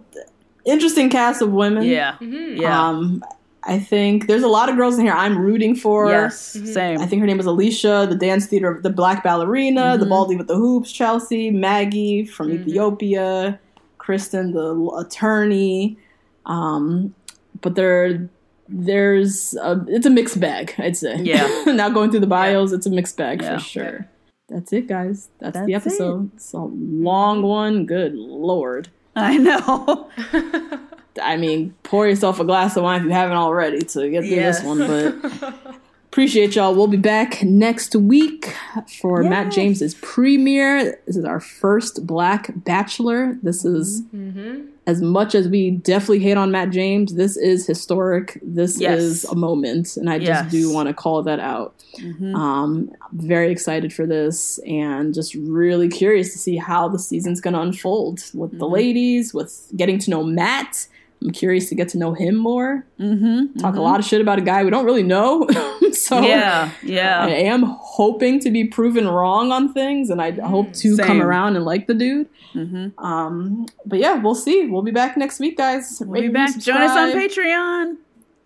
[0.65, 1.85] interesting cast of women.
[1.85, 2.17] Yeah.
[2.21, 2.89] Yeah.
[2.89, 3.25] Um,
[3.65, 6.09] I think there's a lot of girls in here I'm rooting for.
[6.11, 6.39] yes.
[6.73, 7.01] Same.
[7.01, 10.09] I think her name is Alicia, the dance theater, the black ballerina, the Mm-hmm.
[10.11, 13.59] baldy with the hoops, Chelsea, Maggie from Ethiopia,
[13.99, 14.75] Kristen, the
[15.07, 15.99] attorney.
[16.47, 17.15] Um,
[17.61, 18.29] but there,
[18.69, 21.17] there's a, it's a mixed bag, I'd say.
[21.21, 21.47] Yeah.
[21.67, 23.59] now going through the bios, it's a mixed bag Yeah.
[23.59, 24.09] for sure.
[24.49, 25.29] That's it, guys.
[25.41, 25.77] That's, That's the it.
[25.77, 26.31] episode.
[26.35, 27.85] It's a long one.
[27.85, 28.89] Good lord.
[29.19, 30.11] I know.
[31.23, 34.37] I mean, pour yourself a glass of wine if you haven't already to get through
[34.37, 34.79] this one.
[34.79, 35.55] But
[36.11, 36.75] Appreciate y'all.
[36.75, 38.55] We'll be back next week
[39.01, 39.31] for yes.
[39.31, 40.99] Matt James's premiere.
[41.07, 43.37] This is our first Black Bachelor.
[43.43, 44.69] This is mm-hmm.
[44.89, 47.15] As much as we definitely hate on Matt James.
[47.15, 48.39] This is historic.
[48.43, 48.99] This yes.
[48.99, 50.41] is a moment, and I yes.
[50.41, 51.75] just do want to call that out.
[51.99, 52.35] Mm-hmm.
[52.35, 57.53] Um, very excited for this, and just really curious to see how the season's going
[57.53, 58.59] to unfold with mm-hmm.
[58.61, 60.89] the ladies, with getting to know Matt
[61.23, 62.87] I'm curious to get to know him more.
[63.01, 63.79] Mm-hmm, Talk mm-hmm.
[63.79, 65.49] a lot of shit about a guy we don't really know.
[65.93, 67.25] so yeah, yeah.
[67.25, 71.07] I am hoping to be proven wrong on things, and I mm, hope to same.
[71.07, 72.29] come around and like the dude.
[72.55, 73.05] Mm-hmm.
[73.05, 74.67] Um, but yeah, we'll see.
[74.67, 76.01] We'll be back next week, guys.
[76.05, 76.57] We'll be back.
[76.59, 77.97] Join us on Patreon.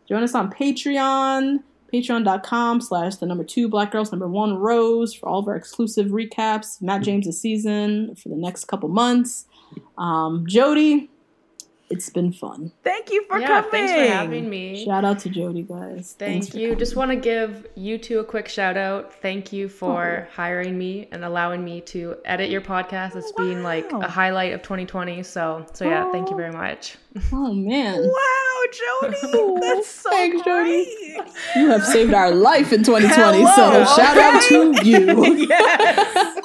[0.09, 1.63] Join us on Patreon.
[1.93, 6.07] Patreon.com slash the number two black girls number one rose for all of our exclusive
[6.07, 6.81] recaps.
[6.81, 9.47] Matt James' season for the next couple months.
[9.99, 11.11] Um, Jody,
[11.93, 12.73] it's been fun.
[12.83, 13.71] Thank you for yeah, coming.
[13.71, 14.83] Thanks for having me.
[14.83, 16.17] Shout out to Jody, guys.
[16.19, 16.75] Thank you.
[16.75, 19.13] Just want to give you two a quick shout out.
[19.13, 19.69] Thank you oh.
[19.69, 20.33] for oh.
[20.35, 23.15] hiring me and allowing me to edit your podcast.
[23.15, 23.45] It's wow.
[23.45, 25.23] been like a highlight of 2020.
[25.23, 26.13] So, so yeah, oh.
[26.13, 26.97] thank you very much.
[27.31, 28.01] Oh man.
[28.03, 29.61] Wow, Jody.
[29.61, 30.87] That's so Thanks, great.
[30.87, 31.31] Jody.
[31.57, 33.39] You have saved our life in 2020.
[33.39, 33.85] Hello, so okay.
[33.97, 35.47] shout out to you.
[35.47, 36.39] yes.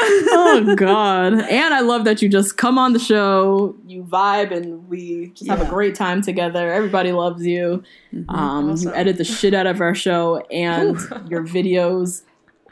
[0.00, 4.88] Oh god and i love that you just come on the show you vibe and
[4.88, 5.56] we just yeah.
[5.56, 8.30] have a great time together everybody loves you mm-hmm.
[8.30, 8.88] um, awesome.
[8.88, 10.96] you edit the shit out of our show and
[11.28, 12.22] your videos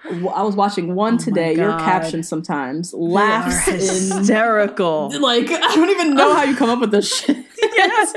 [0.08, 1.54] I was watching one oh today.
[1.54, 5.12] Your captions sometimes laughs hysterical.
[5.12, 7.36] In, like I don't even know how you come up with this shit.
[7.60, 8.12] yes.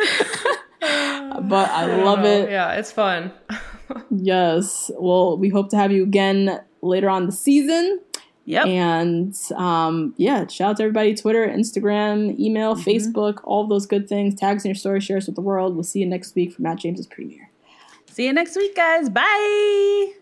[0.79, 2.25] but I, I love know.
[2.25, 2.51] it.
[2.51, 3.31] Yeah, it's fun.
[4.11, 4.91] yes.
[4.99, 7.99] Well, we hope to have you again later on the season.
[8.49, 8.65] Yep.
[8.65, 12.89] And um, yeah, shout out to everybody Twitter, Instagram, email, mm-hmm.
[12.89, 14.33] Facebook, all those good things.
[14.33, 15.75] Tags in your story, share us with the world.
[15.75, 17.51] We'll see you next week for Matt James's premiere.
[18.09, 19.07] See you next week, guys.
[19.07, 20.13] Bye.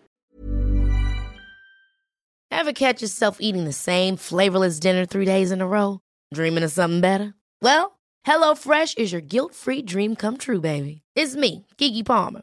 [2.50, 6.00] Ever catch yourself eating the same flavorless dinner three days in a row?
[6.34, 7.32] Dreaming of something better?
[7.62, 11.00] Well, HelloFresh is your guilt free dream come true, baby.
[11.16, 12.42] It's me, Keke Palmer.